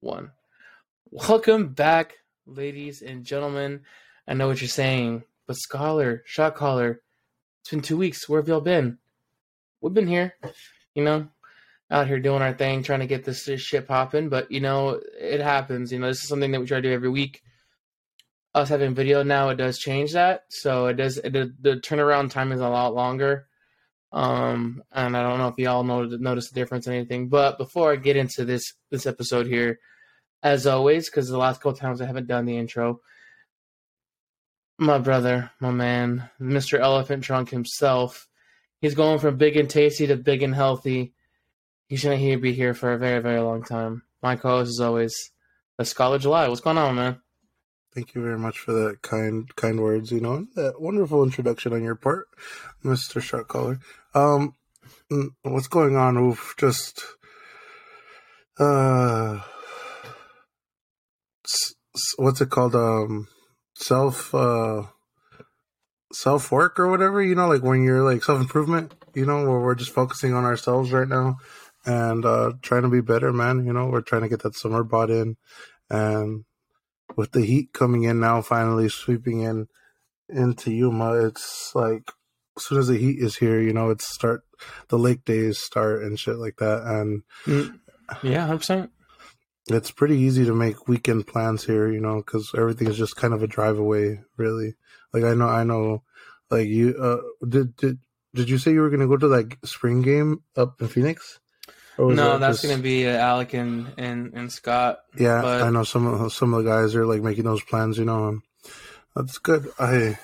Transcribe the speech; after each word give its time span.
one. 0.00 0.30
Welcome 1.10 1.74
back, 1.74 2.14
ladies 2.46 3.02
and 3.02 3.22
gentlemen. 3.22 3.82
I 4.26 4.32
know 4.32 4.48
what 4.48 4.60
you're 4.62 4.68
saying, 4.68 5.24
but 5.46 5.56
scholar, 5.58 6.22
shot 6.24 6.54
caller, 6.54 7.02
it's 7.60 7.70
been 7.70 7.82
two 7.82 7.98
weeks. 7.98 8.26
Where 8.26 8.40
have 8.40 8.48
y'all 8.48 8.62
been? 8.62 8.96
We've 9.82 9.92
been 9.92 10.08
here, 10.08 10.34
you 10.94 11.04
know, 11.04 11.28
out 11.90 12.06
here 12.06 12.18
doing 12.18 12.40
our 12.40 12.54
thing, 12.54 12.82
trying 12.82 13.00
to 13.00 13.06
get 13.06 13.24
this, 13.24 13.44
this 13.44 13.60
shit 13.60 13.86
popping. 13.86 14.30
But 14.30 14.50
you 14.50 14.60
know, 14.60 15.00
it 15.20 15.40
happens. 15.40 15.92
You 15.92 15.98
know, 15.98 16.06
this 16.06 16.22
is 16.22 16.28
something 16.28 16.50
that 16.52 16.60
we 16.60 16.66
try 16.66 16.78
to 16.80 16.88
do 16.88 16.94
every 16.94 17.10
week. 17.10 17.42
Us 18.54 18.70
having 18.70 18.94
video 18.94 19.22
now, 19.22 19.50
it 19.50 19.56
does 19.56 19.78
change 19.78 20.14
that. 20.14 20.44
So 20.48 20.86
it 20.86 20.94
does. 20.94 21.18
It, 21.18 21.32
the, 21.32 21.54
the 21.60 21.76
turnaround 21.76 22.30
time 22.30 22.52
is 22.52 22.60
a 22.60 22.68
lot 22.68 22.94
longer. 22.94 23.48
Um, 24.12 24.82
and 24.90 25.16
I 25.16 25.22
don't 25.22 25.38
know 25.38 25.48
if 25.48 25.58
y'all 25.58 25.84
know, 25.84 26.02
noticed 26.04 26.52
the 26.52 26.58
difference 26.58 26.86
in 26.88 26.94
anything. 26.94 27.28
But 27.28 27.58
before 27.58 27.92
I 27.92 27.96
get 27.96 28.16
into 28.16 28.44
this 28.46 28.64
this 28.90 29.06
episode 29.06 29.46
here, 29.46 29.78
as 30.42 30.66
always, 30.66 31.08
because 31.08 31.28
the 31.28 31.38
last 31.38 31.58
couple 31.60 31.74
times 31.74 32.00
I 32.00 32.06
haven't 32.06 32.26
done 32.28 32.44
the 32.46 32.56
intro. 32.56 33.00
My 34.78 34.98
brother, 34.98 35.50
my 35.60 35.70
man, 35.70 36.30
Mr. 36.40 36.78
Elephant 36.78 37.24
Trunk 37.24 37.50
himself. 37.50 38.26
He's 38.80 38.94
going 38.94 39.18
from 39.18 39.36
big 39.36 39.56
and 39.56 39.68
tasty 39.68 40.06
to 40.06 40.16
big 40.16 40.42
and 40.42 40.54
healthy. 40.54 41.12
He 41.88 41.96
shouldn't 41.96 42.40
be 42.42 42.52
here 42.54 42.72
for 42.72 42.92
a 42.92 42.98
very, 42.98 43.20
very 43.20 43.40
long 43.40 43.62
time. 43.62 44.02
My 44.22 44.36
co-host 44.36 44.70
is 44.70 44.80
always 44.80 45.14
the 45.76 45.84
Scholar 45.84 46.18
July. 46.18 46.48
What's 46.48 46.60
going 46.62 46.78
on, 46.78 46.94
man? 46.94 47.20
Thank 47.94 48.14
you 48.14 48.22
very 48.22 48.38
much 48.38 48.58
for 48.58 48.72
that 48.72 49.02
kind 49.02 49.54
kind 49.56 49.80
words, 49.80 50.12
you 50.12 50.20
know, 50.20 50.46
that 50.54 50.80
wonderful 50.80 51.24
introduction 51.24 51.72
on 51.72 51.82
your 51.82 51.96
part, 51.96 52.28
Mr. 52.84 53.20
Shot 53.20 53.48
Caller. 53.48 53.80
Um 54.14 54.54
mm, 55.10 55.30
what's 55.42 55.66
going 55.66 55.96
on? 55.96 56.16
Oof, 56.16 56.54
just 56.56 57.02
uh 58.60 59.40
what's 62.16 62.40
it 62.40 62.50
called 62.50 62.74
um 62.74 63.26
self 63.76 64.34
uh 64.34 64.84
self 66.12 66.50
work 66.52 66.78
or 66.78 66.88
whatever 66.88 67.22
you 67.22 67.34
know 67.34 67.48
like 67.48 67.62
when 67.62 67.82
you're 67.82 68.02
like 68.04 68.22
self 68.22 68.40
improvement 68.40 68.94
you 69.14 69.24
know 69.26 69.42
where 69.42 69.60
we're 69.60 69.74
just 69.74 69.92
focusing 69.92 70.34
on 70.34 70.44
ourselves 70.44 70.92
right 70.92 71.08
now 71.08 71.36
and 71.84 72.24
uh 72.24 72.52
trying 72.62 72.82
to 72.82 72.88
be 72.88 73.00
better 73.00 73.32
man 73.32 73.64
you 73.66 73.72
know 73.72 73.86
we're 73.86 74.00
trying 74.00 74.22
to 74.22 74.28
get 74.28 74.42
that 74.42 74.54
summer 74.56 74.84
bought 74.84 75.10
in 75.10 75.36
and 75.88 76.44
with 77.16 77.32
the 77.32 77.40
heat 77.44 77.72
coming 77.72 78.04
in 78.04 78.20
now 78.20 78.40
finally 78.40 78.88
sweeping 78.88 79.40
in 79.40 79.66
into 80.28 80.70
yuma 80.70 81.14
it's 81.26 81.72
like 81.74 82.10
as 82.56 82.64
soon 82.66 82.78
as 82.78 82.86
the 82.88 82.98
heat 82.98 83.18
is 83.20 83.36
here 83.36 83.60
you 83.60 83.72
know 83.72 83.90
it's 83.90 84.06
start 84.06 84.42
the 84.88 84.98
lake 84.98 85.24
days 85.24 85.58
start 85.58 86.02
and 86.04 86.20
shit 86.20 86.36
like 86.36 86.56
that 86.58 86.82
and 86.84 87.22
mm, 87.46 87.78
yeah 88.22 88.46
100% 88.46 88.88
it's 89.76 89.90
pretty 89.90 90.18
easy 90.18 90.44
to 90.44 90.54
make 90.54 90.88
weekend 90.88 91.26
plans 91.26 91.64
here, 91.64 91.90
you 91.90 92.00
know, 92.00 92.16
because 92.16 92.50
everything 92.56 92.88
is 92.88 92.98
just 92.98 93.16
kind 93.16 93.34
of 93.34 93.42
a 93.42 93.46
drive 93.46 93.78
away, 93.78 94.20
really. 94.36 94.74
Like 95.12 95.24
I 95.24 95.34
know, 95.34 95.48
I 95.48 95.64
know, 95.64 96.02
like 96.50 96.66
you 96.66 96.94
uh, 96.96 97.46
did 97.46 97.76
did 97.76 97.98
did 98.34 98.48
you 98.50 98.58
say 98.58 98.72
you 98.72 98.80
were 98.80 98.90
going 98.90 99.00
to 99.00 99.08
go 99.08 99.16
to 99.16 99.26
like 99.26 99.58
spring 99.64 100.02
game 100.02 100.42
up 100.56 100.80
in 100.80 100.88
Phoenix? 100.88 101.38
no, 101.98 102.14
that 102.14 102.40
that's 102.40 102.58
just... 102.62 102.64
going 102.64 102.76
to 102.76 102.82
be 102.82 103.06
uh, 103.06 103.16
Alec 103.16 103.54
and, 103.54 103.88
and 103.98 104.32
and 104.34 104.52
Scott. 104.52 105.00
Yeah, 105.18 105.42
but... 105.42 105.62
I 105.62 105.70
know 105.70 105.84
some 105.84 106.06
of 106.06 106.32
some 106.32 106.54
of 106.54 106.64
the 106.64 106.70
guys 106.70 106.94
are 106.94 107.06
like 107.06 107.22
making 107.22 107.44
those 107.44 107.62
plans. 107.62 107.98
You 107.98 108.04
know, 108.04 108.38
that's 109.16 109.38
good. 109.38 109.68
I 109.78 110.18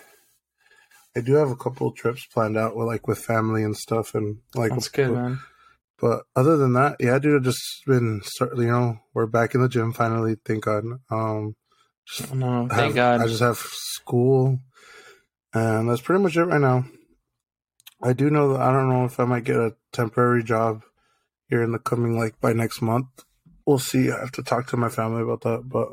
I 1.17 1.20
do 1.20 1.34
have 1.34 1.50
a 1.50 1.56
couple 1.56 1.91
trips 1.92 2.24
planned 2.27 2.56
out 2.56 2.77
with 2.77 2.86
like 2.86 3.08
with 3.08 3.19
family 3.19 3.64
and 3.64 3.77
stuff, 3.77 4.14
and 4.14 4.39
like 4.55 4.70
that's 4.70 4.89
good, 4.89 5.11
man 5.12 5.41
but 6.00 6.25
other 6.34 6.56
than 6.56 6.75
that, 6.75 6.97
yeah, 7.00 7.19
dude, 7.19 7.36
I've 7.36 7.44
just 7.44 7.84
been 7.86 8.20
starting, 8.25 8.62
You 8.62 8.70
know, 8.70 8.98
we're 9.14 9.27
back 9.27 9.55
in 9.55 9.62
the 9.62 9.69
gym 9.69 9.92
finally. 9.92 10.36
Thank 10.44 10.64
God. 10.64 10.84
Um, 11.11 11.56
just 12.06 12.30
oh, 12.30 12.34
no, 12.34 12.69
thank 12.69 12.80
have, 12.80 12.94
God. 12.94 13.20
I 13.22 13.27
just 13.27 13.41
have 13.41 13.56
school, 13.56 14.58
and 15.55 15.89
that's 15.89 16.02
pretty 16.02 16.22
much 16.22 16.36
it 16.36 16.44
right 16.44 16.61
now. 16.61 16.84
I 18.02 18.12
do 18.12 18.29
know 18.30 18.52
that 18.52 18.61
I 18.61 18.70
don't 18.73 18.90
know 18.90 19.05
if 19.07 19.18
I 19.18 19.24
might 19.24 19.45
get 19.45 19.57
a 19.57 19.74
temporary 19.92 20.45
job 20.45 20.83
here 21.48 21.62
in 21.62 21.73
the 21.73 21.79
coming 21.79 22.18
like 22.18 22.39
by 22.40 22.52
next 22.52 22.83
month. 22.83 23.07
We'll 23.64 23.78
see. 23.78 24.11
I 24.11 24.20
have 24.20 24.33
to 24.33 24.42
talk 24.42 24.68
to 24.68 24.77
my 24.77 24.90
family 24.90 25.23
about 25.23 25.40
that, 25.42 25.63
but 25.68 25.89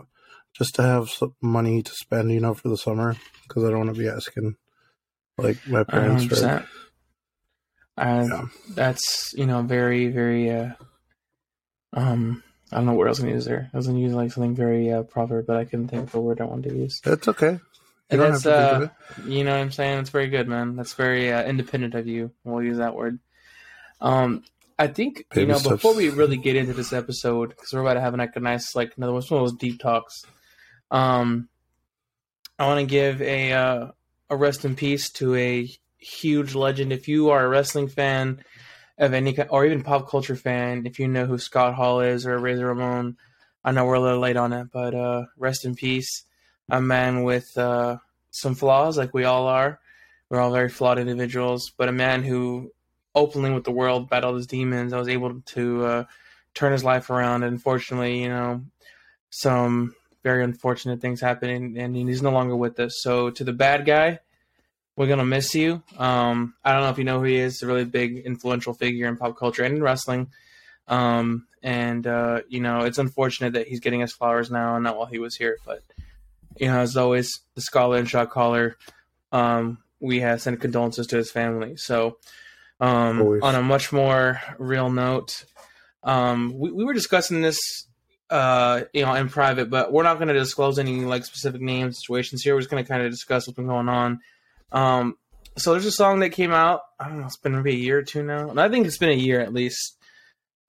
just 0.55 0.75
to 0.75 0.83
have 0.83 1.09
some 1.09 1.33
money 1.41 1.81
to 1.81 1.91
spend, 1.93 2.29
you 2.31 2.41
know, 2.41 2.53
for 2.53 2.67
the 2.67 2.77
summer 2.77 3.15
because 3.47 3.63
I 3.63 3.69
don't 3.69 3.85
want 3.85 3.95
to 3.95 3.99
be 3.99 4.09
asking 4.09 4.55
like 5.37 5.65
my 5.65 5.83
parents. 5.85 6.25
100%. 6.25 6.61
For, 6.63 6.67
yeah. 7.97 8.45
That's 8.69 9.33
you 9.35 9.45
know 9.45 9.61
very 9.61 10.07
very 10.07 10.49
uh, 10.51 10.71
um 11.93 12.43
I 12.71 12.77
don't 12.77 12.85
know 12.85 12.93
what 12.93 13.07
else 13.07 13.19
I'm 13.19 13.25
gonna 13.25 13.35
use 13.35 13.45
there. 13.45 13.69
I 13.73 13.77
was 13.77 13.87
gonna 13.87 13.99
use 13.99 14.13
like 14.13 14.31
something 14.31 14.55
very 14.55 14.91
uh, 14.91 15.03
proper, 15.03 15.43
but 15.43 15.57
I 15.57 15.65
couldn't 15.65 15.89
think 15.89 16.05
of 16.07 16.15
a 16.15 16.21
word 16.21 16.41
I 16.41 16.45
wanted 16.45 16.69
to 16.69 16.75
use. 16.75 17.01
That's 17.03 17.27
okay. 17.27 17.59
You 18.11 18.17
that's 18.17 18.45
uh, 18.45 18.89
you 19.25 19.43
know 19.43 19.51
what 19.51 19.59
I'm 19.59 19.71
saying. 19.71 19.99
It's 19.99 20.09
very 20.09 20.27
good, 20.27 20.47
man. 20.47 20.75
That's 20.75 20.93
very 20.93 21.31
uh, 21.31 21.43
independent 21.43 21.95
of 21.95 22.07
you. 22.07 22.31
We'll 22.43 22.61
use 22.61 22.77
that 22.77 22.93
word. 22.95 23.19
Um, 24.01 24.43
I 24.77 24.87
think 24.87 25.25
Baby 25.29 25.41
you 25.41 25.47
know 25.47 25.57
steps. 25.57 25.71
before 25.75 25.95
we 25.95 26.09
really 26.09 26.37
get 26.37 26.55
into 26.55 26.73
this 26.73 26.93
episode 26.93 27.49
because 27.49 27.73
we're 27.73 27.81
about 27.81 27.93
to 27.95 28.01
have 28.01 28.15
like 28.15 28.35
a 28.35 28.39
nice 28.39 28.75
like 28.75 28.93
another 28.97 29.13
one 29.13 29.21
of 29.21 29.29
those 29.29 29.53
deep 29.53 29.79
talks. 29.79 30.25
Um, 30.91 31.47
I 32.59 32.67
want 32.67 32.81
to 32.81 32.85
give 32.85 33.21
a 33.21 33.53
uh, 33.53 33.87
a 34.29 34.35
rest 34.35 34.65
in 34.65 34.75
peace 34.75 35.09
to 35.13 35.35
a 35.35 35.69
huge 36.03 36.53
legend. 36.55 36.91
If 36.91 37.07
you 37.07 37.29
are 37.29 37.43
a 37.45 37.49
wrestling 37.49 37.87
fan 37.87 38.43
of 38.97 39.13
any 39.13 39.33
kind, 39.33 39.49
or 39.51 39.65
even 39.65 39.83
pop 39.83 40.09
culture 40.09 40.35
fan, 40.35 40.85
if 40.85 40.99
you 40.99 41.07
know 41.07 41.25
who 41.25 41.37
Scott 41.37 41.73
Hall 41.73 42.01
is 42.01 42.27
or 42.27 42.37
Razor 42.37 42.67
Ramon, 42.67 43.17
I 43.63 43.71
know 43.71 43.85
we're 43.85 43.95
a 43.95 43.99
little 44.01 44.19
late 44.19 44.37
on 44.37 44.53
it, 44.53 44.67
but 44.71 44.93
uh, 44.93 45.23
rest 45.37 45.65
in 45.65 45.75
peace. 45.75 46.23
A 46.69 46.81
man 46.81 47.23
with 47.23 47.57
uh, 47.57 47.97
some 48.31 48.55
flaws, 48.55 48.97
like 48.97 49.13
we 49.13 49.23
all 49.23 49.47
are. 49.47 49.79
We're 50.29 50.39
all 50.39 50.51
very 50.51 50.69
flawed 50.69 50.97
individuals, 50.99 51.71
but 51.77 51.89
a 51.89 51.93
man 51.93 52.23
who 52.23 52.71
openly 53.15 53.51
with 53.51 53.63
the 53.63 53.71
world 53.71 54.09
battled 54.09 54.35
his 54.37 54.47
demons. 54.47 54.91
I 54.91 54.97
was 54.97 55.07
able 55.07 55.41
to 55.41 55.85
uh, 55.85 56.03
turn 56.53 56.71
his 56.71 56.83
life 56.83 57.09
around. 57.11 57.43
And 57.43 57.53
unfortunately, 57.53 58.21
you 58.23 58.29
know, 58.29 58.63
some 59.29 59.93
very 60.23 60.43
unfortunate 60.43 60.99
things 60.99 61.21
happened, 61.21 61.77
and 61.77 61.95
he's 61.95 62.21
no 62.21 62.31
longer 62.31 62.55
with 62.55 62.79
us. 62.79 62.93
So 63.01 63.29
to 63.31 63.43
the 63.43 63.53
bad 63.53 63.85
guy, 63.85 64.19
we're 64.95 65.07
gonna 65.07 65.25
miss 65.25 65.55
you. 65.55 65.81
Um, 65.97 66.53
I 66.63 66.73
don't 66.73 66.81
know 66.83 66.89
if 66.89 66.97
you 66.97 67.03
know 67.03 67.19
who 67.19 67.25
he 67.25 67.35
is. 67.37 67.61
A 67.63 67.67
really 67.67 67.85
big, 67.85 68.19
influential 68.19 68.73
figure 68.73 69.07
in 69.07 69.17
pop 69.17 69.37
culture 69.37 69.63
and 69.63 69.75
in 69.77 69.81
wrestling. 69.83 70.29
Um, 70.87 71.47
and 71.63 72.05
uh, 72.05 72.41
you 72.47 72.59
know, 72.61 72.81
it's 72.81 72.97
unfortunate 72.97 73.53
that 73.53 73.67
he's 73.67 73.79
getting 73.79 74.01
his 74.01 74.13
flowers 74.13 74.51
now 74.51 74.75
and 74.75 74.83
not 74.83 74.95
while 74.97 75.05
he 75.07 75.19
was 75.19 75.35
here. 75.35 75.57
But 75.65 75.81
you 76.57 76.67
know, 76.67 76.79
as 76.79 76.95
always, 76.97 77.39
the 77.55 77.61
scholar 77.61 77.97
and 77.97 78.09
shot 78.09 78.29
caller. 78.29 78.77
Um, 79.31 79.79
we 79.99 80.19
have 80.19 80.41
sent 80.41 80.59
condolences 80.59 81.07
to 81.07 81.15
his 81.15 81.31
family. 81.31 81.75
So, 81.77 82.17
um, 82.79 83.21
on 83.41 83.55
a 83.55 83.61
much 83.63 83.91
more 83.93 84.39
real 84.59 84.89
note, 84.91 85.45
um, 86.03 86.53
we, 86.55 86.71
we 86.71 86.83
were 86.83 86.93
discussing 86.93 87.39
this, 87.41 87.87
uh, 88.29 88.81
you 88.91 89.03
know, 89.03 89.13
in 89.15 89.29
private, 89.29 89.69
but 89.69 89.91
we're 89.93 90.03
not 90.03 90.15
going 90.15 90.27
to 90.27 90.33
disclose 90.35 90.77
any 90.77 90.99
like 91.05 91.25
specific 91.25 91.61
names, 91.61 91.97
situations 91.99 92.43
here. 92.43 92.53
We're 92.53 92.59
just 92.59 92.69
going 92.69 92.83
to 92.83 92.87
kind 92.87 93.01
of 93.01 93.09
discuss 93.11 93.47
what's 93.47 93.55
been 93.55 93.65
going 93.65 93.89
on 93.89 94.19
um, 94.73 95.15
so 95.55 95.71
there's 95.71 95.85
a 95.85 95.91
song 95.91 96.19
that 96.19 96.31
came 96.31 96.51
out. 96.51 96.81
I 96.99 97.07
don't 97.07 97.19
know. 97.19 97.27
It's 97.27 97.37
been 97.37 97.55
maybe 97.55 97.73
a 97.73 97.79
year 97.79 97.99
or 97.99 98.03
two 98.03 98.23
now, 98.23 98.49
and 98.49 98.59
I 98.59 98.69
think 98.69 98.87
it's 98.87 98.97
been 98.97 99.11
a 99.11 99.13
year 99.13 99.39
at 99.39 99.53
least. 99.53 99.97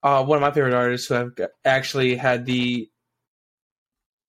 Uh, 0.02 0.22
one 0.22 0.36
of 0.36 0.42
my 0.42 0.50
favorite 0.52 0.74
artists 0.74 1.08
who 1.08 1.14
I've 1.16 1.32
actually 1.64 2.14
had 2.14 2.44
the 2.44 2.88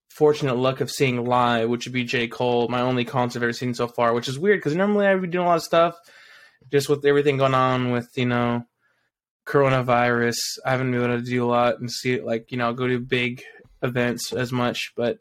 fortunate 0.10 0.56
luck 0.56 0.80
of 0.80 0.90
seeing 0.90 1.26
live, 1.26 1.68
which 1.68 1.86
would 1.86 1.92
be 1.94 2.06
J. 2.06 2.30
Cole, 2.30 2.70
my 2.70 2.80
only 2.80 3.04
concert 3.04 3.40
I've 3.40 3.44
ever 3.44 3.52
seen 3.54 3.74
so 3.74 3.86
far, 3.90 4.14
which 4.14 4.30
is 4.30 4.40
weird 4.40 4.60
because 4.60 4.74
normally 4.74 5.06
I'd 5.06 5.22
be 5.22 5.28
doing 5.28 5.44
a 5.44 5.50
lot 5.50 5.58
of 5.58 5.64
stuff 5.64 5.96
just 6.72 6.88
with 6.88 7.06
everything 7.06 7.36
going 7.36 7.54
on 7.54 7.92
with, 7.92 8.08
you 8.18 8.26
know, 8.26 8.64
coronavirus. 9.46 10.38
I 10.66 10.72
haven't 10.72 10.92
been 10.94 11.04
able 11.04 11.18
to 11.18 11.22
do 11.26 11.44
a 11.44 11.46
lot 11.52 11.80
and 11.82 11.92
see 11.92 12.14
it, 12.14 12.26
like, 12.26 12.54
you 12.54 12.58
know, 12.58 12.72
go 12.72 12.88
to 12.88 12.98
big 12.98 13.44
events 13.84 14.32
as 14.32 14.54
much. 14.54 14.94
But 14.96 15.18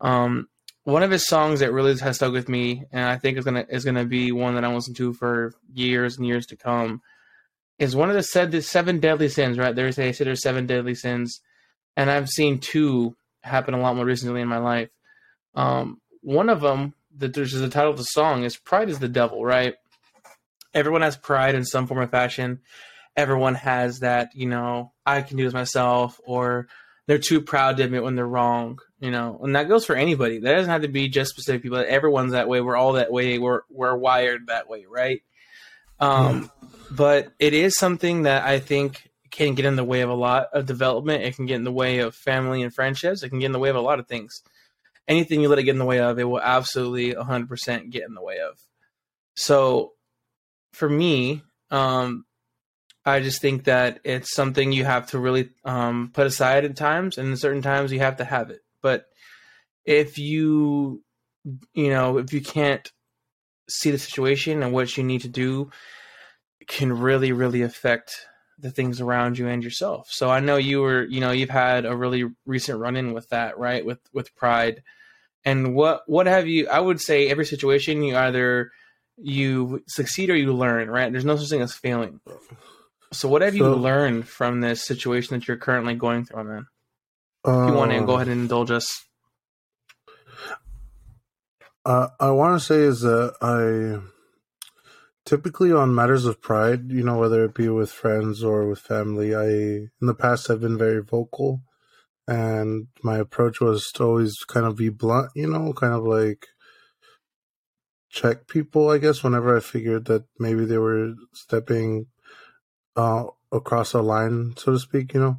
um, 0.00 0.48
one 0.84 1.02
of 1.02 1.10
his 1.10 1.26
songs 1.26 1.60
that 1.60 1.72
really 1.72 1.96
has 1.98 2.16
stuck 2.16 2.32
with 2.32 2.48
me, 2.48 2.84
and 2.92 3.04
I 3.04 3.16
think 3.16 3.38
is 3.38 3.44
gonna 3.46 3.66
is 3.68 3.84
gonna 3.84 4.04
be 4.04 4.32
one 4.32 4.54
that 4.54 4.64
I 4.64 4.74
listen 4.74 4.94
to 4.94 5.14
for 5.14 5.52
years 5.72 6.16
and 6.18 6.26
years 6.26 6.46
to 6.48 6.56
come, 6.56 7.00
is 7.78 7.96
one 7.96 8.10
of 8.10 8.14
the 8.16 8.22
said 8.22 8.50
the 8.52 8.60
seven 8.62 9.00
deadly 9.00 9.30
sins. 9.30 9.58
Right 9.58 9.74
there's 9.74 9.96
they 9.96 10.12
say 10.12 10.24
there's 10.24 10.42
seven 10.42 10.66
deadly 10.66 10.94
sins, 10.94 11.40
and 11.96 12.10
I've 12.10 12.28
seen 12.28 12.60
two 12.60 13.16
happen 13.42 13.72
a 13.74 13.80
lot 13.80 13.96
more 13.96 14.04
recently 14.04 14.42
in 14.42 14.48
my 14.48 14.58
life. 14.58 14.90
Um, 15.54 16.00
one 16.20 16.50
of 16.50 16.60
them 16.60 16.94
that 17.16 17.32
there's 17.32 17.52
the 17.52 17.68
title 17.70 17.90
of 17.90 17.96
the 17.98 18.04
song 18.04 18.44
is 18.44 18.56
"Pride 18.58 18.90
is 18.90 18.98
the 18.98 19.08
Devil." 19.08 19.42
Right, 19.42 19.74
everyone 20.74 21.00
has 21.02 21.16
pride 21.16 21.54
in 21.54 21.64
some 21.64 21.86
form 21.86 22.00
or 22.00 22.06
fashion. 22.08 22.60
Everyone 23.16 23.54
has 23.54 24.00
that 24.00 24.34
you 24.34 24.50
know 24.50 24.92
I 25.06 25.22
can 25.22 25.38
do 25.38 25.44
this 25.44 25.54
myself 25.54 26.20
or 26.26 26.68
they're 27.06 27.18
too 27.18 27.40
proud 27.40 27.76
to 27.76 27.84
admit 27.84 28.02
when 28.02 28.14
they're 28.16 28.26
wrong, 28.26 28.78
you 28.98 29.10
know, 29.10 29.38
and 29.42 29.56
that 29.56 29.68
goes 29.68 29.84
for 29.84 29.94
anybody. 29.94 30.38
That 30.40 30.52
doesn't 30.54 30.70
have 30.70 30.82
to 30.82 30.88
be 30.88 31.08
just 31.08 31.30
specific 31.32 31.62
people. 31.62 31.84
Everyone's 31.86 32.32
that 32.32 32.48
way. 32.48 32.60
We're 32.60 32.76
all 32.76 32.94
that 32.94 33.12
way. 33.12 33.38
We're 33.38 33.60
we're 33.70 33.94
wired 33.96 34.46
that 34.46 34.68
way, 34.68 34.86
right? 34.88 35.22
Um, 36.00 36.44
hmm. 36.60 36.94
but 36.94 37.32
it 37.38 37.52
is 37.54 37.76
something 37.76 38.22
that 38.22 38.44
I 38.44 38.58
think 38.58 39.10
can 39.30 39.54
get 39.54 39.66
in 39.66 39.76
the 39.76 39.84
way 39.84 40.00
of 40.00 40.10
a 40.10 40.14
lot 40.14 40.48
of 40.52 40.66
development. 40.66 41.24
It 41.24 41.36
can 41.36 41.46
get 41.46 41.56
in 41.56 41.64
the 41.64 41.72
way 41.72 41.98
of 41.98 42.14
family 42.14 42.62
and 42.62 42.74
friendships. 42.74 43.22
It 43.22 43.28
can 43.30 43.38
get 43.38 43.46
in 43.46 43.52
the 43.52 43.58
way 43.58 43.70
of 43.70 43.76
a 43.76 43.80
lot 43.80 43.98
of 43.98 44.08
things. 44.08 44.42
Anything 45.06 45.40
you 45.42 45.48
let 45.48 45.58
it 45.58 45.64
get 45.64 45.72
in 45.72 45.78
the 45.78 45.84
way 45.84 46.00
of, 46.00 46.18
it 46.18 46.24
will 46.24 46.40
absolutely 46.40 47.12
100% 47.12 47.90
get 47.90 48.04
in 48.04 48.14
the 48.14 48.22
way 48.22 48.38
of. 48.38 48.58
So 49.34 49.92
for 50.72 50.88
me, 50.88 51.42
um, 51.70 52.24
I 53.06 53.20
just 53.20 53.42
think 53.42 53.64
that 53.64 54.00
it's 54.04 54.34
something 54.34 54.72
you 54.72 54.84
have 54.86 55.08
to 55.10 55.18
really 55.18 55.50
um, 55.64 56.10
put 56.14 56.26
aside 56.26 56.64
at 56.64 56.76
times, 56.76 57.18
and 57.18 57.28
in 57.28 57.36
certain 57.36 57.60
times 57.62 57.92
you 57.92 57.98
have 58.00 58.16
to 58.16 58.24
have 58.24 58.50
it. 58.50 58.64
But 58.80 59.06
if 59.84 60.16
you, 60.18 61.02
you 61.74 61.90
know, 61.90 62.16
if 62.18 62.32
you 62.32 62.40
can't 62.40 62.90
see 63.68 63.90
the 63.90 63.98
situation 63.98 64.62
and 64.62 64.72
what 64.72 64.96
you 64.96 65.04
need 65.04 65.20
to 65.22 65.28
do, 65.28 65.70
can 66.66 66.92
really, 66.98 67.32
really 67.32 67.60
affect 67.60 68.22
the 68.58 68.70
things 68.70 69.02
around 69.02 69.36
you 69.36 69.48
and 69.48 69.62
yourself. 69.62 70.08
So 70.10 70.30
I 70.30 70.40
know 70.40 70.56
you 70.56 70.80
were, 70.80 71.04
you 71.04 71.20
know, 71.20 71.30
you've 71.30 71.50
had 71.50 71.84
a 71.84 71.94
really 71.94 72.24
recent 72.46 72.78
run 72.78 72.96
in 72.96 73.12
with 73.12 73.28
that, 73.30 73.58
right? 73.58 73.84
With 73.84 73.98
with 74.14 74.34
pride, 74.34 74.82
and 75.44 75.74
what 75.74 76.04
what 76.06 76.26
have 76.26 76.46
you? 76.48 76.68
I 76.68 76.80
would 76.80 77.02
say 77.02 77.28
every 77.28 77.44
situation 77.44 78.02
you 78.02 78.16
either 78.16 78.70
you 79.18 79.84
succeed 79.88 80.30
or 80.30 80.36
you 80.36 80.54
learn, 80.54 80.88
right? 80.90 81.12
There's 81.12 81.24
no 81.26 81.36
such 81.36 81.50
thing 81.50 81.60
as 81.60 81.74
failing. 81.74 82.20
So, 83.14 83.28
what 83.28 83.42
have 83.42 83.52
so, 83.56 83.58
you 83.58 83.74
learned 83.76 84.26
from 84.28 84.60
this 84.60 84.84
situation 84.84 85.38
that 85.38 85.46
you're 85.46 85.56
currently 85.56 85.94
going 85.94 86.24
through, 86.24 86.44
man? 86.44 86.66
Uh, 87.46 87.68
you 87.68 87.72
want 87.74 87.92
to 87.92 87.98
um, 87.98 88.06
go 88.06 88.16
ahead 88.16 88.26
and 88.28 88.42
indulge 88.42 88.70
us. 88.72 88.88
Uh, 91.84 92.08
I 92.18 92.30
want 92.30 92.58
to 92.60 92.64
say 92.66 92.76
is 92.78 93.02
that 93.02 93.34
I 93.40 94.02
typically 95.26 95.70
on 95.72 95.94
matters 95.94 96.24
of 96.24 96.40
pride, 96.40 96.90
you 96.90 97.04
know, 97.04 97.18
whether 97.18 97.44
it 97.44 97.54
be 97.54 97.68
with 97.68 97.92
friends 97.92 98.42
or 98.42 98.66
with 98.68 98.80
family, 98.80 99.34
I 99.34 99.44
in 99.46 99.90
the 100.00 100.14
past 100.14 100.50
i 100.50 100.54
have 100.54 100.60
been 100.62 100.78
very 100.78 101.02
vocal, 101.02 101.60
and 102.26 102.88
my 103.02 103.18
approach 103.18 103.60
was 103.60 103.90
to 103.94 104.04
always 104.04 104.34
kind 104.48 104.66
of 104.66 104.76
be 104.76 104.88
blunt, 104.88 105.30
you 105.36 105.46
know, 105.46 105.72
kind 105.74 105.92
of 105.94 106.04
like 106.04 106.46
check 108.10 108.48
people, 108.48 108.88
I 108.90 108.98
guess, 108.98 109.22
whenever 109.22 109.56
I 109.56 109.60
figured 109.60 110.06
that 110.06 110.24
maybe 110.40 110.64
they 110.64 110.78
were 110.78 111.12
stepping 111.34 112.06
uh, 112.96 113.24
across 113.52 113.92
the 113.92 114.02
line, 114.02 114.54
so 114.56 114.72
to 114.72 114.78
speak. 114.78 115.14
You 115.14 115.20
know, 115.20 115.38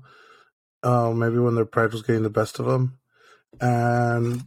uh, 0.84 1.12
maybe 1.12 1.38
when 1.38 1.56
their 1.56 1.66
pride 1.66 1.92
was 1.92 2.02
getting 2.04 2.24
the 2.24 2.30
best 2.30 2.60
of 2.60 2.66
them, 2.66 2.98
and 3.60 4.46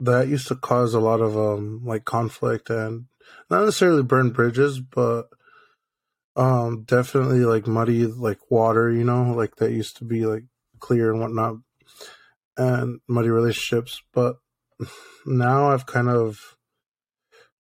that 0.00 0.28
used 0.28 0.48
to 0.48 0.56
cause 0.56 0.92
a 0.94 1.00
lot 1.00 1.20
of 1.20 1.36
um 1.36 1.82
like 1.84 2.04
conflict 2.04 2.68
and 2.70 3.06
not 3.50 3.60
necessarily 3.60 4.02
burn 4.02 4.30
bridges, 4.30 4.80
but 4.80 5.28
um 6.36 6.82
definitely 6.82 7.40
like 7.40 7.66
muddy 7.66 8.06
like 8.06 8.38
water. 8.50 8.90
You 8.92 9.04
know, 9.04 9.32
like 9.32 9.56
that 9.56 9.72
used 9.72 9.96
to 9.98 10.04
be 10.04 10.26
like 10.26 10.44
clear 10.80 11.12
and 11.12 11.20
whatnot, 11.20 11.56
and 12.56 13.00
muddy 13.08 13.28
relationships. 13.30 14.02
But 14.12 14.36
now 15.26 15.70
I've 15.70 15.86
kind 15.86 16.08
of 16.08 16.56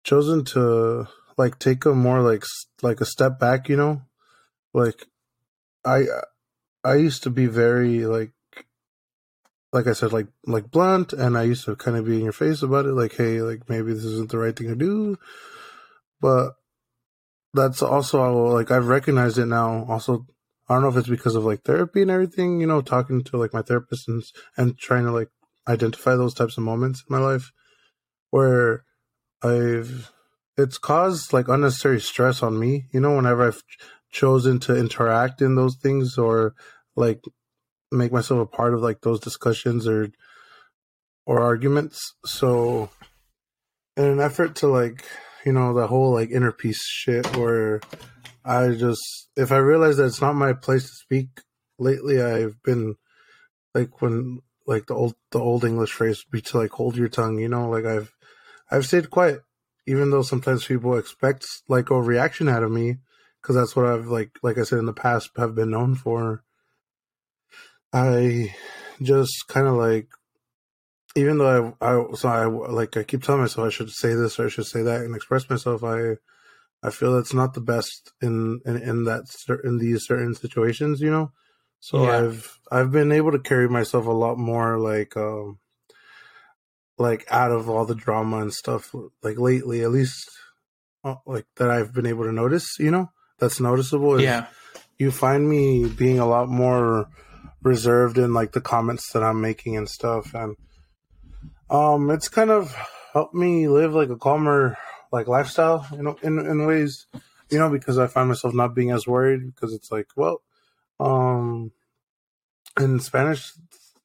chosen 0.04 0.44
to 0.44 1.06
like 1.36 1.58
take 1.58 1.84
a 1.84 1.92
more 1.94 2.20
like 2.20 2.44
like 2.82 3.00
a 3.00 3.04
step 3.06 3.38
back, 3.38 3.68
you 3.68 3.76
know? 3.76 4.02
Like 4.74 5.06
I 5.84 6.04
I 6.84 6.94
used 6.94 7.22
to 7.24 7.30
be 7.30 7.46
very 7.46 8.06
like 8.06 8.32
like 9.72 9.86
I 9.86 9.92
said 9.92 10.12
like 10.12 10.28
like 10.46 10.70
blunt 10.70 11.12
and 11.12 11.36
I 11.38 11.44
used 11.44 11.64
to 11.66 11.76
kind 11.76 11.96
of 11.96 12.04
be 12.04 12.16
in 12.16 12.22
your 12.24 12.32
face 12.32 12.62
about 12.62 12.86
it 12.86 12.92
like 12.94 13.14
hey, 13.16 13.42
like 13.42 13.68
maybe 13.68 13.92
this 13.94 14.04
isn't 14.04 14.30
the 14.30 14.38
right 14.38 14.56
thing 14.56 14.68
to 14.68 14.76
do. 14.76 15.16
But 16.20 16.52
that's 17.54 17.82
also 17.82 18.48
like 18.48 18.70
I've 18.70 18.88
recognized 18.88 19.38
it 19.38 19.46
now 19.46 19.84
also 19.88 20.26
I 20.68 20.74
don't 20.74 20.82
know 20.82 20.88
if 20.88 20.96
it's 20.96 21.08
because 21.08 21.34
of 21.34 21.44
like 21.44 21.64
therapy 21.64 22.02
and 22.02 22.10
everything, 22.10 22.60
you 22.60 22.66
know, 22.66 22.80
talking 22.80 23.24
to 23.24 23.36
like 23.36 23.52
my 23.54 23.62
therapist 23.62 24.08
and 24.08 24.22
and 24.56 24.78
trying 24.78 25.04
to 25.04 25.12
like 25.12 25.28
identify 25.68 26.14
those 26.16 26.34
types 26.34 26.56
of 26.56 26.64
moments 26.64 27.04
in 27.08 27.14
my 27.16 27.20
life 27.22 27.52
where 28.30 28.84
I've 29.42 30.10
it's 30.62 30.78
caused 30.78 31.32
like 31.32 31.48
unnecessary 31.48 32.00
stress 32.00 32.42
on 32.42 32.58
me. 32.58 32.86
You 32.92 33.00
know, 33.00 33.16
whenever 33.16 33.46
I've 33.46 33.62
chosen 34.10 34.58
to 34.60 34.76
interact 34.76 35.42
in 35.42 35.54
those 35.56 35.76
things 35.76 36.16
or 36.16 36.54
like 36.96 37.20
make 37.90 38.12
myself 38.12 38.40
a 38.40 38.56
part 38.56 38.72
of 38.74 38.80
like 38.80 39.00
those 39.02 39.20
discussions 39.20 39.86
or 39.86 40.08
or 41.26 41.40
arguments. 41.40 42.14
So, 42.24 42.88
in 43.96 44.04
an 44.04 44.20
effort 44.20 44.54
to 44.56 44.68
like, 44.68 45.04
you 45.44 45.52
know, 45.52 45.74
the 45.74 45.86
whole 45.86 46.12
like 46.12 46.30
inner 46.30 46.52
peace 46.52 46.82
shit, 46.82 47.36
where 47.36 47.80
I 48.44 48.68
just 48.68 49.02
if 49.36 49.52
I 49.52 49.58
realize 49.58 49.96
that 49.98 50.06
it's 50.06 50.22
not 50.22 50.34
my 50.34 50.52
place 50.54 50.84
to 50.84 50.94
speak 50.94 51.28
lately, 51.78 52.22
I've 52.22 52.62
been 52.62 52.94
like 53.74 54.00
when 54.00 54.38
like 54.66 54.86
the 54.86 54.94
old 54.94 55.14
the 55.32 55.40
old 55.40 55.64
English 55.64 55.92
phrase 55.92 56.24
would 56.24 56.30
be 56.36 56.40
to 56.42 56.58
like 56.58 56.70
hold 56.70 56.96
your 56.96 57.08
tongue, 57.08 57.38
you 57.38 57.48
know, 57.48 57.68
like 57.68 57.84
I've 57.84 58.12
I've 58.70 58.86
stayed 58.86 59.10
quiet 59.10 59.40
even 59.86 60.10
though 60.10 60.22
sometimes 60.22 60.64
people 60.66 60.96
expect 60.96 61.44
like 61.68 61.90
a 61.90 62.00
reaction 62.00 62.48
out 62.48 62.62
of 62.62 62.70
me 62.70 62.98
because 63.40 63.56
that's 63.56 63.74
what 63.76 63.86
I've 63.86 64.06
like 64.06 64.38
like 64.42 64.58
I 64.58 64.62
said 64.62 64.78
in 64.78 64.86
the 64.86 64.92
past 64.92 65.30
have 65.36 65.54
been 65.54 65.70
known 65.70 65.94
for. 65.94 66.42
I 67.92 68.54
just 69.02 69.48
kind 69.48 69.66
of 69.66 69.74
like 69.74 70.08
even 71.14 71.38
though 71.38 71.74
I, 71.80 71.86
I 71.86 72.12
so 72.14 72.28
I 72.28 72.46
like 72.72 72.96
I 72.96 73.02
keep 73.02 73.22
telling 73.22 73.42
myself 73.42 73.66
I 73.66 73.70
should 73.70 73.90
say 73.90 74.14
this 74.14 74.38
or 74.38 74.46
I 74.46 74.48
should 74.48 74.66
say 74.66 74.82
that 74.82 75.02
and 75.02 75.14
express 75.16 75.48
myself. 75.50 75.82
I 75.84 76.16
I 76.82 76.90
feel 76.90 77.14
that's 77.14 77.34
not 77.34 77.54
the 77.54 77.60
best 77.60 78.12
in 78.20 78.60
in, 78.64 78.76
in 78.76 79.04
that 79.04 79.24
in 79.64 79.78
these 79.78 80.04
certain 80.04 80.34
situations, 80.34 81.00
you 81.00 81.10
know. 81.10 81.32
So 81.80 82.04
yeah. 82.04 82.20
I've 82.20 82.60
I've 82.70 82.92
been 82.92 83.10
able 83.10 83.32
to 83.32 83.40
carry 83.40 83.68
myself 83.68 84.06
a 84.06 84.10
lot 84.12 84.38
more 84.38 84.78
like 84.78 85.16
um 85.16 85.58
like 86.98 87.26
out 87.30 87.50
of 87.50 87.68
all 87.68 87.84
the 87.84 87.94
drama 87.94 88.38
and 88.38 88.52
stuff 88.52 88.94
like 89.22 89.38
lately 89.38 89.82
at 89.82 89.90
least 89.90 90.30
uh, 91.04 91.14
like 91.26 91.46
that 91.56 91.70
i've 91.70 91.92
been 91.92 92.06
able 92.06 92.24
to 92.24 92.32
notice 92.32 92.76
you 92.78 92.90
know 92.90 93.10
that's 93.38 93.60
noticeable 93.60 94.20
yeah 94.20 94.46
you 94.98 95.10
find 95.10 95.48
me 95.48 95.86
being 95.88 96.18
a 96.18 96.26
lot 96.28 96.48
more 96.48 97.08
reserved 97.62 98.18
in 98.18 98.34
like 98.34 98.52
the 98.52 98.60
comments 98.60 99.12
that 99.12 99.22
i'm 99.22 99.40
making 99.40 99.76
and 99.76 99.88
stuff 99.88 100.34
and 100.34 100.56
um 101.70 102.10
it's 102.10 102.28
kind 102.28 102.50
of 102.50 102.76
helped 103.12 103.34
me 103.34 103.68
live 103.68 103.94
like 103.94 104.10
a 104.10 104.16
calmer 104.16 104.76
like 105.10 105.26
lifestyle 105.28 105.86
you 105.92 106.02
know 106.02 106.16
in, 106.22 106.38
in 106.38 106.66
ways 106.66 107.06
you 107.50 107.58
know 107.58 107.70
because 107.70 107.98
i 107.98 108.06
find 108.06 108.28
myself 108.28 108.52
not 108.54 108.74
being 108.74 108.90
as 108.90 109.06
worried 109.06 109.44
because 109.46 109.72
it's 109.72 109.90
like 109.90 110.08
well 110.16 110.42
um 111.00 111.72
in 112.80 113.00
spanish 113.00 113.52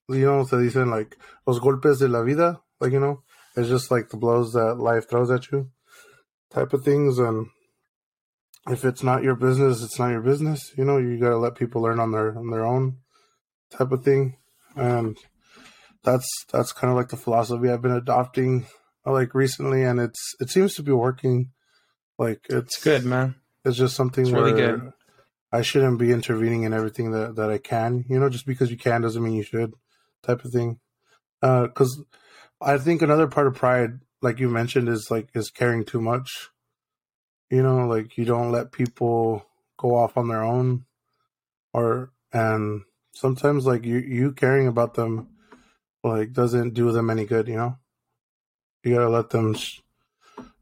you 0.10 0.24
know, 0.26 0.46
they 0.46 0.70
say 0.70 0.86
like 0.86 1.18
los 1.46 1.60
golpes 1.60 2.00
de 2.00 2.08
la 2.08 2.24
vida, 2.24 2.62
like, 2.80 2.92
you 2.94 3.00
know, 3.00 3.24
it's 3.56 3.70
just 3.70 3.92
like 3.92 4.10
the 4.10 4.18
blows 4.18 4.54
that 4.54 4.76
life 4.76 5.10
throws 5.10 5.32
at 5.32 5.52
you 5.52 5.70
type 6.52 6.74
of 6.74 6.84
things. 6.84 7.18
And 7.18 7.48
if 8.70 8.86
it's 8.86 9.04
not 9.04 9.24
your 9.24 9.36
business, 9.36 9.82
it's 9.84 10.00
not 10.00 10.12
your 10.12 10.22
business. 10.22 10.74
You 10.78 10.86
know, 10.86 10.98
you 10.98 11.18
got 11.20 11.30
to 11.30 11.38
let 11.38 11.56
people 11.56 11.82
learn 11.82 12.00
on 12.00 12.12
their, 12.12 12.38
on 12.38 12.50
their 12.50 12.66
own 12.66 12.98
type 13.72 13.92
of 13.92 14.04
thing. 14.04 14.38
And 14.76 15.18
that's, 16.04 16.28
that's 16.52 16.72
kind 16.72 16.92
of 16.92 16.98
like 16.98 17.10
the 17.10 17.18
philosophy 17.18 17.70
I've 17.70 17.82
been 17.82 17.92
adopting 17.92 18.68
uh, 19.06 19.12
like 19.12 19.34
recently. 19.34 19.84
And 19.84 20.00
it's, 20.00 20.36
it 20.40 20.50
seems 20.50 20.76
to 20.76 20.84
be 20.84 20.92
working. 20.92 21.52
Like 22.20 22.46
it's, 22.50 22.76
it's 22.76 22.84
good, 22.84 23.06
man. 23.06 23.36
It's 23.66 23.78
just 23.78 23.96
something 23.96 24.24
it's 24.26 24.32
really 24.34 24.54
good. 24.54 24.94
I 25.52 25.62
shouldn't 25.62 25.98
be 25.98 26.12
intervening 26.12 26.64
in 26.64 26.74
everything 26.74 27.12
that, 27.12 27.38
that 27.38 27.50
I 27.50 27.58
can, 27.58 28.06
you 28.08 28.20
know, 28.20 28.30
just 28.30 28.46
because 28.46 28.70
you 28.70 28.78
can 28.78 29.02
doesn't 29.02 29.24
mean 29.24 29.34
you 29.34 29.44
should 29.44 29.74
type 30.22 30.44
of 30.46 30.52
thing. 30.52 30.80
Uh, 31.42 31.68
cause 31.70 32.04
I 32.62 32.78
think 32.78 33.02
another 33.02 33.28
part 33.28 33.48
of 33.48 33.56
pride, 33.56 34.00
like 34.22 34.40
you 34.40 34.50
mentioned, 34.50 34.90
is 34.90 35.12
like 35.12 35.30
is 35.36 35.52
caring 35.52 35.86
too 35.86 36.02
much. 36.02 36.50
You 37.50 37.64
know, 37.64 37.88
like 37.88 38.18
you 38.18 38.26
don't 38.26 38.52
let 38.52 38.72
people 38.72 39.46
go 39.78 39.96
off 39.96 40.18
on 40.18 40.28
their 40.28 40.44
own, 40.44 40.86
or 41.74 42.12
and 42.34 42.82
sometimes 43.14 43.66
like 43.66 43.86
you 43.86 43.98
you 44.00 44.32
caring 44.32 44.68
about 44.68 44.96
them, 44.96 45.30
like 46.04 46.34
doesn't 46.34 46.74
do 46.74 46.92
them 46.92 47.10
any 47.12 47.26
good. 47.26 47.48
You 47.48 47.58
know, 47.58 47.78
you 48.84 48.94
gotta 48.96 49.10
let 49.10 49.30
them. 49.30 49.54
Sh- 49.54 49.82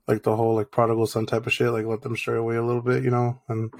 like 0.07 0.21
the 0.21 0.35
whole 0.35 0.53
like 0.53 0.69
prodigal 0.69 1.07
son 1.07 1.25
type 1.25 1.47
of 1.47 1.51
shit 1.53 1.71
like 1.71 1.87
let 1.87 2.01
them 2.03 2.15
stray 2.15 2.37
away 2.37 2.55
a 2.57 2.61
little 2.61 2.83
bit 2.83 3.03
you 3.03 3.09
know 3.09 3.41
and 3.49 3.73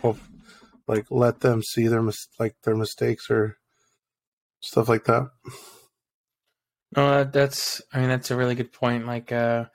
like 0.88 1.06
let 1.12 1.40
them 1.42 1.62
see 1.62 1.88
their 1.88 2.02
mis- 2.02 2.30
like 2.40 2.56
their 2.64 2.76
mistakes 2.76 3.30
or 3.30 3.60
stuff 4.60 4.90
like 4.90 5.04
that 5.04 5.30
no, 6.96 7.24
that's. 7.24 7.82
I 7.92 8.00
mean, 8.00 8.10
that's 8.10 8.32
a 8.32 8.36
really 8.38 8.56
good 8.56 8.72
point. 8.72 9.06
Like, 9.08 9.32
uh, 9.32 9.66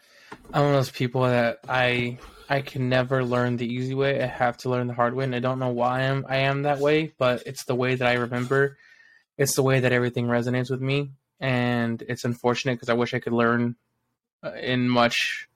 I'm 0.52 0.61
one 0.62 0.71
of 0.71 0.76
those 0.76 0.90
people 0.90 1.23
that 1.23 1.61
I 1.69 2.19
I 2.49 2.62
can 2.62 2.88
never 2.88 3.25
learn 3.25 3.57
the 3.57 3.67
easy 3.67 3.95
way. 3.95 4.23
I 4.23 4.26
have 4.26 4.57
to 4.59 4.69
learn 4.71 4.87
the 4.87 4.95
hard 4.95 5.14
way, 5.14 5.25
and 5.25 5.35
I 5.35 5.40
don't 5.40 5.59
know 5.59 5.71
why 5.71 6.02
I'm 6.02 6.25
I 6.29 6.38
am 6.38 6.62
that 6.62 6.79
way. 6.79 7.12
But 7.19 7.43
it's 7.47 7.64
the 7.64 7.75
way 7.75 7.95
that 7.97 8.07
I 8.09 8.14
remember. 8.14 8.79
It's 9.38 9.55
the 9.57 9.62
way 9.62 9.81
that 9.81 9.93
everything 9.93 10.26
resonates 10.29 10.71
with 10.71 10.81
me, 10.81 11.11
and 11.40 12.02
it's 12.09 12.25
unfortunate 12.25 12.75
because 12.75 12.88
I 12.90 12.95
wish 12.95 13.12
I 13.14 13.19
could 13.21 13.33
learn 13.33 13.76
uh, 14.45 14.52
in 14.52 14.88
much 14.88 15.49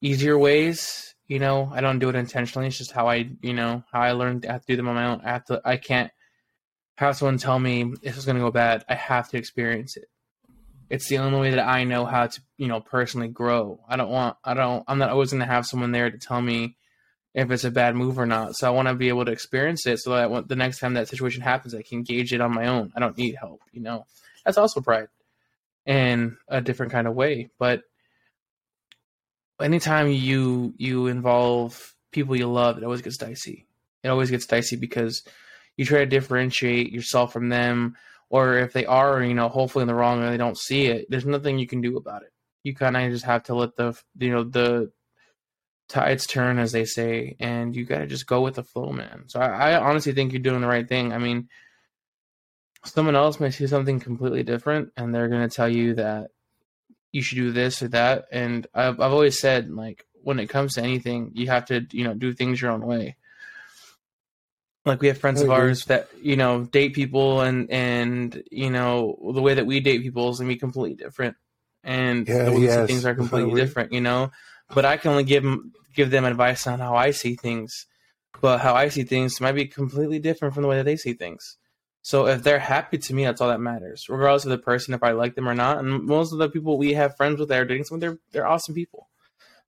easier 0.00 0.38
ways. 0.38 1.14
You 1.28 1.38
know, 1.38 1.70
I 1.72 1.80
don't 1.82 1.98
do 1.98 2.08
it 2.08 2.14
intentionally. 2.16 2.68
It's 2.68 2.78
just 2.78 2.92
how 2.92 3.08
I, 3.08 3.30
you 3.42 3.52
know, 3.54 3.84
how 3.92 4.00
I 4.02 4.12
learned. 4.12 4.46
I 4.46 4.52
have 4.52 4.62
to 4.64 4.72
do 4.72 4.76
them 4.76 4.88
on 4.88 4.96
my 4.96 5.06
own. 5.06 5.20
I 5.24 5.30
have 5.32 5.44
to. 5.46 5.60
I 5.64 5.76
can't 5.76 6.10
have 6.98 7.16
someone 7.16 7.38
tell 7.38 7.58
me 7.58 7.92
this 8.02 8.16
is 8.16 8.24
going 8.26 8.36
to 8.36 8.42
go 8.42 8.50
bad. 8.50 8.84
I 8.88 8.94
have 8.94 9.28
to 9.30 9.36
experience 9.38 9.96
it 9.96 10.06
it's 10.92 11.08
the 11.08 11.16
only 11.16 11.40
way 11.40 11.50
that 11.56 11.66
I 11.66 11.84
know 11.84 12.04
how 12.04 12.26
to, 12.26 12.40
you 12.58 12.68
know, 12.68 12.78
personally 12.80 13.26
grow. 13.28 13.80
I 13.88 13.96
don't 13.96 14.10
want, 14.10 14.36
I 14.44 14.52
don't, 14.52 14.84
I'm 14.86 14.98
not 14.98 15.08
always 15.08 15.30
going 15.30 15.40
to 15.40 15.46
have 15.46 15.64
someone 15.64 15.90
there 15.90 16.10
to 16.10 16.18
tell 16.18 16.40
me 16.40 16.76
if 17.32 17.50
it's 17.50 17.64
a 17.64 17.70
bad 17.70 17.94
move 17.96 18.18
or 18.18 18.26
not. 18.26 18.54
So 18.56 18.66
I 18.66 18.70
want 18.72 18.88
to 18.88 18.94
be 18.94 19.08
able 19.08 19.24
to 19.24 19.32
experience 19.32 19.86
it 19.86 20.00
so 20.00 20.10
that 20.10 20.30
when, 20.30 20.46
the 20.46 20.54
next 20.54 20.80
time 20.80 20.92
that 20.94 21.08
situation 21.08 21.40
happens, 21.40 21.74
I 21.74 21.80
can 21.80 22.02
gauge 22.02 22.34
it 22.34 22.42
on 22.42 22.52
my 22.54 22.66
own. 22.66 22.92
I 22.94 23.00
don't 23.00 23.16
need 23.16 23.36
help, 23.40 23.62
you 23.72 23.80
know. 23.80 24.04
That's 24.44 24.58
also 24.58 24.82
pride 24.82 25.08
in 25.86 26.36
a 26.46 26.60
different 26.60 26.92
kind 26.92 27.06
of 27.06 27.14
way. 27.14 27.48
But 27.58 27.84
anytime 29.62 30.08
you 30.10 30.74
you 30.76 31.06
involve 31.06 31.94
people 32.10 32.36
you 32.36 32.48
love, 32.52 32.76
it 32.76 32.84
always 32.84 33.00
gets 33.00 33.16
dicey. 33.16 33.66
It 34.04 34.08
always 34.08 34.28
gets 34.30 34.44
dicey 34.44 34.76
because 34.76 35.22
you 35.78 35.86
try 35.86 36.00
to 36.00 36.06
differentiate 36.06 36.92
yourself 36.92 37.32
from 37.32 37.48
them 37.48 37.96
or 38.32 38.56
if 38.56 38.72
they 38.72 38.86
are, 38.86 39.22
you 39.22 39.34
know, 39.34 39.48
hopefully 39.50 39.82
in 39.82 39.88
the 39.88 39.94
wrong 39.94 40.22
and 40.24 40.32
they 40.32 40.38
don't 40.38 40.58
see 40.58 40.86
it, 40.86 41.06
there's 41.10 41.26
nothing 41.26 41.58
you 41.58 41.66
can 41.66 41.82
do 41.82 41.98
about 41.98 42.22
it. 42.22 42.32
You 42.64 42.74
kind 42.74 42.96
of 42.96 43.10
just 43.10 43.26
have 43.26 43.42
to 43.44 43.54
let 43.54 43.76
the, 43.76 43.94
you 44.18 44.30
know, 44.30 44.42
the 44.42 44.90
tides 45.90 46.26
turn, 46.26 46.58
as 46.58 46.72
they 46.72 46.86
say, 46.86 47.36
and 47.38 47.76
you 47.76 47.84
got 47.84 47.98
to 47.98 48.06
just 48.06 48.26
go 48.26 48.40
with 48.40 48.54
the 48.54 48.62
flow, 48.64 48.90
man. 48.90 49.24
So 49.26 49.38
I, 49.38 49.72
I, 49.72 49.80
honestly 49.80 50.14
think 50.14 50.32
you're 50.32 50.40
doing 50.40 50.62
the 50.62 50.66
right 50.66 50.88
thing. 50.88 51.12
I 51.12 51.18
mean, 51.18 51.50
someone 52.86 53.16
else 53.16 53.38
may 53.38 53.50
see 53.50 53.66
something 53.66 54.00
completely 54.00 54.42
different 54.42 54.92
and 54.96 55.14
they're 55.14 55.28
going 55.28 55.46
to 55.48 55.54
tell 55.54 55.68
you 55.68 55.94
that 55.96 56.30
you 57.12 57.20
should 57.20 57.36
do 57.36 57.52
this 57.52 57.82
or 57.82 57.88
that. 57.88 58.24
And 58.32 58.66
I've, 58.72 58.98
I've 58.98 59.12
always 59.12 59.38
said, 59.38 59.70
like, 59.70 60.06
when 60.22 60.38
it 60.40 60.48
comes 60.48 60.74
to 60.76 60.82
anything, 60.82 61.32
you 61.34 61.48
have 61.48 61.66
to, 61.66 61.86
you 61.92 62.04
know, 62.04 62.14
do 62.14 62.32
things 62.32 62.62
your 62.62 62.70
own 62.70 62.86
way 62.86 63.16
like 64.84 65.00
we 65.00 65.08
have 65.08 65.18
friends 65.18 65.40
oh, 65.40 65.44
of 65.44 65.50
ours 65.50 65.84
that 65.86 66.08
you 66.20 66.36
know 66.36 66.64
date 66.64 66.92
people 66.94 67.40
and 67.40 67.70
and 67.70 68.42
you 68.50 68.70
know 68.70 69.16
the 69.34 69.42
way 69.42 69.54
that 69.54 69.66
we 69.66 69.80
date 69.80 70.02
people 70.02 70.28
is 70.30 70.38
gonna 70.38 70.48
be 70.48 70.56
completely 70.56 70.94
different 70.96 71.36
and 71.84 72.28
yeah, 72.28 72.50
yes, 72.52 72.86
things 72.88 73.04
are 73.04 73.14
completely 73.14 73.58
different 73.60 73.92
you 73.92 74.00
know 74.00 74.30
but 74.74 74.84
i 74.84 74.96
can 74.96 75.10
only 75.12 75.24
give 75.24 75.42
them 75.42 75.72
give 75.94 76.10
them 76.10 76.24
advice 76.24 76.66
on 76.66 76.80
how 76.80 76.94
i 76.96 77.10
see 77.10 77.36
things 77.36 77.86
but 78.40 78.58
how 78.58 78.74
i 78.74 78.88
see 78.88 79.04
things 79.04 79.40
might 79.40 79.52
be 79.52 79.66
completely 79.66 80.18
different 80.18 80.54
from 80.54 80.62
the 80.62 80.68
way 80.68 80.76
that 80.76 80.84
they 80.84 80.96
see 80.96 81.12
things 81.12 81.58
so 82.04 82.26
if 82.26 82.42
they're 82.42 82.58
happy 82.58 82.98
to 82.98 83.14
me 83.14 83.24
that's 83.24 83.40
all 83.40 83.48
that 83.48 83.60
matters 83.60 84.06
regardless 84.08 84.44
of 84.44 84.50
the 84.50 84.58
person 84.58 84.94
if 84.94 85.02
i 85.04 85.12
like 85.12 85.34
them 85.36 85.48
or 85.48 85.54
not 85.54 85.78
and 85.78 86.04
most 86.04 86.32
of 86.32 86.38
the 86.38 86.48
people 86.48 86.76
we 86.76 86.94
have 86.94 87.16
friends 87.16 87.38
with 87.38 87.48
that 87.48 87.60
are 87.60 87.64
dating 87.64 87.84
someone 87.84 88.00
they're 88.00 88.18
they're 88.32 88.46
awesome 88.48 88.74
people 88.74 89.08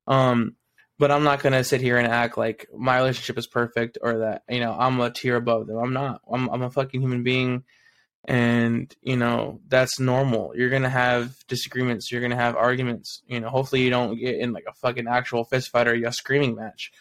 um 0.08 0.56
but 0.98 1.10
I'm 1.10 1.24
not 1.24 1.42
gonna 1.42 1.64
sit 1.64 1.80
here 1.80 1.98
and 1.98 2.06
act 2.06 2.38
like 2.38 2.66
my 2.76 2.96
relationship 2.98 3.38
is 3.38 3.46
perfect 3.46 3.98
or 4.00 4.18
that 4.18 4.42
you 4.48 4.60
know 4.60 4.74
I'm 4.78 5.00
a 5.00 5.10
tier 5.10 5.36
above 5.36 5.66
them. 5.66 5.78
I'm 5.78 5.92
not. 5.92 6.20
I'm 6.30 6.48
I'm 6.48 6.62
a 6.62 6.70
fucking 6.70 7.00
human 7.00 7.22
being, 7.22 7.64
and 8.26 8.94
you 9.02 9.16
know 9.16 9.60
that's 9.66 9.98
normal. 9.98 10.52
You're 10.56 10.70
gonna 10.70 10.88
have 10.90 11.34
disagreements. 11.48 12.12
You're 12.12 12.20
gonna 12.20 12.36
have 12.36 12.56
arguments. 12.56 13.22
You 13.26 13.40
know, 13.40 13.48
hopefully 13.48 13.82
you 13.82 13.90
don't 13.90 14.18
get 14.18 14.36
in 14.38 14.52
like 14.52 14.66
a 14.68 14.74
fucking 14.74 15.08
actual 15.08 15.44
fist 15.44 15.70
fight 15.70 15.88
or 15.88 15.94
a 15.94 16.12
screaming 16.12 16.54
match. 16.54 16.92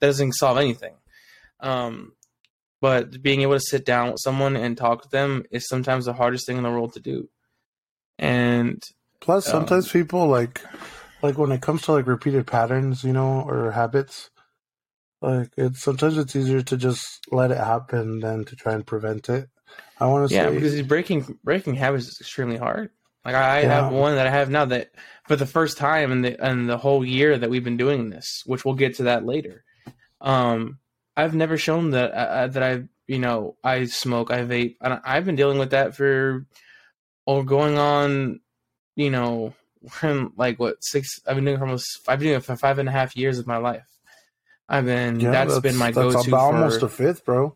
That 0.00 0.06
doesn't 0.06 0.32
solve 0.32 0.58
anything. 0.58 0.94
Um, 1.60 2.12
but 2.80 3.22
being 3.22 3.42
able 3.42 3.54
to 3.54 3.60
sit 3.60 3.84
down 3.84 4.08
with 4.12 4.20
someone 4.20 4.56
and 4.56 4.76
talk 4.76 5.02
to 5.02 5.08
them 5.08 5.44
is 5.50 5.68
sometimes 5.68 6.06
the 6.06 6.12
hardest 6.14 6.46
thing 6.46 6.56
in 6.56 6.62
the 6.64 6.70
world 6.70 6.94
to 6.94 7.00
do. 7.00 7.28
And 8.18 8.82
plus, 9.20 9.44
sometimes 9.46 9.86
um, 9.86 9.90
people 9.92 10.26
like 10.26 10.60
like 11.22 11.38
when 11.38 11.52
it 11.52 11.62
comes 11.62 11.82
to 11.82 11.92
like 11.92 12.06
repeated 12.06 12.46
patterns, 12.46 13.04
you 13.04 13.12
know, 13.12 13.42
or 13.48 13.70
habits, 13.70 14.30
like 15.20 15.50
it's 15.56 15.80
sometimes 15.80 16.18
it's 16.18 16.34
easier 16.34 16.62
to 16.62 16.76
just 16.76 17.20
let 17.32 17.52
it 17.52 17.58
happen 17.58 18.20
than 18.20 18.44
to 18.46 18.56
try 18.56 18.72
and 18.74 18.84
prevent 18.84 19.28
it. 19.28 19.48
I 20.00 20.06
want 20.08 20.28
to 20.28 20.34
yeah, 20.34 20.48
say 20.48 20.54
because 20.54 20.82
breaking 20.82 21.38
breaking 21.44 21.74
habits 21.74 22.08
is 22.08 22.20
extremely 22.20 22.56
hard. 22.56 22.90
Like 23.24 23.36
I 23.36 23.60
yeah. 23.60 23.68
have 23.68 23.92
one 23.92 24.16
that 24.16 24.26
I 24.26 24.30
have 24.30 24.50
now 24.50 24.64
that 24.66 24.90
for 25.28 25.36
the 25.36 25.46
first 25.46 25.78
time 25.78 26.10
in 26.10 26.22
the 26.22 26.46
in 26.48 26.66
the 26.66 26.76
whole 26.76 27.04
year 27.04 27.38
that 27.38 27.48
we've 27.48 27.62
been 27.62 27.76
doing 27.76 28.10
this, 28.10 28.42
which 28.46 28.64
we'll 28.64 28.74
get 28.74 28.96
to 28.96 29.04
that 29.04 29.24
later. 29.24 29.64
Um, 30.20 30.78
I've 31.16 31.34
never 31.34 31.56
shown 31.56 31.90
that 31.92 32.10
uh, 32.12 32.16
uh 32.16 32.46
that 32.48 32.62
I 32.62 32.82
you 33.06 33.20
know 33.20 33.56
I 33.62 33.84
smoke, 33.84 34.32
I 34.32 34.40
vape. 34.40 34.76
I 34.82 34.98
I've 35.04 35.24
been 35.24 35.36
dealing 35.36 35.58
with 35.58 35.70
that 35.70 35.94
for 35.94 36.46
or 37.24 37.38
oh, 37.38 37.42
going 37.44 37.78
on, 37.78 38.40
you 38.96 39.08
know, 39.08 39.54
we're 39.82 40.10
in 40.10 40.32
like 40.36 40.58
what 40.58 40.82
six? 40.82 41.20
I've 41.26 41.36
been 41.36 41.44
doing 41.44 41.58
for 41.58 41.64
almost. 41.64 42.00
I've 42.08 42.18
been 42.18 42.28
doing 42.28 42.38
it 42.38 42.44
for 42.44 42.56
five 42.56 42.78
and 42.78 42.88
a 42.88 42.92
half 42.92 43.16
years 43.16 43.38
of 43.38 43.46
my 43.46 43.56
life. 43.56 43.86
I've 44.68 44.84
been. 44.84 45.20
Yeah, 45.20 45.30
that's, 45.30 45.52
that's 45.54 45.62
been 45.62 45.76
my 45.76 45.90
go-to. 45.92 46.36
almost 46.36 46.82
a 46.82 46.88
fifth, 46.88 47.24
bro. 47.24 47.54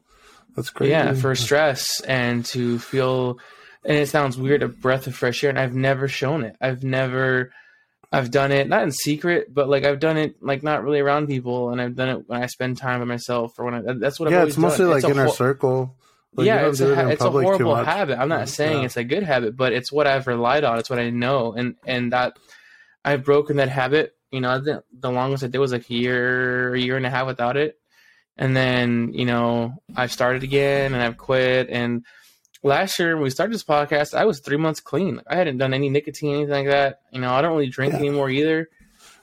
That's 0.55 0.71
crazy. 0.71 0.91
Yeah, 0.93 1.15
for 1.15 1.35
stress 1.35 2.01
and 2.03 2.45
to 2.47 2.79
feel. 2.79 3.39
And 3.85 3.97
it 3.97 4.09
sounds 4.09 4.37
weird, 4.37 4.65
a 4.65 4.69
breath 4.69 5.07
of 5.07 5.15
fresh 5.15 5.45
air, 5.45 5.51
and 5.51 5.59
I've 5.59 5.75
never 5.75 6.09
shown 6.09 6.45
it. 6.45 6.57
I've 6.61 6.83
never. 6.83 7.53
I've 8.13 8.31
done 8.31 8.53
it 8.53 8.69
not 8.69 8.83
in 8.85 8.93
secret, 8.93 9.53
but 9.53 9.69
like 9.69 9.85
I've 9.85 9.99
done 10.01 10.17
it 10.17 10.43
like 10.43 10.63
not 10.63 10.83
really 10.85 11.01
around 11.01 11.27
people, 11.27 11.71
and 11.71 11.81
I've 11.81 11.95
done 11.97 12.09
it 12.09 12.29
when 12.29 12.43
I 12.43 12.47
spend 12.47 12.79
time 12.79 13.01
by 13.01 13.05
myself 13.05 13.59
or 13.59 13.65
when 13.65 13.75
I. 13.75 13.93
That's 13.95 14.19
what. 14.19 14.31
Yeah, 14.31 14.43
I've 14.43 14.49
it's 14.49 14.57
mostly 14.57 14.85
done. 14.85 14.91
like 14.91 15.05
it's 15.05 15.11
inner 15.11 15.25
whole, 15.25 15.33
circle. 15.35 15.97
Like, 16.37 16.47
yeah, 16.47 16.69
it's, 16.69 16.81
a, 16.81 16.93
it 17.09 17.13
it's 17.15 17.25
a 17.25 17.31
horrible 17.31 17.75
habit. 17.77 18.19
I'm 18.19 18.29
not 18.29 18.51
saying 18.51 18.85
it's 18.85 18.99
a 18.99 19.05
good 19.05 19.23
habit, 19.23 19.57
but 19.57 19.73
it's 19.73 19.91
what 19.91 20.07
I've 20.07 20.27
relied 20.27 20.65
on. 20.65 20.79
It's 20.79 20.91
what 20.91 20.99
I 20.99 21.09
know, 21.09 21.55
and 21.55 21.77
and 21.87 22.13
that 22.13 22.39
I've 23.03 23.25
broken 23.25 23.57
that 23.57 23.71
habit. 23.71 24.13
You 24.31 24.41
know, 24.43 24.61
the, 24.61 24.85
the 24.93 25.11
longest 25.11 25.45
I 25.45 25.47
did 25.47 25.59
was 25.59 25.73
like 25.73 25.89
a 25.89 25.95
year, 25.95 26.75
a 26.75 26.79
year 26.79 26.99
and 26.99 27.07
a 27.07 27.11
half 27.11 27.27
without 27.27 27.57
it, 27.57 27.79
and 28.37 28.55
then 28.55 29.15
you 29.15 29.25
know 29.25 29.77
I've 29.97 30.13
started 30.13 30.43
again, 30.43 30.93
and 30.93 31.03
I've 31.03 31.17
quit. 31.17 31.71
And 31.71 32.05
last 32.63 32.99
year 32.99 33.15
when 33.15 33.23
we 33.23 33.31
started 33.31 33.55
this 33.55 33.65
podcast, 33.65 34.13
I 34.13 34.27
was 34.27 34.41
three 34.41 34.59
months 34.59 34.81
clean. 34.81 35.23
I 35.27 35.37
hadn't 35.37 35.57
done 35.57 35.73
any 35.73 35.89
nicotine, 35.89 36.35
anything 36.35 36.51
like 36.67 36.75
that. 36.75 37.01
You 37.13 37.21
know, 37.23 37.33
I 37.33 37.41
don't 37.41 37.53
really 37.53 37.69
drink 37.71 37.95
yeah. 37.95 38.01
anymore 38.01 38.29
either. 38.29 38.69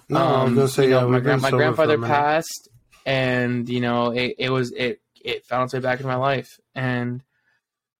No, 0.10 0.20
um, 0.20 0.28
I 0.28 0.44
was 0.46 0.52
gonna 0.52 0.64
um, 0.64 0.70
say, 0.70 0.84
you 0.86 0.90
know, 0.92 1.12
yeah, 1.12 1.36
my, 1.36 1.52
my 1.52 1.52
grandfather 1.52 2.00
passed, 2.00 2.70
and 3.06 3.70
you 3.70 3.82
know 3.82 4.10
it, 4.10 4.34
it 4.40 4.50
was 4.50 4.72
it 4.72 5.00
it 5.24 5.46
found 5.46 5.66
its 5.66 5.74
way 5.74 5.80
back 5.80 6.00
in 6.00 6.06
my 6.08 6.16
life, 6.16 6.60
and 6.76 7.24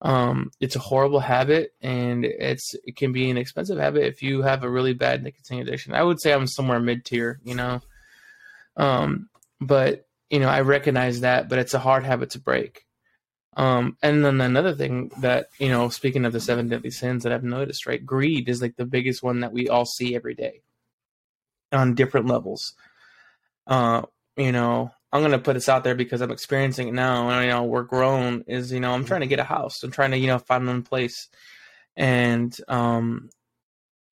um, 0.02 0.52
it's 0.60 0.76
a 0.76 0.80
horrible 0.80 1.22
habit, 1.22 1.74
and 1.82 2.26
it's 2.26 2.76
it 2.86 2.96
can 2.96 3.12
be 3.14 3.30
an 3.30 3.38
expensive 3.38 3.78
habit 3.78 4.04
if 4.04 4.22
you 4.22 4.42
have 4.42 4.64
a 4.64 4.70
really 4.70 4.94
bad 4.94 5.24
nicotine 5.24 5.62
addiction. 5.62 5.94
I 5.94 6.04
would 6.04 6.22
say 6.22 6.34
I'm 6.34 6.48
somewhere 6.48 6.80
mid 6.80 7.06
tier, 7.06 7.40
you 7.44 7.56
know, 7.56 7.82
um, 8.76 9.30
but 9.62 10.06
you 10.30 10.40
know 10.40 10.50
I 10.50 10.62
recognize 10.62 11.22
that, 11.22 11.50
but 11.50 11.60
it's 11.60 11.74
a 11.74 11.80
hard 11.80 12.04
habit 12.04 12.32
to 12.32 12.40
break. 12.40 12.86
Um, 13.56 13.98
and 14.02 14.26
then 14.26 14.42
another 14.42 14.74
thing 14.76 15.12
that 15.20 15.48
you 15.60 15.70
know, 15.70 15.90
speaking 15.90 16.26
of 16.26 16.34
the 16.34 16.40
seven 16.42 16.70
deadly 16.70 16.92
sins 16.92 17.24
that 17.24 17.32
I've 17.32 17.44
noticed, 17.44 17.86
right? 17.86 18.04
Greed 18.06 18.50
is 18.50 18.62
like 18.62 18.76
the 18.76 18.86
biggest 18.86 19.24
one 19.24 19.42
that 19.42 19.54
we 19.54 19.70
all 19.70 19.86
see 19.86 20.16
every 20.16 20.34
day 20.36 20.62
on 21.72 21.96
different 21.96 22.28
levels. 22.28 22.74
Uh, 23.66 24.02
you 24.36 24.52
know, 24.52 24.92
I'm 25.14 25.22
gonna 25.22 25.38
put 25.40 25.54
this 25.54 25.70
out 25.70 25.84
there 25.84 25.94
because 25.94 26.22
I'm 26.22 26.32
experiencing 26.32 26.88
it 26.88 26.94
now, 26.96 27.30
and 27.30 27.46
you 27.46 27.52
know 27.52 27.64
we're 27.66 27.84
grown. 27.84 28.44
Is 28.48 28.72
you 28.72 28.80
know 28.80 28.92
I'm 28.94 29.06
trying 29.06 29.22
to 29.22 29.28
get 29.28 29.38
a 29.40 29.44
house. 29.44 29.84
I'm 29.84 29.92
trying 29.92 30.10
to 30.12 30.18
you 30.18 30.26
know 30.26 30.40
find 30.40 30.66
one 30.66 30.82
place, 30.82 31.30
and 31.96 32.56
um, 32.68 33.30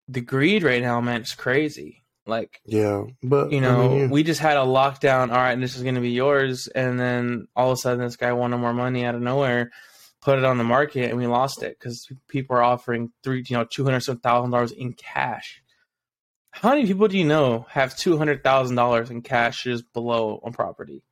the 0.09 0.21
greed 0.21 0.63
right 0.63 0.83
now, 0.83 1.01
man, 1.01 1.23
it's 1.23 1.35
crazy. 1.35 2.05
Like 2.27 2.61
yeah, 2.67 3.05
but 3.23 3.51
you 3.51 3.63
know 3.63 3.81
I 3.81 3.89
mean, 3.89 3.97
yeah. 3.99 4.07
we 4.09 4.23
just 4.25 4.41
had 4.41 4.59
a 4.59 4.61
lockdown. 4.61 5.31
All 5.33 5.39
right, 5.39 5.53
and 5.53 5.63
this 5.63 5.75
is 5.75 5.83
gonna 5.83 6.03
be 6.03 6.11
yours, 6.11 6.67
and 6.69 7.01
then 7.01 7.49
all 7.57 7.71
of 7.71 7.73
a 7.73 7.77
sudden 7.79 8.05
this 8.05 8.17
guy 8.17 8.35
wanted 8.35 8.59
more 8.59 8.75
money 8.75 9.07
out 9.07 9.15
of 9.15 9.23
nowhere, 9.23 9.71
put 10.21 10.39
it 10.39 10.45
on 10.45 10.59
the 10.59 10.65
market, 10.65 11.09
and 11.09 11.17
we 11.19 11.27
lost 11.27 11.63
it 11.63 11.79
because 11.79 12.09
people 12.29 12.57
are 12.57 12.63
offering 12.63 13.11
three 13.23 13.43
you 13.49 13.57
know 13.57 13.65
two 13.65 13.85
hundred 13.85 14.01
thousand 14.01 14.51
dollars 14.51 14.71
in 14.73 14.93
cash 14.93 15.63
how 16.53 16.71
many 16.71 16.87
people 16.87 17.09
do 17.09 17.17
you 17.17 17.25
know 17.25 17.67
have 17.71 17.97
two 17.97 18.19
hundred 18.19 18.43
thousand 18.43 18.77
dollars 18.77 19.11
in 19.11 19.23
cash 19.23 19.65
just 19.65 19.93
below 19.93 20.41
on 20.43 20.53
property? 20.53 21.03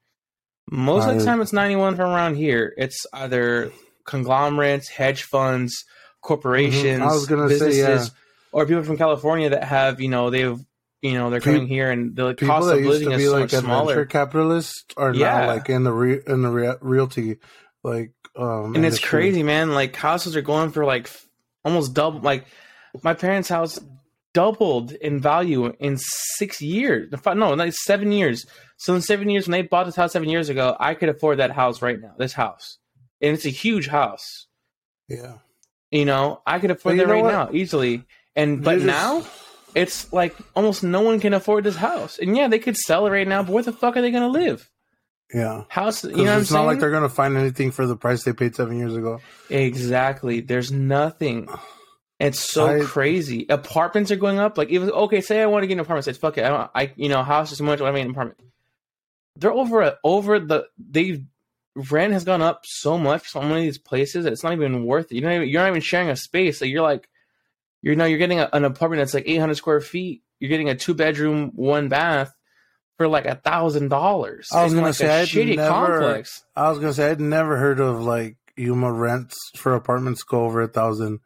Most 0.71 1.09
of 1.09 1.17
the 1.19 1.25
time, 1.25 1.41
it's 1.41 1.53
ninety-one 1.53 1.97
from 1.97 2.11
around 2.11 2.35
here. 2.35 2.75
It's 2.77 3.07
either 3.13 3.73
conglomerates, 4.05 4.89
hedge 4.89 5.23
funds, 5.23 5.85
mm-hmm. 5.85 6.27
corporations, 6.27 7.01
I 7.03 7.07
was 7.07 7.27
gonna 7.27 7.49
businesses, 7.49 7.83
say, 8.09 8.13
yeah. 8.13 8.51
or 8.53 8.67
people 8.67 8.83
from 8.83 8.99
California 8.99 9.51
that 9.51 9.65
have 9.65 10.01
you 10.01 10.09
know 10.09 10.31
they've 10.31 10.59
you 11.03 11.15
know 11.15 11.31
they're 11.31 11.41
coming 11.41 11.69
here 11.69 11.91
and 11.91 12.17
the 12.17 12.35
people 12.35 12.55
cost 12.57 12.73
of 12.73 12.81
living 12.81 13.13
is 13.13 13.25
so 13.25 13.33
like 13.33 13.41
much 13.43 13.51
smaller. 13.53 14.05
Capitalists 14.07 14.85
are 14.97 15.15
yeah. 15.15 15.41
now 15.43 15.47
like 15.47 15.71
in 15.71 15.85
the 15.85 15.93
re- 15.93 16.21
in 16.27 16.43
the 16.43 16.51
re- 16.51 16.77
realty 16.81 17.39
like 17.85 18.11
um 18.37 18.67
and 18.67 18.77
industry. 18.79 18.97
it's 18.99 19.09
crazy 19.09 19.43
man 19.45 19.71
like 19.73 19.95
houses 19.95 20.35
are 20.35 20.43
going 20.43 20.73
for 20.73 20.85
like 20.85 21.09
almost 21.65 21.95
double 21.95 22.19
like 22.21 22.47
my 23.05 23.15
parents 23.15 23.49
house 23.49 23.79
doubled 24.35 24.93
in 24.93 25.21
value 25.21 25.67
in 25.79 25.97
six 25.99 26.61
years. 26.61 27.13
No, 27.27 27.55
like 27.55 27.73
seven 27.73 28.13
years. 28.13 28.47
So 28.77 28.95
in 28.95 29.03
seven 29.03 29.29
years, 29.31 29.47
when 29.49 29.53
they 29.53 29.63
bought 29.63 29.85
this 29.87 29.97
house 29.97 30.13
seven 30.13 30.29
years 30.29 30.49
ago, 30.49 30.77
I 30.79 30.95
could 30.95 31.09
afford 31.09 31.39
that 31.39 31.51
house 31.51 31.83
right 31.83 32.01
now. 32.01 32.15
This 32.19 32.33
house, 32.33 32.79
and 33.21 33.35
it's 33.35 33.47
a 33.47 33.51
huge 33.51 33.89
house. 33.89 34.47
Yeah, 35.09 35.39
you 35.91 36.05
know, 36.05 36.43
I 36.47 36.59
could 36.59 36.71
afford 36.71 36.99
that 36.99 37.09
right 37.09 37.25
what? 37.25 37.33
now 37.33 37.49
easily. 37.53 38.05
And 38.37 38.63
but 38.63 38.81
now, 38.81 39.27
it's 39.75 40.13
like 40.13 40.37
almost 40.55 40.83
no 40.85 41.01
one 41.01 41.19
can 41.19 41.35
afford 41.35 41.65
this 41.65 41.75
house. 41.77 42.19
And 42.19 42.37
yeah, 42.37 42.47
they 42.49 42.59
could 42.61 42.77
sell 42.77 43.07
it 43.07 43.11
right 43.11 43.27
now, 43.27 43.43
but 43.43 43.53
where 43.53 43.63
the 43.65 43.73
fuck 43.73 43.97
are 43.97 44.03
they 44.03 44.13
going 44.13 44.23
to 44.23 44.29
live? 44.39 44.71
Yeah, 45.35 45.65
house. 45.69 46.05
You 46.05 46.11
know, 46.25 46.39
it's 46.39 46.51
not 46.53 46.59
saying? 46.59 46.67
like 46.67 46.81
they're 46.81 46.91
going 46.91 47.03
to 47.03 47.09
find 47.09 47.37
anything 47.37 47.71
for 47.73 47.87
the 47.87 47.97
price 47.97 48.23
they 48.23 48.33
paid 48.33 48.55
seven 48.55 48.79
years 48.79 48.95
ago. 48.95 49.21
Exactly. 49.51 50.41
There's 50.41 50.71
nothing. 50.73 51.49
It's 52.21 52.41
so 52.53 52.81
I, 52.81 52.85
crazy. 52.85 53.47
Apartments 53.49 54.11
are 54.11 54.17
going 54.17 54.41
up. 54.41 54.59
Like, 54.59 54.71
even 54.71 54.91
okay, 54.91 55.21
say 55.21 55.41
I 55.41 55.47
want 55.47 55.63
to 55.63 55.67
get 55.69 55.75
an 55.75 55.81
apartment. 55.81 56.05
Say 56.07 56.13
fuck 56.15 56.37
it. 56.37 56.45
I, 56.45 56.49
don't, 56.49 56.71
I 56.75 56.93
you 56.97 57.09
know 57.09 57.23
house 57.23 57.53
is 57.53 57.61
much. 57.61 57.81
I 57.81 57.93
mean 57.93 58.11
apartment. 58.11 58.39
They're 59.37 59.53
over 59.53 59.83
a, 59.83 59.97
over 60.03 60.41
the 60.41 60.67
they 60.79 61.25
rent 61.93 62.13
has 62.13 62.25
gone 62.25 62.43
up 62.43 62.63
so 62.65 62.99
much 62.99 63.23
on 63.37 63.43
so 63.43 63.43
many 63.49 63.61
of 63.61 63.65
these 63.67 63.79
places 63.79 64.25
that 64.25 64.33
it's 64.33 64.43
not 64.43 64.53
even 64.53 64.85
worth 64.85 65.13
it. 65.13 65.15
You 65.15 65.21
know 65.21 65.41
you're 65.41 65.63
not 65.63 65.69
even 65.69 65.81
sharing 65.81 66.09
a 66.11 66.17
space. 66.17 66.59
So 66.59 66.65
you're 66.65 66.83
like 66.83 67.09
you 67.83 67.95
know 67.95 68.05
you're 68.05 68.19
getting 68.19 68.41
a, 68.41 68.49
an 68.53 68.65
apartment 68.65 69.01
that's 69.01 69.15
like 69.15 69.29
800 69.29 69.55
square 69.55 69.81
feet. 69.81 70.25
You're 70.41 70.49
getting 70.51 70.71
a 70.71 70.75
two 70.75 70.95
bedroom, 70.95 71.53
one 71.55 71.89
bath 71.89 72.33
for 72.97 73.07
like 73.07 73.27
a 73.27 73.37
thousand 73.37 73.91
dollars. 73.91 74.49
I 74.53 74.65
was 74.65 74.75
gonna 74.75 74.87
like 74.87 74.97
say 74.97 75.07
shitty 75.25 75.55
never, 75.55 75.69
complex. 75.71 76.43
I 76.57 76.69
was 76.69 76.81
gonna 76.81 76.95
say 76.95 77.13
I'd 77.13 77.21
never 77.21 77.57
heard 77.59 77.79
of 77.79 78.03
like 78.03 78.39
Yuma 78.57 78.93
rents 78.93 79.37
for 79.55 79.77
apartments 79.77 80.25
go 80.25 80.41
over 80.43 80.61
a 80.63 80.67
thousand 80.69 81.21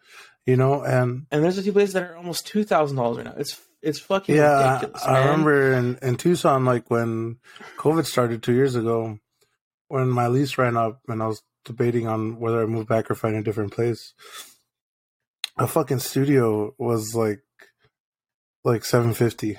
you 0.46 0.56
know, 0.56 0.82
and 0.82 1.26
and 1.30 1.44
there's 1.44 1.58
a 1.58 1.62
few 1.62 1.72
places 1.72 1.94
that 1.94 2.04
are 2.04 2.16
almost 2.16 2.46
two 2.46 2.64
thousand 2.64 2.96
dollars 2.96 3.18
right 3.18 3.26
now. 3.26 3.34
It's 3.36 3.60
it's 3.80 3.98
fucking 4.00 4.34
yeah. 4.34 4.74
Ridiculous, 4.74 5.02
I, 5.04 5.16
I 5.16 5.18
remember 5.24 5.72
in 5.74 5.98
in 6.02 6.16
Tucson, 6.16 6.64
like 6.64 6.90
when 6.90 7.38
COVID 7.78 8.06
started 8.06 8.42
two 8.42 8.54
years 8.54 8.74
ago, 8.74 9.18
when 9.88 10.08
my 10.08 10.28
lease 10.28 10.58
ran 10.58 10.76
up, 10.76 11.00
and 11.08 11.22
I 11.22 11.26
was 11.28 11.42
debating 11.64 12.08
on 12.08 12.40
whether 12.40 12.62
I 12.62 12.66
move 12.66 12.88
back 12.88 13.10
or 13.10 13.14
find 13.14 13.36
a 13.36 13.42
different 13.42 13.72
place. 13.72 14.14
A 15.58 15.66
fucking 15.66 16.00
studio 16.00 16.74
was 16.78 17.14
like 17.14 17.40
like 18.64 18.84
seven 18.84 19.14
fifty, 19.14 19.58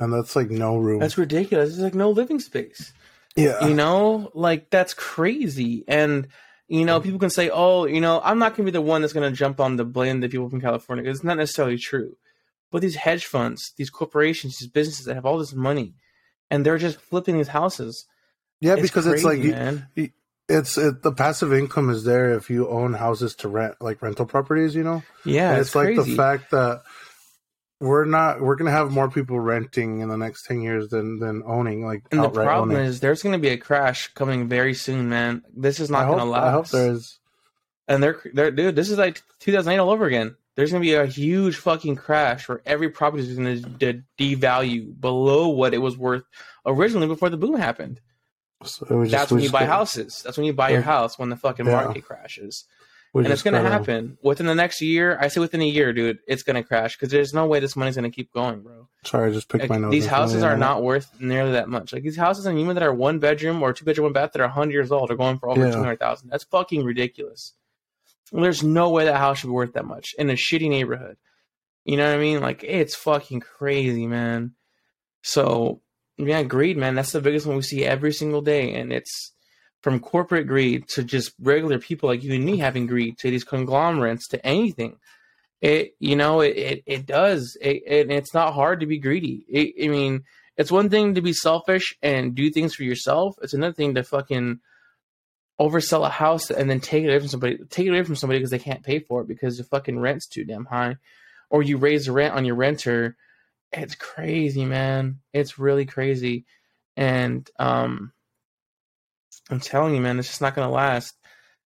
and 0.00 0.12
that's 0.12 0.34
like 0.34 0.50
no 0.50 0.76
room. 0.78 0.98
That's 1.00 1.18
ridiculous. 1.18 1.70
It's 1.70 1.78
like 1.78 1.94
no 1.94 2.10
living 2.10 2.40
space. 2.40 2.92
Yeah, 3.36 3.66
you 3.66 3.74
know, 3.74 4.30
like 4.34 4.70
that's 4.70 4.94
crazy, 4.94 5.84
and 5.86 6.28
you 6.78 6.84
know, 6.84 7.00
people 7.00 7.20
can 7.20 7.30
say, 7.30 7.50
"Oh, 7.50 7.86
you 7.86 8.00
know, 8.00 8.20
I'm 8.24 8.38
not 8.40 8.56
going 8.56 8.66
to 8.66 8.72
be 8.72 8.72
the 8.72 8.80
one 8.80 9.00
that's 9.00 9.12
going 9.12 9.30
to 9.30 9.36
jump 9.36 9.60
on 9.60 9.76
the 9.76 9.84
blame 9.84 10.18
the 10.20 10.28
people 10.28 10.50
from 10.50 10.60
California." 10.60 11.08
It's 11.08 11.22
not 11.22 11.36
necessarily 11.36 11.78
true, 11.78 12.16
but 12.72 12.82
these 12.82 12.96
hedge 12.96 13.26
funds, 13.26 13.72
these 13.76 13.90
corporations, 13.90 14.58
these 14.58 14.68
businesses 14.68 15.06
that 15.06 15.14
have 15.14 15.24
all 15.24 15.38
this 15.38 15.52
money, 15.54 15.94
and 16.50 16.66
they're 16.66 16.78
just 16.78 17.00
flipping 17.00 17.36
these 17.36 17.48
houses. 17.48 18.06
Yeah, 18.60 18.72
it's 18.74 18.82
because 18.82 19.04
crazy, 19.04 19.14
it's 19.16 19.24
like 19.24 19.38
man. 19.40 19.88
it's 20.48 20.76
it, 20.76 21.00
the 21.02 21.12
passive 21.12 21.52
income 21.52 21.90
is 21.90 22.02
there 22.04 22.34
if 22.34 22.50
you 22.50 22.68
own 22.68 22.94
houses 22.94 23.34
to 23.36 23.48
rent, 23.48 23.76
like 23.80 24.02
rental 24.02 24.26
properties. 24.26 24.74
You 24.74 24.82
know, 24.82 25.02
yeah, 25.24 25.52
it's, 25.52 25.68
it's, 25.70 25.74
like 25.76 25.94
crazy. 25.94 26.10
the 26.10 26.16
fact 26.16 26.50
that 26.50 26.82
we're 27.80 28.04
not 28.04 28.40
we're 28.40 28.56
gonna 28.56 28.70
have 28.70 28.90
more 28.90 29.10
people 29.10 29.38
renting 29.40 30.00
in 30.00 30.08
the 30.08 30.16
next 30.16 30.46
ten 30.46 30.60
years 30.60 30.88
than 30.88 31.18
than 31.18 31.42
owning. 31.44 31.84
Like, 31.84 32.02
and 32.12 32.22
the 32.22 32.28
problem 32.30 32.70
owning. 32.72 32.84
is 32.84 33.00
there's 33.00 33.22
gonna 33.22 33.38
be 33.38 33.48
a 33.48 33.56
crash 33.56 34.08
coming 34.14 34.48
very 34.48 34.74
soon, 34.74 35.08
man. 35.08 35.42
This 35.56 35.80
is 35.80 35.90
not 35.90 36.04
I 36.04 36.08
gonna 36.08 36.22
hope, 36.22 36.30
last. 36.30 36.44
I 36.44 36.50
hope 36.50 36.68
there 36.68 36.90
is. 36.92 37.18
And 37.88 38.02
they're 38.02 38.20
they're 38.32 38.50
dude, 38.50 38.76
this 38.76 38.90
is 38.90 38.98
like 38.98 39.22
2008 39.40 39.78
all 39.78 39.90
over 39.90 40.06
again. 40.06 40.36
There's 40.54 40.70
gonna 40.70 40.82
be 40.82 40.94
a 40.94 41.04
huge 41.06 41.56
fucking 41.56 41.96
crash 41.96 42.48
where 42.48 42.62
every 42.64 42.90
property 42.90 43.24
is 43.24 43.34
gonna 43.36 43.56
de- 43.56 44.02
devalue 44.18 44.98
below 44.98 45.48
what 45.48 45.74
it 45.74 45.78
was 45.78 45.98
worth 45.98 46.22
originally 46.64 47.08
before 47.08 47.28
the 47.28 47.36
boom 47.36 47.56
happened. 47.56 48.00
So 48.64 48.86
just, 49.04 49.10
That's 49.10 49.32
when 49.32 49.42
you 49.42 49.50
buy 49.50 49.60
gonna... 49.60 49.72
houses. 49.72 50.22
That's 50.22 50.38
when 50.38 50.46
you 50.46 50.52
buy 50.54 50.70
your 50.70 50.80
house 50.80 51.18
when 51.18 51.28
the 51.28 51.36
fucking 51.36 51.66
yeah. 51.66 51.72
market 51.72 52.04
crashes 52.06 52.64
and 53.22 53.26
it's 53.32 53.42
going 53.42 53.54
to 53.54 53.60
happen 53.68 54.18
within 54.22 54.46
the 54.46 54.54
next 54.54 54.80
year. 54.82 55.16
I 55.20 55.28
say 55.28 55.40
within 55.40 55.62
a 55.62 55.66
year, 55.66 55.92
dude, 55.92 56.18
it's 56.26 56.42
going 56.42 56.56
to 56.56 56.64
crash 56.64 56.96
because 56.96 57.12
there's 57.12 57.32
no 57.32 57.46
way 57.46 57.60
this 57.60 57.76
money's 57.76 57.94
going 57.94 58.10
to 58.10 58.14
keep 58.14 58.32
going, 58.32 58.62
bro. 58.62 58.88
Sorry, 59.04 59.30
I 59.30 59.34
just 59.34 59.48
picked 59.48 59.62
like, 59.64 59.70
my 59.70 59.76
nose. 59.76 59.92
These 59.92 60.06
houses 60.06 60.42
are 60.42 60.56
not 60.56 60.82
worth 60.82 61.08
nearly 61.20 61.52
that 61.52 61.68
much. 61.68 61.92
Like 61.92 62.02
these 62.02 62.16
houses 62.16 62.46
in 62.46 62.58
Yuma 62.58 62.74
that 62.74 62.82
are 62.82 62.92
one 62.92 63.20
bedroom 63.20 63.62
or 63.62 63.72
two 63.72 63.84
bedroom, 63.84 64.04
one 64.04 64.12
bath 64.12 64.32
that 64.32 64.40
are 64.40 64.46
100 64.46 64.72
years 64.72 64.90
old 64.90 65.10
are 65.10 65.14
going 65.16 65.38
for 65.38 65.48
over 65.48 65.64
yeah. 65.64 65.70
200,000. 65.72 66.28
That's 66.28 66.44
fucking 66.44 66.82
ridiculous. 66.84 67.52
There's 68.32 68.64
no 68.64 68.90
way 68.90 69.04
that 69.04 69.16
house 69.16 69.38
should 69.38 69.46
be 69.48 69.52
worth 69.52 69.74
that 69.74 69.84
much 69.84 70.14
in 70.18 70.28
a 70.30 70.34
shitty 70.34 70.68
neighborhood. 70.68 71.16
You 71.84 71.96
know 71.98 72.08
what 72.08 72.16
I 72.16 72.20
mean? 72.20 72.40
Like 72.40 72.64
it's 72.64 72.96
fucking 72.96 73.40
crazy, 73.40 74.06
man. 74.08 74.54
So 75.22 75.82
yeah, 76.16 76.42
greed, 76.42 76.76
man. 76.76 76.96
That's 76.96 77.12
the 77.12 77.20
biggest 77.20 77.46
one 77.46 77.56
we 77.56 77.62
see 77.62 77.84
every 77.84 78.12
single 78.12 78.40
day, 78.40 78.72
and 78.74 78.92
it's 78.92 79.32
from 79.84 80.00
corporate 80.00 80.46
greed 80.46 80.88
to 80.88 81.04
just 81.04 81.34
regular 81.38 81.78
people 81.78 82.08
like 82.08 82.22
you 82.22 82.32
and 82.32 82.42
me 82.42 82.56
having 82.56 82.86
greed 82.86 83.18
to 83.18 83.30
these 83.30 83.44
conglomerates 83.44 84.26
to 84.28 84.44
anything. 84.46 84.96
It 85.60 85.94
you 86.00 86.16
know 86.16 86.40
it 86.40 86.56
it, 86.56 86.82
it 86.86 87.06
does 87.06 87.54
it, 87.60 87.82
it, 87.86 88.10
it's 88.10 88.32
not 88.32 88.54
hard 88.54 88.80
to 88.80 88.86
be 88.86 88.98
greedy. 88.98 89.44
It, 89.46 89.84
I 89.84 89.88
mean 89.88 90.24
it's 90.56 90.72
one 90.72 90.88
thing 90.88 91.16
to 91.16 91.20
be 91.20 91.34
selfish 91.34 91.94
and 92.00 92.34
do 92.34 92.48
things 92.50 92.74
for 92.74 92.82
yourself. 92.82 93.36
It's 93.42 93.52
another 93.52 93.74
thing 93.74 93.94
to 93.96 94.02
fucking 94.04 94.60
oversell 95.60 96.06
a 96.06 96.08
house 96.08 96.50
and 96.50 96.70
then 96.70 96.80
take 96.80 97.04
it 97.04 97.08
away 97.08 97.18
from 97.18 97.28
somebody 97.28 97.58
take 97.68 97.86
it 97.86 97.90
away 97.90 98.04
from 98.04 98.16
somebody 98.16 98.38
because 98.38 98.52
they 98.52 98.58
can't 98.58 98.82
pay 98.82 99.00
for 99.00 99.20
it 99.20 99.28
because 99.28 99.58
the 99.58 99.64
fucking 99.64 99.98
rent's 99.98 100.26
too 100.26 100.46
damn 100.46 100.64
high 100.64 100.96
or 101.50 101.62
you 101.62 101.76
raise 101.76 102.06
the 102.06 102.12
rent 102.12 102.34
on 102.34 102.46
your 102.46 102.56
renter 102.56 103.16
it's 103.70 103.94
crazy 103.94 104.64
man 104.64 105.20
it's 105.34 105.56
really 105.58 105.84
crazy 105.84 106.44
and 106.96 107.48
um 107.58 108.10
I'm 109.50 109.60
telling 109.60 109.94
you, 109.94 110.00
man, 110.00 110.18
it's 110.18 110.28
just 110.28 110.40
not 110.40 110.54
going 110.54 110.66
to 110.66 110.72
last. 110.74 111.14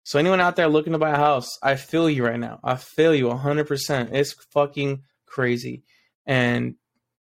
So 0.03 0.19
anyone 0.19 0.41
out 0.41 0.55
there 0.55 0.67
looking 0.67 0.93
to 0.93 0.99
buy 0.99 1.11
a 1.11 1.15
house, 1.17 1.49
I 1.63 1.75
feel 1.75 2.09
you 2.09 2.25
right 2.25 2.39
now. 2.39 2.59
I 2.63 2.75
feel 2.75 3.15
you 3.15 3.25
100%. 3.27 4.13
It's 4.13 4.33
fucking 4.51 5.03
crazy. 5.25 5.83
And 6.25 6.75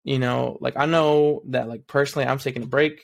you 0.04 0.18
know, 0.18 0.56
like 0.60 0.76
I 0.76 0.86
know 0.86 1.42
that 1.48 1.68
like 1.68 1.86
personally 1.86 2.26
I'm 2.26 2.38
taking 2.38 2.62
a 2.62 2.66
break. 2.66 3.02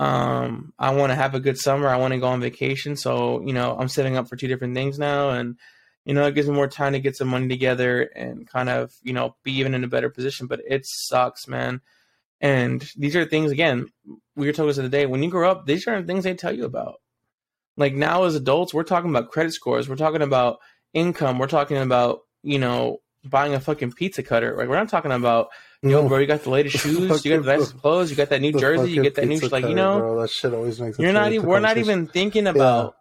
Um 0.00 0.74
I 0.78 0.94
want 0.94 1.10
to 1.10 1.14
have 1.16 1.34
a 1.34 1.40
good 1.40 1.56
summer. 1.58 1.88
I 1.88 1.96
want 1.96 2.12
to 2.12 2.20
go 2.20 2.26
on 2.26 2.40
vacation, 2.40 2.96
so 2.96 3.40
you 3.42 3.52
know, 3.52 3.76
I'm 3.78 3.88
setting 3.88 4.16
up 4.16 4.28
for 4.28 4.36
two 4.36 4.46
different 4.48 4.74
things 4.74 4.98
now 4.98 5.30
and 5.30 5.56
you 6.04 6.12
know, 6.12 6.26
it 6.26 6.34
gives 6.34 6.48
me 6.48 6.54
more 6.54 6.68
time 6.68 6.92
to 6.92 7.00
get 7.00 7.16
some 7.16 7.28
money 7.28 7.48
together 7.48 8.02
and 8.02 8.46
kind 8.46 8.68
of, 8.68 8.92
you 9.02 9.14
know, 9.14 9.36
be 9.42 9.52
even 9.52 9.72
in 9.74 9.84
a 9.84 9.88
better 9.88 10.10
position, 10.10 10.46
but 10.46 10.60
it 10.68 10.82
sucks, 10.84 11.48
man. 11.48 11.80
And 12.44 12.86
these 12.94 13.16
are 13.16 13.24
things 13.24 13.50
again, 13.50 13.86
we 14.36 14.46
were 14.46 14.52
told 14.52 14.68
this 14.68 14.76
the 14.76 14.86
day, 14.90 15.06
when 15.06 15.22
you 15.22 15.30
grow 15.30 15.50
up, 15.50 15.64
these 15.64 15.88
are 15.88 16.02
things 16.02 16.24
they 16.24 16.34
tell 16.34 16.54
you 16.54 16.66
about. 16.66 16.96
Like 17.78 17.94
now 17.94 18.24
as 18.24 18.34
adults, 18.34 18.74
we're 18.74 18.82
talking 18.82 19.08
about 19.08 19.30
credit 19.30 19.54
scores, 19.54 19.88
we're 19.88 19.96
talking 19.96 20.20
about 20.20 20.58
income, 20.92 21.38
we're 21.38 21.46
talking 21.46 21.78
about, 21.78 22.20
you 22.42 22.58
know, 22.58 22.98
buying 23.24 23.54
a 23.54 23.60
fucking 23.60 23.92
pizza 23.92 24.22
cutter. 24.22 24.54
Like 24.58 24.68
we're 24.68 24.76
not 24.76 24.90
talking 24.90 25.10
about 25.10 25.48
Yo, 25.80 26.02
know, 26.02 26.08
bro, 26.08 26.18
you 26.18 26.26
got 26.26 26.42
the 26.42 26.50
latest 26.50 26.76
shoes. 26.78 26.98
You 27.24 27.36
got 27.36 27.44
the 27.44 27.56
nicest 27.56 27.76
clothes. 27.78 28.10
You 28.10 28.16
got 28.16 28.28
that 28.30 28.40
new 28.42 28.52
jersey. 28.52 28.92
You 28.92 29.02
get 29.02 29.14
that 29.16 29.26
new, 29.26 29.38
like, 29.40 29.64
you 29.66 29.74
know, 29.74 29.98
bro, 30.00 30.20
that 30.22 30.30
shit 30.30 30.52
always 30.54 30.78
makes. 30.80 30.98
You're 30.98 31.12
not 31.12 31.32
even. 31.34 31.46
We're 31.46 31.60
not 31.60 31.76
even 31.78 32.06
thinking 32.06 32.46
about 32.46 32.94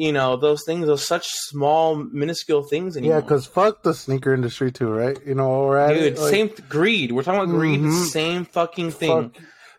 you 0.00 0.12
know 0.12 0.34
those 0.36 0.64
things 0.64 0.86
those 0.86 1.06
such 1.06 1.28
small 1.30 1.94
minuscule 1.94 2.62
things 2.62 2.96
anymore. 2.96 3.16
yeah 3.16 3.20
because 3.20 3.44
fuck 3.44 3.82
the 3.82 3.92
sneaker 3.92 4.32
industry 4.32 4.72
too 4.72 4.90
right 4.90 5.18
you 5.26 5.34
know 5.34 5.46
all 5.46 5.68
right 5.68 5.92
dude 5.98 6.18
like, 6.18 6.30
same 6.30 6.48
th- 6.48 6.66
greed 6.70 7.12
we're 7.12 7.22
talking 7.22 7.38
about 7.42 7.52
greed 7.54 7.80
mm-hmm. 7.80 8.04
same 8.04 8.46
fucking 8.46 8.90
thing 8.90 9.28
fuck. 9.30 9.36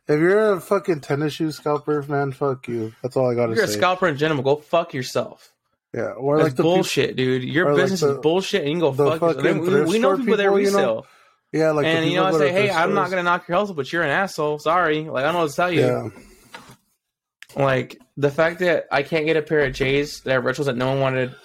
if 0.07 0.19
you're 0.19 0.53
a 0.53 0.61
fucking 0.61 0.99
tennis 0.99 1.33
shoe 1.33 1.51
scalper 1.51 2.03
man 2.03 2.31
fuck 2.31 2.67
you 2.67 2.93
that's 3.01 3.17
all 3.17 3.31
i 3.31 3.33
gotta 3.33 3.53
if 3.53 3.57
you're 3.57 3.65
say. 3.65 3.73
a 3.73 3.77
scalper 3.77 4.07
in 4.07 4.15
general 4.15 4.43
go 4.43 4.57
fuck 4.57 4.93
yourself 4.93 5.49
yeah 5.91 6.11
or 6.11 6.37
that's 6.37 6.49
like 6.49 6.55
the 6.55 6.61
bullshit 6.63 7.15
dude 7.15 7.41
your 7.43 7.75
business 7.75 8.03
like 8.03 8.11
the, 8.11 8.17
is 8.17 8.21
bullshit 8.21 8.61
and 8.61 8.69
you 8.69 8.73
can 8.75 8.79
go 8.79 8.93
fuck 8.93 9.21
yourself. 9.21 9.37
I 9.45 9.51
mean, 9.53 9.87
we, 9.87 9.97
know 9.97 10.15
people, 10.17 10.37
that 10.37 10.51
resell 10.51 10.79
you 10.81 10.85
know? 10.85 11.05
yeah 11.51 11.71
like 11.71 11.87
and 11.87 12.07
you 12.07 12.17
know 12.17 12.25
i 12.25 12.31
say 12.33 12.51
hey 12.51 12.69
i'm 12.69 12.91
stores. 12.91 12.93
not 12.93 13.09
gonna 13.09 13.23
knock 13.23 13.47
your 13.47 13.57
hustle 13.57 13.73
but 13.73 13.91
you're 13.91 14.03
an 14.03 14.11
asshole 14.11 14.59
sorry 14.59 15.01
like 15.05 15.23
i 15.23 15.25
don't 15.25 15.33
know 15.33 15.41
what 15.41 15.49
to 15.49 15.55
tell 15.55 15.71
you 15.71 15.81
yeah 15.81 16.09
like 17.55 17.99
the 18.17 18.29
fact 18.31 18.59
that 18.59 18.85
I 18.91 19.03
can't 19.03 19.25
get 19.25 19.37
a 19.37 19.41
pair 19.41 19.65
of 19.65 19.73
J's 19.73 20.21
that 20.21 20.35
are 20.35 20.41
retros 20.41 20.65
that 20.65 20.77
no 20.77 20.87
one 20.89 20.99
wanted 20.99 21.35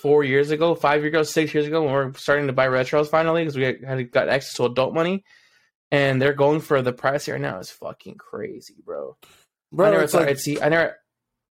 four 0.00 0.24
years 0.24 0.50
ago, 0.50 0.74
five 0.74 1.00
years 1.02 1.08
ago, 1.10 1.22
six 1.22 1.52
years 1.54 1.66
ago, 1.66 1.82
when 1.82 1.92
we 1.92 1.98
are 1.98 2.14
starting 2.14 2.46
to 2.46 2.52
buy 2.52 2.66
retros 2.68 3.08
finally 3.08 3.42
because 3.42 3.56
we 3.56 3.64
had 3.64 4.10
got 4.12 4.28
access 4.28 4.54
to 4.54 4.64
adult 4.64 4.94
money, 4.94 5.24
and 5.90 6.20
they're 6.20 6.32
going 6.32 6.60
for 6.60 6.82
the 6.82 6.92
price 6.92 7.28
right 7.28 7.40
now 7.40 7.58
is 7.58 7.70
fucking 7.70 8.16
crazy, 8.16 8.76
bro. 8.84 9.16
Bro, 9.72 9.88
I 9.88 9.90
never 9.90 10.06
thought 10.06 10.20
like, 10.22 10.30
I'd 10.30 10.38
see. 10.40 10.60
I 10.60 10.68
never. 10.68 10.96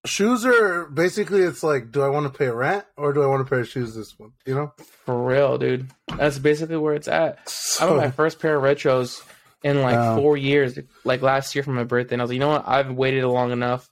Shoes 0.07 0.47
are 0.47 0.87
basically 0.87 1.41
it's 1.41 1.63
like, 1.65 1.91
do 1.91 2.03
I 2.03 2.09
want 2.09 2.33
to 2.33 2.37
pay 2.37 2.49
rent 2.49 2.85
or 2.97 3.13
do 3.13 3.21
I 3.21 3.27
want 3.27 3.43
a 3.43 3.45
pair 3.45 3.61
of 3.61 3.69
shoes 3.69 3.95
this 3.97 4.17
one? 4.17 4.31
You 4.47 4.55
know, 4.55 4.73
for 5.05 5.21
real, 5.25 5.59
dude. 5.59 5.91
That's 6.17 6.39
basically 6.39 6.77
where 6.77 6.95
it's 6.95 7.09
at. 7.09 7.49
So... 7.49 7.85
I 7.85 7.89
bought 7.91 7.97
my 8.05 8.11
first 8.13 8.39
pair 8.39 8.55
of 8.57 8.63
retros 8.63 9.21
in 9.63 9.83
like 9.83 9.97
oh. 9.97 10.17
four 10.17 10.37
years, 10.37 10.79
like 11.05 11.23
last 11.23 11.55
year 11.55 11.63
for 11.63 11.71
my 11.73 11.85
birthday. 11.85 12.15
And 12.15 12.23
I 12.23 12.25
was 12.25 12.31
like, 12.31 12.35
you 12.35 12.41
know 12.41 12.49
what? 12.51 12.67
I've 12.69 12.91
waited 12.93 13.25
long 13.25 13.53
enough. 13.53 13.89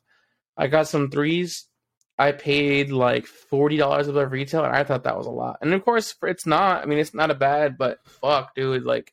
I 0.57 0.67
got 0.69 0.89
some 0.89 1.11
threes. 1.11 1.67
I 2.19 2.33
paid 2.33 2.91
like 2.91 3.27
forty 3.27 3.77
dollars 3.77 4.09
above 4.09 4.33
retail, 4.33 4.65
and 4.65 4.75
I 4.75 4.85
thought 4.85 5.05
that 5.05 5.19
was 5.19 5.27
a 5.27 5.31
lot. 5.31 5.59
And 5.61 5.75
of 5.75 5.85
course, 5.85 6.15
it's 6.23 6.47
not. 6.47 6.83
I 6.83 6.87
mean, 6.87 6.99
it's 6.99 7.13
not 7.15 7.31
a 7.31 7.35
bad, 7.35 7.77
but 7.77 7.99
fuck, 8.07 8.55
dude, 8.55 8.85
like 8.85 9.13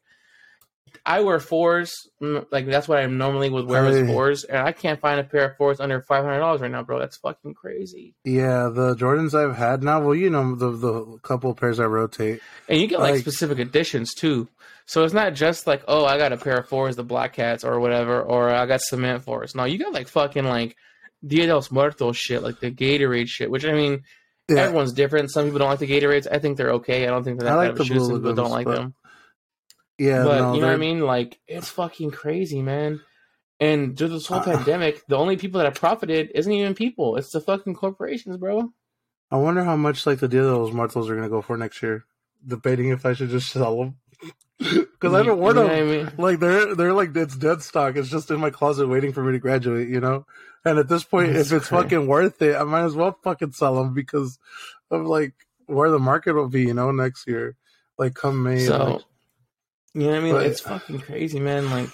I 1.05 1.19
wear 1.21 1.39
fours, 1.39 1.91
mm, 2.21 2.45
like 2.51 2.65
that's 2.65 2.87
what 2.87 2.97
I 2.99 3.05
normally 3.07 3.49
would 3.49 3.65
wear 3.65 3.85
is 3.87 4.07
fours, 4.07 4.43
and 4.45 4.57
I 4.65 4.71
can't 4.71 4.99
find 4.99 5.19
a 5.19 5.23
pair 5.23 5.49
of 5.49 5.57
fours 5.57 5.79
under 5.79 6.01
five 6.01 6.23
hundred 6.23 6.39
dollars 6.39 6.61
right 6.61 6.71
now, 6.71 6.83
bro. 6.83 6.99
That's 6.99 7.17
fucking 7.17 7.55
crazy. 7.55 8.15
Yeah, 8.23 8.69
the 8.73 8.95
Jordans 8.95 9.33
I've 9.33 9.55
had 9.57 9.83
now, 9.83 10.01
well, 10.01 10.15
you 10.15 10.29
know 10.29 10.55
the 10.55 10.71
the 10.71 11.17
couple 11.23 11.53
pairs 11.55 11.79
I 11.79 11.85
rotate, 11.85 12.39
and 12.69 12.79
you 12.79 12.87
get 12.87 12.99
like, 12.99 13.13
like 13.13 13.21
specific 13.21 13.59
editions 13.59 14.13
too. 14.13 14.47
So 14.85 15.03
it's 15.03 15.13
not 15.13 15.33
just 15.33 15.65
like, 15.67 15.83
oh, 15.87 16.05
I 16.05 16.17
got 16.17 16.33
a 16.33 16.37
pair 16.37 16.57
of 16.57 16.67
fours, 16.67 16.95
the 16.95 17.03
black 17.03 17.33
cats 17.33 17.63
or 17.63 17.79
whatever, 17.79 18.21
or 18.21 18.49
I 18.49 18.65
got 18.65 18.81
cement 18.81 19.23
fours. 19.23 19.55
No, 19.55 19.65
you 19.65 19.77
got 19.77 19.93
like 19.93 20.07
fucking 20.07 20.45
like 20.45 20.75
Dia 21.25 21.47
de 21.47 21.53
los 21.55 21.71
Muertos 21.71 22.17
shit, 22.17 22.43
like 22.43 22.59
the 22.59 22.71
Gatorade 22.71 23.27
shit, 23.27 23.49
which 23.51 23.65
I 23.65 23.73
mean. 23.73 24.03
Yeah. 24.49 24.63
Everyone's 24.63 24.91
different. 24.91 25.31
Some 25.31 25.45
people 25.45 25.59
don't 25.59 25.69
like 25.69 25.79
the 25.79 25.87
Gatorades. 25.87 26.27
I 26.29 26.37
think 26.37 26.57
they're 26.57 26.71
okay. 26.73 27.07
I 27.07 27.11
don't 27.11 27.23
think 27.23 27.39
they're 27.39 27.47
that 27.47 27.53
I 27.57 27.67
like 27.67 27.67
bad 27.67 27.71
of 27.71 27.77
the 27.77 27.85
shoes. 27.85 28.07
Some 28.07 28.15
people 28.17 28.35
don't 28.35 28.49
like 28.51 28.65
but... 28.65 28.75
them. 28.75 28.93
Yeah, 29.97 30.23
but 30.23 30.39
no, 30.39 30.53
you 30.55 30.61
know 30.61 30.67
what 30.67 30.73
I 30.73 30.77
mean. 30.77 31.01
Like 31.01 31.39
it's 31.47 31.69
fucking 31.69 32.11
crazy, 32.11 32.61
man. 32.61 33.01
And 33.59 33.97
through 33.97 34.09
this 34.09 34.25
whole 34.27 34.39
uh, 34.39 34.43
pandemic, 34.43 35.05
the 35.07 35.17
only 35.17 35.37
people 35.37 35.59
that 35.59 35.65
have 35.65 35.75
profited 35.75 36.31
isn't 36.33 36.51
even 36.51 36.73
people; 36.73 37.15
it's 37.17 37.31
the 37.31 37.39
fucking 37.41 37.75
corporations, 37.75 38.37
bro. 38.37 38.71
I 39.29 39.37
wonder 39.37 39.63
how 39.63 39.75
much 39.75 40.05
like 40.05 40.19
the 40.19 40.27
deal 40.27 40.43
those 40.43 40.73
Martels 40.73 41.09
are 41.09 41.13
going 41.15 41.23
to 41.23 41.29
go 41.29 41.41
for 41.41 41.57
next 41.57 41.81
year. 41.81 42.05
Debating 42.45 42.89
if 42.89 43.05
I 43.05 43.13
should 43.13 43.29
just 43.29 43.51
sell 43.51 43.77
them 43.77 43.95
because 44.59 45.13
I 45.13 45.17
haven't 45.17 45.37
worn 45.39 45.55
them. 45.55 45.69
I 45.69 45.81
mean? 45.83 46.11
Like 46.17 46.39
they're 46.39 46.75
they're 46.75 46.93
like 46.93 47.15
it's 47.15 47.37
dead 47.37 47.61
stock. 47.61 47.95
It's 47.95 48.09
just 48.09 48.31
in 48.31 48.39
my 48.39 48.49
closet 48.49 48.87
waiting 48.87 49.13
for 49.13 49.23
me 49.23 49.31
to 49.33 49.39
graduate. 49.39 49.87
You 49.89 49.99
know. 50.01 50.25
And 50.65 50.79
at 50.79 50.87
this 50.87 51.03
point, 51.03 51.33
That's 51.33 51.51
if 51.51 51.57
it's 51.57 51.67
crazy. 51.67 51.83
fucking 51.83 52.07
worth 52.07 52.41
it, 52.41 52.55
I 52.55 52.63
might 52.63 52.83
as 52.83 52.95
well 52.95 53.17
fucking 53.21 53.51
sell 53.51 53.75
them 53.75 53.93
because 53.93 54.39
of 54.89 55.05
like 55.05 55.33
where 55.65 55.89
the 55.91 55.99
market 55.99 56.33
will 56.35 56.47
be. 56.47 56.63
You 56.63 56.73
know, 56.73 56.91
next 56.91 57.27
year, 57.27 57.55
like 57.97 58.15
come 58.15 58.41
May. 58.43 58.65
So. 58.65 58.85
Like, 58.93 59.01
you 59.93 60.01
know 60.01 60.07
what 60.09 60.17
I 60.17 60.19
mean? 60.23 60.33
But, 60.33 60.45
it's 60.47 60.61
fucking 60.61 60.99
crazy, 61.01 61.39
man. 61.39 61.69
Like, 61.69 61.89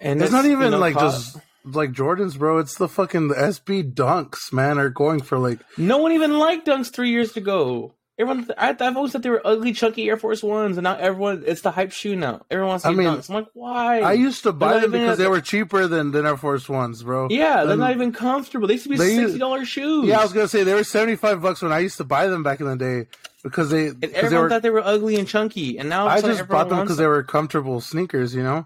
and 0.00 0.20
it's, 0.20 0.26
it's 0.28 0.32
not 0.32 0.44
even 0.46 0.66
you 0.66 0.70
know, 0.70 0.78
like 0.78 0.94
just 0.94 1.36
like 1.64 1.90
Jordans, 1.90 2.38
bro. 2.38 2.58
It's 2.58 2.76
the 2.76 2.88
fucking 2.88 3.30
SB 3.30 3.92
Dunks, 3.92 4.52
man, 4.52 4.78
are 4.78 4.88
going 4.90 5.20
for 5.20 5.36
like. 5.38 5.58
No 5.76 5.98
one 5.98 6.12
even 6.12 6.38
liked 6.38 6.66
Dunks 6.66 6.92
three 6.92 7.10
years 7.10 7.36
ago. 7.36 7.94
Everyone, 8.16 8.48
I, 8.56 8.68
I've 8.68 8.96
always 8.96 9.10
said 9.10 9.24
they 9.24 9.30
were 9.30 9.44
ugly, 9.44 9.72
chunky 9.72 10.08
Air 10.08 10.16
Force 10.16 10.40
Ones, 10.40 10.76
and 10.76 10.84
now 10.84 10.94
everyone—it's 10.96 11.62
the 11.62 11.72
hype 11.72 11.90
shoe 11.90 12.14
now. 12.14 12.42
Everyone's 12.48 12.84
I 12.84 12.92
mean, 12.92 13.08
I'm 13.08 13.20
like, 13.28 13.48
why? 13.54 14.02
I 14.02 14.12
used 14.12 14.44
to 14.44 14.52
buy 14.52 14.78
them 14.78 14.92
because 14.92 15.18
they 15.18 15.26
were 15.26 15.40
cheaper 15.40 15.88
than, 15.88 16.12
than 16.12 16.24
Air 16.24 16.36
Force 16.36 16.68
Ones, 16.68 17.02
bro. 17.02 17.26
Yeah, 17.28 17.64
they're 17.64 17.76
not 17.76 17.90
even 17.90 18.12
comfortable. 18.12 18.68
They 18.68 18.74
used 18.74 18.84
to 18.84 18.90
be 18.90 18.98
sixty 18.98 19.38
dollars 19.38 19.66
shoes. 19.66 20.06
Yeah, 20.06 20.20
I 20.20 20.22
was 20.22 20.32
gonna 20.32 20.46
say 20.46 20.62
they 20.62 20.74
were 20.74 20.84
seventy-five 20.84 21.42
bucks 21.42 21.60
when 21.60 21.72
I 21.72 21.80
used 21.80 21.96
to 21.96 22.04
buy 22.04 22.28
them 22.28 22.44
back 22.44 22.60
in 22.60 22.66
the 22.66 22.76
day 22.76 23.08
because 23.42 23.70
they. 23.70 23.88
And 23.88 24.04
everyone 24.04 24.30
they 24.30 24.38
were, 24.38 24.48
thought 24.48 24.62
they 24.62 24.70
were 24.70 24.86
ugly 24.86 25.16
and 25.16 25.26
chunky, 25.26 25.78
and 25.78 25.88
now 25.88 26.06
I 26.06 26.20
just 26.20 26.46
bought 26.46 26.68
them 26.68 26.82
because 26.82 26.96
they 26.98 27.08
were 27.08 27.24
comfortable 27.24 27.80
sneakers, 27.80 28.32
you 28.32 28.44
know. 28.44 28.64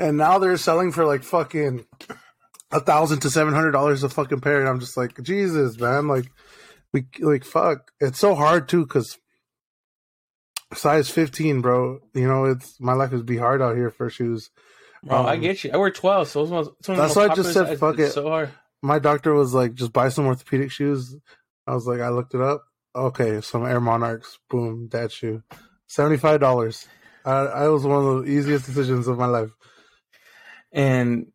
And 0.00 0.16
now 0.16 0.40
they're 0.40 0.56
selling 0.56 0.90
for 0.90 1.04
like 1.04 1.22
fucking 1.22 1.84
a 2.72 2.80
thousand 2.80 3.20
to 3.20 3.30
seven 3.30 3.54
hundred 3.54 3.70
dollars 3.72 4.02
a 4.02 4.08
fucking 4.08 4.40
pair, 4.40 4.58
and 4.58 4.68
I'm 4.68 4.80
just 4.80 4.96
like, 4.96 5.22
Jesus, 5.22 5.78
man, 5.78 6.08
like 6.08 6.24
we 6.92 7.06
like 7.20 7.44
fuck. 7.44 7.90
It's 8.00 8.18
so 8.18 8.34
hard 8.34 8.68
too 8.68 8.84
because 8.86 9.18
size 10.74 11.10
15 11.10 11.60
bro 11.60 11.98
you 12.14 12.26
know 12.26 12.46
it's 12.46 12.80
my 12.80 12.94
life 12.94 13.12
would 13.12 13.26
be 13.26 13.36
hard 13.36 13.60
out 13.60 13.76
here 13.76 13.90
for 13.90 14.08
shoes 14.08 14.48
bro 15.04 15.18
um, 15.18 15.26
i 15.26 15.36
get 15.36 15.62
you 15.62 15.70
i 15.70 15.76
wear 15.76 15.90
12 15.90 16.28
so 16.28 16.58
it's, 16.62 16.68
it's 16.78 16.86
that's 16.86 17.14
why 17.14 17.24
i 17.26 17.34
just 17.34 17.52
said 17.52 17.78
fuck 17.78 17.98
it 17.98 18.10
so 18.10 18.26
hard 18.30 18.48
my 18.80 18.98
doctor 18.98 19.34
was 19.34 19.52
like 19.52 19.74
just 19.74 19.92
buy 19.92 20.08
some 20.08 20.24
orthopedic 20.26 20.70
shoes 20.70 21.14
i 21.66 21.74
was 21.74 21.86
like 21.86 22.00
i 22.00 22.08
looked 22.08 22.34
it 22.34 22.40
up 22.40 22.64
okay 22.96 23.42
some 23.42 23.66
air 23.66 23.82
monarchs 23.82 24.38
boom 24.48 24.88
that 24.92 25.12
shoe 25.12 25.42
$75 25.90 26.86
i, 27.26 27.30
I 27.30 27.68
was 27.68 27.84
one 27.84 28.02
of 28.06 28.24
the 28.24 28.30
easiest 28.32 28.64
decisions 28.64 29.08
of 29.08 29.18
my 29.18 29.26
life 29.26 29.50
and 30.72 31.26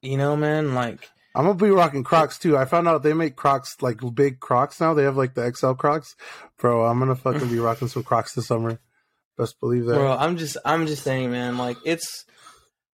you 0.00 0.16
know 0.16 0.36
man 0.38 0.72
like 0.74 1.06
I'm 1.36 1.44
gonna 1.44 1.54
be 1.54 1.70
rocking 1.70 2.02
Crocs 2.02 2.38
too. 2.38 2.56
I 2.56 2.64
found 2.64 2.88
out 2.88 3.02
they 3.02 3.12
make 3.12 3.36
Crocs 3.36 3.76
like 3.82 4.00
big 4.14 4.40
Crocs 4.40 4.80
now. 4.80 4.94
They 4.94 5.02
have 5.02 5.18
like 5.18 5.34
the 5.34 5.52
XL 5.52 5.72
Crocs, 5.74 6.16
bro. 6.58 6.86
I'm 6.86 6.98
gonna 6.98 7.14
fucking 7.14 7.48
be 7.48 7.58
rocking 7.58 7.88
some 7.88 8.04
Crocs 8.04 8.32
this 8.34 8.46
summer. 8.46 8.78
Best 9.36 9.60
believe 9.60 9.84
that, 9.84 9.96
bro. 9.96 10.12
I'm 10.12 10.38
just, 10.38 10.56
I'm 10.64 10.86
just 10.86 11.02
saying, 11.02 11.30
man. 11.30 11.58
Like 11.58 11.76
it's, 11.84 12.24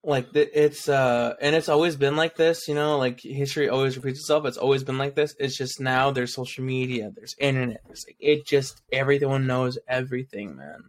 like 0.02 0.34
it's, 0.34 0.88
uh, 0.88 1.34
and 1.40 1.54
it's 1.54 1.68
always 1.68 1.94
been 1.94 2.16
like 2.16 2.34
this. 2.36 2.66
You 2.66 2.74
know, 2.74 2.98
like 2.98 3.20
history 3.20 3.68
always 3.68 3.94
repeats 3.96 4.18
itself. 4.18 4.44
It's 4.46 4.56
always 4.56 4.82
been 4.82 4.98
like 4.98 5.14
this. 5.14 5.36
It's 5.38 5.56
just 5.56 5.80
now 5.80 6.10
there's 6.10 6.34
social 6.34 6.64
media, 6.64 7.12
there's 7.14 7.36
internet. 7.38 7.82
like 7.88 8.16
it 8.18 8.44
just 8.44 8.82
everyone 8.92 9.46
knows 9.46 9.78
everything, 9.86 10.56
man. 10.56 10.88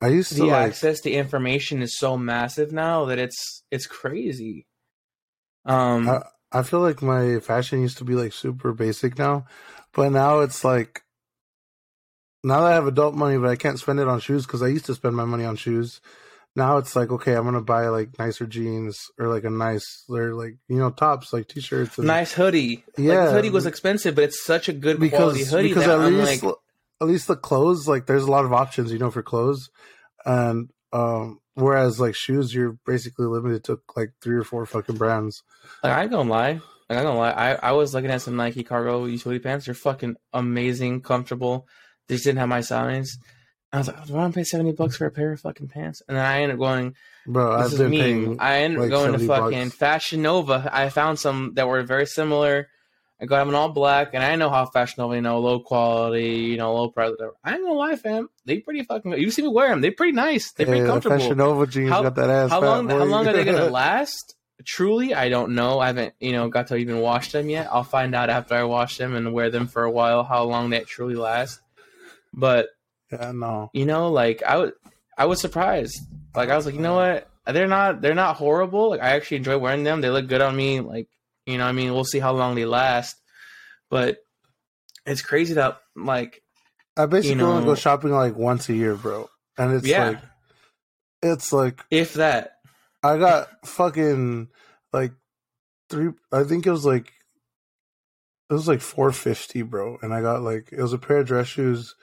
I 0.00 0.08
used 0.08 0.28
to 0.28 0.34
the 0.36 0.44
like... 0.46 0.68
access 0.68 1.00
to 1.00 1.10
information 1.10 1.82
is 1.82 1.98
so 1.98 2.16
massive 2.16 2.72
now 2.72 3.06
that 3.06 3.18
it's 3.18 3.64
it's 3.72 3.88
crazy. 3.88 4.66
Um, 5.64 6.22
I 6.56 6.62
feel 6.62 6.80
like 6.80 7.02
my 7.02 7.38
fashion 7.40 7.82
used 7.82 7.98
to 7.98 8.04
be 8.04 8.14
like 8.14 8.32
super 8.32 8.72
basic 8.72 9.18
now, 9.18 9.44
but 9.92 10.08
now 10.10 10.40
it's 10.40 10.64
like 10.64 11.02
now 12.42 12.62
that 12.62 12.68
I 12.72 12.74
have 12.76 12.86
adult 12.86 13.14
money, 13.14 13.36
but 13.36 13.50
I 13.50 13.56
can't 13.56 13.78
spend 13.78 14.00
it 14.00 14.08
on 14.08 14.20
shoes 14.20 14.46
because 14.46 14.62
I 14.62 14.68
used 14.68 14.86
to 14.86 14.94
spend 14.94 15.14
my 15.16 15.26
money 15.26 15.44
on 15.44 15.56
shoes. 15.56 16.00
Now 16.54 16.78
it's 16.78 16.96
like 16.96 17.12
okay, 17.12 17.34
I'm 17.34 17.44
gonna 17.44 17.60
buy 17.60 17.88
like 17.88 18.18
nicer 18.18 18.46
jeans 18.46 19.10
or 19.18 19.28
like 19.28 19.44
a 19.44 19.50
nice, 19.50 20.04
they're 20.08 20.32
like 20.34 20.56
you 20.68 20.76
know 20.78 20.88
tops, 20.88 21.30
like 21.30 21.46
t-shirts, 21.46 21.98
and, 21.98 22.06
nice 22.06 22.32
hoodie. 22.32 22.84
Yeah, 22.96 23.24
like, 23.24 23.34
hoodie 23.34 23.50
was 23.50 23.66
expensive, 23.66 24.14
but 24.14 24.24
it's 24.24 24.42
such 24.42 24.70
a 24.70 24.72
good 24.72 24.98
because, 24.98 25.18
quality 25.18 25.44
hoodie 25.44 25.68
because 25.68 25.84
at 25.88 26.00
I'm 26.00 26.16
least 26.18 26.42
like... 26.42 26.54
at 27.02 27.06
least 27.06 27.28
the 27.28 27.36
clothes 27.36 27.86
like 27.86 28.06
there's 28.06 28.24
a 28.24 28.30
lot 28.30 28.46
of 28.46 28.54
options, 28.54 28.90
you 28.92 28.98
know, 28.98 29.10
for 29.10 29.22
clothes, 29.22 29.68
and 30.24 30.70
um, 30.92 31.40
whereas 31.54 32.00
like 32.00 32.14
shoes, 32.14 32.54
you're 32.54 32.78
basically 32.86 33.26
limited 33.26 33.64
to 33.64 33.80
like 33.96 34.12
three 34.22 34.36
or 34.36 34.44
four 34.44 34.64
fucking 34.66 34.96
brands. 34.96 35.42
Like 35.82 35.92
I 35.92 36.06
don't 36.06 36.28
lie, 36.28 36.60
like, 36.88 36.98
I 36.98 37.02
don't 37.02 37.16
lie. 37.18 37.32
I, 37.32 37.54
I 37.54 37.72
was 37.72 37.94
looking 37.94 38.10
at 38.10 38.22
some 38.22 38.36
Nike 38.36 38.62
cargo 38.62 39.04
utility 39.06 39.40
pants. 39.40 39.66
They're 39.66 39.74
fucking 39.74 40.16
amazing, 40.32 41.02
comfortable. 41.02 41.66
They 42.08 42.14
just 42.14 42.24
didn't 42.24 42.38
have 42.38 42.48
my 42.48 42.60
size. 42.60 43.18
I 43.72 43.78
was 43.78 43.88
like, 43.88 43.96
oh, 43.98 44.04
I 44.14 44.16
want 44.16 44.32
to 44.32 44.38
pay 44.38 44.44
seventy 44.44 44.72
bucks 44.72 44.96
for 44.96 45.06
a 45.06 45.10
pair 45.10 45.32
of 45.32 45.40
fucking 45.40 45.68
pants, 45.68 46.00
and 46.06 46.16
then 46.16 46.24
I 46.24 46.36
ended 46.36 46.52
up 46.52 46.58
going. 46.58 46.94
Bro, 47.26 47.64
this 47.68 47.74
I've 47.80 47.86
is 47.86 47.90
me. 47.90 48.38
I 48.38 48.58
ended 48.58 48.78
up 48.78 48.82
like 48.82 48.90
going 48.90 49.12
to 49.12 49.18
fucking 49.26 49.64
bucks. 49.70 49.74
Fashion 49.76 50.22
Nova. 50.22 50.70
I 50.72 50.88
found 50.88 51.18
some 51.18 51.54
that 51.54 51.66
were 51.66 51.82
very 51.82 52.06
similar 52.06 52.68
I 53.20 53.24
got 53.24 53.38
them 53.38 53.48
in 53.48 53.54
all 53.54 53.70
black, 53.70 54.10
and 54.12 54.22
I 54.22 54.36
know 54.36 54.50
how 54.50 54.66
fashionable, 54.66 55.14
you 55.14 55.22
know, 55.22 55.38
low 55.40 55.60
quality, 55.60 56.38
you 56.52 56.58
know, 56.58 56.74
low 56.74 56.90
price. 56.90 57.12
I 57.42 57.54
ain't 57.54 57.62
gonna 57.62 57.72
lie, 57.74 57.96
fam. 57.96 58.28
They 58.44 58.58
pretty 58.58 58.82
fucking. 58.82 59.10
Good. 59.10 59.20
You 59.20 59.30
see 59.30 59.40
me 59.40 59.48
wear 59.48 59.68
them. 59.70 59.80
They 59.80 59.90
pretty 59.90 60.12
nice. 60.12 60.52
They 60.52 60.66
pretty 60.66 60.80
yeah, 60.80 60.86
comfortable. 60.86 61.18
Fashion 61.18 61.38
Nova 61.38 61.66
jeans 61.66 61.88
how, 61.90 62.02
got 62.02 62.14
that 62.16 62.28
ass. 62.28 62.50
How 62.50 62.60
long? 62.60 62.88
How 62.90 63.04
long 63.04 63.26
are 63.26 63.32
they 63.32 63.44
gonna 63.44 63.70
last? 63.70 64.34
Truly, 64.64 65.14
I 65.14 65.28
don't 65.30 65.54
know. 65.54 65.80
I 65.80 65.86
haven't, 65.88 66.14
you 66.20 66.32
know, 66.32 66.48
got 66.50 66.66
to 66.68 66.76
even 66.76 67.00
wash 67.00 67.32
them 67.32 67.48
yet. 67.48 67.68
I'll 67.70 67.84
find 67.84 68.14
out 68.14 68.28
after 68.30 68.54
I 68.54 68.64
wash 68.64 68.98
them 68.98 69.14
and 69.14 69.32
wear 69.32 69.48
them 69.50 69.66
for 69.66 69.84
a 69.84 69.90
while 69.90 70.22
how 70.24 70.44
long 70.44 70.70
that 70.70 70.86
truly 70.86 71.14
lasts. 71.14 71.60
But 72.34 72.68
yeah, 73.10 73.32
no, 73.34 73.70
you 73.72 73.86
know, 73.86 74.10
like 74.10 74.42
I 74.42 74.58
was, 74.58 74.72
I 75.16 75.24
was 75.24 75.40
surprised. 75.40 75.98
Like 76.34 76.50
I 76.50 76.56
was 76.56 76.66
like, 76.66 76.74
you 76.74 76.80
know 76.80 76.94
what? 76.96 77.30
They're 77.46 77.68
not, 77.68 78.00
they're 78.00 78.14
not 78.14 78.36
horrible. 78.36 78.90
Like 78.90 79.00
I 79.02 79.10
actually 79.10 79.36
enjoy 79.38 79.56
wearing 79.58 79.84
them. 79.84 80.00
They 80.00 80.10
look 80.10 80.26
good 80.26 80.40
on 80.42 80.56
me. 80.56 80.80
Like 80.80 81.08
you 81.46 81.58
know, 81.58 81.64
I 81.64 81.72
mean, 81.72 81.94
we'll 81.94 82.04
see 82.04 82.18
how 82.18 82.32
long 82.34 82.56
they 82.56 82.64
last, 82.64 83.16
but 83.88 84.18
it's 85.06 85.22
crazy 85.22 85.54
that 85.54 85.78
like 85.94 86.42
I 86.96 87.06
basically 87.06 87.30
you 87.30 87.36
know, 87.36 87.52
only 87.52 87.64
go 87.64 87.76
shopping 87.76 88.10
like 88.10 88.34
once 88.34 88.68
a 88.68 88.74
year, 88.74 88.96
bro, 88.96 89.30
and 89.56 89.72
it's 89.72 89.86
yeah. 89.86 90.06
like 90.08 90.18
it's 91.22 91.52
like 91.52 91.84
if 91.88 92.14
that 92.14 92.56
I 93.04 93.16
got 93.18 93.46
fucking 93.64 94.48
like 94.92 95.12
three. 95.88 96.10
I 96.32 96.42
think 96.42 96.66
it 96.66 96.72
was 96.72 96.84
like 96.84 97.12
it 98.50 98.52
was 98.54 98.66
like 98.66 98.80
four 98.80 99.12
fifty, 99.12 99.62
bro, 99.62 99.98
and 100.02 100.12
I 100.12 100.22
got 100.22 100.42
like 100.42 100.70
it 100.72 100.82
was 100.82 100.92
a 100.92 100.98
pair 100.98 101.18
of 101.18 101.28
dress 101.28 101.46
shoes, 101.46 101.94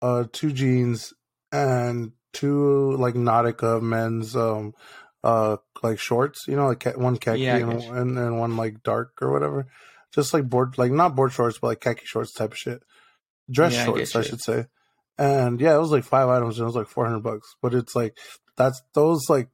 uh, 0.00 0.24
two 0.32 0.52
jeans, 0.52 1.12
and 1.50 2.12
two 2.32 2.92
like 2.92 3.14
Nautica 3.14 3.82
men's 3.82 4.36
um 4.36 4.74
uh 5.22 5.56
like 5.82 5.98
shorts, 5.98 6.46
you 6.48 6.56
know, 6.56 6.66
like 6.68 6.84
one 6.96 7.16
khaki 7.16 7.40
yeah, 7.42 7.56
and, 7.56 7.72
and, 7.82 8.18
and 8.18 8.38
one 8.38 8.56
like 8.56 8.82
dark 8.82 9.12
or 9.20 9.32
whatever. 9.32 9.66
Just 10.14 10.32
like 10.34 10.48
board 10.48 10.76
like 10.78 10.90
not 10.92 11.14
board 11.14 11.32
shorts, 11.32 11.58
but 11.58 11.68
like 11.68 11.80
khaki 11.80 12.04
shorts 12.04 12.32
type 12.32 12.54
shit. 12.54 12.82
Dress 13.50 13.74
yeah, 13.74 13.84
shorts, 13.84 14.16
I, 14.16 14.20
I 14.20 14.22
should 14.22 14.42
say. 14.42 14.66
And 15.18 15.60
yeah, 15.60 15.74
it 15.74 15.78
was 15.80 15.90
like 15.90 16.04
five 16.04 16.28
items 16.28 16.58
and 16.58 16.64
it 16.64 16.66
was 16.66 16.76
like 16.76 16.88
four 16.88 17.06
hundred 17.06 17.22
bucks. 17.22 17.54
But 17.60 17.74
it's 17.74 17.94
like 17.94 18.16
that's 18.56 18.80
those 18.94 19.28
like 19.28 19.48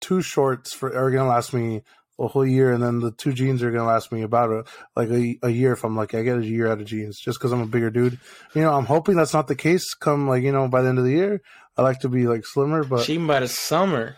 two 0.00 0.20
shorts 0.20 0.74
for 0.74 0.94
are 0.94 1.10
gonna 1.10 1.28
last 1.28 1.54
me 1.54 1.82
a 2.20 2.26
whole 2.26 2.44
year, 2.46 2.72
and 2.72 2.82
then 2.82 2.98
the 2.98 3.12
two 3.12 3.32
jeans 3.32 3.62
are 3.62 3.70
gonna 3.70 3.86
last 3.86 4.10
me 4.10 4.22
about 4.22 4.50
a, 4.50 4.64
like 4.96 5.08
a, 5.08 5.38
a 5.44 5.50
year 5.50 5.72
if 5.72 5.84
I'm 5.84 5.96
like 5.96 6.14
I 6.14 6.22
get 6.22 6.38
a 6.38 6.44
year 6.44 6.66
out 6.70 6.80
of 6.80 6.86
jeans 6.86 7.18
just 7.18 7.38
because 7.38 7.52
I'm 7.52 7.60
a 7.62 7.66
bigger 7.66 7.90
dude. 7.90 8.18
You 8.54 8.62
know, 8.62 8.74
I'm 8.74 8.86
hoping 8.86 9.14
that's 9.16 9.32
not 9.32 9.46
the 9.46 9.54
case. 9.54 9.94
Come 9.94 10.28
like 10.28 10.42
you 10.42 10.52
know 10.52 10.68
by 10.68 10.82
the 10.82 10.88
end 10.88 10.98
of 10.98 11.04
the 11.04 11.12
year, 11.12 11.40
I 11.78 11.82
like 11.82 12.00
to 12.00 12.08
be 12.10 12.26
like 12.26 12.44
slimmer, 12.44 12.82
but 12.84 13.04
she 13.06 13.16
by 13.18 13.40
the 13.40 13.48
summer. 13.48 14.16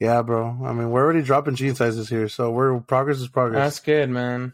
Yeah, 0.00 0.22
bro. 0.22 0.58
I 0.64 0.72
mean, 0.72 0.90
we're 0.90 1.02
already 1.02 1.22
dropping 1.22 1.54
jean 1.54 1.74
sizes 1.74 2.08
here, 2.08 2.28
so 2.28 2.50
we're 2.50 2.80
progress 2.80 3.18
is 3.20 3.28
progress. 3.28 3.58
That's 3.62 3.80
good, 3.80 4.10
man. 4.10 4.52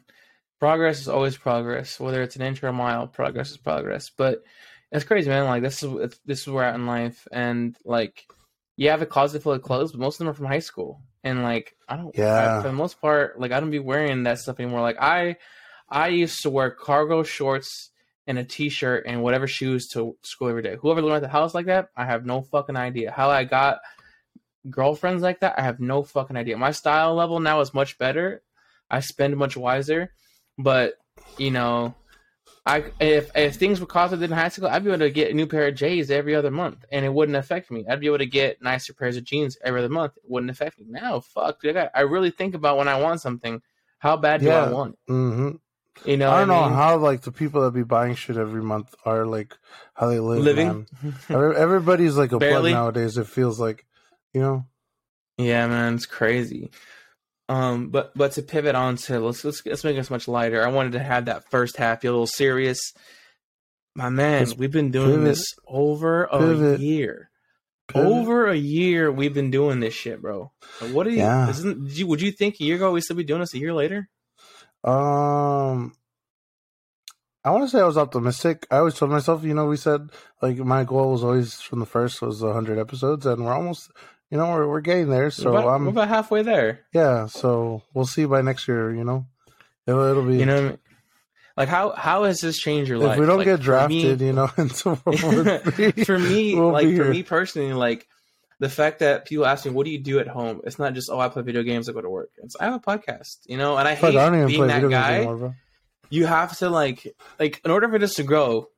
Progress 0.58 1.00
is 1.00 1.08
always 1.08 1.36
progress, 1.38 1.98
whether 1.98 2.22
it's 2.22 2.36
an 2.36 2.42
inch 2.42 2.62
or 2.62 2.68
a 2.68 2.72
mile. 2.72 3.06
Progress 3.06 3.50
is 3.50 3.56
progress, 3.56 4.10
but 4.10 4.44
it's 4.92 5.04
crazy, 5.04 5.30
man. 5.30 5.46
Like 5.46 5.62
this 5.62 5.82
is 5.82 5.90
this 6.26 6.40
is 6.42 6.46
where 6.48 6.64
I'm 6.64 6.70
at 6.70 6.74
in 6.80 6.86
life, 6.86 7.26
and 7.32 7.76
like 7.84 8.26
you 8.76 8.90
have 8.90 9.00
a 9.02 9.06
closet 9.06 9.42
full 9.42 9.52
of 9.52 9.62
clothes, 9.62 9.92
but 9.92 10.00
most 10.00 10.16
of 10.16 10.18
them 10.20 10.28
are 10.28 10.34
from 10.34 10.44
high 10.46 10.58
school, 10.58 11.00
and 11.24 11.42
like 11.42 11.74
I 11.88 11.96
don't. 11.96 12.16
Yeah. 12.16 12.58
I, 12.58 12.62
for 12.62 12.68
the 12.68 12.74
most 12.74 13.00
part, 13.00 13.40
like 13.40 13.52
I 13.52 13.60
don't 13.60 13.70
be 13.70 13.78
wearing 13.78 14.24
that 14.24 14.40
stuff 14.40 14.60
anymore. 14.60 14.82
Like 14.82 15.00
I, 15.00 15.36
I 15.88 16.08
used 16.08 16.42
to 16.42 16.50
wear 16.50 16.70
cargo 16.70 17.22
shorts 17.22 17.88
and 18.26 18.38
a 18.38 18.44
t-shirt 18.44 19.06
and 19.06 19.22
whatever 19.22 19.46
shoes 19.46 19.88
to 19.94 20.14
school 20.22 20.50
every 20.50 20.62
day. 20.62 20.76
Whoever 20.78 21.00
lived 21.00 21.16
at 21.16 21.22
the 21.22 21.28
house 21.28 21.54
like 21.54 21.66
that, 21.66 21.88
I 21.96 22.04
have 22.04 22.26
no 22.26 22.42
fucking 22.42 22.76
idea 22.76 23.10
how 23.10 23.30
I 23.30 23.44
got 23.44 23.78
girlfriends 24.68 25.22
like 25.22 25.40
that, 25.40 25.58
I 25.58 25.62
have 25.62 25.80
no 25.80 26.02
fucking 26.02 26.36
idea. 26.36 26.56
My 26.58 26.72
style 26.72 27.14
level 27.14 27.40
now 27.40 27.60
is 27.60 27.72
much 27.72 27.96
better. 27.96 28.42
I 28.90 29.00
spend 29.00 29.36
much 29.36 29.56
wiser, 29.56 30.12
but 30.58 30.94
you 31.38 31.50
know, 31.52 31.94
I 32.66 32.84
if 33.00 33.30
if 33.36 33.54
things 33.56 33.80
were 33.80 33.86
costed 33.86 34.20
in 34.22 34.30
high 34.32 34.48
school, 34.48 34.66
I'd 34.68 34.82
be 34.84 34.90
able 34.90 34.98
to 35.00 35.10
get 35.10 35.30
a 35.30 35.34
new 35.34 35.46
pair 35.46 35.68
of 35.68 35.76
J's 35.76 36.10
every 36.10 36.34
other 36.34 36.50
month, 36.50 36.84
and 36.90 37.04
it 37.04 37.12
wouldn't 37.12 37.36
affect 37.36 37.70
me. 37.70 37.84
I'd 37.88 38.00
be 38.00 38.06
able 38.08 38.18
to 38.18 38.26
get 38.26 38.60
nicer 38.60 38.92
pairs 38.92 39.16
of 39.16 39.24
jeans 39.24 39.56
every 39.62 39.80
other 39.80 39.88
month. 39.88 40.16
It 40.16 40.24
wouldn't 40.28 40.50
affect 40.50 40.78
me. 40.78 40.86
Now, 40.88 41.20
fuck, 41.20 41.60
dude, 41.62 41.76
I, 41.76 41.80
got, 41.82 41.90
I 41.94 42.00
really 42.02 42.30
think 42.30 42.54
about 42.54 42.76
when 42.78 42.88
I 42.88 43.00
want 43.00 43.20
something. 43.20 43.62
How 43.98 44.16
bad 44.16 44.42
yeah. 44.42 44.64
do 44.66 44.68
I 44.68 44.72
want? 44.72 44.98
Mm-hmm. 45.08 45.50
You 46.08 46.16
know, 46.16 46.30
I 46.30 46.40
don't 46.40 46.48
know 46.48 46.62
mean? 46.64 46.72
how 46.72 46.96
like 46.96 47.20
the 47.22 47.32
people 47.32 47.62
that 47.62 47.72
be 47.74 47.82
buying 47.84 48.14
shit 48.14 48.36
every 48.36 48.62
month 48.62 48.94
are 49.04 49.24
like 49.24 49.54
how 49.94 50.08
they 50.08 50.18
live. 50.18 50.42
Living, 50.42 50.86
everybody's 51.28 52.16
like 52.16 52.32
a 52.32 52.38
Barely. 52.38 52.72
nowadays. 52.72 53.18
It 53.18 53.26
feels 53.28 53.60
like 53.60 53.84
you 54.32 54.40
know? 54.40 54.64
Yeah, 55.38 55.66
man, 55.68 55.94
it's 55.94 56.06
crazy. 56.06 56.70
Um, 57.48 57.88
but 57.90 58.12
but 58.16 58.32
to 58.32 58.42
pivot 58.42 58.74
on 58.74 58.96
to 58.96 59.18
let's 59.20 59.44
let's, 59.44 59.64
let's 59.66 59.82
make 59.84 59.96
this 59.96 60.10
much 60.10 60.28
lighter. 60.28 60.64
I 60.66 60.70
wanted 60.70 60.92
to 60.92 61.00
have 61.02 61.24
that 61.24 61.50
first 61.50 61.76
half 61.76 62.00
be 62.00 62.08
a 62.08 62.12
little 62.12 62.26
serious. 62.26 62.92
My 63.96 64.08
man, 64.08 64.40
let's 64.40 64.56
we've 64.56 64.70
been 64.70 64.92
doing 64.92 65.10
pivot. 65.12 65.24
this 65.24 65.46
over 65.66 66.28
pivot. 66.30 66.78
a 66.78 66.82
year. 66.82 67.30
Pivot. 67.88 68.06
Over 68.06 68.46
a 68.46 68.56
year, 68.56 69.10
we've 69.10 69.34
been 69.34 69.50
doing 69.50 69.80
this 69.80 69.94
shit, 69.94 70.22
bro. 70.22 70.52
Uh, 70.80 70.86
what 70.88 71.08
are 71.08 71.10
you, 71.10 71.16
yeah. 71.18 71.48
isn't, 71.50 71.90
you? 71.90 72.06
Would 72.06 72.20
you 72.20 72.30
think 72.30 72.56
a 72.60 72.64
year 72.64 72.76
ago 72.76 72.92
we 72.92 73.00
still 73.00 73.16
be 73.16 73.24
doing 73.24 73.40
this? 73.40 73.52
A 73.54 73.58
year 73.58 73.74
later? 73.74 74.08
Um, 74.84 75.96
I 77.44 77.50
want 77.50 77.64
to 77.64 77.68
say 77.68 77.80
I 77.80 77.86
was 77.86 77.98
optimistic. 77.98 78.64
I 78.70 78.76
always 78.76 78.94
told 78.94 79.10
myself, 79.10 79.42
you 79.42 79.54
know, 79.54 79.66
we 79.66 79.76
said 79.76 80.10
like 80.40 80.58
my 80.58 80.84
goal 80.84 81.10
was 81.12 81.24
always 81.24 81.54
from 81.60 81.80
the 81.80 81.86
first 81.86 82.22
was 82.22 82.42
100 82.42 82.78
episodes, 82.78 83.26
and 83.26 83.44
we're 83.44 83.52
almost 83.54 83.90
you 84.30 84.38
know, 84.38 84.46
we're 84.50 84.68
we're 84.68 84.80
getting 84.80 85.08
there. 85.08 85.30
So 85.30 85.52
we're 85.52 85.58
about, 85.60 85.68
I'm 85.74 85.84
we're 85.84 85.90
about 85.90 86.08
halfway 86.08 86.42
there. 86.42 86.80
Yeah. 86.92 87.26
So 87.26 87.82
we'll 87.92 88.06
see 88.06 88.24
by 88.24 88.42
next 88.42 88.68
year. 88.68 88.94
You 88.94 89.04
know, 89.04 89.26
it'll, 89.86 90.04
it'll 90.04 90.26
be. 90.26 90.36
You 90.38 90.46
know, 90.46 90.78
like 91.56 91.68
how 91.68 91.90
how 91.90 92.24
has 92.24 92.38
this 92.38 92.58
changed 92.58 92.88
your 92.88 92.98
if 92.98 93.04
life? 93.04 93.12
If 93.14 93.20
we 93.20 93.26
don't 93.26 93.38
like, 93.38 93.44
get 93.46 93.60
drafted, 93.60 94.20
me, 94.20 94.26
you 94.28 94.32
know, 94.32 94.46
for 96.06 96.18
me, 96.18 96.54
we'll 96.54 96.70
like 96.70 96.86
for 96.96 97.04
me 97.08 97.22
personally, 97.24 97.72
like 97.72 98.06
the 98.60 98.68
fact 98.68 99.00
that 99.00 99.24
people 99.24 99.46
ask 99.46 99.64
me, 99.66 99.72
"What 99.72 99.84
do 99.84 99.90
you 99.90 99.98
do 100.00 100.20
at 100.20 100.28
home?" 100.28 100.60
It's 100.64 100.78
not 100.78 100.94
just, 100.94 101.10
"Oh, 101.10 101.18
I 101.18 101.28
play 101.28 101.42
video 101.42 101.62
games. 101.64 101.88
I 101.88 101.92
go 101.92 102.00
to 102.02 102.10
work." 102.10 102.30
It's 102.42 102.54
I 102.60 102.64
have 102.66 102.74
a 102.74 102.78
podcast, 102.78 103.38
you 103.46 103.56
know, 103.58 103.76
and 103.78 103.88
I 103.88 103.94
hate 103.96 104.14
I 104.16 104.46
being 104.46 104.66
that 104.68 104.88
guy. 104.88 105.16
Anymore, 105.22 105.56
you 106.08 106.26
have 106.26 106.56
to 106.58 106.68
like 106.70 107.16
like 107.40 107.60
in 107.64 107.70
order 107.72 107.88
for 107.88 107.98
this 107.98 108.14
to 108.14 108.22
grow, 108.22 108.68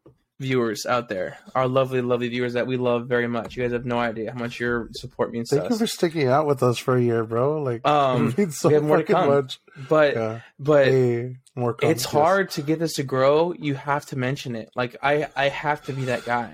viewers 0.43 0.85
out 0.85 1.09
there, 1.09 1.39
our 1.55 1.67
lovely, 1.67 2.03
lovely 2.03 2.29
viewers 2.29 2.53
that 2.55 2.67
we 2.67 2.77
love 2.77 3.07
very 3.09 3.27
much. 3.29 3.57
You 3.57 3.63
guys 3.63 3.73
have 3.73 3.87
no 3.87 3.99
idea 3.99 4.33
how 4.33 4.39
much 4.39 4.61
your 4.61 4.89
support 4.93 5.33
means 5.33 5.49
Thank 5.49 5.63
to 5.63 5.67
us. 5.67 5.71
Thank 5.71 5.81
you 5.81 5.87
for 5.87 5.87
sticking 5.91 6.29
out 6.29 6.47
with 6.47 6.63
us 6.63 6.77
for 6.77 6.97
a 6.97 7.01
year, 7.01 7.25
bro. 7.25 7.63
Like, 7.63 7.87
um, 7.87 8.33
so 8.51 8.69
we 8.69 8.75
have 8.75 8.83
more 8.85 8.99
to 8.99 9.05
come. 9.05 9.31
Much. 9.31 9.61
But, 9.89 10.15
yeah. 10.15 10.41
but 10.59 10.87
hey, 10.89 11.37
more 11.57 11.71
it's 11.83 12.03
yes. 12.03 12.13
hard 12.13 12.51
to 12.51 12.63
get 12.63 12.79
this 12.79 12.95
to 12.95 13.03
grow. 13.05 13.53
You 13.57 13.75
have 13.77 14.05
to 14.07 14.17
mention 14.17 14.55
it. 14.57 14.71
Like, 14.75 14.97
I, 15.03 15.29
I 15.35 15.49
have 15.49 15.83
to 15.87 15.93
be 15.95 16.07
that 16.07 16.25
guy 16.27 16.53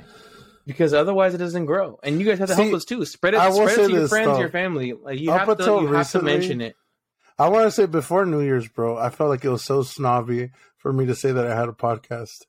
because 0.67 0.95
otherwise 0.95 1.35
it 1.35 1.39
doesn't 1.39 1.67
grow. 1.67 1.99
And 2.03 2.21
you 2.21 2.27
guys 2.27 2.39
have 2.39 2.49
to 2.51 2.55
See, 2.55 2.63
help 2.63 2.75
us 2.75 2.85
too. 2.85 3.05
Spread 3.05 3.35
it, 3.35 3.41
spread 3.53 3.79
it 3.81 3.87
to 3.89 3.93
your 3.95 4.09
friends, 4.09 4.27
though. 4.29 4.39
your 4.41 4.51
family. 4.51 4.93
Like, 4.93 5.19
you, 5.19 5.31
have 5.33 5.57
to, 5.59 5.65
you 5.65 5.89
recently, 5.89 5.97
have 5.99 6.11
to 6.11 6.23
mention 6.23 6.61
it. 6.61 6.77
I 7.41 7.49
want 7.49 7.67
to 7.67 7.71
say 7.71 7.87
before 7.87 8.27
New 8.27 8.41
Year's, 8.41 8.69
bro, 8.69 8.97
I 8.99 9.11
felt 9.11 9.31
like 9.31 9.45
it 9.45 9.49
was 9.49 9.65
so 9.65 9.83
snobby 9.83 10.51
for 10.77 10.93
me 10.93 11.07
to 11.07 11.15
say 11.15 11.33
that 11.33 11.47
I 11.47 11.55
had 11.59 11.69
a 11.69 11.73
podcast 11.73 12.43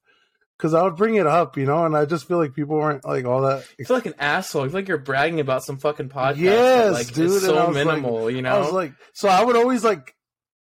because 0.59 0.73
I 0.73 0.83
would 0.83 0.97
bring 0.97 1.15
it 1.15 1.25
up, 1.25 1.55
you 1.57 1.65
know, 1.65 1.85
and 1.85 1.95
I 1.95 2.03
just 2.03 2.27
feel 2.27 2.37
like 2.37 2.53
people 2.53 2.75
weren't 2.75 3.05
like 3.05 3.23
all 3.23 3.41
that. 3.43 3.63
You 3.79 3.85
feel 3.85 3.95
like 3.95 4.05
an 4.07 4.15
asshole. 4.19 4.63
You 4.65 4.69
feel 4.69 4.79
like 4.81 4.87
you're 4.89 4.97
bragging 4.97 5.39
about 5.39 5.63
some 5.63 5.77
fucking 5.77 6.09
podcast. 6.09 6.37
Yes, 6.37 6.93
like, 6.93 7.13
dude. 7.13 7.31
It's 7.31 7.45
so 7.45 7.69
minimal, 7.69 8.25
like, 8.25 8.35
you 8.35 8.41
know. 8.41 8.55
I 8.55 8.59
was 8.59 8.73
like, 8.73 8.91
so 9.13 9.29
I 9.29 9.41
would 9.41 9.55
always 9.55 9.85
like 9.85 10.13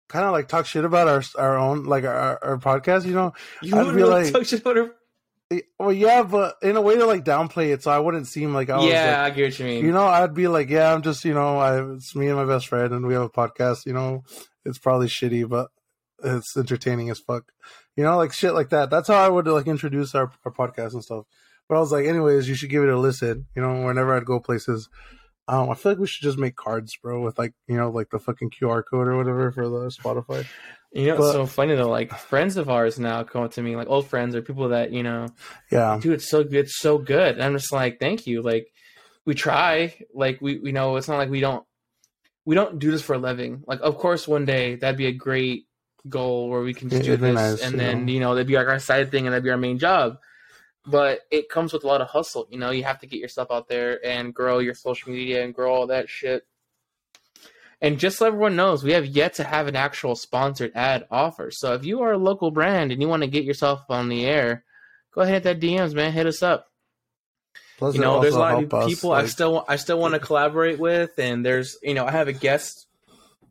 kind 0.08 0.26
of 0.26 0.32
like 0.32 0.48
talk 0.48 0.68
shit 0.68 0.86
about 0.86 1.08
our 1.08 1.24
our 1.38 1.58
own 1.58 1.86
like 1.86 2.04
our, 2.04 2.40
our 2.44 2.58
podcast, 2.60 3.06
you 3.06 3.14
know. 3.14 3.34
You 3.64 3.76
would 3.78 3.96
really 3.96 4.24
like 4.26 4.34
talk 4.34 4.46
shit 4.46 4.62
about 4.62 4.78
our. 4.78 4.92
Eh, 5.52 5.62
well, 5.80 5.92
yeah, 5.92 6.22
but 6.22 6.56
in 6.62 6.78
a 6.78 6.82
way 6.82 6.96
to 6.96 7.08
like 7.08 7.26
downplay 7.26 7.74
it, 7.74 7.82
so 7.82 7.90
I 7.90 7.98
wouldn't 7.98 8.28
seem 8.28 8.54
like 8.54 8.70
I 8.70 8.84
Yeah, 8.84 9.24
like, 9.24 9.34
I 9.34 9.36
get 9.36 9.44
what 9.46 9.60
you 9.60 9.66
mean. 9.66 9.86
You 9.86 9.92
know, 9.92 10.06
I'd 10.06 10.36
be 10.36 10.48
like, 10.48 10.70
yeah, 10.70 10.94
I'm 10.94 11.02
just, 11.02 11.26
you 11.26 11.34
know, 11.34 11.58
I 11.58 11.94
it's 11.94 12.16
me 12.16 12.28
and 12.28 12.36
my 12.36 12.46
best 12.46 12.68
friend, 12.68 12.94
and 12.94 13.08
we 13.08 13.16
have 13.16 13.24
a 13.24 13.30
podcast. 13.32 13.88
You 13.88 13.94
know, 13.94 14.24
it's 14.66 14.78
probably 14.78 15.08
shitty, 15.08 15.50
but 15.50 15.70
it's 16.24 16.56
entertaining 16.58 17.10
as 17.10 17.20
fuck. 17.20 17.52
You 17.96 18.04
know, 18.04 18.18
like 18.18 18.34
shit 18.34 18.54
like 18.54 18.70
that. 18.70 18.90
That's 18.90 19.08
how 19.08 19.16
I 19.16 19.30
would 19.30 19.48
like 19.48 19.68
introduce 19.68 20.16
our, 20.16 20.32
our 20.46 20.52
podcast 20.52 20.94
and 20.94 21.04
stuff. 21.04 21.26
But 21.68 21.76
I 21.76 21.80
was 21.80 21.92
like, 21.92 22.06
anyways, 22.06 22.50
you 22.50 22.56
should 22.56 22.70
give 22.70 22.84
it 22.84 22.90
a 22.90 22.98
listen. 22.98 23.46
You 23.56 23.62
know, 23.62 23.86
whenever 23.86 24.16
I'd 24.16 24.26
go 24.26 24.40
places, 24.40 24.90
um, 25.48 25.70
I 25.70 25.76
feel 25.76 25.92
like 25.94 26.00
we 26.00 26.08
should 26.08 26.24
just 26.26 26.38
make 26.38 26.56
cards, 26.56 26.94
bro, 27.02 27.22
with 27.22 27.38
like 27.38 27.54
you 27.68 27.78
know, 27.78 27.90
like 27.90 28.10
the 28.10 28.20
fucking 28.20 28.52
QR 28.52 28.84
code 28.90 29.08
or 29.08 29.18
whatever 29.18 29.52
for 29.52 29.68
the 29.70 29.88
Spotify. 30.02 30.46
You 30.92 31.08
know, 31.08 31.18
but, 31.18 31.24
it's 31.26 31.34
so 31.34 31.46
funny 31.46 31.76
though. 31.76 31.90
Like 31.90 32.18
friends 32.18 32.58
of 32.58 32.70
ours 32.70 32.98
now 32.98 33.24
come 33.24 33.44
up 33.44 33.52
to 33.54 33.62
me, 33.62 33.76
like 33.76 33.90
old 33.90 34.08
friends 34.08 34.36
or 34.36 34.42
people 34.42 34.70
that 34.70 34.92
you 34.92 35.04
know. 35.04 35.28
Yeah, 35.72 36.00
dude, 36.02 36.14
it's 36.14 36.30
so 36.30 36.44
good, 36.44 36.66
it's 36.66 36.80
so 36.80 36.98
good. 36.98 37.36
And 37.36 37.44
I'm 37.44 37.54
just 37.54 37.72
like, 37.74 38.00
thank 38.00 38.26
you. 38.28 38.42
Like 38.42 38.68
we 39.26 39.36
try. 39.36 40.00
Like 40.14 40.40
we, 40.42 40.60
you 40.64 40.72
know, 40.74 40.96
it's 40.96 41.08
not 41.08 41.18
like 41.18 41.30
we 41.30 41.42
don't 41.42 41.66
we 42.46 42.56
don't 42.56 42.80
do 42.80 42.90
this 42.90 43.04
for 43.04 43.14
a 43.14 43.18
living. 43.20 43.64
Like, 43.68 43.82
of 43.82 43.98
course, 44.00 44.28
one 44.28 44.46
day 44.46 44.76
that'd 44.76 44.98
be 44.98 45.06
a 45.06 45.12
great 45.12 45.66
goal 46.08 46.50
where 46.50 46.62
we 46.62 46.74
can 46.74 46.90
just 46.90 47.04
do 47.04 47.18
this 47.18 47.36
nice, 47.36 47.62
and 47.62 47.80
then 47.80 48.06
know. 48.06 48.12
you 48.12 48.20
know 48.20 48.34
that'd 48.36 48.48
be 48.48 48.56
like 48.56 48.68
our 48.68 48.80
side 48.80 49.12
thing 49.12 49.26
and 49.26 49.34
that'd 49.34 49.44
be 49.44 49.50
our 49.50 49.58
main 49.58 49.78
job 49.78 50.18
but 50.86 51.20
it 51.30 51.50
comes 51.50 51.74
with 51.74 51.84
a 51.84 51.88
lot 51.88 52.00
of 52.02 52.08
hustle 52.08 52.48
you 52.50 52.58
know 52.58 52.70
you 52.72 52.84
have 52.84 53.00
to 53.00 53.08
get 53.08 53.20
yourself 53.20 53.50
out 53.52 53.68
there 53.68 54.04
and 54.06 54.34
grow 54.34 54.60
your 54.60 54.74
social 54.74 55.12
media 55.12 55.44
and 55.44 55.54
grow 55.54 55.74
all 55.74 55.88
that 55.88 56.08
shit 56.08 56.48
and 57.82 58.00
just 58.00 58.18
so 58.18 58.26
everyone 58.26 58.56
knows 58.56 58.82
we 58.84 58.94
have 58.94 59.06
yet 59.06 59.34
to 59.34 59.44
have 59.44 59.68
an 59.68 59.76
actual 59.76 60.16
sponsored 60.16 60.72
ad 60.74 61.06
offer 61.12 61.52
so 61.52 61.74
if 61.74 61.84
you 61.84 62.02
are 62.02 62.14
a 62.14 62.18
local 62.18 62.50
brand 62.50 62.94
and 62.94 63.02
you 63.02 63.10
want 63.10 63.22
to 63.24 63.28
get 63.28 63.44
yourself 63.44 63.82
on 63.90 64.08
the 64.08 64.26
air 64.26 64.64
go 65.14 65.22
ahead 65.22 65.44
hit 65.46 65.60
that 65.60 65.66
dms 65.66 65.94
man 65.94 66.14
hit 66.14 66.26
us 66.26 66.42
up 66.42 66.68
Plus 67.78 67.94
you 67.96 68.00
know 68.02 68.22
there's 68.22 68.36
a 68.36 68.40
lot 68.40 68.54
of 68.56 68.62
people 68.62 68.78
us, 68.80 69.04
like... 69.04 69.24
i 69.26 69.28
still 69.28 69.66
i 69.68 69.76
still 69.76 70.00
want 70.00 70.14
to 70.14 70.20
collaborate 70.22 70.80
with 70.80 71.20
and 71.20 71.46
there's 71.46 71.78
you 71.84 71.94
know 71.94 72.06
i 72.06 72.12
have 72.12 72.30
a 72.30 72.34
guest 72.34 72.88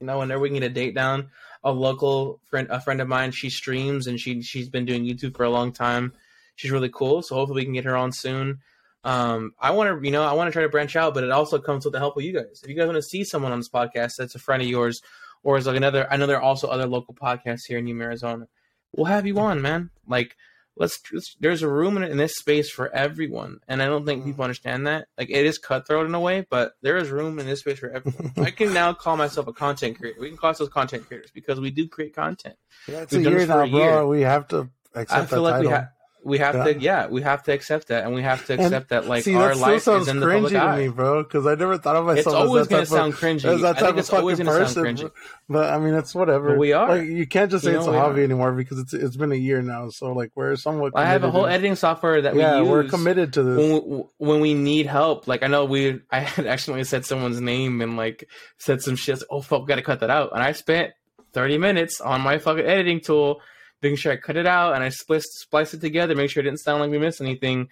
you 0.00 0.06
know 0.06 0.18
whenever 0.20 0.40
we 0.40 0.48
can 0.48 0.60
get 0.60 0.70
a 0.70 0.74
date 0.74 0.94
down 0.94 1.28
a 1.64 1.72
local 1.72 2.40
friend, 2.48 2.68
a 2.70 2.80
friend 2.80 3.00
of 3.00 3.08
mine. 3.08 3.30
She 3.30 3.50
streams 3.50 4.06
and 4.06 4.18
she 4.20 4.42
she's 4.42 4.68
been 4.68 4.84
doing 4.84 5.04
YouTube 5.04 5.36
for 5.36 5.44
a 5.44 5.50
long 5.50 5.72
time. 5.72 6.12
She's 6.56 6.70
really 6.70 6.90
cool, 6.90 7.22
so 7.22 7.36
hopefully 7.36 7.60
we 7.62 7.64
can 7.64 7.74
get 7.74 7.84
her 7.84 7.96
on 7.96 8.10
soon. 8.12 8.58
Um, 9.04 9.52
I 9.60 9.70
want 9.70 9.90
to, 10.00 10.04
you 10.04 10.10
know, 10.10 10.24
I 10.24 10.32
want 10.32 10.48
to 10.48 10.52
try 10.52 10.62
to 10.62 10.68
branch 10.68 10.96
out, 10.96 11.14
but 11.14 11.22
it 11.22 11.30
also 11.30 11.58
comes 11.60 11.84
with 11.84 11.92
the 11.92 12.00
help 12.00 12.16
of 12.16 12.24
you 12.24 12.32
guys. 12.32 12.60
If 12.62 12.68
you 12.68 12.74
guys 12.74 12.86
want 12.86 12.96
to 12.96 13.02
see 13.02 13.22
someone 13.22 13.52
on 13.52 13.60
this 13.60 13.68
podcast 13.68 14.16
that's 14.18 14.34
a 14.34 14.40
friend 14.40 14.60
of 14.60 14.68
yours, 14.68 15.00
or 15.44 15.56
is 15.56 15.66
like 15.68 15.76
another, 15.76 16.08
I 16.10 16.16
know 16.16 16.26
there 16.26 16.38
are 16.38 16.42
also 16.42 16.66
other 16.66 16.86
local 16.86 17.14
podcasts 17.14 17.64
here 17.66 17.78
in 17.78 17.84
New 17.84 18.00
Arizona. 18.02 18.48
We'll 18.92 19.06
have 19.06 19.24
you 19.26 19.38
on, 19.38 19.62
man. 19.62 19.90
Like 20.08 20.34
let's 20.78 20.98
there's 21.40 21.62
a 21.62 21.68
room 21.68 21.96
in, 21.96 22.04
in, 22.04 22.16
this 22.16 22.36
space 22.36 22.70
for 22.70 22.92
everyone 22.94 23.58
and 23.68 23.82
i 23.82 23.86
don't 23.86 24.06
think 24.06 24.24
people 24.24 24.44
understand 24.44 24.86
that 24.86 25.06
like 25.18 25.28
it 25.30 25.44
is 25.46 25.58
cutthroat 25.58 26.06
in 26.06 26.14
a 26.14 26.20
way 26.20 26.46
but 26.48 26.72
there 26.82 26.96
is 26.96 27.08
room 27.10 27.38
in 27.38 27.46
this 27.46 27.60
space 27.60 27.78
for 27.78 27.90
everyone 27.90 28.32
i 28.46 28.50
can 28.50 28.72
now 28.72 28.92
call 28.92 29.16
myself 29.16 29.46
a 29.46 29.52
content 29.52 29.98
creator 29.98 30.20
we 30.20 30.28
can 30.28 30.38
call 30.38 30.48
ourselves 30.48 30.72
content 30.72 31.06
creators 31.06 31.30
because 31.32 31.60
we 31.60 31.70
do 31.70 31.88
create 31.88 32.14
content 32.14 32.56
yeah, 32.88 33.00
it's 33.00 33.12
We've 33.14 33.26
a 33.26 33.30
year 33.30 33.46
now 33.46 33.60
a 33.60 33.66
year. 33.66 34.06
we 34.06 34.20
have 34.22 34.48
to 34.48 34.68
accept 34.94 35.20
i 35.22 35.26
feel 35.26 35.42
like 35.42 35.54
title. 35.56 35.70
we 35.70 35.74
have 35.74 35.88
we 36.28 36.38
have 36.38 36.54
yeah. 36.54 36.64
to 36.64 36.78
yeah 36.80 37.06
we 37.08 37.22
have 37.22 37.42
to 37.42 37.52
accept 37.52 37.88
that 37.88 38.04
and 38.04 38.14
we 38.14 38.22
have 38.22 38.44
to 38.46 38.54
accept 38.54 38.72
and, 38.72 38.88
that 39.02 39.06
like 39.08 39.24
see, 39.24 39.34
our 39.34 39.54
life 39.54 39.88
is 39.88 40.08
in 40.08 40.20
the 40.20 40.26
public 40.26 40.54
eye. 40.54 40.76
to 40.76 40.82
me 40.82 40.88
bro 40.90 41.22
because 41.22 41.46
i 41.46 41.54
never 41.54 41.78
thought 41.78 41.96
of 41.96 42.04
myself 42.06 42.26
it's 42.26 42.34
always 42.34 42.66
going 42.68 42.84
to 42.84 42.86
sound 42.90 43.14
cringy 43.14 43.44
as 43.46 43.62
that 43.62 43.78
type 43.78 43.96
of 43.96 44.06
fucking 44.06 44.44
person 44.46 44.84
cringy. 44.84 45.10
but 45.48 45.72
i 45.72 45.78
mean 45.78 45.94
it's 45.94 46.14
whatever 46.14 46.50
but 46.50 46.58
we 46.58 46.72
are 46.72 46.98
like, 46.98 47.08
you 47.08 47.26
can't 47.26 47.50
just 47.50 47.64
say 47.64 47.70
you 47.70 47.76
know, 47.76 47.80
it's 47.80 47.88
a 47.88 47.92
hobby 47.92 48.20
are. 48.20 48.24
anymore 48.24 48.52
because 48.52 48.78
it's 48.78 48.92
it's 48.94 49.16
been 49.16 49.32
a 49.32 49.36
year 49.36 49.62
now 49.62 49.88
so 49.88 50.12
like 50.12 50.30
we're 50.36 50.54
somewhat 50.54 50.92
i 50.94 51.04
have 51.06 51.24
a 51.24 51.30
whole 51.30 51.46
editing 51.46 51.74
software 51.74 52.20
that 52.22 52.34
yeah, 52.36 52.60
we 52.60 52.68
are 52.70 52.84
committed 52.84 53.32
to 53.32 53.42
this 53.42 53.56
when 53.80 53.88
we, 53.98 54.02
when 54.18 54.40
we, 54.40 54.54
need 54.58 54.86
help 54.86 55.26
like 55.28 55.42
i 55.44 55.46
know 55.46 55.64
we 55.64 55.98
i 56.10 56.20
had 56.20 56.46
accidentally 56.46 56.84
said 56.84 57.06
someone's 57.06 57.40
name 57.40 57.80
and 57.80 57.96
like 57.96 58.28
said 58.58 58.82
some 58.82 58.96
shit 58.96 59.22
oh 59.30 59.40
fuck 59.40 59.66
gotta 59.68 59.82
cut 59.82 60.00
that 60.00 60.10
out 60.10 60.30
and 60.34 60.42
i 60.42 60.52
spent 60.52 60.92
30 61.32 61.56
minutes 61.58 62.00
on 62.00 62.20
my 62.20 62.38
fucking 62.38 62.66
editing 62.66 63.00
tool 63.00 63.40
making 63.82 63.96
sure 63.96 64.12
I 64.12 64.16
cut 64.16 64.36
it 64.36 64.46
out 64.46 64.74
and 64.74 64.82
I 64.82 64.88
spliced, 64.88 65.38
spliced 65.40 65.74
it 65.74 65.80
together, 65.80 66.14
make 66.14 66.30
sure 66.30 66.40
it 66.40 66.44
didn't 66.44 66.60
sound 66.60 66.80
like 66.80 66.90
we 66.90 66.98
missed 66.98 67.20
anything. 67.20 67.68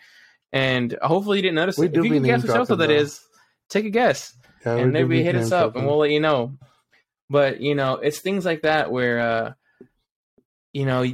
And 0.53 0.97
hopefully 1.03 1.39
you 1.39 1.43
didn't 1.43 1.57
notice. 1.57 1.77
We 1.77 1.87
it. 1.87 1.93
Do 1.93 2.01
if 2.01 2.07
you 2.07 2.13
can 2.13 2.23
guess 2.23 2.45
what 2.47 2.57
episode 2.57 2.77
that 2.77 2.91
is, 2.91 3.21
take 3.69 3.85
a 3.85 3.91
guess. 3.91 4.33
Yeah, 4.65 4.77
and 4.77 4.93
maybe 4.93 5.23
hit 5.23 5.37
us 5.37 5.53
up 5.53 5.77
and 5.77 5.87
we'll 5.87 5.99
let 5.99 6.11
you 6.11 6.19
know. 6.21 6.57
But, 7.29 7.61
you 7.61 7.75
know, 7.75 7.97
it's 7.97 8.21
things 8.21 8.45
like 8.45 8.63
that 8.63 8.91
where, 8.93 9.19
uh, 9.21 9.53
you 10.73 10.87
know, 10.87 11.05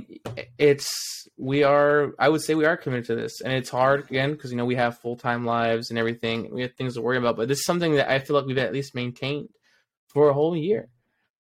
it's, 0.58 1.26
we 1.38 1.62
are, 1.64 2.12
I 2.18 2.28
would 2.30 2.40
say 2.42 2.54
we 2.54 2.64
are 2.66 2.76
committed 2.76 3.06
to 3.06 3.14
this. 3.14 3.40
And 3.42 3.52
it's 3.52 3.68
hard, 3.70 4.08
again, 4.10 4.32
because, 4.32 4.50
you 4.50 4.56
know, 4.58 4.64
we 4.66 4.74
have 4.76 4.98
full 4.98 5.16
time 5.16 5.44
lives 5.46 5.88
and 5.90 5.98
everything. 5.98 6.46
And 6.46 6.54
we 6.54 6.62
have 6.62 6.74
things 6.76 6.94
to 6.94 7.02
worry 7.02 7.16
about. 7.18 7.36
But 7.36 7.48
this 7.48 7.58
is 7.60 7.64
something 7.66 7.94
that 7.96 8.10
I 8.10 8.18
feel 8.20 8.36
like 8.36 8.44
we've 8.46 8.56
at 8.58 8.72
least 8.74 8.94
maintained 8.94 9.48
for 10.08 10.28
a 10.28 10.34
whole 10.34 10.54
year. 10.56 10.88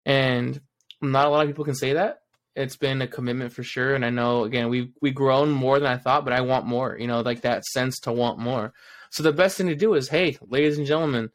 And 0.05 0.59
not 1.01 1.25
a 1.25 1.29
lot 1.29 1.41
of 1.41 1.47
people 1.47 1.65
can 1.65 1.75
say 1.75 1.93
that 1.93 2.19
it's 2.55 2.77
been 2.77 3.01
a 3.01 3.07
commitment 3.07 3.51
for 3.53 3.63
sure. 3.63 3.95
And 3.95 4.05
I 4.05 4.09
know 4.09 4.43
again 4.45 4.69
we've 4.69 4.91
we 5.01 5.11
grown 5.11 5.51
more 5.51 5.79
than 5.79 5.91
I 5.91 5.97
thought, 5.97 6.23
but 6.23 6.33
I 6.33 6.41
want 6.41 6.65
more. 6.65 6.97
You 6.97 7.07
know, 7.07 7.21
like 7.21 7.41
that 7.41 7.65
sense 7.65 7.99
to 8.01 8.11
want 8.13 8.39
more. 8.39 8.73
So 9.11 9.23
the 9.23 9.33
best 9.33 9.57
thing 9.57 9.67
to 9.67 9.75
do 9.75 9.93
is, 9.93 10.09
hey, 10.09 10.37
ladies 10.41 10.77
and 10.77 10.87
gentlemen, 10.87 11.29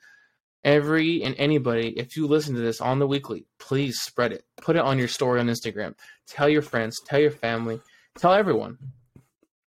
every 0.64 1.22
and 1.22 1.34
anybody, 1.38 1.88
if 1.96 2.16
you 2.16 2.26
listen 2.26 2.54
to 2.54 2.60
this 2.60 2.80
on 2.80 2.98
the 2.98 3.06
weekly, 3.06 3.46
please 3.58 3.98
spread 4.00 4.32
it. 4.32 4.44
Put 4.60 4.76
it 4.76 4.82
on 4.82 4.98
your 4.98 5.08
story 5.08 5.40
on 5.40 5.46
Instagram. 5.48 5.94
Tell 6.26 6.48
your 6.48 6.62
friends. 6.62 6.98
Tell 7.06 7.20
your 7.20 7.30
family. 7.30 7.80
Tell 8.18 8.32
everyone. 8.32 8.78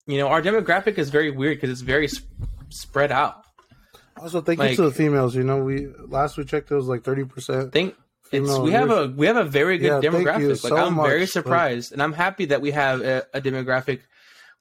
You 0.07 0.17
know, 0.17 0.27
our 0.29 0.41
demographic 0.41 0.97
is 0.97 1.09
very 1.09 1.31
weird 1.31 1.57
because 1.57 1.69
it's 1.69 1.81
very 1.81 2.07
sp- 2.09 2.27
spread 2.69 3.11
out. 3.11 3.43
Also, 4.19 4.41
thank 4.41 4.59
like, 4.59 4.71
you 4.71 4.75
to 4.77 4.81
the 4.83 4.91
females. 4.91 5.35
You 5.35 5.43
know, 5.43 5.63
we 5.63 5.87
last 6.07 6.37
we 6.37 6.43
checked, 6.43 6.71
it 6.71 6.75
was 6.75 6.87
like 6.87 7.03
thirty 7.03 7.23
percent. 7.23 7.71
Thank 7.71 7.95
it's, 8.31 8.47
no, 8.47 8.61
we 8.61 8.71
have 8.71 8.89
a 8.89 9.07
we 9.07 9.27
have 9.27 9.35
a 9.37 9.43
very 9.43 9.77
good 9.77 10.03
yeah, 10.03 10.09
demographic. 10.09 10.49
Like 10.49 10.57
so 10.69 10.75
I'm 10.77 10.95
much, 10.95 11.07
very 11.07 11.25
surprised, 11.27 11.89
but... 11.91 11.95
and 11.95 12.03
I'm 12.03 12.13
happy 12.13 12.45
that 12.45 12.61
we 12.61 12.71
have 12.71 13.01
a, 13.01 13.25
a, 13.33 13.41
demographic 13.41 14.01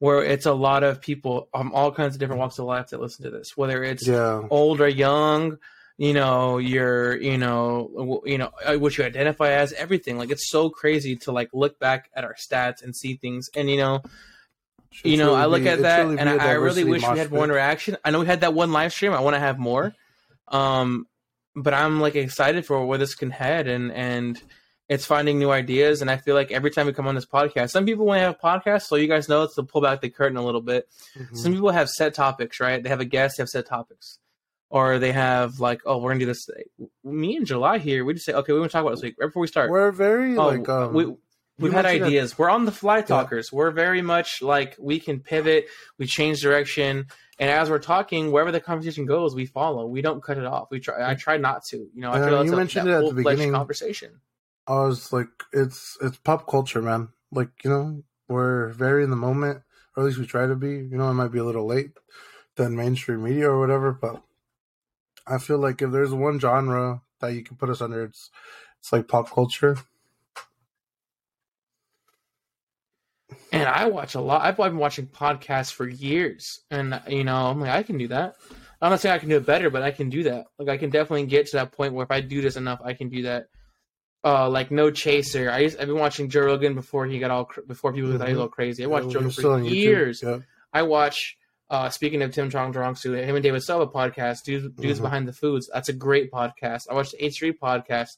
where 0.01 0.23
it's 0.25 0.47
a 0.47 0.53
lot 0.53 0.83
of 0.83 1.01
people 1.01 1.49
from 1.53 1.73
all 1.73 1.93
kinds 1.93 2.15
of 2.15 2.21
different 2.21 2.41
walks 2.41 2.59
of 2.59 2.65
life 2.65 2.91
that 2.91 3.01
listen 3.01 3.25
to 3.27 3.31
this. 3.31 3.57
Whether 3.57 3.85
it's 3.85 4.07
yeah. 4.07 4.43
old 4.51 4.81
or 4.81 4.89
young, 4.89 5.59
you 5.99 6.15
know, 6.15 6.59
you're 6.59 7.17
you 7.17 7.39
know 7.39 8.23
you 8.27 8.39
know 8.39 8.51
uh, 8.65 8.75
what 8.77 8.99
you 8.99 9.05
identify 9.05 9.51
as 9.53 9.73
everything. 9.75 10.19
Like 10.19 10.31
it's 10.33 10.51
so 10.51 10.69
crazy 10.69 11.15
to 11.17 11.33
like 11.33 11.51
look 11.53 11.79
back 11.79 12.11
at 12.15 12.25
our 12.25 12.35
stats 12.35 12.83
and 12.83 12.95
see 12.95 13.15
things, 13.15 13.49
and 13.55 13.71
you 13.71 13.77
know. 13.77 14.03
you 15.05 15.17
know, 15.17 15.27
really 15.31 15.43
I 15.43 15.47
look 15.47 15.63
be, 15.63 15.69
at 15.69 15.83
that 15.83 15.99
really 16.01 16.19
and 16.19 16.29
I, 16.29 16.35
I 16.35 16.51
really 16.55 16.83
wish 16.83 17.09
we 17.09 17.17
had 17.19 17.31
more 17.31 17.45
interaction. 17.45 17.97
I 18.05 18.11
know 18.11 18.19
we 18.21 18.27
had 18.27 18.41
that 18.41 18.53
one 18.55 18.73
live 18.73 18.93
stream. 18.93 19.13
I 19.13 19.21
want 19.21 19.35
to 19.35 19.41
have 19.41 19.57
more. 19.61 19.95
Um, 20.49 21.07
but 21.55 21.75
I'm 21.75 22.01
like 22.01 22.17
excited 22.17 22.65
for 22.67 22.85
where 22.87 22.99
this 22.99 23.15
can 23.15 23.31
head 23.31 23.67
and 23.69 23.93
and 23.93 24.41
it's 24.89 25.05
finding 25.07 25.39
new 25.39 25.51
ideas 25.51 26.01
and 26.01 26.11
I 26.11 26.17
feel 26.17 26.35
like 26.35 26.51
every 26.51 26.71
time 26.71 26.87
we 26.87 26.93
come 26.93 27.07
on 27.07 27.15
this 27.15 27.27
podcast, 27.27 27.71
some 27.71 27.87
people 27.87 28.07
when 28.07 28.19
they 28.19 28.25
have 28.25 28.41
podcasts, 28.41 28.85
so 28.87 28.97
you 28.97 29.07
guys 29.09 29.29
know 29.29 29.45
it's 29.45 29.55
to 29.55 29.63
pull 29.63 29.81
back 29.81 30.01
the 30.01 30.11
curtain 30.11 30.37
a 30.37 30.45
little 30.45 30.61
bit. 30.61 30.89
Mm-hmm. 31.17 31.37
Some 31.37 31.53
people 31.53 31.71
have 31.71 31.89
set 31.89 32.13
topics, 32.15 32.59
right? 32.59 32.83
They 32.83 32.89
have 32.89 33.01
a 33.01 33.05
guest, 33.05 33.37
they 33.37 33.43
have 33.43 33.49
set 33.49 33.67
topics. 33.67 34.19
Or 34.73 34.99
they 35.01 35.11
have 35.13 35.59
like, 35.61 35.81
oh, 35.87 35.99
we're 35.99 36.11
gonna 36.11 36.21
do 36.21 36.27
this. 36.27 36.49
Me 37.05 37.37
and 37.37 37.45
July 37.47 37.79
here, 37.79 38.05
we 38.05 38.15
just 38.15 38.25
say, 38.27 38.33
okay, 38.33 38.53
we 38.53 38.59
want 38.61 38.71
to 38.71 38.73
talk 38.73 38.83
about 38.83 38.91
this 38.97 39.03
week 39.03 39.15
right 39.21 39.27
before 39.27 39.41
we 39.43 39.49
start. 39.49 39.69
We're 39.71 39.91
very 39.93 40.37
oh, 40.37 40.47
like 40.47 40.69
um, 40.69 40.93
we, 40.95 41.13
we've 41.59 41.73
had 41.73 41.87
ideas. 41.87 42.31
That... 42.31 42.39
We're 42.39 42.51
on 42.51 42.65
the 42.67 42.73
fly 42.73 43.01
talkers. 43.03 43.49
Yeah. 43.53 43.57
We're 43.59 43.73
very 43.73 44.01
much 44.03 44.43
like 44.43 44.77
we 44.81 45.01
can 45.01 45.19
pivot. 45.21 45.67
We 45.99 46.07
change 46.07 46.41
direction. 46.43 47.07
And 47.41 47.51
as 47.51 47.71
we're 47.71 47.79
talking, 47.79 48.33
wherever 48.33 48.53
the 48.53 48.61
conversation 48.61 49.07
goes, 49.07 49.35
we 49.35 49.47
follow. 49.47 49.87
We 49.87 50.03
don't 50.03 50.23
cut 50.23 50.37
it 50.37 50.45
off. 50.45 50.71
We 50.71 50.79
try. 50.79 51.11
I 51.11 51.15
try 51.15 51.39
not 51.39 51.65
to. 51.67 51.79
You 51.79 52.03
know, 52.03 52.11
I 52.11 52.21
uh, 52.21 52.43
you 52.43 52.55
mentioned 52.55 52.87
it 52.87 52.93
at 52.93 53.03
the 53.03 53.15
beginning 53.15 53.53
conversation. 53.53 54.21
I 54.67 54.75
was 54.85 55.11
like, 55.11 55.29
it's 55.51 55.97
it's 56.03 56.19
pop 56.19 56.47
culture, 56.47 56.83
man. 56.83 57.09
Like 57.33 57.49
you 57.65 57.71
know, 57.71 58.03
we're 58.29 58.69
very 58.69 59.05
in 59.05 59.09
the 59.09 59.17
moment, 59.17 59.63
or 59.97 60.03
at 60.03 60.07
least 60.07 60.19
we 60.19 60.27
try 60.27 60.47
to 60.47 60.55
be. 60.55 60.69
You 60.69 60.99
know, 60.99 61.05
I 61.05 61.13
might 61.13 61.33
be 61.33 61.39
a 61.39 61.45
little 61.45 61.65
late 61.65 61.93
than 62.57 62.77
mainstream 62.77 63.23
media 63.25 63.49
or 63.49 63.59
whatever, 63.59 63.91
but 63.91 64.23
I 65.27 65.39
feel 65.39 65.57
like 65.57 65.81
if 65.81 65.91
there's 65.91 66.13
one 66.13 66.41
genre 66.41 67.01
that 67.23 67.33
you 67.33 67.43
can 67.43 67.57
put 67.57 67.71
us 67.71 67.81
under, 67.81 68.05
it's 68.05 68.29
it's 68.81 68.93
like 68.93 69.09
pop 69.09 69.31
culture. 69.33 69.79
man, 73.65 73.73
I 73.75 73.87
watch 73.87 74.15
a 74.15 74.21
lot. 74.21 74.43
I've 74.43 74.57
been 74.57 74.77
watching 74.77 75.07
podcasts 75.07 75.73
for 75.73 75.89
years, 75.89 76.61
and 76.71 77.01
you 77.09 77.25
know, 77.25 77.37
I'm 77.37 77.61
like, 77.61 77.71
I 77.71 77.83
can 77.83 77.99
do 77.99 78.09
that. 78.09 78.35
I'm 78.83 78.91
not 78.91 79.01
saying 79.01 79.15
I 79.15 79.19
can 79.19 79.29
do 79.29 79.37
it 79.37 79.47
better, 79.47 79.69
but 79.71 79.83
I 79.83 79.91
can 79.91 80.09
do 80.09 80.23
that. 80.25 80.47
Like, 80.59 80.69
I 80.69 80.77
can 80.79 80.91
definitely 80.91 81.27
get 81.27 81.47
to 81.49 81.59
that 81.59 81.73
point 81.73 81.93
where 81.93 82.05
if 82.05 82.11
I 82.11 82.21
do 82.23 82.41
this 82.41 82.57
enough, 82.57 82.81
I 82.83 82.95
can 82.95 83.09
do 83.11 83.23
that. 83.23 83.49
Uh, 84.23 84.49
like 84.51 84.71
no 84.71 84.91
chaser. 84.91 85.51
I 85.51 85.61
used, 85.61 85.79
I've 85.81 85.87
been 85.87 85.99
watching 85.99 86.29
Joe 86.29 86.43
Rogan 86.43 86.75
before 86.75 87.07
he 87.07 87.19
got 87.19 87.31
all 87.31 87.51
before 87.67 87.93
people 87.93 88.11
mm-hmm. 88.11 88.19
got 88.19 88.29
a 88.29 88.33
little 88.33 88.49
crazy. 88.49 88.85
I 88.85 88.87
watched 88.87 89.07
yeah, 89.07 89.13
Joe 89.29 89.51
Rogan 89.51 89.67
for 89.67 89.75
years. 89.75 90.23
Yeah. 90.23 90.39
I 90.73 90.83
watch. 90.83 91.37
Uh, 91.71 91.89
speaking 91.89 92.21
of 92.23 92.33
Tim 92.33 92.51
Chong 92.51 92.73
Chong 92.73 92.97
Su, 92.97 93.15
him 93.15 93.37
and 93.37 93.45
David 93.45 93.63
Silva 93.63 93.87
podcast, 93.87 94.43
dudes, 94.43 94.67
mm-hmm. 94.67 95.03
behind 95.03 95.29
the 95.29 95.33
foods. 95.33 95.71
That's 95.73 95.89
a 95.89 95.93
great 95.93 96.31
podcast. 96.33 96.89
I 96.91 96.95
watched 96.95 97.13
the 97.13 97.19
H3 97.25 97.57
podcast. 97.63 98.17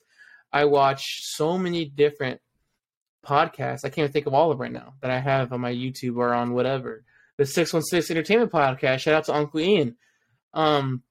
I 0.53 0.65
watch 0.65 1.03
so 1.25 1.59
many 1.59 1.85
different 1.85 2.41
podcasts. 3.25 3.85
I 3.85 3.91
can't 3.91 4.13
think 4.13 4.27
of 4.27 4.35
all 4.35 4.51
of 4.51 4.61
right 4.61 4.73
now 4.73 4.95
that 5.01 5.11
I 5.11 5.19
have 5.19 5.53
on 5.53 5.61
my 5.61 5.73
YouTube 5.73 6.17
or 6.17 6.33
on 6.35 6.53
whatever. 6.53 7.05
The 7.39 7.47
616 7.47 8.15
Entertainment 8.17 8.53
Podcast. 8.53 9.01
Shout 9.01 9.15
out 9.15 9.25
to 9.27 9.35
Uncle 9.35 9.61
Ian. 9.61 9.97
Um, 10.55 11.03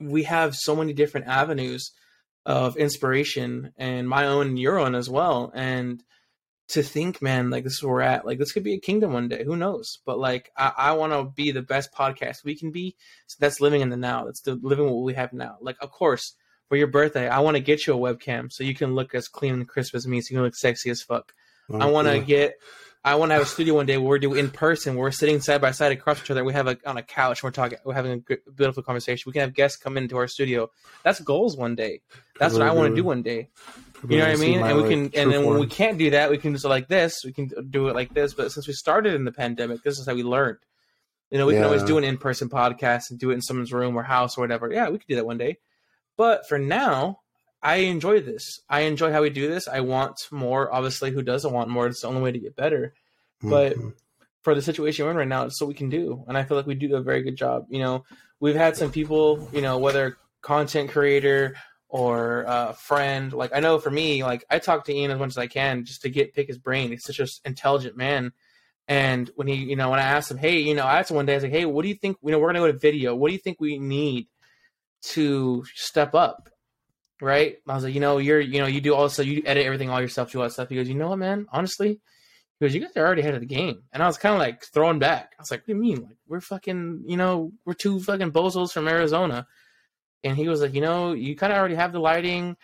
we 0.00 0.24
have 0.24 0.54
so 0.54 0.76
many 0.76 0.92
different 0.92 1.26
avenues 1.26 1.92
of 2.46 2.76
inspiration 2.76 3.72
and 3.76 4.08
my 4.08 4.26
own 4.26 4.48
and 4.48 4.58
your 4.58 4.78
own 4.78 4.94
as 4.94 5.08
well. 5.08 5.50
And 5.54 6.02
to 6.68 6.82
think, 6.82 7.20
man, 7.20 7.50
like 7.50 7.64
this 7.64 7.74
is 7.74 7.82
where 7.82 7.94
we're 7.94 8.00
at. 8.02 8.24
Like 8.26 8.38
this 8.38 8.52
could 8.52 8.62
be 8.62 8.74
a 8.74 8.78
kingdom 8.80 9.12
one 9.12 9.28
day. 9.28 9.44
Who 9.44 9.56
knows? 9.56 9.98
But 10.06 10.18
like 10.18 10.50
I, 10.56 10.72
I 10.76 10.92
want 10.92 11.12
to 11.12 11.24
be 11.24 11.50
the 11.50 11.62
best 11.62 11.92
podcast 11.92 12.44
we 12.44 12.54
can 12.56 12.70
be. 12.70 12.96
So 13.26 13.36
that's 13.40 13.60
living 13.60 13.80
in 13.80 13.88
the 13.88 13.96
now. 13.96 14.24
That's 14.24 14.42
the 14.42 14.54
living 14.62 14.86
what 14.88 15.02
we 15.04 15.14
have 15.14 15.32
now. 15.32 15.56
Like 15.60 15.76
of 15.80 15.90
course 15.90 16.34
for 16.68 16.76
your 16.76 16.86
birthday, 16.86 17.28
I 17.28 17.40
want 17.40 17.56
to 17.56 17.62
get 17.62 17.86
you 17.86 17.94
a 17.94 17.98
webcam 18.14 18.52
so 18.52 18.64
you 18.64 18.74
can 18.74 18.94
look 18.94 19.14
as 19.14 19.28
clean 19.28 19.54
and 19.54 19.68
crisp 19.68 19.94
as 19.94 20.06
me, 20.06 20.20
so 20.20 20.32
you 20.32 20.36
can 20.38 20.44
look 20.44 20.56
sexy 20.56 20.90
as 20.90 21.02
fuck. 21.02 21.34
I 21.68 21.72
mm-hmm. 21.74 21.90
want 21.92 22.08
to 22.08 22.20
get. 22.20 22.54
I 23.06 23.16
want 23.16 23.30
to 23.30 23.34
have 23.34 23.42
a 23.42 23.46
studio 23.46 23.74
one 23.74 23.84
day 23.84 23.98
where 23.98 24.08
we 24.12 24.18
do 24.18 24.32
in 24.32 24.50
person, 24.50 24.94
where 24.94 25.02
we're 25.02 25.10
sitting 25.10 25.38
side 25.38 25.60
by 25.60 25.72
side 25.72 25.92
across 25.92 26.22
each 26.22 26.30
other. 26.30 26.42
We 26.42 26.54
have 26.54 26.68
a 26.68 26.78
on 26.86 26.96
a 26.96 27.02
couch. 27.02 27.40
And 27.42 27.48
we're 27.48 27.52
talking. 27.52 27.76
We're 27.84 27.92
having 27.92 28.12
a 28.12 28.18
good, 28.18 28.38
beautiful 28.56 28.82
conversation. 28.82 29.24
We 29.26 29.32
can 29.32 29.40
have 29.40 29.52
guests 29.52 29.76
come 29.76 29.98
into 29.98 30.16
our 30.16 30.26
studio. 30.26 30.70
That's 31.02 31.20
goals 31.20 31.54
one 31.56 31.74
day. 31.74 32.00
That's 32.38 32.54
what 32.54 32.62
I 32.62 32.72
want 32.72 32.90
to 32.92 32.96
do 32.96 33.04
one 33.04 33.22
day. 33.22 33.50
You 34.08 34.18
know 34.18 34.24
what 34.26 34.30
I 34.32 34.36
mean? 34.36 34.60
And 34.62 34.82
we 34.82 34.88
can. 34.88 35.02
And 35.14 35.30
then 35.32 35.44
when 35.44 35.58
we 35.58 35.66
can't 35.66 35.98
do 35.98 36.10
that, 36.10 36.30
we 36.30 36.38
can 36.38 36.52
just 36.54 36.64
like 36.64 36.88
this. 36.88 37.20
We 37.24 37.32
can 37.32 37.50
do 37.68 37.88
it 37.88 37.94
like 37.94 38.12
this. 38.14 38.32
But 38.34 38.52
since 38.52 38.66
we 38.66 38.72
started 38.72 39.12
in 39.14 39.24
the 39.24 39.32
pandemic, 39.32 39.82
this 39.82 39.98
is 39.98 40.06
how 40.06 40.14
we 40.14 40.22
learned. 40.22 40.58
You 41.30 41.36
know, 41.38 41.46
we 41.46 41.54
yeah. 41.54 41.60
can 41.60 41.64
always 41.66 41.82
do 41.82 41.98
an 41.98 42.04
in 42.04 42.16
person 42.18 42.48
podcast 42.48 43.10
and 43.10 43.18
do 43.18 43.30
it 43.30 43.34
in 43.34 43.42
someone's 43.42 43.72
room 43.72 43.96
or 43.96 44.02
house 44.02 44.36
or 44.38 44.42
whatever. 44.42 44.70
Yeah, 44.72 44.88
we 44.90 44.98
could 44.98 45.08
do 45.08 45.16
that 45.16 45.26
one 45.26 45.38
day. 45.38 45.58
But 46.16 46.48
for 46.48 46.58
now, 46.58 47.20
I 47.62 47.76
enjoy 47.76 48.20
this. 48.20 48.60
I 48.68 48.82
enjoy 48.82 49.10
how 49.12 49.22
we 49.22 49.30
do 49.30 49.48
this. 49.48 49.66
I 49.68 49.80
want 49.80 50.20
more. 50.30 50.72
Obviously, 50.72 51.10
who 51.10 51.22
doesn't 51.22 51.52
want 51.52 51.68
more? 51.70 51.86
It's 51.86 52.02
the 52.02 52.08
only 52.08 52.22
way 52.22 52.32
to 52.32 52.38
get 52.38 52.56
better. 52.56 52.94
Mm-hmm. 53.42 53.50
But 53.50 53.76
for 54.42 54.54
the 54.54 54.62
situation 54.62 55.04
we're 55.04 55.12
in 55.12 55.16
right 55.16 55.28
now, 55.28 55.46
it's 55.46 55.60
what 55.60 55.68
we 55.68 55.74
can 55.74 55.88
do. 55.88 56.24
And 56.28 56.36
I 56.36 56.44
feel 56.44 56.56
like 56.56 56.66
we 56.66 56.74
do 56.74 56.96
a 56.96 57.02
very 57.02 57.22
good 57.22 57.36
job. 57.36 57.66
You 57.70 57.80
know, 57.80 58.04
we've 58.40 58.54
had 58.56 58.76
some 58.76 58.92
people, 58.92 59.48
you 59.52 59.62
know, 59.62 59.78
whether 59.78 60.18
content 60.42 60.90
creator 60.90 61.56
or 61.88 62.42
a 62.42 62.46
uh, 62.46 62.72
friend, 62.72 63.32
like 63.32 63.52
I 63.54 63.60
know 63.60 63.78
for 63.78 63.90
me, 63.90 64.22
like 64.24 64.44
I 64.50 64.58
talk 64.58 64.84
to 64.86 64.92
Ian 64.92 65.12
as 65.12 65.18
much 65.18 65.28
as 65.28 65.38
I 65.38 65.46
can 65.46 65.84
just 65.84 66.02
to 66.02 66.10
get 66.10 66.34
pick 66.34 66.48
his 66.48 66.58
brain. 66.58 66.90
He's 66.90 67.04
such 67.04 67.20
an 67.20 67.28
intelligent 67.46 67.96
man. 67.96 68.32
And 68.86 69.30
when 69.36 69.46
he, 69.46 69.54
you 69.54 69.76
know, 69.76 69.90
when 69.90 70.00
I 70.00 70.02
asked 70.02 70.30
him, 70.30 70.36
hey, 70.36 70.58
you 70.58 70.74
know, 70.74 70.82
I 70.82 70.98
asked 70.98 71.10
him 71.10 71.16
one 71.16 71.24
day, 71.26 71.32
I 71.32 71.36
was 71.36 71.44
like, 71.44 71.52
hey, 71.52 71.64
what 71.64 71.82
do 71.82 71.88
you 71.88 71.94
think? 71.94 72.18
You 72.22 72.32
know, 72.32 72.38
we're 72.38 72.48
gonna 72.48 72.58
go 72.58 72.70
to 72.70 72.76
video. 72.78 73.14
What 73.14 73.28
do 73.28 73.32
you 73.32 73.38
think 73.38 73.58
we 73.60 73.78
need? 73.78 74.26
to 75.12 75.64
step 75.74 76.14
up, 76.14 76.48
right? 77.20 77.56
I 77.68 77.74
was 77.74 77.84
like, 77.84 77.94
you 77.94 78.00
know, 78.00 78.18
you're, 78.18 78.40
you 78.40 78.60
know, 78.60 78.66
you 78.66 78.80
do 78.80 78.94
also 78.94 79.22
you 79.22 79.42
edit 79.44 79.64
everything 79.66 79.90
all 79.90 80.00
yourself, 80.00 80.32
do 80.32 80.38
all 80.38 80.44
that 80.44 80.52
stuff. 80.52 80.68
He 80.68 80.76
goes, 80.76 80.88
you 80.88 80.94
know 80.94 81.08
what, 81.08 81.18
man? 81.18 81.46
Honestly, 81.52 81.88
he 81.88 82.64
goes, 82.64 82.74
you 82.74 82.80
guys 82.80 82.96
are 82.96 83.04
already 83.06 83.22
ahead 83.22 83.34
of 83.34 83.40
the 83.40 83.46
game. 83.46 83.82
And 83.92 84.02
I 84.02 84.06
was 84.06 84.18
kind 84.18 84.34
of 84.34 84.38
like 84.40 84.64
thrown 84.72 84.98
back. 84.98 85.32
I 85.38 85.42
was 85.42 85.50
like, 85.50 85.60
what 85.60 85.66
do 85.66 85.72
you 85.74 85.80
mean? 85.80 86.02
Like 86.04 86.16
we're 86.26 86.40
fucking, 86.40 87.04
you 87.06 87.16
know, 87.16 87.52
we're 87.64 87.74
two 87.74 88.00
fucking 88.00 88.32
bozos 88.32 88.72
from 88.72 88.88
Arizona. 88.88 89.46
And 90.22 90.36
he 90.36 90.48
was 90.48 90.60
like, 90.62 90.74
you 90.74 90.80
know, 90.80 91.12
you 91.12 91.36
kind 91.36 91.52
of 91.52 91.58
already 91.58 91.74
have 91.74 91.92
the 91.92 91.98
lighting. 91.98 92.56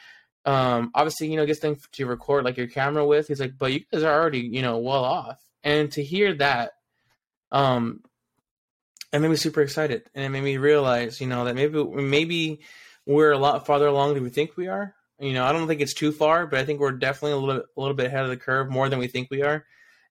Um, 0.47 0.91
obviously, 0.95 1.29
you 1.31 1.37
know, 1.37 1.45
this 1.45 1.59
thing 1.59 1.79
to 1.93 2.07
record 2.07 2.45
like 2.45 2.57
your 2.57 2.69
camera 2.69 3.05
with. 3.05 3.29
He's 3.29 3.41
like, 3.41 3.59
but 3.59 3.73
you 3.73 3.81
guys 3.93 4.03
are 4.03 4.19
already, 4.19 4.41
you 4.41 4.63
know, 4.63 4.79
well 4.79 5.05
off. 5.05 5.39
And 5.63 5.93
to 5.93 6.03
hear 6.03 6.35
that, 6.37 6.73
um, 7.53 8.01
it 9.13 9.19
made 9.19 9.29
me 9.29 9.37
super 9.37 9.61
excited, 9.63 10.09
and 10.15 10.25
it 10.25 10.29
made 10.29 10.43
me 10.45 10.57
realize, 10.57 11.21
you 11.21 11.27
know, 11.27 11.45
that 11.45 11.57
maybe 11.57 11.83
maybe 11.85 12.61
we're 13.07 13.33
a 13.33 13.39
lot 13.39 13.67
farther 13.67 13.87
along 13.87 14.15
than 14.15 14.23
we 14.23 14.31
think 14.31 14.57
we 14.57 14.69
are. 14.69 14.95
You 15.19 15.33
know, 15.33 15.45
I 15.45 15.53
don't 15.53 15.67
think 15.67 15.81
it's 15.81 15.95
too 15.95 16.13
far, 16.13 16.47
but 16.47 16.59
I 16.61 16.65
think 16.65 16.81
we're 16.81 16.93
definitely 16.93 17.33
a 17.33 17.37
little 17.39 17.63
a 17.77 17.81
little 17.81 17.97
bit 17.97 18.07
ahead 18.07 18.23
of 18.25 18.31
the 18.31 18.37
curve, 18.37 18.71
more 18.71 18.89
than 18.89 18.99
we 18.99 19.09
think 19.09 19.29
we 19.31 19.43
are. 19.43 19.65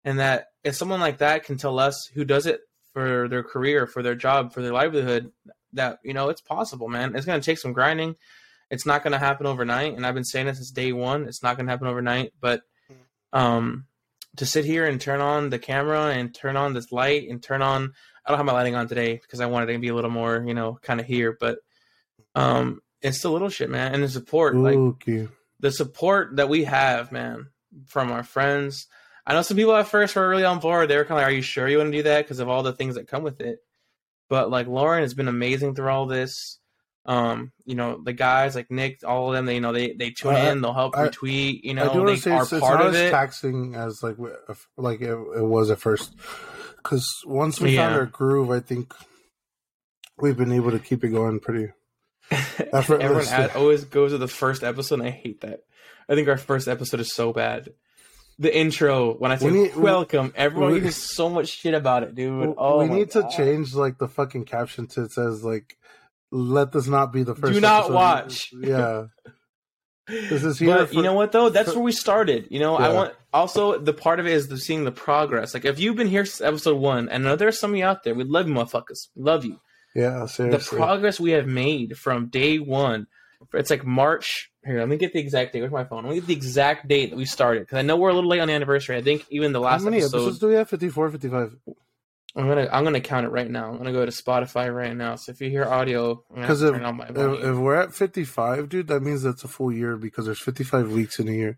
And 0.04 0.20
that 0.20 0.48
if 0.64 0.76
someone 0.76 1.00
like 1.00 1.20
that 1.20 1.46
can 1.46 1.58
tell 1.58 1.80
us 1.80 2.10
who 2.14 2.26
does 2.26 2.46
it 2.46 2.62
for 2.94 3.28
their 3.28 3.44
career, 3.44 3.88
for 3.88 4.04
their 4.04 4.16
job, 4.16 4.54
for 4.54 4.62
their 4.62 4.74
livelihood, 4.74 5.32
that 5.74 6.00
you 6.04 6.14
know 6.14 6.30
it's 6.30 6.42
possible, 6.42 6.90
man. 6.90 7.16
It's 7.16 7.26
gonna 7.26 7.42
take 7.42 7.58
some 7.58 7.74
grinding. 7.74 8.16
It's 8.70 8.86
not 8.86 9.04
gonna 9.04 9.18
happen 9.18 9.46
overnight, 9.46 9.94
and 9.96 10.06
I've 10.06 10.14
been 10.14 10.26
saying 10.26 10.48
this 10.48 10.58
since 10.58 10.72
day 10.72 10.92
one. 10.92 11.24
It's 11.26 11.42
not 11.42 11.56
gonna 11.58 11.72
happen 11.72 11.88
overnight, 11.88 12.34
but 12.42 12.64
hmm. 12.88 12.94
um, 13.32 13.86
to 14.36 14.46
sit 14.46 14.66
here 14.66 14.86
and 14.86 15.00
turn 15.00 15.22
on 15.22 15.50
the 15.50 15.60
camera 15.60 16.08
and 16.08 16.36
turn 16.36 16.58
on 16.58 16.74
this 16.74 16.92
light 16.92 17.28
and 17.30 17.42
turn 17.42 17.62
on 17.62 17.94
I 18.30 18.34
don't 18.34 18.38
have 18.38 18.46
my 18.46 18.54
lighting 18.54 18.76
on 18.76 18.88
today 18.88 19.16
because 19.20 19.42
I 19.42 19.48
wanted 19.48 19.74
to 19.74 19.80
be 19.80 19.88
a 19.88 19.96
little 19.96 20.12
more, 20.12 20.44
you 20.46 20.54
know, 20.54 20.78
kind 20.84 21.00
of 21.00 21.08
here. 21.08 21.36
But 21.38 21.58
um, 22.36 22.80
it's 23.02 23.24
the 23.24 23.32
little 23.32 23.50
shit, 23.50 23.72
man, 23.72 23.96
and 23.96 24.04
the 24.04 24.10
support, 24.10 24.56
like 24.56 24.78
the 25.60 25.72
support 25.72 26.36
that 26.36 26.48
we 26.48 26.66
have, 26.66 27.12
man, 27.12 27.48
from 27.88 28.12
our 28.12 28.22
friends. 28.22 28.86
I 29.26 29.34
know 29.34 29.42
some 29.42 29.58
people 29.58 29.76
at 29.76 29.88
first 29.88 30.16
were 30.16 30.30
really 30.30 30.46
on 30.46 30.60
board. 30.60 30.88
They 30.90 30.98
were 30.98 31.06
kind 31.06 31.14
of 31.20 31.24
like, 31.24 31.28
"Are 31.28 31.36
you 31.36 31.42
sure 31.42 31.68
you 31.68 31.80
want 31.80 31.92
to 31.92 31.98
do 31.98 32.04
that?" 32.04 32.24
Because 32.24 32.40
of 32.40 32.48
all 32.50 32.62
the 32.62 32.72
things 32.72 32.96
that 32.96 33.08
come 33.08 33.24
with 33.24 33.42
it. 33.42 33.62
But 34.30 34.52
like 34.52 34.68
Lauren 34.68 35.02
has 35.02 35.16
been 35.16 35.28
amazing 35.28 35.74
through 35.74 35.90
all 35.90 36.06
this. 36.06 36.60
Um, 37.08 37.52
you 37.66 37.74
know 37.74 38.00
the 38.04 38.14
guys 38.14 38.54
like 38.54 38.70
Nick, 38.70 39.00
all 39.04 39.30
of 39.30 39.34
them. 39.34 39.48
They 39.48 39.56
you 39.56 39.62
know 39.62 39.74
they 39.74 39.94
they 39.94 40.12
tune 40.12 40.36
uh, 40.36 40.52
in, 40.52 40.62
they'll 40.62 40.74
help 40.74 40.96
I, 40.96 41.08
retweet. 41.08 41.62
You 41.64 41.74
know, 41.74 41.90
I 41.90 41.94
do 41.94 42.06
they 42.06 42.16
say 42.16 42.30
are 42.30 42.44
it's, 42.44 42.52
part 42.52 42.62
it's 42.62 42.70
not 42.70 42.86
of 42.86 42.94
as 42.94 43.02
it. 43.02 43.10
Taxing 43.10 43.74
as 43.74 44.04
like 44.04 44.18
like 44.78 45.02
it, 45.02 45.10
it 45.16 45.44
was 45.44 45.72
at 45.72 45.80
first 45.80 46.14
because 46.84 47.08
once 47.26 47.60
we 47.60 47.72
yeah. 47.76 47.84
found 47.88 47.96
our 48.00 48.06
groove, 48.06 48.50
I 48.52 48.60
think 48.60 48.94
we've 50.18 50.38
been 50.38 50.52
able 50.52 50.72
to 50.72 50.80
keep 50.80 51.04
it 51.04 51.10
going 51.10 51.40
pretty. 51.40 51.72
Everyone 52.74 53.50
always 53.56 53.86
goes 53.86 54.12
to 54.12 54.18
the 54.18 54.28
first 54.28 54.64
episode, 54.64 55.00
and 55.00 55.08
I 55.08 55.12
hate 55.12 55.42
that. 55.42 55.64
I 56.08 56.16
think 56.16 56.28
our 56.28 56.38
first 56.38 56.68
episode 56.68 57.00
is 57.00 57.14
so 57.14 57.34
bad. 57.34 57.70
The 58.40 58.56
intro 58.56 59.14
when 59.16 59.32
I 59.32 59.36
say 59.36 59.48
we 59.48 59.52
need, 59.64 59.76
welcome, 59.76 60.32
everyone 60.34 60.80
gives 60.80 60.96
so 60.96 61.28
much 61.30 61.50
shit 61.50 61.74
about 61.74 62.04
it, 62.04 62.16
dude. 62.16 62.48
We, 62.48 62.54
oh, 62.58 62.80
we 62.80 62.88
need 62.88 63.12
God. 63.12 63.30
to 63.30 63.36
change 63.38 63.76
like 63.76 63.98
the 63.98 64.08
fucking 64.08 64.46
caption 64.46 64.88
to 64.88 65.04
it 65.04 65.12
says 65.12 65.44
like, 65.44 65.78
"Let 66.32 66.72
this 66.72 66.88
not 66.88 67.12
be 67.12 67.24
the 67.24 67.36
first. 67.36 67.52
Do 67.54 67.60
not 67.60 67.80
episode. 67.86 67.94
watch. 67.96 68.54
Yeah. 68.58 69.06
This 70.12 70.44
is 70.44 70.58
here. 70.58 70.76
But 70.76 70.90
for, 70.90 70.96
you 70.96 71.02
know 71.04 71.14
what 71.14 71.32
though? 71.32 71.50
That's 71.50 71.70
for, 71.70 71.76
where 71.76 71.84
we 71.84 71.92
started. 71.92 72.48
You 72.50 72.60
know, 72.60 72.80
yeah. 72.80 72.86
I 72.88 72.94
want 72.94 73.14
also 73.34 73.78
the 73.78 73.94
part 73.94 74.20
of 74.20 74.28
it 74.28 74.34
is 74.34 74.48
the, 74.48 74.58
seeing 74.58 74.84
the 74.84 74.92
progress. 74.92 75.54
Like 75.54 75.66
if 75.66 75.80
you've 75.80 75.96
been 75.96 76.08
here 76.08 76.26
since 76.26 76.42
episode 76.42 76.78
one, 76.78 77.10
and 77.10 77.26
I 77.26 77.30
know 77.32 77.36
there's 77.36 77.60
some 77.60 77.72
of 77.72 77.78
you 77.78 77.86
out 77.86 78.04
there, 78.04 78.14
we 78.16 78.24
love 78.24 78.48
you, 78.48 78.54
motherfuckers, 78.56 79.08
we 79.16 79.24
love 79.24 79.46
you. 79.46 79.60
Yeah, 79.96 80.26
seriously. 80.28 80.78
The 80.78 80.80
progress 80.80 81.20
we 81.20 81.32
have 81.32 81.48
made 81.48 81.98
from 81.98 82.28
day 82.28 82.60
one, 82.60 83.08
it's 83.54 83.70
like 83.70 83.86
March. 83.86 84.52
Here, 84.66 84.80
let 84.80 84.90
me 84.90 84.98
get 84.98 85.14
the 85.14 85.20
exact 85.20 85.54
date. 85.54 85.62
Where's 85.62 85.72
my 85.72 85.84
phone? 85.86 86.04
Let 86.04 86.10
me 86.14 86.20
get 86.20 86.28
the 86.28 86.34
exact 86.36 86.88
date 86.88 87.10
that 87.12 87.16
we 87.16 87.26
started 87.26 87.62
because 87.64 87.78
I 87.78 87.82
know 87.82 87.96
we're 87.96 88.10
a 88.10 88.14
little 88.14 88.30
late 88.30 88.42
on 88.42 88.50
the 88.50 88.54
anniversary. 88.54 88.98
I 88.98 89.02
think 89.02 89.26
even 89.30 89.54
the 89.54 89.62
last. 89.62 89.80
How 89.80 89.86
many 89.86 89.98
episode, 89.98 90.18
episodes 90.18 90.40
do 90.40 90.48
we 90.50 90.54
have? 90.56 90.70
54, 90.70 91.10
55? 91.12 91.56
I'm 92.36 92.48
gonna 92.48 92.70
I'm 92.72 92.84
gonna 92.84 93.00
count 93.02 93.26
it 93.26 93.30
right 93.30 93.50
now. 93.50 93.70
I'm 93.72 93.78
gonna 93.78 93.92
go 93.94 94.06
to 94.06 94.12
Spotify 94.12 94.74
right 94.74 94.96
now. 94.96 95.16
So 95.16 95.32
if 95.32 95.42
you 95.42 95.50
hear 95.50 95.66
audio, 95.66 96.24
because 96.34 96.62
if, 96.62 96.76
if, 96.76 96.82
if 97.18 97.58
we're 97.58 97.82
at 97.82 97.96
55, 97.96 98.70
dude, 98.70 98.88
that 98.88 99.02
means 99.02 99.24
that's 99.24 99.44
a 99.44 99.48
full 99.48 99.72
year 99.72 99.98
because 99.98 100.26
there's 100.26 100.42
55 100.42 100.92
weeks 100.92 101.18
in 101.20 101.28
a 101.28 101.32
year. 101.32 101.58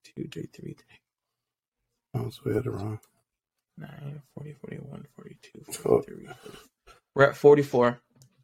two, 0.15 0.75
Oh, 2.13 2.29
so 2.29 2.41
we 2.45 2.53
had 2.53 2.65
it 2.65 2.71
wrong. 2.71 2.99
9, 3.77 4.21
40, 4.35 4.53
41, 4.53 5.07
42, 5.15 5.71
43. 5.71 6.27
Oh. 6.29 6.91
We're 7.15 7.23
at 7.23 7.37
44 7.37 7.97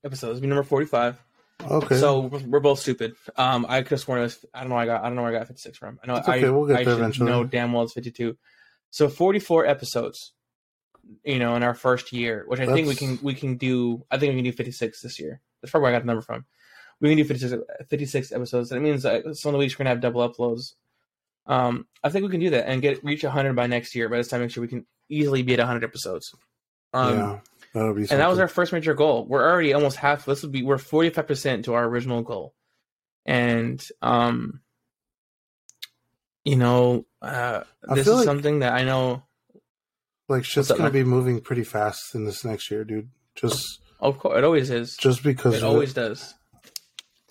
episodes. 0.05 0.39
Be 0.39 0.47
number 0.47 0.63
45. 0.63 1.21
Okay. 1.69 1.97
So 1.97 2.21
we're 2.21 2.59
both 2.61 2.79
stupid. 2.79 3.15
Um, 3.35 3.65
I 3.67 3.81
could 3.81 3.91
have 3.91 3.99
sworn 3.99 4.19
it 4.19 4.23
was. 4.23 4.45
I 4.53 4.61
don't 4.61 4.69
know. 4.69 4.75
I 4.77 4.85
got. 4.85 5.01
I 5.03 5.07
don't 5.07 5.15
know 5.15 5.23
where 5.23 5.31
I 5.33 5.37
got 5.39 5.47
56 5.47 5.77
from. 5.77 5.99
I 6.03 6.07
know. 6.07 6.15
It's 6.17 6.27
okay. 6.27 6.45
I, 6.45 6.49
we'll 6.51 6.65
get 6.67 6.77
I 6.79 6.83
there 6.83 6.93
eventually. 6.93 7.29
No, 7.29 7.43
damn 7.43 7.73
well 7.73 7.83
it's 7.83 7.93
52. 7.93 8.37
So 8.91 9.09
44 9.09 9.65
episodes. 9.65 10.33
You 11.25 11.39
know, 11.39 11.55
in 11.55 11.63
our 11.63 11.73
first 11.73 12.11
year, 12.13 12.43
which 12.47 12.59
I 12.59 12.65
That's... 12.65 12.75
think 12.75 12.87
we 12.87 12.95
can 12.95 13.19
we 13.21 13.33
can 13.33 13.57
do. 13.57 14.03
I 14.11 14.17
think 14.19 14.29
we 14.31 14.35
can 14.35 14.43
do 14.43 14.51
56 14.51 15.01
this 15.01 15.19
year. 15.19 15.41
That's 15.61 15.71
probably 15.71 15.85
where 15.85 15.95
I 15.95 15.95
got 15.95 16.01
the 16.03 16.07
number 16.07 16.21
from. 16.21 16.45
We 17.01 17.09
can 17.09 17.17
do 17.17 17.25
56, 17.25 17.63
56 17.89 18.31
episodes. 18.31 18.69
That 18.69 18.79
means 18.79 19.03
uh, 19.05 19.33
some 19.33 19.49
of 19.49 19.53
the 19.53 19.57
weeks 19.59 19.73
we're 19.75 19.83
gonna 19.85 19.89
have 19.95 20.01
double 20.01 20.29
uploads. 20.29 20.73
Um, 21.47 21.87
I 22.03 22.09
think 22.09 22.25
we 22.25 22.31
can 22.31 22.41
do 22.41 22.49
that 22.51 22.69
and 22.69 22.81
get 22.81 23.03
reach 23.03 23.23
100 23.23 23.55
by 23.55 23.67
next 23.67 23.95
year. 23.95 24.09
By 24.09 24.17
this 24.17 24.27
time 24.27 24.41
next 24.41 24.55
year, 24.55 24.61
we 24.61 24.67
can 24.67 24.85
easily 25.09 25.41
be 25.43 25.53
at 25.53 25.59
100 25.59 25.83
episodes. 25.83 26.35
Um, 26.93 27.17
yeah, 27.17 27.39
that 27.73 27.95
be. 27.95 28.01
And 28.01 28.19
that 28.21 28.29
was 28.29 28.39
our 28.39 28.47
first 28.47 28.73
major 28.73 28.93
goal. 28.93 29.25
We're 29.27 29.49
already 29.49 29.73
almost 29.73 29.97
half. 29.97 30.25
This 30.25 30.43
would 30.43 30.51
be 30.51 30.63
we're 30.63 30.77
45 30.77 31.27
percent 31.27 31.65
to 31.65 31.73
our 31.73 31.85
original 31.85 32.21
goal, 32.21 32.53
and 33.25 33.85
um, 34.01 34.61
you 36.43 36.55
know, 36.57 37.05
uh, 37.21 37.61
this 37.93 38.07
is 38.07 38.13
like, 38.15 38.25
something 38.25 38.59
that 38.59 38.73
I 38.73 38.83
know. 38.83 39.23
Like 40.29 40.43
shit's 40.43 40.69
gonna 40.69 40.89
be 40.89 41.05
moving 41.05 41.39
pretty 41.39 41.63
fast 41.63 42.13
in 42.13 42.25
this 42.25 42.43
next 42.43 42.69
year, 42.69 42.83
dude. 42.83 43.07
Just 43.35 43.79
of 44.01 44.19
course, 44.19 44.37
it 44.37 44.43
always 44.43 44.69
is. 44.69 44.97
Just 44.97 45.23
because 45.23 45.55
it 45.55 45.63
always 45.63 45.91
it. 45.91 45.95
does. 45.95 46.33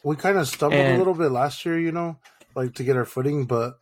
We 0.03 0.17
kind 0.17 0.39
of 0.39 0.49
stumbled 0.49 0.81
and, 0.81 0.95
a 0.97 0.99
little 0.99 1.13
bit 1.15 1.31
last 1.31 1.67
year, 1.67 1.79
you 1.79 1.93
know, 1.93 2.17
like 2.55 2.75
to 2.77 2.85
get 2.85 2.97
our 2.97 3.05
footing, 3.05 3.45
but 3.45 3.77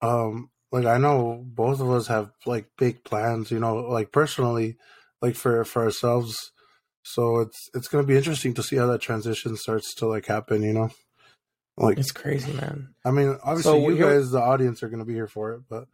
um 0.00 0.50
like 0.70 0.86
i 0.86 0.98
know 0.98 1.42
both 1.44 1.80
of 1.80 1.90
us 1.90 2.06
have 2.06 2.30
like 2.46 2.66
big 2.76 3.02
plans 3.04 3.50
you 3.50 3.58
know 3.58 3.76
like 3.76 4.12
personally 4.12 4.76
like 5.20 5.34
for 5.34 5.64
for 5.64 5.82
ourselves 5.84 6.52
so 7.02 7.38
it's 7.40 7.68
it's 7.74 7.88
gonna 7.88 8.06
be 8.06 8.16
interesting 8.16 8.54
to 8.54 8.62
see 8.62 8.76
how 8.76 8.86
that 8.86 9.00
transition 9.00 9.56
starts 9.56 9.94
to 9.94 10.06
like 10.06 10.26
happen 10.26 10.62
you 10.62 10.72
know 10.72 10.90
like 11.76 11.98
it's 11.98 12.12
crazy 12.12 12.52
man 12.52 12.94
i 13.04 13.10
mean 13.10 13.38
obviously 13.42 13.62
so 13.72 13.88
you 13.88 13.96
here... 13.96 14.10
guys 14.18 14.30
the 14.30 14.40
audience 14.40 14.82
are 14.82 14.88
gonna 14.88 15.04
be 15.04 15.14
here 15.14 15.28
for 15.28 15.52
it 15.54 15.62
but 15.68 15.86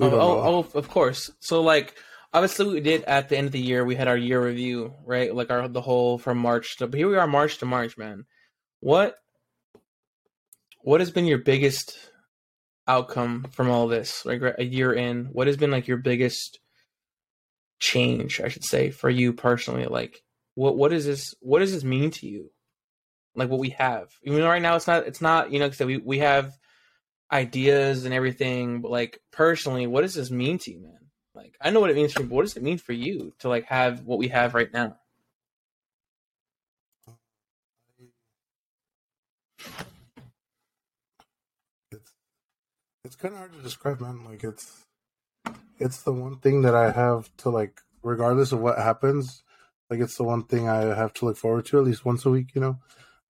oh, 0.00 0.10
oh, 0.10 0.66
oh, 0.74 0.78
of 0.78 0.88
course 0.88 1.30
so 1.40 1.60
like 1.62 1.96
obviously 2.32 2.66
we 2.66 2.80
did 2.80 3.02
at 3.04 3.28
the 3.28 3.36
end 3.36 3.46
of 3.46 3.52
the 3.52 3.60
year 3.60 3.84
we 3.84 3.94
had 3.96 4.08
our 4.08 4.16
year 4.16 4.44
review 4.44 4.92
right 5.04 5.34
like 5.34 5.50
our 5.50 5.66
the 5.68 5.80
whole 5.80 6.18
from 6.18 6.38
march 6.38 6.76
to 6.76 6.86
but 6.88 6.98
here 6.98 7.08
we 7.08 7.16
are 7.16 7.26
march 7.28 7.58
to 7.58 7.66
march 7.66 7.96
man 7.98 8.24
what 8.80 9.14
what 10.82 11.00
has 11.00 11.10
been 11.10 11.24
your 11.24 11.38
biggest 11.38 11.96
outcome 12.86 13.46
from 13.52 13.70
all 13.70 13.88
this 13.88 14.24
like 14.26 14.42
a 14.58 14.64
year 14.64 14.92
in 14.92 15.26
what 15.32 15.46
has 15.46 15.56
been 15.56 15.70
like 15.70 15.86
your 15.88 15.96
biggest 15.96 16.58
change 17.80 18.40
i 18.40 18.48
should 18.48 18.64
say 18.64 18.90
for 18.90 19.08
you 19.08 19.32
personally 19.32 19.86
like 19.86 20.20
what 20.54 20.76
what 20.76 20.92
is 20.92 21.06
this 21.06 21.34
what 21.40 21.60
does 21.60 21.72
this 21.72 21.82
mean 21.84 22.10
to 22.10 22.26
you 22.26 22.50
like 23.34 23.48
what 23.48 23.58
we 23.60 23.70
have 23.70 24.10
even 24.22 24.40
though 24.40 24.48
right 24.48 24.60
now 24.62 24.76
it's 24.76 24.86
not 24.86 25.06
it's 25.06 25.22
not 25.22 25.50
you 25.50 25.58
know 25.58 25.68
because 25.68 25.86
we, 25.86 25.96
we 25.96 26.18
have 26.18 26.52
ideas 27.32 28.04
and 28.04 28.12
everything 28.12 28.80
but 28.82 28.90
like 28.90 29.18
personally 29.32 29.86
what 29.86 30.02
does 30.02 30.14
this 30.14 30.30
mean 30.30 30.58
to 30.58 30.70
you 30.70 30.82
man 30.82 30.98
like 31.34 31.56
i 31.62 31.70
know 31.70 31.80
what 31.80 31.90
it 31.90 31.96
means 31.96 32.12
for 32.12 32.22
but 32.22 32.32
what 32.34 32.42
does 32.42 32.56
it 32.56 32.62
mean 32.62 32.78
for 32.78 32.92
you 32.92 33.32
to 33.38 33.48
like 33.48 33.64
have 33.64 34.02
what 34.02 34.18
we 34.18 34.28
have 34.28 34.54
right 34.54 34.72
now 34.74 34.94
it's 43.14 43.22
kind 43.22 43.34
of 43.34 43.38
hard 43.38 43.52
to 43.52 43.62
describe, 43.62 44.00
man. 44.00 44.24
Like 44.24 44.42
it's 44.42 44.86
it's 45.78 46.02
the 46.02 46.12
one 46.12 46.38
thing 46.38 46.62
that 46.62 46.74
I 46.74 46.90
have 46.90 47.30
to 47.38 47.48
like, 47.50 47.80
regardless 48.02 48.50
of 48.52 48.58
what 48.58 48.76
happens. 48.78 49.42
Like 49.88 50.00
it's 50.00 50.16
the 50.16 50.24
one 50.24 50.44
thing 50.44 50.68
I 50.68 50.94
have 50.96 51.12
to 51.14 51.26
look 51.26 51.36
forward 51.36 51.66
to 51.66 51.78
at 51.78 51.84
least 51.84 52.04
once 52.04 52.26
a 52.26 52.30
week. 52.30 52.48
You 52.54 52.60
know, 52.60 52.78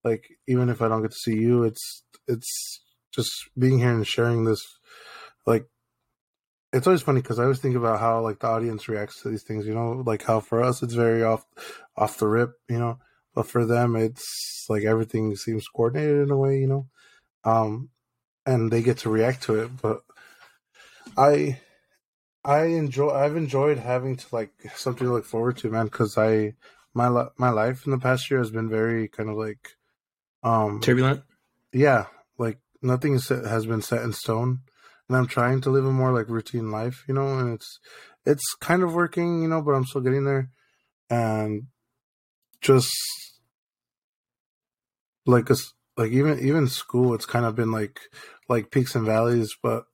like 0.03 0.25
even 0.47 0.69
if 0.69 0.81
I 0.81 0.87
don't 0.87 1.03
get 1.03 1.11
to 1.11 1.17
see 1.17 1.35
you, 1.35 1.63
it's 1.63 2.03
it's 2.27 2.81
just 3.13 3.31
being 3.57 3.77
here 3.79 3.91
and 3.91 4.07
sharing 4.07 4.43
this. 4.45 4.65
Like 5.45 5.67
it's 6.73 6.87
always 6.87 7.03
funny 7.03 7.21
because 7.21 7.37
I 7.39 7.43
always 7.43 7.59
think 7.59 7.75
about 7.75 7.99
how 7.99 8.21
like 8.21 8.39
the 8.39 8.47
audience 8.47 8.89
reacts 8.89 9.21
to 9.21 9.29
these 9.29 9.43
things. 9.43 9.67
You 9.67 9.75
know, 9.75 10.03
like 10.05 10.23
how 10.23 10.39
for 10.39 10.63
us 10.63 10.81
it's 10.81 10.95
very 10.95 11.23
off 11.23 11.45
off 11.95 12.17
the 12.17 12.27
rip. 12.27 12.53
You 12.69 12.79
know, 12.79 12.97
but 13.35 13.45
for 13.45 13.67
them 13.67 13.95
it's 13.95 14.65
like 14.67 14.83
everything 14.83 15.35
seems 15.35 15.67
coordinated 15.67 16.23
in 16.23 16.31
a 16.31 16.37
way. 16.37 16.57
You 16.57 16.67
know, 16.67 16.87
um, 17.43 17.89
and 18.45 18.71
they 18.71 18.81
get 18.81 18.99
to 18.99 19.09
react 19.09 19.43
to 19.43 19.63
it. 19.63 19.81
But 19.81 20.03
I 21.17 21.59
I 22.43 22.65
enjoy 22.65 23.09
I've 23.11 23.35
enjoyed 23.35 23.77
having 23.79 24.15
to 24.17 24.25
like 24.31 24.51
something 24.75 25.07
to 25.07 25.13
look 25.13 25.25
forward 25.25 25.57
to, 25.57 25.69
man, 25.69 25.85
because 25.85 26.17
I 26.17 26.53
my 26.93 27.09
my 27.37 27.49
life 27.49 27.85
in 27.85 27.91
the 27.91 27.97
past 27.97 28.29
year 28.29 28.39
has 28.39 28.51
been 28.51 28.69
very 28.69 29.07
kind 29.07 29.29
of 29.29 29.35
like 29.35 29.77
um 30.43 30.79
turbulent. 30.81 31.23
Yeah, 31.73 32.05
like 32.37 32.59
nothing 32.81 33.13
has 33.13 33.65
been 33.65 33.81
set 33.81 34.03
in 34.03 34.13
stone, 34.13 34.59
and 35.09 35.17
I'm 35.17 35.27
trying 35.27 35.61
to 35.61 35.69
live 35.69 35.85
a 35.85 35.91
more 35.91 36.13
like 36.13 36.29
routine 36.29 36.71
life, 36.71 37.03
you 37.07 37.13
know, 37.13 37.39
and 37.39 37.53
it's 37.53 37.79
it's 38.25 38.55
kind 38.59 38.81
of 38.83 38.93
working, 38.95 39.41
you 39.41 39.47
know, 39.49 39.61
but 39.61 39.71
I'm 39.73 39.85
still 39.85 40.01
getting 40.01 40.25
there, 40.25 40.49
and 41.09 41.63
just 42.61 42.91
like 45.27 45.49
a 45.49 45.55
like 45.97 46.11
even 46.11 46.39
even 46.39 46.67
school 46.67 47.13
it's 47.13 47.25
kind 47.25 47.45
of 47.45 47.55
been 47.55 47.71
like 47.71 47.99
like 48.49 48.71
peaks 48.71 48.95
and 48.95 49.05
valleys 49.05 49.55
but 49.61 49.85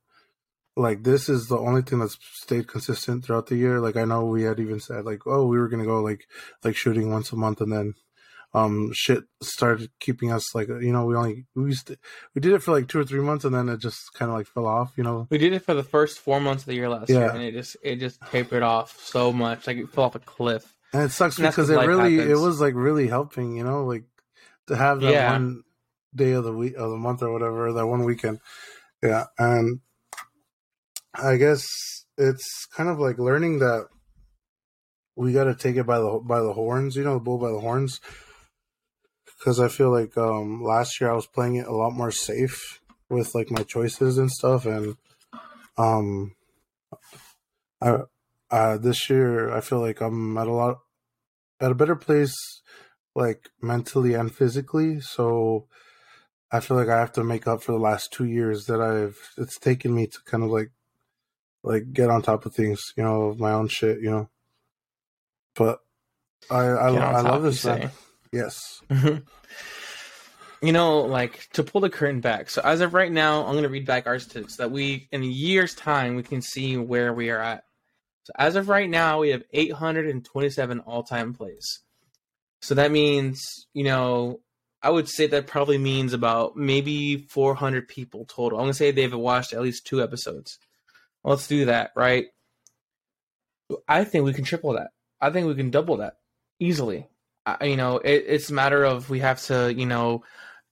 like 0.76 1.04
this 1.04 1.30
is 1.30 1.48
the 1.48 1.58
only 1.58 1.82
thing 1.82 2.00
that's 2.00 2.18
stayed 2.34 2.68
consistent 2.68 3.24
throughout 3.24 3.48
the 3.48 3.56
year 3.56 3.80
like 3.80 3.96
i 3.96 4.04
know 4.06 4.26
we 4.26 4.44
had 4.44 4.60
even 4.60 4.80
said 4.80 5.06
like 5.06 5.20
oh 5.28 5.46
we 5.46 5.58
were 5.58 5.68
gonna 5.68 5.86
go 5.86 6.00
like 6.02 6.26
like 6.64 6.76
shooting 6.76 7.12
once 7.12 7.32
a 7.32 7.36
month 7.36 7.62
and 7.62 7.72
then 7.72 7.94
um 8.54 8.90
shit 8.94 9.24
started 9.42 9.90
keeping 10.02 10.30
us 10.32 10.54
like 10.54 10.70
uh, 10.70 10.78
you 10.80 10.92
know 10.92 11.06
we 11.06 11.16
only 11.16 11.46
we 11.56 11.74
we 12.36 12.42
did 12.42 12.52
it 12.52 12.62
for 12.62 12.74
like 12.74 12.88
two 12.90 13.00
or 13.00 13.06
three 13.06 13.22
months 13.22 13.46
and 13.46 13.56
then 13.56 13.70
it 13.70 13.80
just 13.80 14.14
kind 14.14 14.30
of 14.30 14.36
like 14.38 14.46
fell 14.46 14.68
off 14.68 14.92
you 14.98 15.04
know 15.04 15.26
we 15.30 15.38
did 15.38 15.54
it 15.54 15.62
for 15.64 15.74
the 15.74 15.84
first 15.84 16.20
four 16.20 16.40
months 16.42 16.64
of 16.64 16.68
the 16.68 16.74
year 16.74 16.90
last 16.90 17.10
yeah. 17.10 17.20
year 17.20 17.30
and 17.30 17.42
it 17.44 17.54
just 17.54 17.78
it 17.82 17.96
just 17.98 18.20
tapered 18.30 18.64
off 18.64 19.00
so 19.02 19.32
much 19.32 19.68
like 19.68 19.78
it 19.78 19.90
fell 19.90 20.04
off 20.06 20.16
a 20.16 20.20
cliff 20.20 20.76
and 20.92 21.04
it 21.04 21.12
sucks 21.12 21.38
and 21.38 21.48
because 21.48 21.70
it 21.70 21.78
really 21.78 22.16
happens. 22.18 22.32
it 22.32 22.42
was 22.44 22.60
like 22.60 22.74
really 22.76 23.08
helping 23.08 23.56
you 23.56 23.64
know 23.64 23.86
like 23.86 24.04
to 24.68 24.76
have 24.76 25.00
that 25.00 25.14
yeah. 25.14 25.32
one 25.32 25.64
day 26.16 26.32
of 26.32 26.44
the 26.44 26.54
week 26.54 26.76
of 26.76 26.90
the 26.90 26.98
month 26.98 27.22
or 27.22 27.32
whatever 27.32 27.72
that 27.72 27.88
one 27.88 28.04
weekend 28.04 28.40
yeah 29.04 29.26
and 29.38 29.80
i 31.14 31.38
guess 31.38 32.06
it's 32.18 32.68
kind 32.76 32.90
of 32.90 33.00
like 33.00 33.18
learning 33.18 33.60
that 33.60 33.88
we 35.16 35.34
got 35.34 35.46
to 35.46 35.56
take 35.56 35.76
it 35.78 35.86
by 35.86 36.00
the 36.00 36.20
by 36.24 36.42
the 36.42 36.54
horns 36.54 36.96
you 36.96 37.04
know 37.04 37.14
the 37.14 37.20
bull 37.20 37.38
by 37.38 37.52
the 37.52 37.60
horns 37.60 38.02
because 39.40 39.60
i 39.60 39.68
feel 39.68 39.92
like 39.92 40.18
um 40.18 40.62
last 40.62 41.00
year 41.00 41.10
i 41.10 41.14
was 41.16 41.28
playing 41.28 41.56
it 41.56 41.68
a 41.68 41.72
lot 41.76 41.92
more 41.94 42.12
safe 42.12 42.82
with 43.10 43.34
like 43.34 43.50
my 43.50 43.64
choices 43.64 44.18
and 44.18 44.32
stuff 44.32 44.66
and 44.66 44.96
um 45.78 46.34
i 47.82 47.98
uh 48.52 48.78
this 48.78 49.10
year 49.10 49.50
i 49.56 49.62
feel 49.62 49.80
like 49.80 50.02
i'm 50.02 50.38
at 50.38 50.48
a 50.48 50.52
lot 50.52 50.80
at 51.62 51.72
a 51.72 51.76
better 51.76 51.96
place 51.96 52.36
like 53.16 53.50
mentally 53.62 54.14
and 54.14 54.36
physically 54.36 55.00
so 55.00 55.68
I 56.52 56.60
feel 56.60 56.76
like 56.76 56.90
I 56.90 57.00
have 57.00 57.14
to 57.14 57.24
make 57.24 57.48
up 57.48 57.64
for 57.64 57.72
the 57.72 57.78
last 57.80 58.12
two 58.12 58.26
years 58.26 58.66
that 58.66 58.82
I've 58.82 59.18
it's 59.38 59.58
taken 59.58 59.96
me 59.96 60.08
to 60.08 60.18
kind 60.26 60.44
of 60.44 60.50
like 60.50 60.72
like 61.64 61.94
get 61.94 62.10
on 62.10 62.22
top 62.22 62.46
of 62.46 62.54
things, 62.54 62.94
you 62.98 63.04
know, 63.04 63.36
my 63.38 63.52
own 63.54 63.70
shit, 63.70 64.02
you 64.02 64.12
know. 64.12 64.30
But 65.56 65.80
I 66.50 66.62
I, 66.64 66.94
I 66.94 67.22
love 67.22 67.44
this 67.44 67.64
man. 67.64 67.92
Yes. 68.34 68.82
you 70.62 70.72
know, 70.74 71.00
like 71.02 71.48
to 71.54 71.64
pull 71.64 71.80
the 71.82 71.90
curtain 71.90 72.20
back. 72.20 72.50
So 72.50 72.62
as 72.66 72.82
of 72.82 72.94
right 72.94 73.12
now, 73.12 73.46
I'm 73.46 73.56
gonna 73.56 73.70
read 73.70 73.86
back 73.86 74.06
our 74.08 74.20
statistics 74.20 74.58
so 74.58 74.64
that 74.64 74.72
we 74.72 75.08
in 75.12 75.24
a 75.24 75.28
year's 75.28 75.74
time 75.74 76.16
we 76.16 76.24
can 76.24 76.42
see 76.42 76.76
where 76.76 77.14
we 77.14 77.30
are 77.30 77.40
at. 77.40 77.64
So 78.24 78.34
as 78.38 78.58
of 78.58 78.68
right 78.68 78.90
now, 78.90 79.20
we 79.20 79.30
have 79.30 79.44
827 79.54 80.82
all-time 80.82 81.34
plays. 81.34 81.80
So 82.62 82.76
that 82.76 82.92
means, 82.92 83.66
you 83.74 83.84
know, 83.86 84.42
I 84.84 84.90
would 84.90 85.08
say 85.08 85.28
that 85.28 85.46
probably 85.48 85.78
means 85.78 86.12
about 86.14 86.56
maybe 86.58 87.18
400 87.18 87.88
people 87.88 88.26
total. 88.28 88.58
I'm 88.58 88.64
going 88.64 88.74
to 88.74 88.78
say 88.78 88.92
they've 88.92 89.14
watched 89.14 89.54
at 89.54 89.62
least 89.62 89.86
two 89.86 90.02
episodes. 90.02 90.58
Let's 91.24 91.48
do 91.48 91.66
that, 91.66 91.92
right? 91.96 92.28
I 93.88 94.04
think 94.06 94.26
we 94.26 94.34
can 94.34 94.44
triple 94.44 94.74
that. 94.74 94.90
I 95.20 95.30
think 95.30 95.46
we 95.46 95.54
can 95.56 95.70
double 95.70 95.98
that 95.98 96.16
easily. 96.60 97.08
I, 97.46 97.66
you 97.66 97.78
know, 97.78 97.98
it, 98.00 98.24
it's 98.28 98.50
a 98.50 98.54
matter 98.54 98.84
of 98.84 99.10
we 99.10 99.20
have 99.20 99.42
to, 99.44 99.72
you 99.72 99.86
know, 99.86 100.24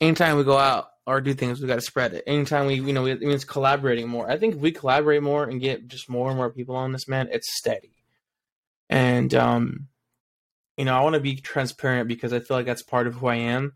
anytime 0.02 0.38
we 0.38 0.44
go 0.44 0.58
out 0.58 0.88
or 1.06 1.22
do 1.22 1.36
things, 1.36 1.62
we 1.62 1.68
got 1.68 1.76
to 1.76 1.82
spread 1.82 2.14
it. 2.16 2.24
Anytime 2.26 2.66
we, 2.66 2.76
you 2.76 2.94
know, 2.94 3.06
it 3.06 3.22
means 3.22 3.46
collaborating 3.46 4.08
more. 4.10 4.30
I 4.30 4.38
think 4.40 4.56
if 4.56 4.60
we 4.62 4.72
collaborate 4.72 5.22
more 5.22 5.44
and 5.44 5.62
get 5.62 5.88
just 5.88 6.10
more 6.10 6.30
and 6.30 6.38
more 6.38 6.50
people 6.50 6.76
on 6.76 6.94
this, 6.94 7.08
man, 7.08 7.30
it's 7.32 7.56
steady. 7.58 7.92
And, 8.90 9.36
um, 9.36 9.88
you 10.78 10.86
know, 10.86 10.96
I 10.98 11.02
want 11.02 11.14
to 11.14 11.20
be 11.20 11.36
transparent 11.36 12.08
because 12.08 12.34
I 12.34 12.40
feel 12.40 12.58
like 12.58 12.66
that's 12.66 12.82
part 12.84 13.06
of 13.06 13.14
who 13.14 13.28
I 13.28 13.36
am 13.36 13.74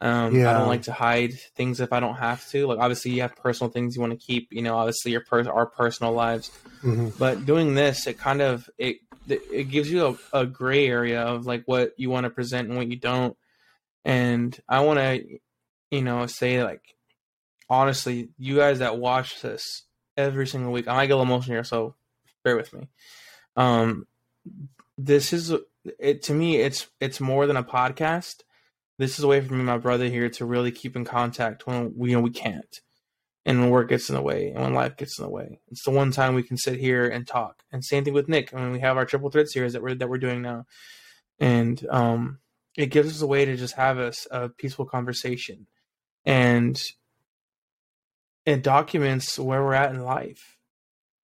um, 0.00 0.34
yeah. 0.34 0.50
I 0.50 0.52
don't 0.56 0.68
like 0.68 0.82
to 0.82 0.92
hide 0.92 1.34
things 1.56 1.80
if 1.80 1.92
I 1.92 1.98
don't 1.98 2.14
have 2.14 2.48
to. 2.50 2.66
Like 2.66 2.78
obviously, 2.78 3.12
you 3.12 3.22
have 3.22 3.34
personal 3.36 3.70
things 3.70 3.96
you 3.96 4.00
want 4.00 4.12
to 4.18 4.24
keep. 4.24 4.48
You 4.52 4.62
know, 4.62 4.76
obviously 4.76 5.10
your 5.12 5.22
per- 5.22 5.48
our 5.48 5.66
personal 5.66 6.12
lives. 6.12 6.50
Mm-hmm. 6.82 7.08
But 7.18 7.44
doing 7.44 7.74
this, 7.74 8.06
it 8.06 8.16
kind 8.18 8.40
of 8.40 8.70
it 8.78 8.98
it 9.28 9.68
gives 9.70 9.90
you 9.90 10.16
a, 10.32 10.40
a 10.42 10.46
gray 10.46 10.86
area 10.86 11.22
of 11.22 11.46
like 11.46 11.64
what 11.66 11.92
you 11.98 12.10
want 12.10 12.24
to 12.24 12.30
present 12.30 12.68
and 12.68 12.76
what 12.76 12.86
you 12.88 12.96
don't. 12.96 13.36
And 14.04 14.58
I 14.68 14.80
want 14.80 15.00
to, 15.00 15.20
you 15.90 16.02
know, 16.02 16.26
say 16.26 16.62
like 16.62 16.82
honestly, 17.68 18.30
you 18.38 18.56
guys 18.56 18.78
that 18.78 18.98
watch 18.98 19.42
this 19.42 19.82
every 20.16 20.46
single 20.46 20.72
week, 20.72 20.86
I 20.86 20.94
might 20.94 21.06
get 21.06 21.18
emotional 21.18 21.56
here, 21.56 21.64
so 21.64 21.96
bear 22.44 22.56
with 22.56 22.72
me. 22.72 22.88
Um, 23.56 24.06
this 24.96 25.32
is 25.32 25.52
it 25.98 26.22
to 26.24 26.34
me. 26.34 26.56
It's 26.58 26.86
it's 27.00 27.18
more 27.18 27.48
than 27.48 27.56
a 27.56 27.64
podcast 27.64 28.42
this 28.98 29.16
is 29.18 29.24
a 29.24 29.28
way 29.28 29.40
for 29.40 29.54
me 29.54 29.62
my 29.62 29.78
brother 29.78 30.08
here 30.08 30.28
to 30.28 30.44
really 30.44 30.72
keep 30.72 30.96
in 30.96 31.04
contact 31.04 31.66
when 31.66 31.94
we, 31.96 32.10
you 32.10 32.16
know, 32.16 32.22
we 32.22 32.30
can't 32.30 32.80
and 33.46 33.60
when 33.60 33.70
work 33.70 33.88
gets 33.88 34.08
in 34.10 34.16
the 34.16 34.22
way 34.22 34.50
and 34.50 34.60
when 34.62 34.74
life 34.74 34.96
gets 34.96 35.18
in 35.18 35.24
the 35.24 35.30
way. 35.30 35.60
It's 35.68 35.84
the 35.84 35.92
one 35.92 36.10
time 36.10 36.34
we 36.34 36.42
can 36.42 36.56
sit 36.56 36.78
here 36.80 37.08
and 37.08 37.26
talk. 37.26 37.62
And 37.72 37.84
same 37.84 38.04
thing 38.04 38.12
with 38.12 38.28
Nick. 38.28 38.52
I 38.52 38.58
mean, 38.60 38.72
we 38.72 38.80
have 38.80 38.96
our 38.96 39.06
triple 39.06 39.30
threat 39.30 39.48
series 39.48 39.72
that 39.72 39.82
we're 39.82 39.94
that 39.94 40.08
we're 40.08 40.18
doing 40.18 40.42
now, 40.42 40.66
and 41.38 41.84
um, 41.90 42.38
it 42.76 42.86
gives 42.86 43.08
us 43.14 43.22
a 43.22 43.26
way 43.26 43.44
to 43.44 43.56
just 43.56 43.74
have 43.74 43.98
us 43.98 44.26
a 44.32 44.48
peaceful 44.48 44.84
conversation, 44.86 45.66
and 46.24 46.80
it 48.46 48.62
documents 48.62 49.38
where 49.38 49.62
we're 49.62 49.74
at 49.74 49.94
in 49.94 50.02
life. 50.02 50.56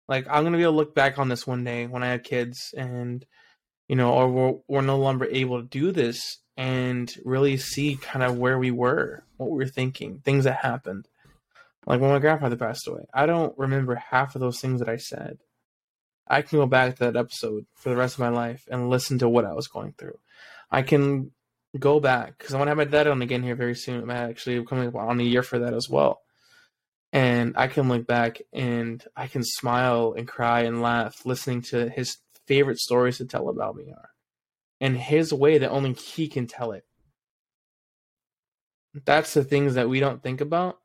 Like 0.08 0.26
I'm 0.28 0.42
gonna 0.42 0.56
be 0.56 0.62
able 0.64 0.72
to 0.72 0.76
look 0.78 0.94
back 0.96 1.18
on 1.18 1.28
this 1.28 1.46
one 1.46 1.62
day 1.64 1.86
when 1.86 2.02
I 2.02 2.08
have 2.12 2.22
kids, 2.24 2.74
and 2.76 3.24
you 3.88 3.94
know, 3.96 4.12
or 4.12 4.28
we're, 4.30 4.54
we're 4.68 4.80
no 4.80 4.98
longer 4.98 5.26
able 5.30 5.60
to 5.60 5.66
do 5.68 5.92
this 5.92 6.38
and 6.56 7.14
really 7.24 7.56
see 7.56 7.96
kind 7.96 8.22
of 8.24 8.38
where 8.38 8.58
we 8.58 8.70
were, 8.70 9.24
what 9.36 9.50
we 9.50 9.56
were 9.58 9.66
thinking, 9.66 10.20
things 10.24 10.44
that 10.44 10.56
happened. 10.56 11.08
Like 11.86 12.00
when 12.00 12.10
my 12.10 12.18
grandfather 12.18 12.56
passed 12.56 12.86
away, 12.86 13.04
I 13.12 13.26
don't 13.26 13.56
remember 13.58 13.94
half 13.96 14.34
of 14.34 14.40
those 14.40 14.60
things 14.60 14.80
that 14.80 14.88
I 14.88 14.96
said. 14.98 15.38
I 16.28 16.42
can 16.42 16.58
go 16.60 16.66
back 16.66 16.96
to 16.96 17.04
that 17.04 17.16
episode 17.16 17.66
for 17.74 17.88
the 17.88 17.96
rest 17.96 18.14
of 18.14 18.20
my 18.20 18.28
life 18.28 18.66
and 18.70 18.88
listen 18.88 19.18
to 19.18 19.28
what 19.28 19.44
I 19.44 19.52
was 19.52 19.66
going 19.66 19.94
through. 19.98 20.18
I 20.70 20.82
can 20.82 21.32
go 21.78 21.98
back 21.98 22.38
because 22.38 22.54
I 22.54 22.58
want 22.58 22.68
to 22.68 22.70
have 22.70 22.78
my 22.78 22.84
dad 22.84 23.08
on 23.08 23.20
again 23.20 23.42
here 23.42 23.56
very 23.56 23.74
soon. 23.74 24.02
I'm 24.02 24.10
actually 24.10 24.64
coming 24.64 24.94
on 24.94 25.20
a 25.20 25.24
year 25.24 25.42
for 25.42 25.58
that 25.60 25.74
as 25.74 25.88
well. 25.90 26.20
And 27.12 27.54
I 27.56 27.66
can 27.66 27.88
look 27.88 28.06
back 28.06 28.40
and 28.52 29.02
I 29.16 29.26
can 29.26 29.42
smile 29.44 30.14
and 30.16 30.28
cry 30.28 30.60
and 30.62 30.80
laugh 30.80 31.26
listening 31.26 31.62
to 31.72 31.88
his 31.88 32.18
favorite 32.46 32.78
stories 32.78 33.18
to 33.18 33.24
tell 33.24 33.48
about 33.48 33.76
me 33.76 33.90
are 33.94 34.10
and 34.82 34.96
his 34.96 35.32
way 35.32 35.58
that 35.58 35.70
only 35.70 35.92
he 35.92 36.26
can 36.26 36.48
tell 36.48 36.72
it. 36.72 36.84
That's 39.06 39.32
the 39.32 39.44
things 39.44 39.74
that 39.76 39.88
we 39.88 40.00
don't 40.00 40.20
think 40.22 40.40
about, 40.40 40.80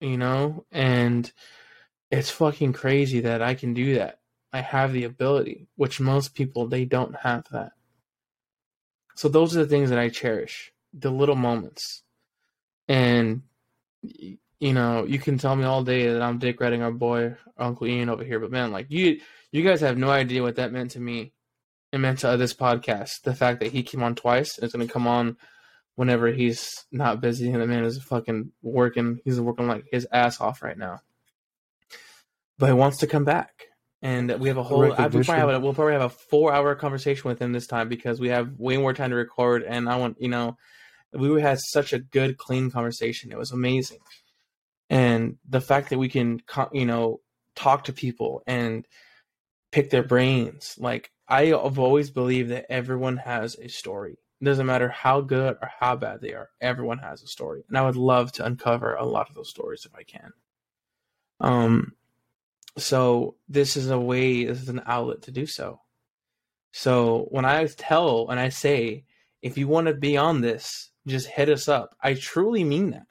you 0.00 0.16
know? 0.16 0.64
And 0.72 1.30
it's 2.10 2.30
fucking 2.30 2.72
crazy 2.72 3.20
that 3.20 3.42
I 3.42 3.54
can 3.54 3.74
do 3.74 3.96
that. 3.96 4.20
I 4.54 4.62
have 4.62 4.92
the 4.94 5.04
ability, 5.04 5.68
which 5.76 6.00
most 6.00 6.34
people 6.34 6.66
they 6.66 6.86
don't 6.86 7.14
have 7.14 7.44
that. 7.52 7.72
So 9.16 9.28
those 9.28 9.54
are 9.54 9.60
the 9.62 9.68
things 9.68 9.90
that 9.90 9.98
I 9.98 10.08
cherish, 10.08 10.72
the 10.98 11.10
little 11.10 11.36
moments. 11.36 12.02
And 12.88 13.42
you 14.02 14.72
know, 14.72 15.04
you 15.04 15.18
can 15.18 15.36
tell 15.38 15.54
me 15.54 15.64
all 15.64 15.84
day 15.84 16.10
that 16.10 16.22
I'm 16.22 16.38
dick 16.38 16.58
writing 16.60 16.80
our 16.82 16.90
boy, 16.92 17.34
our 17.58 17.66
Uncle 17.68 17.86
Ian 17.86 18.08
over 18.08 18.24
here, 18.24 18.40
but 18.40 18.50
man, 18.50 18.72
like 18.72 18.86
you 18.90 19.20
you 19.52 19.62
guys 19.62 19.82
have 19.82 19.96
no 19.98 20.10
idea 20.10 20.42
what 20.42 20.56
that 20.56 20.72
meant 20.72 20.92
to 20.92 21.00
me 21.00 21.32
meant 21.98 22.20
to 22.20 22.36
this 22.36 22.54
podcast. 22.54 23.22
The 23.24 23.34
fact 23.34 23.60
that 23.60 23.72
he 23.72 23.82
came 23.82 24.02
on 24.02 24.14
twice 24.14 24.58
is 24.58 24.72
going 24.72 24.86
to 24.86 24.92
come 24.92 25.06
on 25.06 25.36
whenever 25.94 26.28
he's 26.32 26.86
not 26.90 27.20
busy. 27.20 27.50
And 27.50 27.60
the 27.62 27.66
man 27.66 27.84
is 27.84 28.02
fucking 28.02 28.52
working. 28.62 29.20
He's 29.24 29.40
working 29.40 29.68
like 29.68 29.84
his 29.90 30.06
ass 30.12 30.40
off 30.40 30.62
right 30.62 30.78
now. 30.78 31.00
But 32.58 32.66
he 32.68 32.72
wants 32.72 32.98
to 32.98 33.06
come 33.06 33.24
back. 33.24 33.66
And 34.00 34.32
we 34.40 34.48
have 34.48 34.56
a 34.56 34.62
whole. 34.64 34.92
I, 34.92 34.96
probably 35.08 35.22
have 35.24 35.48
a, 35.48 35.60
we'll 35.60 35.74
probably 35.74 35.92
have 35.92 36.02
a 36.02 36.08
four-hour 36.08 36.74
conversation 36.74 37.28
with 37.28 37.40
him 37.40 37.52
this 37.52 37.68
time 37.68 37.88
because 37.88 38.18
we 38.18 38.30
have 38.30 38.58
way 38.58 38.76
more 38.76 38.94
time 38.94 39.10
to 39.10 39.16
record. 39.16 39.62
And 39.62 39.88
I 39.88 39.96
want 39.96 40.20
you 40.20 40.28
know, 40.28 40.56
we 41.12 41.40
had 41.40 41.58
such 41.64 41.92
a 41.92 42.00
good, 42.00 42.36
clean 42.36 42.68
conversation. 42.68 43.30
It 43.30 43.38
was 43.38 43.52
amazing, 43.52 44.00
and 44.90 45.36
the 45.48 45.60
fact 45.60 45.90
that 45.90 45.98
we 46.00 46.08
can, 46.08 46.42
you 46.72 46.84
know, 46.84 47.20
talk 47.54 47.84
to 47.84 47.92
people 47.92 48.42
and 48.44 48.84
pick 49.70 49.90
their 49.90 50.02
brains. 50.02 50.74
Like 50.80 51.12
I 51.32 51.46
have 51.46 51.78
always 51.78 52.10
believed 52.10 52.50
that 52.50 52.70
everyone 52.70 53.16
has 53.16 53.54
a 53.56 53.66
story. 53.70 54.18
It 54.42 54.44
doesn't 54.44 54.66
matter 54.66 54.90
how 54.90 55.22
good 55.22 55.56
or 55.62 55.70
how 55.80 55.96
bad 55.96 56.20
they 56.20 56.34
are, 56.34 56.50
everyone 56.60 56.98
has 56.98 57.22
a 57.22 57.26
story. 57.26 57.64
And 57.70 57.78
I 57.78 57.80
would 57.80 57.96
love 57.96 58.32
to 58.32 58.44
uncover 58.44 58.94
a 58.94 59.06
lot 59.06 59.30
of 59.30 59.34
those 59.34 59.48
stories 59.48 59.86
if 59.86 59.94
I 59.94 60.02
can. 60.02 60.32
Um, 61.40 61.92
so 62.76 63.36
this 63.48 63.78
is 63.78 63.88
a 63.88 63.98
way, 63.98 64.44
this 64.44 64.60
is 64.60 64.68
an 64.68 64.82
outlet 64.84 65.22
to 65.22 65.30
do 65.30 65.46
so. 65.46 65.80
So 66.74 67.26
when 67.30 67.46
I 67.46 67.64
tell 67.64 68.28
and 68.28 68.38
I 68.38 68.50
say, 68.50 69.04
if 69.40 69.56
you 69.56 69.66
want 69.68 69.86
to 69.86 69.94
be 69.94 70.18
on 70.18 70.42
this, 70.42 70.90
just 71.06 71.26
hit 71.28 71.48
us 71.48 71.66
up. 71.66 71.96
I 71.98 72.12
truly 72.12 72.62
mean 72.62 72.90
that. 72.90 73.06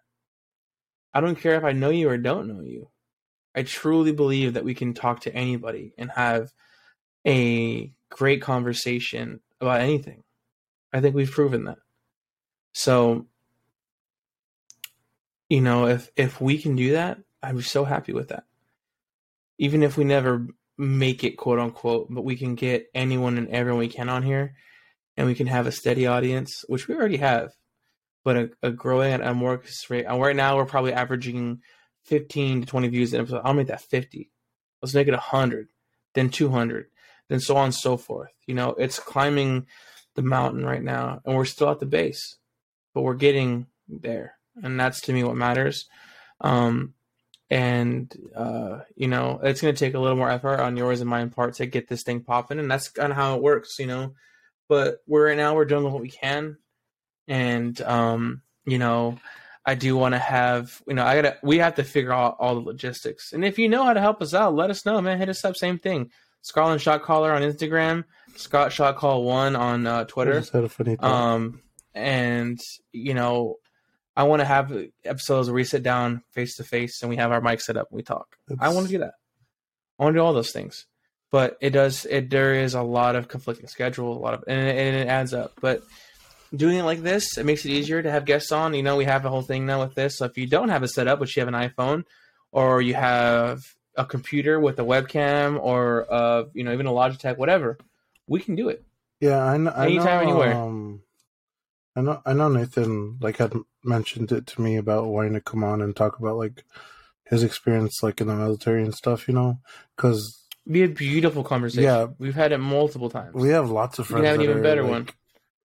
I 1.11 1.21
don't 1.21 1.39
care 1.41 1.55
if 1.55 1.63
I 1.63 1.71
know 1.71 1.89
you 1.89 2.07
or 2.07 2.17
don't 2.19 2.47
know 2.47 2.61
you. 2.61 2.89
I 3.55 3.63
truly 3.63 4.11
believe 4.11 4.53
that 4.53 4.63
we 4.63 4.75
can 4.75 4.93
talk 4.93 5.21
to 5.21 5.33
anybody 5.33 5.95
and 5.97 6.11
have 6.11 6.51
a 7.25 7.91
great 8.11 8.41
conversation 8.41 9.39
about 9.59 9.81
anything. 9.81 10.21
I 10.93 11.01
think 11.01 11.15
we've 11.15 11.31
proven 11.31 11.63
that. 11.65 11.79
So, 12.73 13.27
you 15.49 15.61
know, 15.61 15.87
if 15.87 16.11
if 16.15 16.39
we 16.39 16.61
can 16.61 16.75
do 16.75 16.91
that, 16.93 17.17
I'm 17.41 17.61
so 17.61 17.83
happy 17.83 18.13
with 18.13 18.27
that. 18.29 18.43
Even 19.57 19.81
if 19.81 19.97
we 19.97 20.03
never 20.03 20.47
make 20.77 21.23
it, 21.23 21.37
quote 21.37 21.59
unquote, 21.59 22.07
but 22.13 22.23
we 22.23 22.35
can 22.35 22.55
get 22.55 22.87
anyone 22.93 23.37
and 23.37 23.49
everyone 23.49 23.79
we 23.79 23.87
can 23.87 24.09
on 24.09 24.23
here, 24.23 24.55
and 25.17 25.27
we 25.27 25.35
can 25.35 25.47
have 25.47 25.65
a 25.67 25.71
steady 25.71 26.07
audience, 26.07 26.63
which 26.67 26.87
we 26.87 26.95
already 26.95 27.17
have, 27.17 27.51
but 28.23 28.37
a, 28.37 28.49
a 28.63 28.71
growing 28.71 29.13
at 29.13 29.21
a 29.21 29.33
more 29.33 29.61
rate. 29.89 30.05
And 30.05 30.21
right 30.21 30.35
now, 30.35 30.57
we're 30.57 30.65
probably 30.65 30.93
averaging 30.93 31.61
15 32.05 32.61
to 32.61 32.67
20 32.67 32.87
views 32.89 33.13
an 33.13 33.21
episode. 33.21 33.41
I'll 33.43 33.53
make 33.53 33.67
that 33.67 33.81
50. 33.81 34.29
Let's 34.81 34.95
make 34.95 35.07
it 35.07 35.11
100, 35.11 35.67
then 36.15 36.29
200, 36.29 36.87
and 37.31 37.41
so 37.41 37.57
on 37.57 37.63
and 37.65 37.73
so 37.73 37.97
forth. 37.97 38.31
You 38.45 38.53
know, 38.53 38.71
it's 38.71 38.99
climbing 38.99 39.65
the 40.15 40.21
mountain 40.21 40.63
right 40.65 40.83
now, 40.83 41.21
and 41.25 41.35
we're 41.35 41.45
still 41.45 41.69
at 41.69 41.79
the 41.79 41.85
base, 41.85 42.35
but 42.93 43.01
we're 43.01 43.15
getting 43.15 43.67
there, 43.87 44.35
and 44.61 44.79
that's 44.79 45.01
to 45.01 45.13
me 45.13 45.23
what 45.23 45.37
matters. 45.37 45.85
Um, 46.41 46.93
and 47.49 48.13
uh, 48.35 48.79
you 48.95 49.07
know, 49.07 49.39
it's 49.43 49.61
going 49.61 49.73
to 49.73 49.79
take 49.79 49.93
a 49.93 49.99
little 49.99 50.17
more 50.17 50.29
effort 50.29 50.59
on 50.59 50.75
yours 50.77 50.99
and 51.01 51.09
mine 51.09 51.29
part 51.29 51.55
to 51.55 51.65
get 51.65 51.87
this 51.87 52.03
thing 52.03 52.19
popping, 52.21 52.59
and 52.59 52.69
that's 52.69 52.89
kind 52.89 53.11
of 53.11 53.15
how 53.15 53.35
it 53.37 53.41
works, 53.41 53.79
you 53.79 53.87
know. 53.87 54.13
But 54.67 54.97
we're 55.07 55.27
right 55.29 55.37
now 55.37 55.55
we're 55.55 55.65
doing 55.65 55.85
what 55.91 56.01
we 56.01 56.09
can, 56.11 56.57
and 57.27 57.79
um, 57.81 58.41
you 58.65 58.77
know. 58.77 59.17
I 59.63 59.75
do 59.75 59.95
want 59.95 60.15
to 60.15 60.19
have, 60.19 60.81
you 60.87 60.95
know, 60.95 61.03
I 61.05 61.21
gotta, 61.21 61.37
we 61.43 61.59
have 61.59 61.75
to 61.75 61.83
figure 61.83 62.11
out 62.11 62.37
all 62.39 62.55
the 62.55 62.61
logistics. 62.61 63.31
And 63.31 63.45
if 63.45 63.59
you 63.59 63.69
know 63.69 63.83
how 63.83 63.93
to 63.93 63.99
help 64.01 64.19
us 64.23 64.33
out, 64.33 64.55
let 64.55 64.71
us 64.71 64.87
know, 64.87 64.99
man. 65.01 65.19
Hit 65.19 65.29
us 65.29 65.45
up, 65.45 65.55
same 65.55 65.77
thing 65.77 66.09
Scotland 66.41 66.81
Shot 66.81 67.03
Caller 67.03 67.31
on 67.31 67.41
Instagram, 67.41 68.03
Scott 68.35 68.71
Shot 68.73 68.95
Call 68.97 69.23
One 69.23 69.55
on 69.55 69.85
uh, 69.85 70.03
Twitter. 70.05 70.43
Um, 70.99 71.61
and 71.93 72.59
you 72.91 73.13
know, 73.13 73.55
I 74.15 74.23
want 74.23 74.39
to 74.41 74.45
have 74.45 74.73
episodes 75.05 75.47
where 75.49 75.55
we 75.55 75.63
sit 75.63 75.83
down 75.83 76.23
face 76.31 76.55
to 76.57 76.63
face 76.63 77.01
and 77.01 77.09
we 77.09 77.17
have 77.17 77.31
our 77.31 77.41
mic 77.41 77.61
set 77.61 77.77
up 77.77 77.87
and 77.91 77.95
we 77.97 78.03
talk. 78.03 78.35
Oops. 78.51 78.61
I 78.61 78.69
want 78.69 78.87
to 78.87 78.91
do 78.91 78.99
that. 78.99 79.13
I 79.99 80.03
want 80.03 80.15
to 80.15 80.19
do 80.19 80.23
all 80.23 80.33
those 80.33 80.51
things, 80.51 80.87
but 81.31 81.57
it 81.61 81.69
does. 81.71 82.05
It 82.05 82.29
there 82.29 82.55
is 82.55 82.73
a 82.73 82.81
lot 82.81 83.15
of 83.15 83.27
conflicting 83.27 83.67
schedule, 83.67 84.17
a 84.17 84.19
lot 84.19 84.33
of, 84.33 84.43
and, 84.47 84.59
and 84.77 84.95
it 84.95 85.07
adds 85.07 85.33
up. 85.33 85.53
But 85.61 85.83
doing 86.55 86.79
it 86.79 86.83
like 86.83 87.01
this, 87.01 87.37
it 87.37 87.45
makes 87.45 87.65
it 87.65 87.69
easier 87.69 88.01
to 88.01 88.09
have 88.09 88.25
guests 88.25 88.51
on. 88.51 88.73
You 88.73 88.81
know, 88.83 88.95
we 88.95 89.05
have 89.05 89.23
a 89.25 89.29
whole 89.29 89.43
thing 89.43 89.67
now 89.67 89.81
with 89.81 89.93
this. 89.93 90.17
So 90.17 90.25
if 90.25 90.37
you 90.39 90.47
don't 90.47 90.69
have 90.69 90.81
a 90.81 90.87
setup, 90.87 91.19
but 91.19 91.33
you 91.35 91.41
have 91.41 91.53
an 91.53 91.53
iPhone, 91.69 92.03
or 92.51 92.81
you 92.81 92.95
have 92.95 93.61
a 93.95 94.05
computer 94.05 94.59
with 94.59 94.79
a 94.79 94.83
webcam 94.83 95.59
or 95.61 96.11
uh, 96.11 96.43
you 96.53 96.63
know 96.63 96.73
even 96.73 96.87
a 96.87 96.91
Logitech, 96.91 97.37
whatever, 97.37 97.77
we 98.27 98.39
can 98.39 98.55
do 98.55 98.69
it. 98.69 98.83
Yeah, 99.19 99.43
I, 99.43 99.57
know, 99.57 99.71
anytime, 99.71 100.07
I 100.07 100.11
know, 100.13 100.19
anywhere. 100.21 100.53
Um, 100.53 101.01
I 101.95 102.01
know, 102.01 102.21
I 102.25 102.33
know. 102.33 102.47
Nathan 102.49 103.17
like 103.21 103.37
had 103.37 103.53
mentioned 103.83 104.31
it 104.31 104.47
to 104.47 104.61
me 104.61 104.77
about 104.77 105.05
wanting 105.07 105.33
to 105.33 105.41
come 105.41 105.63
on 105.63 105.81
and 105.81 105.95
talk 105.95 106.19
about 106.19 106.37
like 106.37 106.63
his 107.25 107.43
experience 107.43 107.99
like 108.01 108.21
in 108.21 108.27
the 108.27 108.35
military 108.35 108.83
and 108.83 108.95
stuff. 108.95 109.27
You 109.27 109.33
know, 109.33 109.59
because 109.95 110.39
be 110.69 110.83
a 110.83 110.87
beautiful 110.87 111.43
conversation. 111.43 111.83
Yeah, 111.83 112.07
we've 112.17 112.35
had 112.35 112.51
it 112.51 112.57
multiple 112.59 113.09
times. 113.09 113.35
We 113.35 113.49
have 113.49 113.69
lots 113.69 113.99
of 113.99 114.07
friends. 114.07 114.21
We 114.21 114.27
have 114.27 114.35
an 114.37 114.41
even 114.43 114.57
are, 114.59 114.63
better 114.63 114.83
like, 114.83 114.91
one. 114.91 115.09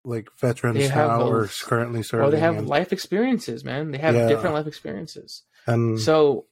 Like 0.04 0.28
veterans 0.40 0.76
they 0.78 0.86
have 0.88 1.08
now 1.10 1.18
both. 1.18 1.32
or 1.62 1.66
currently 1.68 2.02
serving. 2.04 2.22
Well, 2.22 2.30
they 2.30 2.38
have 2.38 2.56
and... 2.56 2.68
life 2.68 2.92
experiences, 2.92 3.64
man. 3.64 3.90
They 3.90 3.98
have 3.98 4.14
yeah. 4.14 4.28
different 4.28 4.54
life 4.54 4.68
experiences. 4.68 5.42
And 5.66 5.98
so 6.00 6.46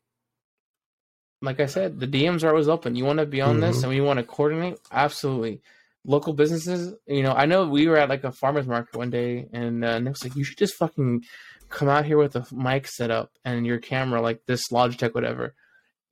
like 1.44 1.60
I 1.60 1.66
said, 1.66 2.00
the 2.00 2.06
DMs 2.08 2.42
are 2.42 2.48
always 2.48 2.68
open. 2.68 2.96
You 2.96 3.04
want 3.04 3.18
to 3.20 3.26
be 3.26 3.40
on 3.40 3.52
mm-hmm. 3.56 3.60
this 3.60 3.82
and 3.82 3.90
we 3.90 4.00
want 4.00 4.18
to 4.18 4.24
coordinate? 4.24 4.78
Absolutely. 4.90 5.60
Local 6.04 6.32
businesses, 6.32 6.94
you 7.06 7.22
know, 7.22 7.32
I 7.32 7.46
know 7.46 7.66
we 7.66 7.86
were 7.88 7.96
at 7.96 8.08
like 8.08 8.24
a 8.24 8.32
farmer's 8.32 8.66
market 8.66 8.96
one 8.96 9.10
day 9.10 9.48
and 9.52 9.84
uh, 9.84 9.98
Nick's 9.98 10.24
like, 10.24 10.36
you 10.36 10.44
should 10.44 10.58
just 10.58 10.74
fucking 10.74 11.24
come 11.68 11.88
out 11.88 12.04
here 12.04 12.18
with 12.18 12.36
a 12.36 12.46
mic 12.52 12.86
set 12.86 13.10
up 13.10 13.32
and 13.44 13.66
your 13.66 13.78
camera, 13.78 14.20
like 14.20 14.44
this 14.46 14.68
Logitech, 14.70 15.14
whatever, 15.14 15.54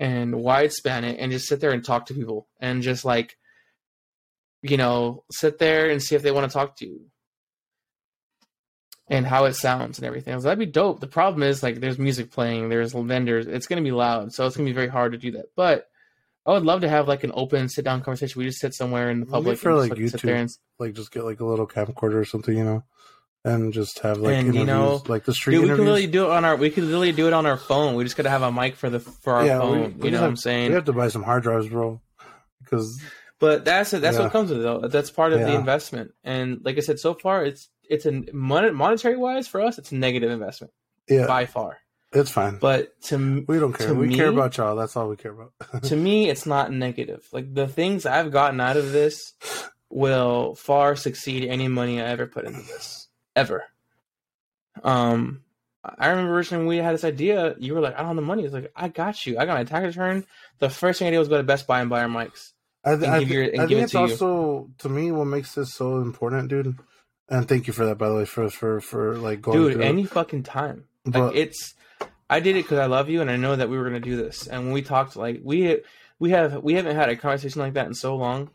and 0.01 0.35
wide 0.37 0.72
span 0.72 1.05
it 1.05 1.18
and 1.18 1.30
just 1.33 1.47
sit 1.47 1.61
there 1.61 1.72
and 1.72 1.85
talk 1.85 2.07
to 2.07 2.14
people 2.14 2.49
and 2.61 2.83
just 2.83 3.05
like, 3.05 3.37
you 4.62 4.76
know, 4.76 5.24
sit 5.30 5.59
there 5.59 5.91
and 5.91 6.03
see 6.03 6.14
if 6.14 6.22
they 6.22 6.30
want 6.30 6.51
to 6.51 6.53
talk 6.57 6.76
to 6.76 6.87
you 6.87 7.01
and 9.09 9.26
how 9.26 9.44
it 9.46 9.55
sounds 9.55 9.98
and 9.98 10.07
everything. 10.07 10.38
So 10.38 10.44
That'd 10.44 10.59
be 10.59 10.66
dope. 10.66 11.00
The 11.00 11.07
problem 11.07 11.42
is 11.42 11.62
like 11.62 11.80
there's 11.80 11.98
music 11.98 12.30
playing, 12.30 12.68
there's 12.68 12.92
vendors. 12.92 13.46
It's 13.46 13.66
gonna 13.66 13.82
be 13.82 13.90
loud, 13.92 14.32
so 14.32 14.46
it's 14.46 14.57
gonna 14.57 14.68
be 14.68 14.72
very 14.74 14.88
hard 14.88 15.12
to 15.12 15.18
do 15.18 15.32
that. 15.32 15.46
But 15.57 15.88
I 16.46 16.50
would 16.53 16.64
love 16.64 16.80
to 16.82 16.88
have 16.88 17.09
like 17.09 17.24
an 17.24 17.32
open 17.34 17.68
sit 17.68 17.84
down 17.84 18.03
conversation. 18.03 18.38
We 18.38 18.46
just 18.46 18.61
sit 18.61 18.74
somewhere 18.74 19.11
in 19.11 19.20
the 19.20 19.26
public 19.26 19.59
for 19.59 19.74
like, 19.74 19.94
just, 19.94 20.14
like 20.14 20.22
YouTube, 20.22 20.36
and... 20.40 20.50
like 20.78 20.92
just 20.94 21.12
get 21.12 21.24
like 21.24 21.40
a 21.40 21.44
little 21.44 21.66
camcorder 21.66 22.14
or 22.14 22.24
something, 22.24 22.57
you 22.57 22.64
know, 22.64 22.84
and 23.44 23.72
just 23.72 24.00
have 24.00 24.18
like 24.18 24.34
and, 24.36 24.55
you 24.55 24.64
know, 24.64 25.03
like 25.07 25.24
the 25.24 25.34
street. 25.34 25.57
Dude, 25.57 25.64
we 25.70 25.76
can 25.76 25.84
really 25.84 26.07
do 26.07 26.24
it 26.26 26.30
on 26.30 26.44
our. 26.44 26.57
We 26.57 26.70
could 26.70 26.84
literally 26.84 27.12
do 27.12 27.26
it 27.26 27.32
on 27.32 27.46
our 27.46 27.57
phone. 27.57 27.94
We 27.96 28.05
just 28.05 28.16
gotta 28.16 28.30
have 28.30 28.42
a 28.42 28.53
mic 28.53 28.76
for 28.76 28.90
the 28.90 29.00
for 29.00 29.34
our 29.34 29.46
yeah, 29.46 29.59
phone. 29.59 29.98
We, 29.98 30.07
you 30.07 30.11
know 30.12 30.18
have, 30.18 30.22
what 30.24 30.28
I'm 30.30 30.36
saying? 30.36 30.68
We 30.68 30.74
have 30.74 30.84
to 30.86 30.92
buy 30.92 31.09
some 31.09 31.22
hard 31.22 31.42
drives, 31.42 31.68
bro, 31.68 32.00
because. 32.62 33.00
But 33.38 33.64
that's 33.64 33.92
it. 33.92 34.03
That's 34.03 34.16
yeah. 34.18 34.22
what 34.22 34.30
comes 34.32 34.50
with 34.50 34.61
it, 34.61 34.62
though. 34.62 34.86
That's 34.86 35.11
part 35.11 35.32
of 35.32 35.40
yeah. 35.40 35.46
the 35.46 35.55
investment. 35.57 36.12
And 36.22 36.61
like 36.62 36.76
I 36.78 36.80
said, 36.80 37.00
so 37.00 37.12
far 37.14 37.44
it's 37.44 37.70
it's 37.89 38.07
a 38.07 38.22
monetary 38.33 39.16
wise 39.16 39.49
for 39.49 39.61
us, 39.61 39.78
it's 39.78 39.93
a 39.93 39.95
negative 39.95 40.30
investment. 40.30 40.72
Yeah, 41.09 41.26
by 41.26 41.47
far. 41.47 41.78
It's 42.14 42.30
fine. 42.30 42.59
But 42.59 43.01
to 43.05 43.45
we 43.49 43.59
don't 43.59 43.72
care. 43.72 43.95
We 43.95 44.09
me, 44.09 44.16
care 44.16 44.28
about 44.28 44.57
y'all. 44.57 44.76
That's 44.76 44.97
all 44.97 45.09
we 45.09 45.16
care 45.16 45.33
about. 45.33 45.83
to 45.85 45.97
me, 45.97 46.28
it's 46.28 46.45
not 46.47 46.70
negative. 46.70 47.26
Like 47.33 47.55
the 47.55 47.66
things 47.66 48.05
I've 48.05 48.30
gotten 48.30 48.61
out 48.61 48.76
of 48.76 48.93
this 48.93 49.33
will 49.89 50.55
far 50.55 50.95
succeed 50.95 51.47
any 51.49 51.68
money 51.68 52.01
I 52.01 52.05
ever 52.11 52.26
put 52.26 52.45
into 52.45 52.61
this 52.62 53.09
ever. 53.35 53.64
Um, 54.85 55.43
I 55.83 56.09
remember 56.09 56.35
originally 56.35 56.64
when 56.66 56.76
we 56.76 56.83
had 56.85 56.95
this 56.95 57.05
idea, 57.05 57.57
you 57.59 57.74
were 57.74 57.80
like, 57.80 57.95
"I 57.95 57.99
don't 57.99 58.09
have 58.09 58.16
the 58.16 58.22
money." 58.22 58.45
It's 58.45 58.55
like, 58.55 58.70
"I 58.76 58.89
got 58.89 59.26
you. 59.26 59.39
I 59.39 59.47
got 59.47 59.55
my 59.57 59.64
tax 59.64 59.87
return." 59.97 60.24
The 60.59 60.68
first 60.70 60.99
thing 60.99 61.09
I 61.09 61.12
did 61.12 61.18
was 61.18 61.28
go 61.28 61.39
to 61.39 61.43
Best 61.43 61.66
Buy 61.66 61.80
and 61.80 61.89
buy 61.91 62.03
our 62.03 62.09
mics. 62.09 62.53
I, 62.85 62.97
th- 62.97 63.09
I, 63.09 63.18
th- 63.20 63.30
your, 63.30 63.45
I 63.45 63.66
think 63.68 63.72
it's 63.72 63.95
also 63.95 64.66
you. 64.68 64.70
to 64.78 64.89
me 64.89 65.12
what 65.12 65.26
makes 65.26 65.55
this 65.55 65.72
so 65.72 65.99
important, 65.99 66.49
dude, 66.49 66.76
and 67.33 67.49
thank 67.49 67.66
you 67.66 67.72
for 67.72 67.87
that, 67.87 67.97
by 67.97 68.11
the 68.11 68.14
way, 68.14 68.24
for 68.26 68.51
for 68.51 68.80
for 68.83 69.16
like 69.16 69.41
going. 69.41 69.57
Dude, 69.59 69.72
through. 69.74 69.83
any 69.83 70.05
fucking 70.05 70.43
time. 70.43 70.85
But, 71.07 71.18
like 71.28 71.37
it's, 71.37 71.74
I 72.28 72.41
did 72.41 72.57
it 72.57 72.62
because 72.64 72.78
I 72.78 72.87
love 72.87 73.09
you, 73.09 73.22
and 73.22 73.30
I 73.30 73.37
know 73.37 73.57
that 73.57 73.70
we 73.70 73.78
were 73.78 73.85
gonna 73.85 74.01
do 74.01 74.16
this. 74.16 74.47
And 74.47 74.64
when 74.64 74.72
we 74.72 74.83
talked, 74.83 75.16
like 75.16 75.41
we 75.43 75.78
we 76.18 76.30
have 76.30 76.62
we 76.62 76.74
haven't 76.74 76.95
had 76.95 77.09
a 77.09 77.16
conversation 77.16 77.62
like 77.62 77.72
that 77.74 77.87
in 77.87 77.95
so 77.95 78.16
long. 78.16 78.51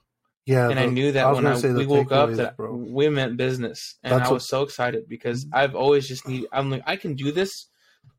Yeah, 0.46 0.70
and 0.70 0.80
I 0.80 0.86
knew 0.86 1.12
that 1.12 1.26
I 1.26 1.32
when 1.32 1.48
I, 1.48 1.58
we 1.60 1.88
woke 1.88 2.12
up 2.12 2.32
that 2.34 2.56
bro. 2.56 2.72
we 2.76 3.10
meant 3.10 3.36
business, 3.36 3.96
and 4.04 4.14
That's 4.14 4.30
I 4.30 4.34
was 4.34 4.44
what... 4.44 4.48
so 4.48 4.62
excited 4.62 5.10
because 5.10 5.46
mm. 5.46 5.50
I've 5.54 5.76
always 5.76 6.08
just 6.08 6.28
need. 6.28 6.46
I'm 6.54 6.70
like 6.70 6.84
I 6.86 6.98
can 6.98 7.16
do 7.16 7.32
this, 7.32 7.68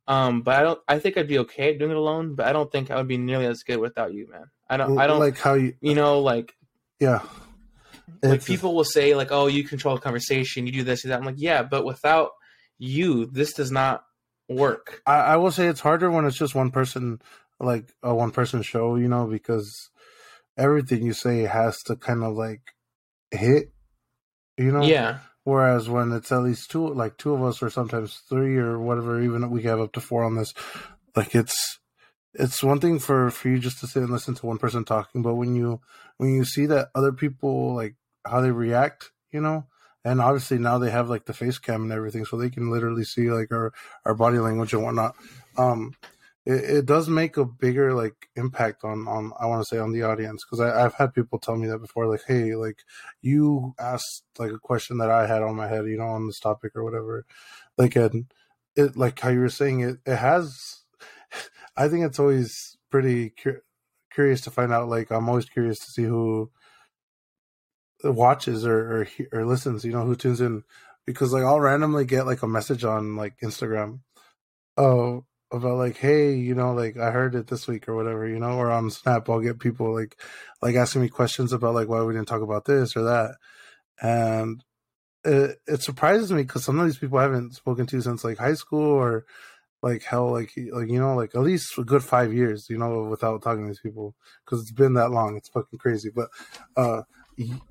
um, 0.09 0.43
but 0.43 0.59
I 0.59 0.63
don't. 0.65 0.81
I 0.89 0.99
think 0.99 1.17
I'd 1.17 1.29
be 1.29 1.39
okay 1.39 1.79
doing 1.79 1.93
it 1.93 1.97
alone, 1.97 2.35
but 2.35 2.47
I 2.47 2.53
don't 2.53 2.71
think 2.71 2.91
I 2.91 2.97
would 2.97 3.09
be 3.09 3.17
nearly 3.17 3.47
as 3.47 3.63
good 3.63 3.79
without 3.79 4.13
you, 4.13 4.29
man. 4.29 4.51
I 4.69 4.77
don't. 4.77 4.97
Well, 4.97 5.05
I 5.05 5.07
don't 5.07 5.21
like 5.21 5.39
how 5.39 5.55
you. 5.55 5.75
You 5.81 5.95
know, 5.95 6.19
like 6.21 6.53
yeah. 6.99 7.21
Like 8.23 8.35
it's 8.37 8.47
people 8.47 8.75
will 8.75 8.85
say 8.85 9.15
like, 9.15 9.29
"Oh, 9.31 9.47
you 9.47 9.65
control 9.65 9.95
the 9.97 10.01
conversation, 10.01 10.67
you 10.67 10.73
do 10.73 10.83
this, 10.85 11.05
you 11.05 11.11
that." 11.11 11.21
I'm 11.21 11.27
like, 11.27 11.37
"Yeah, 11.39 11.63
but 11.63 11.85
without 11.85 12.31
you, 12.79 13.27
this 13.27 13.53
does 13.53 13.71
not 13.71 14.05
work." 14.49 15.03
I, 15.07 15.17
I 15.17 15.37
will 15.37 15.51
say 15.51 15.67
it's 15.67 15.81
harder 15.81 16.11
when 16.11 16.25
it's 16.25 16.39
just 16.39 16.55
one 16.55 16.71
person, 16.71 17.21
like 17.61 17.93
a 18.03 18.15
one 18.15 18.31
person 18.31 18.63
show, 18.63 18.97
you 18.97 19.09
know, 19.09 19.27
because 19.27 19.91
everything 20.57 21.05
you 21.05 21.13
say 21.13 21.43
has 21.43 21.81
to 21.85 21.97
kind 21.97 22.25
of 22.25 22.35
like 22.35 22.63
hit, 23.31 23.73
you 24.57 24.73
know. 24.73 24.83
Yeah. 24.83 25.19
Whereas 25.45 25.89
when 25.89 26.13
it's 26.13 26.33
at 26.33 26.43
least 26.43 26.71
two, 26.71 26.93
like 26.93 27.17
two 27.19 27.35
of 27.35 27.43
us, 27.43 27.63
or 27.63 27.71
sometimes 27.71 28.21
three, 28.29 28.57
or 28.57 28.79
whatever, 28.79 29.21
even 29.23 29.51
we 29.51 29.63
have 29.65 29.81
up 29.81 29.93
to 29.93 30.01
four 30.01 30.25
on 30.25 30.35
this, 30.35 30.53
like 31.15 31.35
it's 31.35 31.78
it's 32.39 32.63
one 32.63 32.81
thing 32.81 32.99
for 32.99 33.31
for 33.31 33.49
you 33.49 33.59
just 33.59 33.81
to 33.81 33.87
sit 33.87 34.03
and 34.03 34.13
listen 34.13 34.35
to 34.37 34.47
one 34.47 34.59
person 34.59 34.85
talking, 34.85 35.23
but 35.23 35.35
when 35.35 35.55
you 35.55 35.81
when 36.17 36.33
you 36.35 36.45
see 36.45 36.67
that 36.67 36.89
other 36.95 37.13
people 37.13 37.75
like 37.75 37.97
how 38.25 38.41
they 38.41 38.51
react, 38.51 39.11
you 39.33 39.41
know, 39.41 39.67
and 40.05 40.21
obviously 40.21 40.59
now 40.59 40.79
they 40.79 40.91
have 40.91 41.11
like 41.11 41.27
the 41.27 41.33
face 41.35 41.59
cam 41.59 41.83
and 41.83 41.93
everything, 41.93 42.25
so 42.25 42.37
they 42.37 42.51
can 42.51 42.71
literally 42.71 43.05
see 43.05 43.31
like 43.31 43.51
our 43.53 43.73
our 44.05 44.15
body 44.15 44.39
language 44.39 44.73
and 44.73 44.85
whatnot. 44.85 45.17
Um, 45.57 45.93
it, 46.47 46.53
it 46.79 46.87
does 46.87 47.09
make 47.09 47.37
a 47.37 47.45
bigger 47.45 47.93
like 47.93 48.29
impact 48.37 48.85
on 48.85 49.09
on 49.09 49.33
I 49.39 49.47
want 49.47 49.61
to 49.63 49.67
say 49.75 49.79
on 49.81 49.93
the 49.93 50.05
audience 50.05 50.45
because 50.45 50.61
I've 50.61 50.95
had 50.95 51.15
people 51.15 51.39
tell 51.41 51.57
me 51.57 51.67
that 51.67 51.79
before, 51.81 52.07
like, 52.07 52.23
hey, 52.27 52.55
like 52.55 52.83
you 53.21 53.75
asked 53.81 54.25
like 54.39 54.53
a 54.53 54.59
question 54.61 54.99
that 54.99 55.11
I 55.11 55.27
had 55.27 55.43
on 55.43 55.57
my 55.57 55.67
head, 55.67 55.87
you 55.87 55.99
know, 55.99 56.07
on 56.07 56.27
this 56.29 56.39
topic 56.39 56.77
or 56.77 56.85
whatever, 56.85 57.27
like 57.77 57.97
and 57.97 58.27
it 58.77 58.97
like 58.97 59.19
how 59.21 59.31
you 59.31 59.41
were 59.41 59.49
saying 59.49 59.81
it 59.81 59.97
it 60.07 60.17
has 60.17 60.78
I 61.77 61.89
think 61.89 62.05
it's 62.05 62.19
always 62.19 62.77
pretty 62.91 63.31
cu- 63.31 63.61
curious 64.13 64.41
to 64.43 64.51
find 64.51 64.73
out. 64.73 64.89
Like, 64.89 65.11
I'm 65.11 65.29
always 65.29 65.49
curious 65.49 65.79
to 65.81 65.91
see 65.91 66.05
who 66.05 66.51
watches 68.05 68.67
or, 68.67 68.79
or 69.03 69.09
or 69.33 69.45
listens. 69.47 69.85
You 69.85 69.93
know, 69.93 70.05
who 70.05 70.17
tunes 70.17 70.41
in 70.41 70.65
because 71.07 71.33
like 71.33 71.45
I'll 71.45 71.61
randomly 71.61 72.05
get 72.05 72.27
like 72.27 72.43
a 72.43 72.49
message 72.49 72.85
on 72.85 73.17
like 73.17 73.39
Instagram, 73.41 74.01
oh 74.77 75.25
about 75.51 75.79
like 75.79 75.97
hey 75.97 76.35
you 76.35 76.55
know 76.55 76.75
like 76.75 76.99
I 76.99 77.11
heard 77.11 77.35
it 77.35 77.47
this 77.47 77.67
week 77.67 77.89
or 77.89 77.97
whatever 77.97 78.29
you 78.29 78.39
know 78.39 78.59
or 78.59 78.71
on 78.71 78.91
Snap 78.91 79.31
I'll 79.31 79.41
get 79.41 79.59
people 79.59 79.95
like 79.95 80.21
like 80.61 80.75
asking 80.77 81.01
me 81.01 81.09
questions 81.09 81.55
about 81.55 81.73
like 81.75 81.89
why 81.89 82.03
we 82.03 82.13
didn't 82.13 82.29
talk 82.29 82.43
about 82.43 82.67
this 82.67 82.95
or 82.95 83.05
that, 83.05 83.37
and 84.03 84.63
it, 85.25 85.59
it 85.67 85.83
surprises 85.83 86.31
me 86.31 86.43
because 86.43 86.65
some 86.65 86.79
of 86.79 86.85
these 86.87 86.99
people 86.99 87.17
I 87.19 87.23
haven't 87.23 87.55
spoken 87.55 87.87
to 87.87 88.03
since 88.03 88.25
like 88.25 88.37
high 88.37 88.53
school 88.55 88.91
or 88.91 89.25
like 89.83 90.03
hell, 90.03 90.33
like 90.33 90.53
like 90.73 90.89
you 90.89 90.99
know 90.99 91.15
like 91.15 91.35
at 91.35 91.43
least 91.43 91.79
a 91.79 91.85
good 91.85 92.03
five 92.03 92.33
years 92.33 92.69
you 92.69 92.79
know 92.79 93.05
without 93.05 93.43
talking 93.43 93.63
to 93.65 93.69
these 93.69 93.79
people 93.81 94.15
because 94.45 94.61
it's 94.61 94.73
been 94.73 94.95
that 94.95 95.11
long 95.11 95.37
it's 95.37 95.49
fucking 95.49 95.79
crazy 95.79 96.11
but 96.15 96.29
uh 96.77 97.03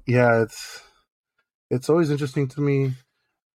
yeah 0.05 0.41
it's 0.41 0.81
it's 1.69 1.89
always 1.89 2.09
interesting 2.09 2.47
to 2.47 2.61
me 2.61 2.93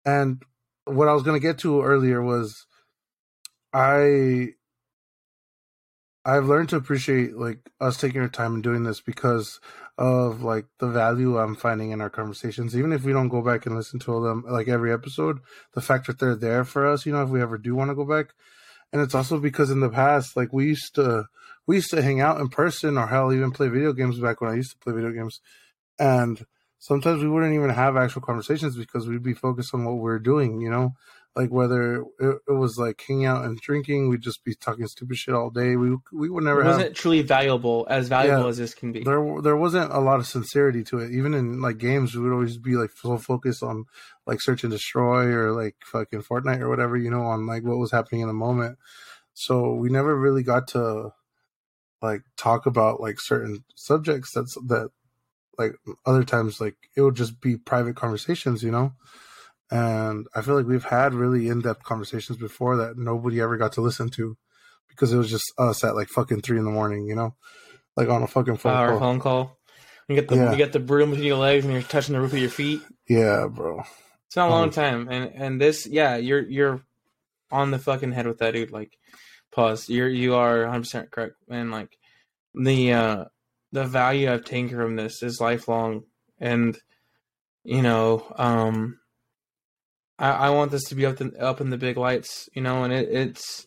and 0.05 0.43
what 0.85 1.09
i 1.09 1.13
was 1.15 1.23
going 1.23 1.41
to 1.41 1.47
get 1.47 1.59
to 1.59 1.81
earlier 1.83 2.21
was 2.21 2.67
i 3.73 4.49
i've 6.27 6.45
learned 6.45 6.69
to 6.69 6.77
appreciate 6.77 7.35
like 7.39 7.59
us 7.81 7.97
taking 7.99 8.21
our 8.21 8.29
time 8.29 8.53
and 8.55 8.63
doing 8.63 8.83
this 8.83 9.01
because 9.01 9.61
of 9.99 10.43
like 10.43 10.67
the 10.79 10.89
value 10.89 11.37
I'm 11.39 11.55
finding 11.55 11.91
in 11.91 12.01
our 12.01 12.11
conversations, 12.11 12.77
even 12.77 12.93
if 12.93 13.03
we 13.05 13.13
don't 13.13 13.29
go 13.29 13.43
back 13.43 13.67
and 13.67 13.77
listen 13.77 13.99
to 14.01 14.23
them 14.23 14.45
like 14.49 14.69
every 14.69 14.93
episode, 14.93 15.39
the 15.75 15.81
fact 15.83 16.07
that 16.07 16.19
they're 16.19 16.37
there 16.37 16.65
for 16.65 16.87
us, 16.87 17.05
you 17.05 17.13
know, 17.13 17.23
if 17.23 17.29
we 17.29 17.43
ever 17.43 17.59
do 17.59 17.75
want 17.75 17.91
to 17.91 17.95
go 17.95 18.05
back. 18.05 18.31
And 18.93 19.01
it's 19.03 19.15
also 19.15 19.39
because 19.39 19.71
in 19.71 19.81
the 19.81 19.91
past, 19.91 20.37
like 20.37 20.53
we 20.53 20.67
used 20.67 20.95
to, 20.97 21.25
we 21.67 21.77
used 21.77 21.91
to 21.91 22.03
hang 22.03 22.21
out 22.21 22.41
in 22.41 22.49
person 22.49 22.97
or 22.99 23.07
hell, 23.07 23.33
even 23.33 23.51
play 23.51 23.69
video 23.69 23.93
games 23.93 24.19
back 24.19 24.41
when 24.41 24.51
I 24.51 24.55
used 24.57 24.73
to 24.73 24.79
play 24.79 24.95
video 24.95 25.13
games. 25.13 25.41
And 25.99 26.45
sometimes 26.79 27.23
we 27.23 27.29
wouldn't 27.29 27.55
even 27.55 27.71
have 27.71 27.97
actual 27.97 28.23
conversations 28.23 28.77
because 28.77 29.07
we'd 29.07 29.23
be 29.23 29.35
focused 29.35 29.75
on 29.75 29.85
what 29.85 29.93
we 29.97 30.11
are 30.11 30.19
doing, 30.19 30.61
you 30.61 30.71
know? 30.71 30.95
like 31.35 31.51
whether 31.51 32.05
it, 32.21 32.37
it, 32.49 32.53
was 32.53 32.77
like 32.79 33.03
hanging 33.07 33.25
out 33.25 33.45
and 33.45 33.59
drinking, 33.59 34.09
we'd 34.11 34.21
just 34.21 34.45
be 34.45 34.55
talking 34.55 34.87
stupid 34.87 35.17
shit 35.17 35.35
all 35.35 35.49
day. 35.51 35.77
We 35.77 35.97
we 36.13 36.29
would 36.29 36.45
never. 36.45 36.61
It 36.61 36.65
wasn't 36.67 36.83
have, 36.89 36.95
truly 36.95 37.23
valuable, 37.23 37.87
as 37.89 38.09
valuable 38.09 38.45
yeah, 38.45 38.49
as 38.49 38.59
this 38.59 38.75
can 38.75 38.93
be. 38.93 39.03
There 39.03 39.41
there 39.41 39.57
wasn't 39.57 39.93
a 39.93 40.01
lot 40.01 40.19
of 40.19 40.27
sincerity 40.27 40.85
to 40.85 40.99
it. 40.99 41.11
Even 41.13 41.33
in 41.35 41.63
like 41.63 41.79
games, 41.79 42.15
we 42.15 42.23
would 42.23 42.33
always 42.35 42.59
be 42.59 42.75
like 42.77 42.91
so 42.91 43.17
focused 43.17 43.63
on 43.63 43.87
like 44.27 44.41
search 44.43 44.63
and 44.65 44.73
destroy 44.73 45.25
or 45.27 45.53
like 45.53 45.77
fucking 45.85 46.23
Fortnite 46.23 46.61
or 46.61 46.69
whatever, 46.69 46.97
you 46.99 47.11
know, 47.11 47.23
on 47.23 47.47
like 47.47 47.65
what 47.65 47.79
was 47.79 47.93
happening 47.93 48.21
in 48.21 48.29
the 48.29 48.35
moment. 48.35 48.79
So 49.35 49.73
we 49.73 49.89
never 49.89 50.15
really 50.15 50.43
got 50.43 50.69
to 50.69 51.13
like 52.03 52.23
talk 52.37 52.67
about 52.67 53.01
like 53.01 53.17
certain 53.19 53.65
subjects. 53.75 54.33
That's 54.35 54.55
that 54.67 54.91
like 55.59 55.73
other 56.07 56.25
times 56.25 56.61
like 56.61 56.77
it 56.97 57.01
would 57.01 57.17
just 57.17 57.41
be 57.41 57.57
private 57.57 57.97
conversations, 57.97 58.63
you 58.63 58.71
know 58.71 58.93
and 59.73 60.27
I 60.35 60.43
feel 60.43 60.55
like 60.55 60.67
we've 60.67 60.85
had 60.85 61.15
really 61.15 61.49
in 61.49 61.63
depth 61.63 61.83
conversations 61.83 62.39
before 62.39 62.77
that 62.79 62.99
nobody 62.99 63.41
ever 63.41 63.57
got 63.57 63.73
to 63.75 63.81
listen 63.81 64.11
to 64.11 64.37
because 64.89 65.13
it 65.13 65.17
was 65.17 65.31
just 65.31 65.51
us 65.57 65.83
at 65.83 65.97
like 65.97 66.09
fucking 66.09 66.43
three 66.43 66.59
in 66.59 66.67
the 66.67 66.71
morning, 66.71 67.07
you 67.07 67.17
know, 67.17 67.35
like 67.97 68.11
on 68.11 68.23
a 68.23 68.27
fucking 68.27 68.59
phone 68.59 68.77
uh, 68.77 68.89
call. 68.91 68.99
phone 68.99 69.21
call. 69.21 69.59
You 70.09 70.15
get 70.17 70.29
the 70.29 70.37
yeah. 70.37 70.51
you 70.51 70.59
get 70.59 70.73
the 70.75 70.79
broom 70.79 71.09
between 71.11 71.27
your 71.27 71.39
legs 71.39 71.65
and 71.65 71.73
you're 71.73 71.83
touching 71.83 72.13
the 72.15 72.21
roof 72.21 72.35
of 72.35 72.39
your 72.39 72.51
feet. 72.51 72.83
Yeah, 73.09 73.47
bro. 73.49 73.83
It's 74.27 74.37
not 74.37 74.49
a 74.49 74.51
long 74.51 74.65
um, 74.65 74.71
time, 74.71 75.09
and 75.09 75.33
and 75.35 75.61
this, 75.61 75.87
yeah, 75.87 76.17
you're 76.19 76.43
you're 76.47 76.83
on 77.51 77.71
the 77.71 77.79
fucking 77.79 78.13
head 78.13 78.27
with 78.27 78.39
that 78.39 78.53
dude. 78.53 78.73
Like, 78.73 78.99
pause. 79.53 79.89
You're 79.89 80.09
you 80.09 80.35
are 80.35 80.61
100 80.63 80.81
percent 80.81 81.11
correct, 81.11 81.37
and 81.49 81.71
like 81.71 81.97
the 82.55 82.93
uh 82.93 83.25
the 83.71 83.85
value 83.87 84.31
I've 84.31 84.45
taken 84.45 84.77
from 84.77 84.97
this 84.97 85.23
is 85.23 85.41
lifelong, 85.41 86.03
and 86.39 86.77
you 87.65 87.81
know, 87.81 88.27
um, 88.37 88.99
I, 90.23 90.31
I 90.47 90.51
want 90.51 90.71
this 90.71 90.85
to 90.85 90.95
be 90.95 91.05
up 91.05 91.21
in, 91.21 91.37
up 91.39 91.61
in 91.61 91.69
the 91.69 91.77
big 91.77 91.99
lights, 91.99 92.49
you 92.55 92.63
know, 92.63 92.85
and 92.85 92.93
it, 92.93 93.09
it's 93.11 93.67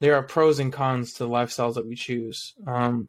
there 0.00 0.14
are 0.16 0.22
pros 0.22 0.58
and 0.60 0.72
cons 0.72 1.14
to 1.14 1.24
the 1.24 1.30
lifestyles 1.30 1.74
that 1.74 1.86
we 1.88 1.94
choose. 1.96 2.54
Um, 2.66 3.08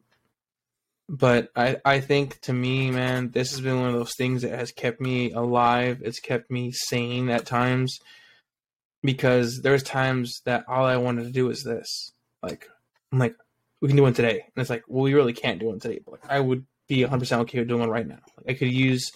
but 1.08 1.50
I, 1.56 1.78
I 1.86 2.00
think 2.00 2.40
to 2.42 2.54
me, 2.54 2.90
man, 2.90 3.30
this 3.32 3.52
has 3.52 3.62
been 3.62 3.78
one 3.80 3.90
of 3.90 3.94
those 3.94 4.16
things 4.16 4.42
that 4.42 4.58
has 4.58 4.72
kept 4.72 5.02
me 5.02 5.32
alive. 5.32 6.02
It's 6.04 6.20
kept 6.20 6.50
me 6.50 6.72
sane 6.72 7.30
at 7.30 7.46
times 7.46 8.00
because 9.04 9.62
there's 9.62 9.84
times 9.84 10.42
that 10.46 10.64
all 10.68 10.86
I 10.86 10.98
wanted 10.98 11.24
to 11.26 11.32
do 11.32 11.50
is 11.52 11.64
this. 11.64 12.14
Like, 12.42 12.68
I'm 13.12 13.20
like, 13.20 13.36
we 13.82 13.88
can 13.88 13.98
do 13.98 14.04
one 14.04 14.14
today. 14.16 14.40
And 14.42 14.52
it's 14.62 14.70
like, 14.70 14.84
well, 14.88 15.04
we 15.04 15.14
really 15.14 15.34
can't 15.34 15.60
do 15.60 15.68
one 15.68 15.80
today. 15.80 16.00
But 16.04 16.14
like, 16.14 16.32
I 16.32 16.40
would 16.40 16.66
be 16.88 17.02
100% 17.04 17.40
okay 17.42 17.60
with 17.60 17.68
doing 17.68 17.82
one 17.82 17.90
right 17.90 18.08
now. 18.08 18.20
Like, 18.38 18.48
I 18.48 18.54
could 18.60 18.72
use 18.72 19.12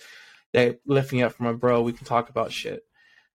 that 0.54 0.80
lifting 0.86 1.22
up 1.24 1.34
from 1.34 1.48
a 1.48 1.54
bro. 1.54 1.82
We 1.82 1.94
can 1.94 2.06
talk 2.06 2.30
about 2.30 2.52
shit. 2.52 2.84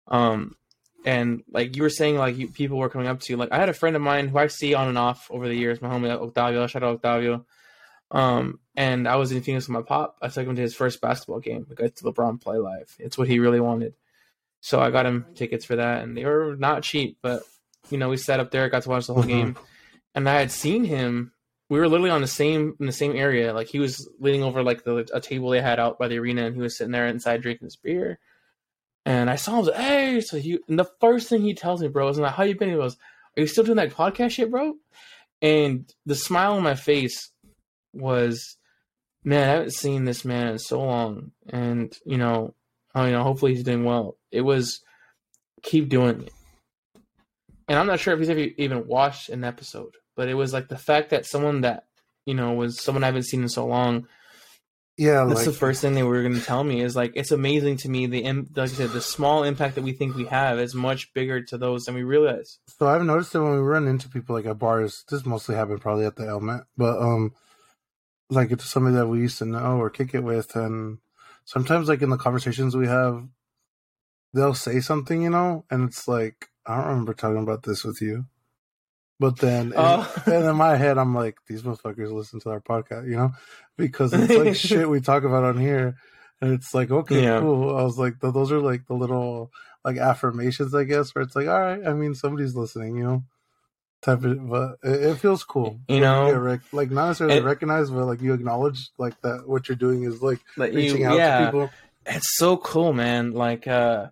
Um, 0.09 0.57
and 1.05 1.43
like 1.51 1.77
you 1.77 1.83
were 1.83 1.91
saying, 1.91 2.17
like 2.17 2.37
you, 2.37 2.49
people 2.49 2.79
were 2.79 2.89
coming 2.89 3.09
up 3.09 3.21
to 3.21 3.33
you. 3.33 3.37
Like 3.37 3.53
I 3.53 3.57
had 3.59 3.69
a 3.69 3.73
friend 3.75 3.97
of 3.97 4.03
mine 4.03 4.29
who 4.29 4.39
I 4.39 4.47
see 4.47 4.75
on 4.75 4.89
and 4.89 4.99
off 4.99 5.29
over 5.31 5.47
the 5.49 5.55
years, 5.55 5.81
my 5.83 5.89
homie 5.89 6.11
Octavio. 6.11 6.67
Shout 6.67 6.83
out 6.83 6.95
Octavio. 6.97 7.45
Um, 8.11 8.61
and 8.77 9.09
I 9.09 9.17
was 9.17 9.33
in 9.33 9.43
Phoenix 9.43 9.67
with 9.69 9.75
my 9.75 9.83
pop. 9.83 10.17
I 10.23 10.29
took 10.29 10.47
him 10.47 10.57
to 10.57 10.63
his 10.63 10.75
first 10.75 11.01
basketball 11.01 11.41
game. 11.41 11.67
I 11.71 11.75
got 11.75 11.95
to 11.97 12.05
LeBron 12.05 12.41
play 12.41 12.57
live. 12.57 12.95
It's 12.99 13.19
what 13.19 13.29
he 13.29 13.39
really 13.39 13.61
wanted. 13.61 13.95
So 14.61 14.81
I 14.81 14.91
got 14.91 15.05
him 15.05 15.27
tickets 15.35 15.65
for 15.67 15.77
that, 15.77 16.03
and 16.03 16.17
they 16.17 16.25
were 16.25 16.57
not 16.57 16.83
cheap. 16.83 17.19
But 17.21 17.43
you 17.91 17.99
know, 17.99 18.09
we 18.09 18.17
sat 18.17 18.41
up 18.41 18.51
there, 18.51 18.69
got 18.71 18.83
to 18.85 18.89
watch 18.89 19.07
the 19.07 19.15
whole 19.15 19.23
mm-hmm. 19.23 19.31
game, 19.33 19.57
and 20.15 20.29
I 20.29 20.39
had 20.39 20.51
seen 20.51 20.85
him. 20.85 21.33
We 21.69 21.79
were 21.79 21.89
literally 21.89 22.11
on 22.11 22.21
the 22.21 22.27
same 22.27 22.75
in 22.81 22.87
the 22.87 22.93
same 22.93 23.15
area. 23.15 23.53
Like 23.53 23.67
he 23.67 23.79
was 23.79 24.09
leaning 24.21 24.43
over 24.43 24.63
like 24.63 24.85
the 24.85 25.09
a 25.13 25.21
table 25.21 25.51
they 25.51 25.61
had 25.61 25.79
out 25.81 25.99
by 25.99 26.09
the 26.09 26.19
arena, 26.19 26.47
and 26.47 26.55
he 26.55 26.63
was 26.63 26.79
sitting 26.79 26.93
there 26.93 27.07
inside 27.07 27.43
drinking 27.43 27.67
his 27.67 27.77
beer. 27.77 28.19
And 29.07 29.29
I 29.29 29.37
saw 29.37 29.59
him, 29.59 29.67
like, 29.67 29.75
hey, 29.77 30.21
so 30.21 30.39
he, 30.39 30.59
and 30.67 30.79
the 30.79 30.89
first 31.01 31.29
thing 31.29 31.43
he 31.43 31.55
tells 31.55 31.83
me, 31.83 31.89
bro, 31.89 32.09
is, 32.09 32.19
like, 32.19 32.35
how 32.35 32.43
you 32.45 32.57
been? 32.57 32.71
He 32.71 32.75
goes, 32.77 32.97
are 33.37 33.41
you 33.41 33.47
still 33.47 33.65
doing 33.65 33.77
that 33.77 33.93
podcast 33.93 34.31
shit, 34.31 34.51
bro? 34.51 34.75
And 35.43 35.93
the 36.07 36.15
smile 36.15 36.53
on 36.55 36.63
my 36.63 36.75
face 36.75 37.31
was, 37.93 38.57
man, 39.23 39.49
I 39.49 39.53
haven't 39.53 39.75
seen 39.75 40.05
this 40.05 40.25
man 40.25 40.49
in 40.49 40.59
so 40.59 40.83
long. 40.83 41.33
And, 41.51 41.95
you 42.07 42.17
know, 42.17 42.55
I 42.95 43.11
know, 43.11 43.23
hopefully 43.23 43.55
he's 43.55 43.65
doing 43.65 43.85
well. 43.85 44.17
It 44.31 44.41
was, 44.41 44.81
keep 45.63 45.89
doing 45.91 46.23
it. 46.23 46.33
And 47.69 47.79
I'm 47.79 47.87
not 47.87 48.01
sure 48.01 48.15
if 48.15 48.21
he's 48.21 48.31
ever 48.31 48.41
even 48.59 48.87
watched 48.87 49.29
an 49.29 49.45
episode, 49.45 49.97
but 50.17 50.29
it 50.29 50.35
was 50.35 50.53
like 50.53 50.69
the 50.69 50.77
fact 50.79 51.11
that 51.11 51.25
someone 51.25 51.63
that, 51.63 51.87
you 52.27 52.35
know, 52.35 52.53
was 52.53 52.81
someone 52.81 53.03
I 53.03 53.07
haven't 53.07 53.25
seen 53.25 53.43
in 53.43 53.49
so 53.49 53.67
long– 53.67 54.09
yeah, 54.97 55.25
that's 55.25 55.39
like, 55.41 55.45
the 55.47 55.53
first 55.53 55.81
thing 55.81 55.95
they 55.95 56.05
were 56.05 56.21
going 56.23 56.35
to 56.39 56.45
tell 56.45 56.63
me 56.63 56.81
is 56.81 56.95
like 56.95 57.13
it's 57.17 57.33
amazing 57.33 57.79
to 57.79 57.89
me 57.89 58.07
the 58.07 58.23
like 58.55 58.69
said 58.71 58.91
the 58.91 59.01
small 59.01 59.43
impact 59.43 59.75
that 59.75 59.83
we 59.83 59.93
think 59.93 60.15
we 60.15 60.27
have 60.27 60.61
is 60.61 60.73
much 60.75 61.13
bigger 61.13 61.43
to 61.43 61.59
those 61.59 61.85
than 61.85 61.97
we 61.97 62.05
realize. 62.05 62.61
So 62.79 62.87
I've 62.87 63.03
noticed 63.03 63.33
that 63.33 63.43
when 63.43 63.53
we 63.55 63.59
run 63.59 63.89
into 63.89 64.09
people 64.09 64.37
like 64.37 64.47
at 64.47 64.59
bars, 64.61 65.03
this 65.11 65.27
mostly 65.27 65.57
happened 65.57 65.81
probably 65.81 66.07
at 66.07 66.15
the 66.15 66.29
element, 66.29 66.65
but 66.77 67.01
um, 67.01 67.33
like 68.31 68.53
it's 68.53 68.67
somebody 68.71 68.95
that 68.95 69.09
we 69.09 69.19
used 69.19 69.39
to 69.39 69.47
know 69.47 69.79
or 69.81 69.91
kick 69.91 70.15
it 70.15 70.23
with, 70.23 70.55
and 70.55 70.99
sometimes 71.45 71.89
like 71.89 72.03
in 72.03 72.11
the 72.11 72.17
conversations 72.17 72.77
we 72.77 72.87
have, 72.87 73.27
they'll 74.33 74.55
say 74.55 74.79
something 74.79 75.23
you 75.23 75.31
know, 75.31 75.65
and 75.73 75.89
it's 75.89 76.07
like 76.07 76.47
I 76.67 76.77
don't 76.77 76.87
remember 76.91 77.15
talking 77.15 77.43
about 77.43 77.65
this 77.65 77.83
with 77.83 78.01
you, 78.01 78.27
but 79.21 79.39
then, 79.39 79.67
in, 79.69 79.73
uh, 79.77 80.07
and 80.27 80.45
in 80.45 80.57
my 80.57 80.77
head, 80.77 80.99
I'm 80.99 81.15
like, 81.15 81.37
these 81.47 81.63
motherfuckers 81.63 82.13
listen 82.13 82.41
to 82.41 82.51
our 82.51 82.61
podcast, 82.61 83.09
you 83.09 83.17
know, 83.17 83.31
because 83.77 84.13
it's 84.13 84.33
like 84.35 84.57
shit 84.57 84.89
we 84.89 85.01
talk 85.01 85.23
about 85.23 85.45
on 85.45 85.59
here, 85.59 85.97
and 86.41 86.53
it's 86.53 86.75
like, 86.75 86.91
okay, 86.91 87.23
yeah. 87.23 87.39
cool. 87.41 87.77
I 87.77 87.83
was 87.85 87.99
like, 87.99 88.19
those 88.21 88.51
are 88.51 88.59
like 88.61 88.87
the 88.87 88.95
little 88.95 89.53
like 89.85 89.99
affirmations, 89.99 90.75
I 90.75 90.85
guess, 90.85 91.15
where 91.15 91.23
it's 91.23 91.37
like, 91.37 91.47
all 91.47 91.61
right, 91.61 91.87
I 91.87 91.93
mean, 91.93 92.15
somebody's 92.17 92.57
listening, 92.57 92.97
you 92.97 93.05
know, 93.05 93.23
type 94.03 94.25
of. 94.25 94.49
But 94.49 94.77
it, 94.83 95.03
it 95.11 95.15
feels 95.19 95.45
cool, 95.45 95.79
you 95.87 96.01
know, 96.01 96.33
rec- 96.35 96.73
like 96.73 96.91
not 96.91 97.07
necessarily 97.09 97.41
recognized, 97.41 97.95
but 97.95 98.07
like 98.07 98.21
you 98.21 98.35
acknowledge 98.35 98.91
like 98.99 99.21
that 99.21 99.49
what 99.49 99.69
you're 99.69 99.77
doing 99.77 100.03
is 100.03 100.23
like, 100.25 100.41
like 100.57 100.73
reaching 100.73 101.03
you, 101.03 101.07
out 101.09 101.17
yeah. 101.17 101.39
to 101.39 101.45
people. 101.47 101.71
It's 102.07 102.37
so 102.37 102.57
cool, 102.57 102.93
man. 102.93 103.31
Like, 103.31 103.69
uh 103.69 104.09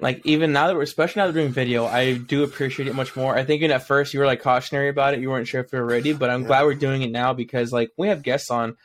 like 0.00 0.20
even 0.24 0.52
now 0.52 0.66
that 0.68 0.76
we're 0.76 0.82
especially 0.82 1.20
now 1.20 1.26
that 1.26 1.34
we're 1.34 1.40
doing 1.42 1.52
video, 1.52 1.84
I 1.84 2.14
do 2.18 2.42
appreciate 2.44 2.88
it 2.88 2.94
much 2.94 3.16
more. 3.16 3.36
I 3.36 3.44
think 3.44 3.62
in 3.62 3.70
at 3.70 3.86
first 3.86 4.14
you 4.14 4.20
were 4.20 4.26
like 4.26 4.42
cautionary 4.42 4.88
about 4.88 5.14
it, 5.14 5.20
you 5.20 5.28
weren't 5.30 5.48
sure 5.48 5.60
if 5.60 5.72
you 5.72 5.78
were 5.78 5.84
ready, 5.84 6.12
but 6.12 6.30
I'm 6.30 6.42
yeah. 6.42 6.46
glad 6.48 6.64
we're 6.64 6.74
doing 6.74 7.02
it 7.02 7.10
now 7.10 7.32
because 7.34 7.72
like 7.72 7.90
we 7.96 8.08
have 8.08 8.22
guests 8.22 8.50
on. 8.50 8.76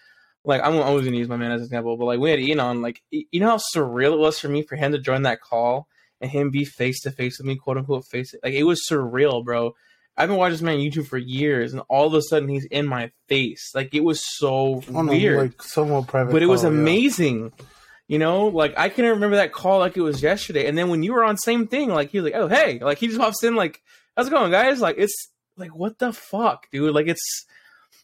Like 0.45 0.61
I'm 0.63 0.75
always 0.75 1.05
gonna 1.05 1.17
use 1.17 1.29
my 1.29 1.37
man 1.37 1.51
as 1.51 1.61
an 1.61 1.65
example, 1.65 1.95
but 1.97 2.03
like 2.05 2.19
we 2.19 2.29
had 2.29 2.39
Ian 2.39 2.59
on, 2.59 2.81
like 2.81 3.01
you 3.11 3.39
know 3.39 3.47
how 3.49 3.57
surreal 3.75 4.13
it 4.13 4.19
was 4.19 4.39
for 4.39 4.49
me 4.49 4.61
for 4.63 4.75
him 4.75 4.91
to 4.91 4.99
join 4.99 5.21
that 5.21 5.39
call 5.39 5.87
and 6.19 6.29
him 6.29 6.49
be 6.49 6.65
face 6.65 6.99
to 7.01 7.11
face 7.11 7.37
with 7.37 7.47
me, 7.47 7.55
quote 7.55 7.77
unquote 7.77 8.05
face 8.05 8.35
like 8.43 8.53
it 8.53 8.63
was 8.63 8.85
surreal, 8.89 9.45
bro. 9.45 9.73
I've 10.17 10.27
been 10.27 10.37
watching 10.37 10.53
this 10.53 10.61
man 10.61 10.75
on 10.75 10.81
YouTube 10.81 11.07
for 11.07 11.17
years, 11.17 11.71
and 11.73 11.81
all 11.89 12.07
of 12.07 12.13
a 12.13 12.21
sudden 12.21 12.49
he's 12.49 12.65
in 12.65 12.85
my 12.87 13.11
face. 13.29 13.71
Like 13.73 13.93
it 13.93 14.03
was 14.03 14.19
so 14.37 14.83
weird, 14.89 15.37
a, 15.37 15.41
like 15.43 15.63
somewhat 15.63 16.07
private, 16.07 16.33
but 16.33 16.41
it 16.43 16.47
was 16.47 16.65
amazing. 16.65 17.53
Yeah. 17.57 17.65
You 18.13 18.19
know, 18.19 18.45
like 18.45 18.75
I 18.77 18.89
can 18.89 19.05
remember 19.05 19.37
that 19.37 19.51
call 19.51 19.79
like 19.79 19.97
it 19.97 20.01
was 20.01 20.21
yesterday. 20.21 20.67
And 20.67 20.77
then 20.77 20.87
when 20.89 21.01
you 21.01 21.13
were 21.15 21.23
on 21.23 21.35
same 21.35 21.65
thing, 21.65 21.89
like 21.89 22.11
he 22.11 22.19
was 22.19 22.31
like, 22.31 22.39
"Oh 22.39 22.47
hey," 22.47 22.77
like 22.77 22.99
he 22.99 23.07
just 23.07 23.17
pops 23.17 23.43
in, 23.43 23.55
like, 23.55 23.81
"How's 24.15 24.27
it 24.27 24.29
going, 24.29 24.51
guys?" 24.51 24.79
Like 24.79 24.97
it's 24.99 25.29
like 25.57 25.73
what 25.75 25.97
the 25.97 26.13
fuck, 26.13 26.69
dude? 26.69 26.93
Like 26.93 27.07
it's 27.07 27.47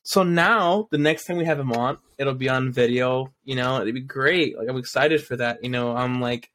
so 0.01 0.24
now 0.24 0.88
the 0.89 0.97
next 0.97 1.26
time 1.26 1.38
we 1.38 1.45
have 1.45 1.60
him 1.60 1.72
on, 1.74 1.99
it'll 2.18 2.34
be 2.34 2.49
on 2.49 2.72
video. 2.72 3.32
You 3.43 3.55
know, 3.55 3.82
it'd 3.82 3.93
be 3.93 4.01
great. 4.01 4.57
Like 4.57 4.68
I'm 4.68 4.78
excited 4.78 5.24
for 5.24 5.36
that. 5.36 5.60
You 5.64 5.70
know, 5.70 5.95
I'm 5.95 6.20
like, 6.22 6.49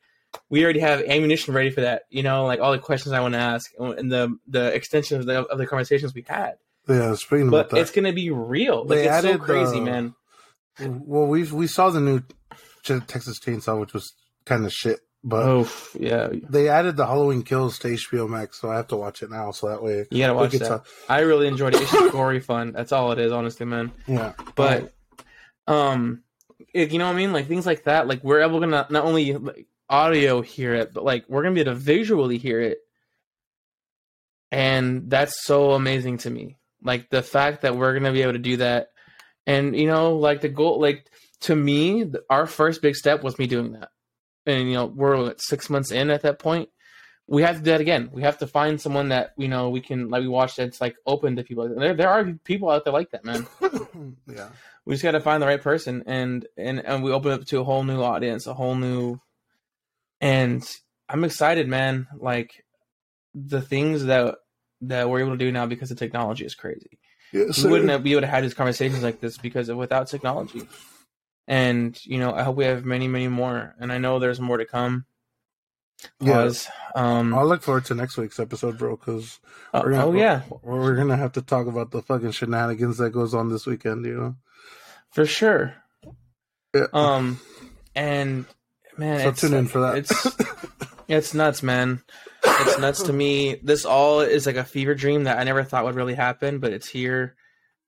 we 0.51 0.65
already 0.65 0.81
have 0.81 1.03
ammunition 1.03 1.55
ready 1.55 1.71
for 1.71 1.83
that. 1.83 2.07
You 2.11 2.25
know, 2.25 2.47
like 2.47 2.59
all 2.59 2.73
the 2.73 2.81
questions 2.81 3.13
I 3.13 3.21
want 3.21 3.35
to 3.35 3.39
ask 3.41 3.71
and 3.79 4.11
the 4.11 4.37
the 4.49 4.75
extension 4.75 5.21
of 5.21 5.27
the, 5.27 5.39
of 5.43 5.59
the 5.59 5.67
conversations 5.69 6.13
we 6.13 6.25
had. 6.29 6.55
Yeah, 6.89 7.15
pretty 7.29 7.45
but 7.49 7.57
about 7.57 7.71
that, 7.71 7.77
it's 7.83 7.93
gonna 7.93 8.13
be 8.13 8.31
real. 8.33 8.85
Like 8.85 8.99
it's 8.99 9.09
added, 9.11 9.35
so 9.37 9.39
crazy, 9.39 9.79
uh, 9.79 9.83
man. 9.83 10.15
Well, 10.81 11.29
we 11.29 11.45
we 11.45 11.69
saw 11.69 11.91
the 11.91 12.01
new 12.01 12.21
Texas 12.85 13.39
Chainsaw, 13.39 13.79
which 13.81 13.93
was 13.95 14.13
kind 14.45 14.65
of 14.65 14.73
shit. 14.73 15.01
But 15.27 15.43
oh, 15.47 15.67
yeah, 15.99 16.29
they 16.51 16.69
added 16.69 16.97
the 16.99 17.07
Halloween 17.07 17.43
Kills 17.45 17.79
to 17.79 17.89
HBO 17.89 18.29
Max, 18.29 18.61
so 18.61 18.71
I 18.71 18.77
have 18.77 18.89
to 18.89 18.97
watch 18.97 19.23
it 19.23 19.31
now. 19.31 19.53
So 19.53 19.71
that 19.71 19.83
way, 19.83 20.05
you 20.11 20.19
gotta 20.19 20.35
watch 20.35 20.53
that. 20.53 20.83
I 21.09 21.21
really 21.21 21.47
enjoyed 21.49 21.75
it. 21.75 21.81
It's 21.81 21.91
just 21.93 22.13
gory 22.13 22.41
fun. 22.41 22.73
That's 22.73 22.93
all 22.93 23.11
it 23.13 23.19
is, 23.19 23.33
honestly, 23.33 23.65
man. 23.65 23.91
Yeah, 24.07 24.35
but 24.55 24.93
um, 25.67 26.25
it, 26.75 26.93
you 26.93 26.99
know 26.99 27.07
what 27.07 27.15
I 27.15 27.17
mean? 27.17 27.33
Like 27.33 27.49
things 27.49 27.65
like 27.65 27.85
that. 27.85 28.07
Like 28.07 28.23
we're 28.23 28.43
able 28.43 28.61
to 28.61 28.67
not, 28.67 28.91
not 28.91 29.07
only 29.07 29.33
like, 29.33 29.67
audio 29.89 30.43
hear 30.43 30.75
it, 30.75 30.93
but 30.93 31.05
like 31.05 31.25
we're 31.27 31.43
gonna 31.43 31.55
be 31.55 31.63
able 31.63 31.73
to 31.73 31.79
visually 31.79 32.37
hear 32.37 32.61
it, 32.61 32.81
and 34.53 35.09
that's 35.09 35.43
so 35.43 35.73
amazing 35.73 36.19
to 36.19 36.31
me. 36.31 36.59
Like 36.83 37.09
the 37.09 37.23
fact 37.23 37.63
that 37.63 37.75
we're 37.79 37.95
gonna 37.95 38.13
be 38.13 38.21
able 38.21 38.35
to 38.35 38.39
do 38.39 38.59
that, 38.59 38.89
and 39.47 39.75
you 39.75 39.87
know, 39.87 40.17
like 40.17 40.43
the 40.43 40.51
goal, 40.51 40.79
like 40.83 41.09
to 41.45 41.55
me, 41.55 42.11
our 42.31 42.47
first 42.47 42.81
big 42.83 42.97
step 42.97 43.23
was 43.23 43.39
me 43.39 43.47
doing 43.47 43.73
that. 43.73 43.91
And, 44.47 44.69
you 44.69 44.75
know, 44.75 44.87
we're 44.87 45.35
six 45.39 45.69
months 45.71 45.91
in 45.93 46.11
at 46.11 46.23
that 46.23 46.39
point. 46.39 46.69
We 47.27 47.43
have 47.43 47.57
to 47.57 47.63
do 47.63 47.71
that 47.71 47.81
again. 47.83 48.11
We 48.13 48.23
have 48.23 48.39
to 48.39 48.47
find 48.47 48.79
someone 48.81 49.09
that, 49.11 49.33
you 49.39 49.49
know, 49.49 49.69
we 49.71 49.81
can, 49.81 50.09
like, 50.11 50.21
we 50.23 50.29
watch 50.29 50.57
that's, 50.57 50.81
like, 50.81 50.97
open 51.07 51.37
to 51.37 51.43
people. 51.45 51.69
there, 51.75 51.95
there 51.95 52.09
are 52.11 52.33
people 52.45 52.69
out 52.71 52.85
there 52.85 52.93
like 52.95 53.11
that, 53.13 53.25
man. 53.27 53.47
yeah. 54.27 54.49
We 54.87 54.95
just 54.95 55.03
got 55.03 55.13
to 55.13 55.21
find 55.21 55.43
the 55.43 55.47
right 55.47 55.61
person. 55.61 56.05
And, 56.07 56.47
and, 56.59 56.85
and 56.85 57.03
we 57.03 57.11
open 57.13 57.33
up 57.33 57.45
to 57.47 57.61
a 57.61 57.65
whole 57.65 57.85
new 57.85 58.03
audience, 58.03 58.47
a 58.47 58.53
whole 58.55 58.75
new, 58.75 59.21
and 60.23 60.63
I'm 61.11 61.25
excited, 61.25 61.67
man. 61.69 62.07
Like, 62.17 62.65
the 63.35 63.61
things 63.63 64.05
that, 64.05 64.37
that 64.83 65.09
we're 65.11 65.21
able 65.21 65.33
to 65.33 65.37
do 65.39 65.53
now 65.53 65.65
because 65.67 65.89
the 65.91 65.95
technology 65.95 66.45
is 66.47 66.55
crazy. 66.55 66.99
Yeah, 67.33 67.51
so, 67.53 67.67
we 67.69 67.73
wouldn't 67.81 68.03
be 68.05 68.13
able 68.13 68.21
to 68.23 68.27
have 68.29 68.43
these 68.43 68.55
conversations 68.55 69.03
like 69.03 69.21
this 69.21 69.37
because 69.39 69.69
of, 69.71 69.77
without 69.79 70.09
technology 70.09 70.67
and 71.47 71.99
you 72.05 72.19
know 72.19 72.33
i 72.35 72.43
hope 72.43 72.57
we 72.57 72.65
have 72.65 72.85
many 72.85 73.09
many 73.09 73.29
more 73.29 73.75
and 73.79 73.93
i 73.93 73.99
know 73.99 74.19
there's 74.19 74.41
more 74.41 74.57
to 74.59 74.67
come 74.67 75.05
Yes, 76.21 76.69
Yeah. 76.95 77.19
Um, 77.21 77.33
I'll 77.33 77.47
look 77.47 77.63
forward 77.63 77.87
to 77.87 77.95
next 77.95 78.19
week's 78.19 78.39
episode, 78.39 78.77
bro. 78.77 78.97
Because 78.97 79.39
uh, 79.73 79.81
we're 79.83 79.93
gonna, 79.93 80.07
oh 80.07 80.13
yeah, 80.13 80.43
we're, 80.63 80.79
we're, 80.79 80.97
gonna 80.97 81.17
have 81.17 81.33
to 81.35 81.41
talk 81.41 81.67
about 81.67 81.93
the 81.93 82.03
fucking 82.03 82.33
shenanigans 82.33 82.99
that 82.99 83.11
goes 83.11 83.33
on 83.33 83.49
this 83.49 83.65
weekend. 83.65 84.05
You 84.05 84.15
know, 84.15 84.37
for 85.13 85.25
sure. 85.25 85.77
Yeah. 86.75 86.89
Um, 86.93 87.41
and 87.95 88.45
man, 88.99 89.35
so 89.35 89.49
tune 89.49 89.57
in 89.57 89.67
for 89.67 89.81
that. 89.83 89.99
It's 89.99 90.27
it's 91.09 91.33
nuts, 91.33 91.63
man. 91.63 92.03
It's 92.45 92.79
nuts 92.79 93.05
to 93.05 93.13
me. 93.13 93.55
This 93.63 93.87
all 93.87 94.21
is 94.21 94.45
like 94.45 94.57
a 94.57 94.65
fever 94.65 94.95
dream 94.95 95.25
that 95.25 95.39
I 95.39 95.45
never 95.45 95.63
thought 95.65 95.85
would 95.85 95.95
really 95.95 96.15
happen, 96.15 96.59
but 96.59 96.73
it's 96.73 96.89
here. 96.89 97.35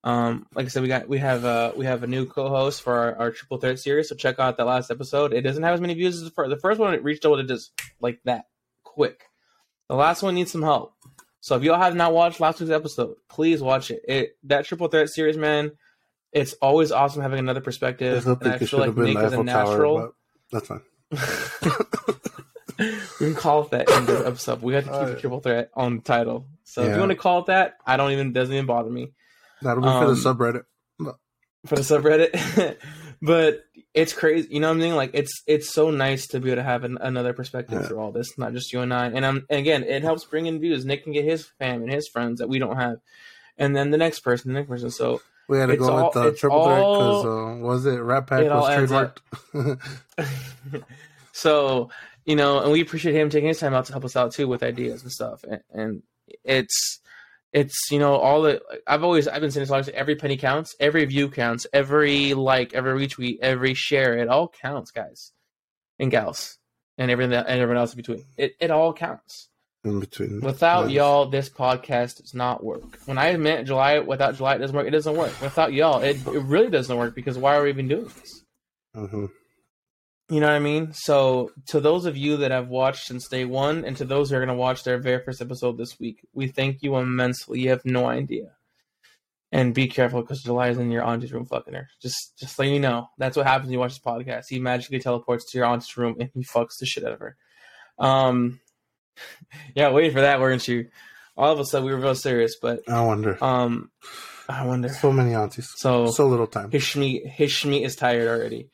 Um, 0.04 0.46
like 0.54 0.66
I 0.66 0.68
said, 0.68 0.82
we 0.82 0.88
got 0.88 1.08
we 1.08 1.18
have 1.18 1.44
uh 1.44 1.72
we 1.76 1.84
have 1.86 2.02
a 2.02 2.06
new 2.06 2.26
co-host 2.26 2.82
for 2.82 2.94
our, 2.94 3.16
our 3.16 3.30
triple 3.30 3.58
threat 3.58 3.78
series, 3.78 4.08
so 4.08 4.14
check 4.14 4.38
out 4.38 4.56
that 4.56 4.66
last 4.66 4.90
episode. 4.90 5.32
It 5.32 5.40
doesn't 5.42 5.62
have 5.62 5.74
as 5.74 5.80
many 5.80 5.94
views 5.94 6.16
as 6.16 6.24
the 6.24 6.30
first. 6.30 6.50
The 6.50 6.58
first 6.58 6.78
one 6.78 6.94
it 6.94 7.02
reached 7.02 7.22
double 7.22 7.38
digits 7.42 7.72
like 8.00 8.20
that 8.24 8.44
quick. 8.84 9.24
The 9.88 9.94
last 9.96 10.22
one 10.22 10.34
needs 10.34 10.52
some 10.52 10.62
help. 10.62 10.94
So 11.40 11.56
if 11.56 11.62
y'all 11.62 11.78
have 11.78 11.94
not 11.96 12.12
watched 12.12 12.40
last 12.40 12.60
week's 12.60 12.72
episode, 12.72 13.14
please 13.28 13.62
watch 13.62 13.90
it. 13.90 14.02
It 14.06 14.36
that 14.44 14.64
triple 14.66 14.88
threat 14.88 15.08
series, 15.08 15.36
man. 15.36 15.72
It's 16.32 16.52
always 16.54 16.92
awesome 16.92 17.22
having 17.22 17.38
another 17.38 17.60
perspective. 17.60 18.26
I 18.28 18.32
and 18.32 18.52
I 18.52 18.58
feel 18.58 18.80
like 18.80 18.96
Nick 18.96 19.16
is 19.18 19.32
a 19.32 19.42
natural. 19.42 19.96
Tower, 19.98 20.12
that's 20.52 20.66
fine. 20.66 20.82
we 23.20 23.26
can 23.28 23.34
call 23.34 23.62
it 23.62 23.70
that 23.70 23.88
in 23.90 24.06
this 24.06 24.26
episode. 24.26 24.60
We 24.60 24.74
have 24.74 24.84
to 24.84 24.88
keep 24.92 24.96
All 24.98 25.04
right. 25.06 25.16
a 25.16 25.20
triple 25.20 25.40
threat 25.40 25.70
on 25.74 25.96
the 25.96 26.02
title. 26.02 26.46
So 26.64 26.82
yeah. 26.82 26.90
if 26.90 26.94
you 26.94 27.00
want 27.00 27.10
to 27.10 27.16
call 27.16 27.38
it 27.40 27.46
that, 27.46 27.78
I 27.86 27.96
don't 27.96 28.12
even 28.12 28.32
doesn't 28.32 28.54
even 28.54 28.66
bother 28.66 28.90
me. 28.90 29.12
That'll 29.66 29.82
be 29.82 29.88
um, 29.88 30.06
for 30.06 30.14
the 30.14 30.28
um, 30.28 30.36
subreddit. 30.36 30.62
For 31.66 31.74
the 31.74 31.80
subreddit, 31.80 32.76
but 33.22 33.64
it's 33.92 34.12
crazy. 34.12 34.48
You 34.52 34.60
know 34.60 34.68
what 34.68 34.76
I 34.76 34.80
mean? 34.80 34.94
Like 34.94 35.10
it's 35.14 35.42
it's 35.48 35.68
so 35.68 35.90
nice 35.90 36.28
to 36.28 36.40
be 36.40 36.50
able 36.50 36.60
to 36.62 36.64
have 36.64 36.84
an, 36.84 36.96
another 37.00 37.32
perspective 37.32 37.80
yeah. 37.82 37.88
through 37.88 37.98
all 37.98 38.12
this, 38.12 38.38
not 38.38 38.52
just 38.52 38.72
you 38.72 38.80
and 38.82 38.94
I. 38.94 39.06
And 39.10 39.24
um, 39.24 39.44
and 39.50 39.58
again, 39.58 39.82
it 39.82 40.02
helps 40.02 40.24
bring 40.24 40.46
in 40.46 40.60
views. 40.60 40.84
Nick 40.84 41.02
can 41.02 41.12
get 41.12 41.24
his 41.24 41.44
fam 41.58 41.82
and 41.82 41.90
his 41.90 42.08
friends 42.08 42.38
that 42.38 42.48
we 42.48 42.60
don't 42.60 42.76
have, 42.76 42.98
and 43.58 43.74
then 43.74 43.90
the 43.90 43.96
next 43.98 44.20
person, 44.20 44.52
the 44.52 44.60
next 44.60 44.68
person. 44.68 44.92
So 44.92 45.20
we 45.48 45.58
had 45.58 45.66
to 45.66 45.76
go 45.76 45.90
all, 45.90 46.06
with 46.06 46.16
uh, 46.16 46.22
the 46.24 46.32
triple 46.32 46.64
threat 46.64 46.78
because 46.78 47.24
uh, 47.26 47.64
was 47.66 47.86
it 47.86 47.96
Rat 47.96 48.26
Pack 48.28 48.42
it 48.44 48.50
was 48.50 49.12
trademarked. 49.52 50.84
so 51.32 51.90
you 52.24 52.36
know, 52.36 52.60
and 52.62 52.70
we 52.70 52.80
appreciate 52.80 53.16
him 53.16 53.28
taking 53.30 53.48
his 53.48 53.58
time 53.58 53.74
out 53.74 53.86
to 53.86 53.92
help 53.92 54.04
us 54.04 54.14
out 54.14 54.30
too 54.30 54.46
with 54.46 54.62
ideas 54.62 55.02
and 55.02 55.10
stuff. 55.10 55.42
And, 55.44 55.60
and 55.72 56.02
it's 56.44 57.00
it's 57.56 57.90
you 57.90 57.98
know 57.98 58.16
all 58.16 58.42
the 58.42 58.60
I've 58.86 59.02
always 59.02 59.26
I've 59.26 59.40
been 59.40 59.50
saying 59.50 59.62
this 59.66 59.70
long. 59.70 59.82
Every 59.94 60.14
penny 60.14 60.36
counts. 60.36 60.76
Every 60.78 61.04
view 61.06 61.30
counts. 61.30 61.66
Every 61.72 62.34
like, 62.34 62.74
every 62.74 63.06
retweet, 63.08 63.38
every 63.40 63.72
share, 63.72 64.18
it 64.18 64.28
all 64.28 64.48
counts, 64.48 64.90
guys 64.90 65.32
and 65.98 66.10
gals, 66.10 66.58
and 66.98 67.10
everything 67.10 67.30
that, 67.30 67.46
and 67.48 67.58
everyone 67.58 67.80
else 67.80 67.92
in 67.92 67.96
between. 67.96 68.24
It 68.36 68.54
it 68.60 68.70
all 68.70 68.92
counts. 68.92 69.48
In 69.84 70.00
between. 70.00 70.40
Without 70.40 70.90
y'all, 70.90 71.30
this 71.30 71.48
podcast 71.48 72.20
does 72.20 72.34
not 72.34 72.62
work. 72.62 72.98
When 73.06 73.16
I 73.18 73.34
meant 73.36 73.66
July, 73.66 74.00
without 74.00 74.34
July, 74.36 74.56
it 74.56 74.58
doesn't 74.58 74.76
work. 74.76 74.86
It 74.86 74.90
doesn't 74.90 75.16
work. 75.16 75.32
Without 75.40 75.72
y'all, 75.72 76.02
it, 76.02 76.16
it 76.26 76.42
really 76.42 76.70
doesn't 76.70 76.94
work 76.96 77.14
because 77.14 77.38
why 77.38 77.56
are 77.56 77.62
we 77.62 77.68
even 77.70 77.88
doing 77.88 78.04
this? 78.04 78.42
Mm-hmm. 78.96 79.26
You 80.28 80.40
know 80.40 80.46
what 80.48 80.56
I 80.56 80.60
mean? 80.60 80.92
So, 80.92 81.52
to 81.68 81.78
those 81.78 82.04
of 82.04 82.16
you 82.16 82.36
that 82.38 82.50
have 82.50 82.66
watched 82.68 83.06
since 83.06 83.28
day 83.28 83.44
one, 83.44 83.84
and 83.84 83.96
to 83.98 84.04
those 84.04 84.28
who 84.30 84.36
are 84.36 84.40
going 84.40 84.48
to 84.48 84.54
watch 84.54 84.82
their 84.82 84.98
very 84.98 85.22
first 85.24 85.40
episode 85.40 85.78
this 85.78 86.00
week, 86.00 86.18
we 86.32 86.48
thank 86.48 86.82
you 86.82 86.96
immensely. 86.96 87.60
You 87.60 87.70
have 87.70 87.84
no 87.84 88.06
idea. 88.06 88.50
And 89.52 89.72
be 89.72 89.86
careful 89.86 90.22
because 90.22 90.42
July 90.42 90.68
is 90.70 90.78
in 90.78 90.90
your 90.90 91.04
auntie's 91.08 91.32
room 91.32 91.46
fucking 91.46 91.74
her. 91.74 91.88
Just, 92.02 92.36
just 92.36 92.58
let 92.58 92.66
you 92.68 92.80
know. 92.80 93.08
That's 93.18 93.36
what 93.36 93.46
happens 93.46 93.66
when 93.68 93.74
you 93.74 93.78
watch 93.78 93.92
this 93.92 94.00
podcast. 94.00 94.44
He 94.48 94.58
magically 94.58 94.98
teleports 94.98 95.48
to 95.52 95.58
your 95.58 95.68
auntie's 95.68 95.96
room 95.96 96.16
and 96.18 96.28
he 96.34 96.42
fucks 96.42 96.78
the 96.80 96.86
shit 96.86 97.04
out 97.04 97.12
of 97.12 97.20
her. 97.20 97.36
Um, 97.96 98.58
yeah, 99.76 99.90
Waiting 99.92 100.10
for 100.10 100.22
that, 100.22 100.40
weren't 100.40 100.66
you? 100.66 100.88
All 101.36 101.52
of 101.52 101.60
a 101.60 101.64
sudden, 101.64 101.86
we 101.86 101.92
were 101.94 102.00
real 102.00 102.14
serious, 102.16 102.56
but 102.60 102.80
I 102.88 103.00
wonder. 103.02 103.36
Um, 103.44 103.90
I 104.48 104.64
wonder. 104.66 104.88
So 104.88 105.12
many 105.12 105.34
aunties. 105.34 105.68
So 105.76 106.10
so 106.10 106.26
little 106.26 106.46
time. 106.46 106.70
His 106.70 106.82
shmi, 106.82 107.26
his 107.28 107.50
shmi 107.50 107.84
is 107.84 107.94
tired 107.94 108.26
already. 108.26 108.70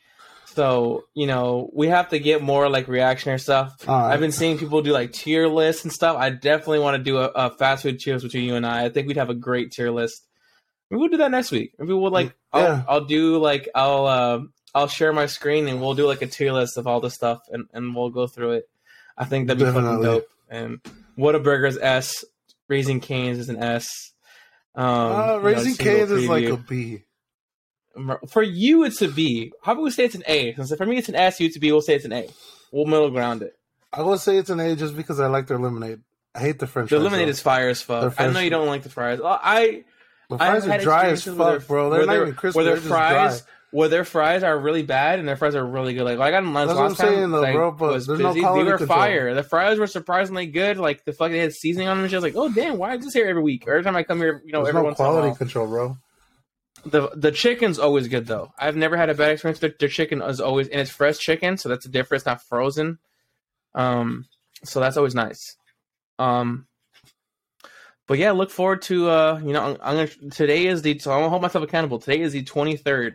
So 0.54 1.04
you 1.14 1.26
know 1.26 1.70
we 1.72 1.88
have 1.88 2.10
to 2.10 2.18
get 2.18 2.42
more 2.42 2.68
like 2.68 2.86
reactionary 2.88 3.38
stuff. 3.40 3.72
Right. 3.88 4.12
I've 4.12 4.20
been 4.20 4.32
seeing 4.32 4.58
people 4.58 4.82
do 4.82 4.92
like 4.92 5.12
tier 5.12 5.48
lists 5.48 5.84
and 5.84 5.92
stuff. 5.92 6.16
I 6.18 6.28
definitely 6.30 6.80
want 6.80 6.98
to 6.98 7.02
do 7.02 7.16
a, 7.18 7.26
a 7.28 7.50
fast 7.50 7.82
food 7.84 7.98
tier 7.98 8.14
list 8.14 8.26
between 8.26 8.44
you 8.44 8.56
and 8.56 8.66
I. 8.66 8.84
I 8.84 8.88
think 8.90 9.08
we'd 9.08 9.16
have 9.16 9.30
a 9.30 9.34
great 9.34 9.72
tier 9.72 9.90
list. 9.90 10.26
Maybe 10.90 11.00
we'll 11.00 11.08
do 11.08 11.16
that 11.18 11.30
next 11.30 11.50
week. 11.52 11.72
Maybe 11.78 11.94
we'll 11.94 12.10
like 12.10 12.28
mm, 12.28 12.34
yeah. 12.54 12.82
I'll, 12.86 13.00
I'll, 13.00 13.04
do 13.04 13.38
like 13.38 13.68
I'll 13.74 14.06
uh, 14.06 14.40
I'll 14.74 14.88
share 14.88 15.12
my 15.14 15.24
screen 15.26 15.68
and 15.68 15.80
we'll 15.80 15.94
do 15.94 16.06
like 16.06 16.20
a 16.20 16.26
tier 16.26 16.52
list 16.52 16.76
of 16.76 16.86
all 16.86 17.00
the 17.00 17.10
stuff 17.10 17.40
and 17.50 17.66
and 17.72 17.94
we'll 17.94 18.10
go 18.10 18.26
through 18.26 18.52
it. 18.52 18.68
I 19.16 19.24
think 19.24 19.46
that'd 19.46 19.58
be 19.58 19.64
Definitely. 19.64 20.04
fucking 20.04 20.04
dope. 20.04 20.28
And 20.50 20.80
Whataburger's 21.16 21.78
S, 21.78 22.24
Raising 22.68 23.00
Cane's 23.00 23.38
is 23.38 23.48
an 23.48 23.56
S. 23.62 23.88
Um, 24.74 24.84
uh, 24.86 25.36
Raising 25.38 25.72
you 25.82 25.90
know, 25.92 25.96
Cane's 25.98 26.10
is 26.10 26.28
like 26.28 26.44
a 26.44 26.56
B. 26.58 27.04
For 28.28 28.42
you, 28.42 28.84
it's 28.84 29.02
a 29.02 29.08
B. 29.08 29.52
How 29.62 29.72
about 29.72 29.82
we 29.84 29.90
say 29.90 30.04
it's 30.04 30.14
an 30.14 30.22
A? 30.26 30.54
Since 30.54 30.74
for 30.74 30.86
me, 30.86 30.96
it's 30.96 31.08
an 31.08 31.14
S. 31.14 31.40
You, 31.40 31.46
it's 31.46 31.56
a 31.56 31.60
B. 31.60 31.72
We'll 31.72 31.82
say 31.82 31.94
it's 31.94 32.04
an 32.04 32.12
A. 32.12 32.28
We'll 32.70 32.86
middle 32.86 33.10
ground 33.10 33.42
it. 33.42 33.54
I 33.92 34.00
will 34.02 34.16
say 34.16 34.38
it's 34.38 34.48
an 34.50 34.60
A 34.60 34.74
just 34.76 34.96
because 34.96 35.20
I 35.20 35.26
like 35.26 35.46
their 35.46 35.58
lemonade. 35.58 36.00
I 36.34 36.40
hate 36.40 36.58
the 36.58 36.66
French. 36.66 36.88
The 36.88 36.98
lemonade 36.98 37.28
is 37.28 37.40
fire 37.40 37.68
as 37.68 37.82
fuck. 37.82 38.18
I 38.18 38.28
know 38.30 38.40
you 38.40 38.48
don't 38.50 38.66
like 38.66 38.82
the 38.82 38.88
fries. 38.90 39.18
I. 39.22 39.84
The 40.30 40.38
fries 40.38 40.66
are 40.66 40.78
dry 40.78 41.06
as 41.08 41.24
fuck, 41.24 41.36
their, 41.36 41.60
bro. 41.60 41.90
They're 41.90 42.06
not 42.06 42.16
even 42.16 42.34
crispy. 42.34 42.56
Where 42.56 42.64
their 42.64 42.76
fries, 42.78 43.42
where 43.70 43.88
their 43.90 44.04
fries 44.06 44.42
are 44.42 44.58
really 44.58 44.82
bad 44.82 45.18
and 45.18 45.28
their 45.28 45.36
fries 45.36 45.54
are 45.54 45.66
really 45.66 45.92
good. 45.92 46.04
Like, 46.04 46.20
I 46.20 46.30
got 46.30 46.42
in 46.42 46.54
lunch 46.54 46.68
That's 46.68 46.78
last 46.78 46.98
what 46.98 47.06
I'm 47.06 47.06
time. 47.06 47.14
Saying, 47.18 47.30
though, 47.32 47.40
like, 47.42 47.54
bro, 47.54 47.70
but 47.72 47.92
was 47.92 48.06
busy. 48.06 48.22
No 48.22 48.32
they 48.32 48.40
were 48.64 48.78
control. 48.78 48.98
fire. 48.98 49.34
The 49.34 49.42
fries 49.42 49.78
were 49.78 49.86
surprisingly 49.86 50.46
good. 50.46 50.78
Like 50.78 51.04
the 51.04 51.12
fuck, 51.12 51.30
they 51.32 51.38
had 51.38 51.52
seasoning 51.52 51.88
on 51.88 51.98
them. 51.98 52.04
And 52.04 52.10
she 52.10 52.16
was 52.16 52.22
like, 52.22 52.32
oh 52.34 52.48
damn, 52.50 52.78
why 52.78 52.94
is 52.96 53.04
this 53.04 53.12
here 53.12 53.26
every 53.26 53.42
week? 53.42 53.64
Or 53.68 53.72
every 53.72 53.82
time 53.84 53.94
I 53.96 54.04
come 54.04 54.18
here, 54.20 54.40
you 54.46 54.52
know, 54.52 54.60
there's 54.64 54.68
every 54.70 54.80
no 54.80 54.84
once 54.86 54.96
quality 54.96 55.36
control, 55.36 55.66
bro 55.66 55.98
the 56.84 57.10
the 57.14 57.32
chicken's 57.32 57.78
always 57.78 58.08
good 58.08 58.26
though. 58.26 58.52
I've 58.58 58.76
never 58.76 58.96
had 58.96 59.08
a 59.10 59.14
bad 59.14 59.32
experience. 59.32 59.60
Their, 59.60 59.74
their 59.78 59.88
chicken 59.88 60.20
is 60.22 60.40
always 60.40 60.68
and 60.68 60.80
it's 60.80 60.90
fresh 60.90 61.18
chicken, 61.18 61.56
so 61.56 61.68
that's 61.68 61.86
a 61.86 61.90
difference. 61.90 62.26
Not 62.26 62.42
frozen, 62.42 62.98
um, 63.74 64.26
so 64.64 64.80
that's 64.80 64.96
always 64.96 65.14
nice. 65.14 65.56
Um, 66.18 66.66
but 68.06 68.18
yeah, 68.18 68.32
look 68.32 68.50
forward 68.50 68.82
to 68.82 69.08
uh, 69.08 69.40
you 69.44 69.52
know, 69.52 69.60
I'm, 69.62 69.76
I'm, 69.82 69.96
gonna 69.96 70.30
today 70.30 70.66
is 70.66 70.82
the 70.82 70.98
so 70.98 71.12
I'm 71.12 71.18
gonna 71.20 71.30
hold 71.30 71.42
myself 71.42 71.64
accountable. 71.64 71.98
Today 71.98 72.20
is 72.20 72.32
the 72.32 72.42
23rd. 72.42 73.14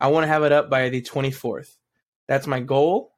I 0.00 0.08
want 0.08 0.24
to 0.24 0.28
have 0.28 0.44
it 0.44 0.52
up 0.52 0.70
by 0.70 0.90
the 0.90 1.02
24th. 1.02 1.74
That's 2.28 2.46
my 2.46 2.60
goal. 2.60 3.12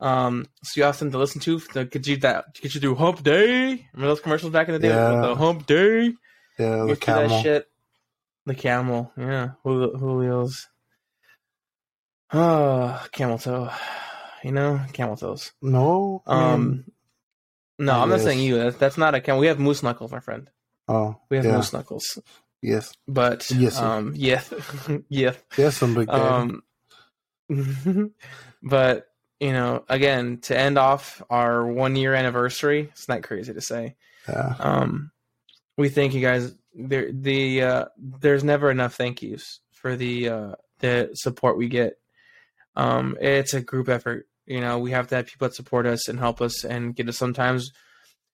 Um, 0.00 0.46
so 0.64 0.80
you 0.80 0.84
have 0.84 0.96
something 0.96 1.12
to 1.12 1.18
listen 1.18 1.40
to 1.42 1.60
to 1.74 1.84
get 1.84 2.06
you 2.06 2.16
that 2.18 2.54
to 2.54 2.62
get 2.62 2.74
you 2.74 2.80
through 2.80 2.94
Hump 2.96 3.22
Day. 3.22 3.86
Remember 3.92 4.08
those 4.08 4.20
commercials 4.20 4.52
back 4.52 4.66
in 4.66 4.72
the 4.74 4.80
day? 4.80 4.88
Yeah. 4.88 5.20
The 5.20 5.34
hump 5.36 5.66
Day. 5.66 6.14
Yeah, 6.58 6.84
the 6.84 6.96
camel. 6.96 7.28
That 7.28 7.42
shit. 7.42 7.66
The 8.46 8.54
camel, 8.54 9.12
yeah, 9.18 9.50
Julio's. 9.64 10.66
Oh, 12.32 12.38
ah, 12.40 13.08
camel 13.12 13.38
toe. 13.38 13.70
You 14.42 14.52
know, 14.52 14.80
camel 14.94 15.16
toes. 15.16 15.52
No, 15.60 16.22
um, 16.26 16.86
no, 17.78 17.92
I'm 18.00 18.08
not 18.08 18.20
saying 18.20 18.38
you. 18.40 18.56
That's, 18.56 18.78
that's 18.78 18.98
not 18.98 19.14
a 19.14 19.20
camel. 19.20 19.40
We 19.40 19.48
have 19.48 19.58
moose 19.58 19.82
knuckles, 19.82 20.10
my 20.10 20.20
friend. 20.20 20.48
Oh, 20.88 21.16
we 21.28 21.36
have 21.36 21.44
yeah. 21.46 21.56
moose 21.56 21.72
knuckles. 21.72 22.18
Yes, 22.62 22.94
but 23.06 23.50
yes, 23.50 23.76
sir. 23.76 23.84
um, 23.84 24.14
yes, 24.16 24.52
yes, 25.10 25.36
yes, 25.58 25.76
some 25.76 25.94
big 25.94 26.08
um, 26.08 26.62
but 28.62 29.06
you 29.38 29.52
know, 29.52 29.84
again, 29.86 30.38
to 30.38 30.56
end 30.58 30.78
off 30.78 31.22
our 31.28 31.66
one 31.66 31.94
year 31.94 32.14
anniversary, 32.14 32.88
it's 32.92 33.08
not 33.08 33.22
crazy 33.22 33.52
to 33.52 33.60
say. 33.60 33.96
Yeah. 34.26 34.54
Um, 34.58 35.10
we 35.76 35.90
thank 35.90 36.14
you 36.14 36.22
guys 36.22 36.54
there 36.74 37.10
the 37.12 37.62
uh, 37.62 37.84
there's 37.98 38.44
never 38.44 38.70
enough 38.70 38.94
thank 38.94 39.22
yous 39.22 39.60
for 39.72 39.96
the 39.96 40.28
uh, 40.28 40.52
the 40.80 41.10
support 41.14 41.56
we 41.56 41.68
get. 41.68 41.94
Um, 42.76 43.16
it's 43.20 43.54
a 43.54 43.60
group 43.60 43.88
effort. 43.88 44.26
You 44.46 44.60
know, 44.60 44.78
we 44.78 44.92
have 44.92 45.08
to 45.08 45.16
have 45.16 45.26
people 45.26 45.48
that 45.48 45.54
support 45.54 45.86
us 45.86 46.08
and 46.08 46.18
help 46.18 46.40
us 46.40 46.64
and 46.64 46.94
get 46.94 47.08
us. 47.08 47.18
Sometimes 47.18 47.70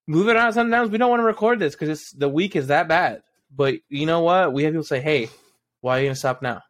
move 0.06 0.28
it 0.28 0.36
on. 0.36 0.52
Sometimes 0.52 0.90
we 0.90 0.98
don't 0.98 1.10
want 1.10 1.20
to 1.20 1.24
record 1.24 1.58
this 1.58 1.74
because 1.74 1.88
it's 1.88 2.12
the 2.14 2.28
week 2.28 2.56
is 2.56 2.68
that 2.68 2.88
bad. 2.88 3.22
But 3.54 3.76
you 3.88 4.06
know 4.06 4.20
what? 4.20 4.52
We 4.52 4.64
have 4.64 4.72
people 4.72 4.84
say, 4.84 5.00
"Hey, 5.00 5.30
why 5.80 5.98
are 5.98 6.00
you 6.02 6.06
gonna 6.08 6.14
stop 6.16 6.42
now?" 6.42 6.62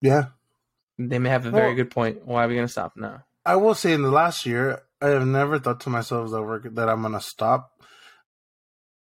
Yeah, 0.00 0.26
they 0.98 1.18
may 1.18 1.28
have 1.28 1.46
a 1.46 1.50
very 1.50 1.74
good 1.74 1.90
point. 1.90 2.24
Why 2.26 2.44
are 2.44 2.48
we 2.48 2.54
gonna 2.56 2.68
stop 2.68 2.94
now? 2.96 3.24
I 3.44 3.56
will 3.56 3.74
say, 3.74 3.92
in 3.92 4.02
the 4.02 4.10
last 4.10 4.46
year, 4.46 4.82
I 5.00 5.08
have 5.08 5.26
never 5.26 5.58
thought 5.58 5.80
to 5.80 5.90
myself 5.90 6.30
that, 6.30 6.70
that 6.74 6.88
I'm 6.88 7.02
gonna 7.02 7.20
stop 7.20 7.70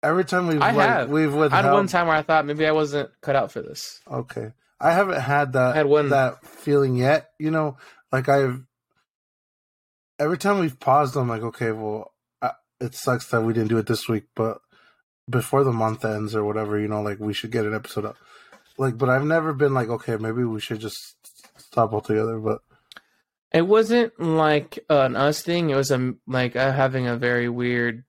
Every 0.02 0.24
time 0.24 0.46
we've 0.46 0.62
I 0.62 0.70
like, 0.70 0.88
have 0.88 1.10
we've 1.10 1.32
withheld. 1.32 1.52
I 1.52 1.62
had 1.62 1.72
one 1.72 1.88
time 1.88 2.06
where 2.06 2.16
I 2.16 2.22
thought 2.22 2.46
maybe 2.46 2.66
I 2.66 2.70
wasn't 2.72 3.10
cut 3.20 3.34
out 3.34 3.50
for 3.50 3.62
this. 3.62 4.00
Okay, 4.08 4.52
I 4.80 4.92
haven't 4.92 5.20
had 5.20 5.54
that 5.54 5.74
had 5.74 5.86
one 5.86 6.10
that 6.10 6.44
feeling 6.46 6.94
yet. 6.94 7.30
You 7.40 7.50
know, 7.50 7.76
like 8.12 8.28
I've 8.28 8.62
every 10.20 10.38
time 10.38 10.60
we've 10.60 10.78
paused, 10.78 11.16
I'm 11.16 11.28
like, 11.28 11.42
okay, 11.42 11.72
well, 11.72 12.12
I, 12.40 12.52
it 12.80 12.94
sucks 12.94 13.26
that 13.30 13.40
we 13.40 13.52
didn't 13.52 13.68
do 13.70 13.78
it 13.78 13.86
this 13.86 14.06
week, 14.08 14.26
but 14.36 14.58
before 15.28 15.64
the 15.64 15.72
month 15.72 16.04
ends 16.04 16.36
or 16.36 16.44
whatever, 16.44 16.78
you 16.78 16.86
know, 16.86 17.02
like 17.02 17.18
we 17.18 17.34
should 17.34 17.50
get 17.50 17.66
an 17.66 17.74
episode 17.74 18.04
up. 18.04 18.16
Like, 18.76 18.96
but 18.96 19.08
I've 19.08 19.24
never 19.24 19.52
been 19.52 19.74
like, 19.74 19.88
okay, 19.88 20.16
maybe 20.16 20.44
we 20.44 20.60
should 20.60 20.78
just 20.78 21.16
stop 21.60 21.92
altogether. 21.92 22.38
But 22.38 22.60
it 23.52 23.62
wasn't 23.62 24.18
like 24.20 24.78
an 24.88 25.16
us 25.16 25.42
thing. 25.42 25.70
It 25.70 25.74
was 25.76 25.90
a 25.90 26.14
like 26.28 26.54
uh, 26.54 26.70
having 26.70 27.08
a 27.08 27.16
very 27.16 27.48
weird 27.48 28.04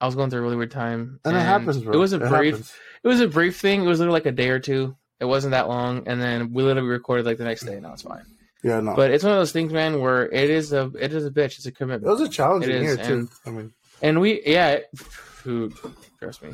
I 0.00 0.06
was 0.06 0.14
going 0.14 0.30
through 0.30 0.40
a 0.40 0.42
really 0.42 0.56
weird 0.56 0.70
time. 0.70 1.20
And, 1.24 1.36
and 1.36 1.42
it 1.42 1.46
happens, 1.46 1.78
bro. 1.78 1.92
It 1.92 1.96
was 1.98 2.12
a 2.12 2.16
it 2.24 2.28
brief 2.28 2.54
happens. 2.54 2.72
it 3.04 3.08
was 3.08 3.20
a 3.20 3.28
brief 3.28 3.58
thing. 3.58 3.82
It 3.84 3.86
was 3.86 3.98
literally 3.98 4.16
like 4.18 4.26
a 4.26 4.32
day 4.32 4.48
or 4.48 4.58
two. 4.58 4.96
It 5.20 5.26
wasn't 5.26 5.50
that 5.50 5.68
long. 5.68 6.08
And 6.08 6.20
then 6.20 6.52
we 6.52 6.62
literally 6.62 6.88
recorded 6.88 7.26
like 7.26 7.36
the 7.36 7.44
next 7.44 7.62
day. 7.64 7.78
Now 7.80 7.92
it's 7.92 8.02
fine. 8.02 8.22
Yeah, 8.64 8.80
no. 8.80 8.94
But 8.94 9.10
it's 9.10 9.24
one 9.24 9.32
of 9.32 9.38
those 9.38 9.52
things, 9.52 9.72
man, 9.72 10.00
where 10.00 10.30
it 10.30 10.50
is 10.50 10.72
a 10.72 10.90
it 10.98 11.12
is 11.12 11.26
a 11.26 11.30
bitch. 11.30 11.56
It's 11.56 11.66
a 11.66 11.72
commitment. 11.72 12.08
It 12.08 12.10
was 12.18 12.28
a 12.28 12.30
challenge 12.32 12.64
here 12.66 12.96
too. 12.96 13.14
And, 13.18 13.28
I 13.46 13.50
mean 13.50 13.72
and 14.00 14.20
we 14.20 14.42
yeah, 14.46 14.78
food, 14.96 15.74
trust 16.18 16.42
me 16.42 16.52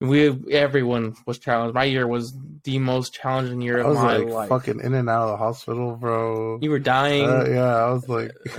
we 0.00 0.30
everyone 0.52 1.14
was 1.26 1.38
challenged. 1.38 1.74
My 1.74 1.84
year 1.84 2.06
was 2.06 2.34
the 2.64 2.78
most 2.78 3.14
challenging 3.14 3.62
year 3.62 3.78
of 3.78 3.94
my 3.94 4.18
like, 4.18 4.28
life. 4.28 4.48
Fucking 4.50 4.80
in 4.80 4.92
and 4.92 5.08
out 5.08 5.24
of 5.24 5.30
the 5.30 5.36
hospital, 5.38 5.96
bro. 5.96 6.58
You 6.60 6.70
were 6.70 6.78
dying. 6.78 7.24
Uh, 7.24 7.44
yeah, 7.48 7.76
I 7.76 7.90
was 7.90 8.06
like, 8.06 8.32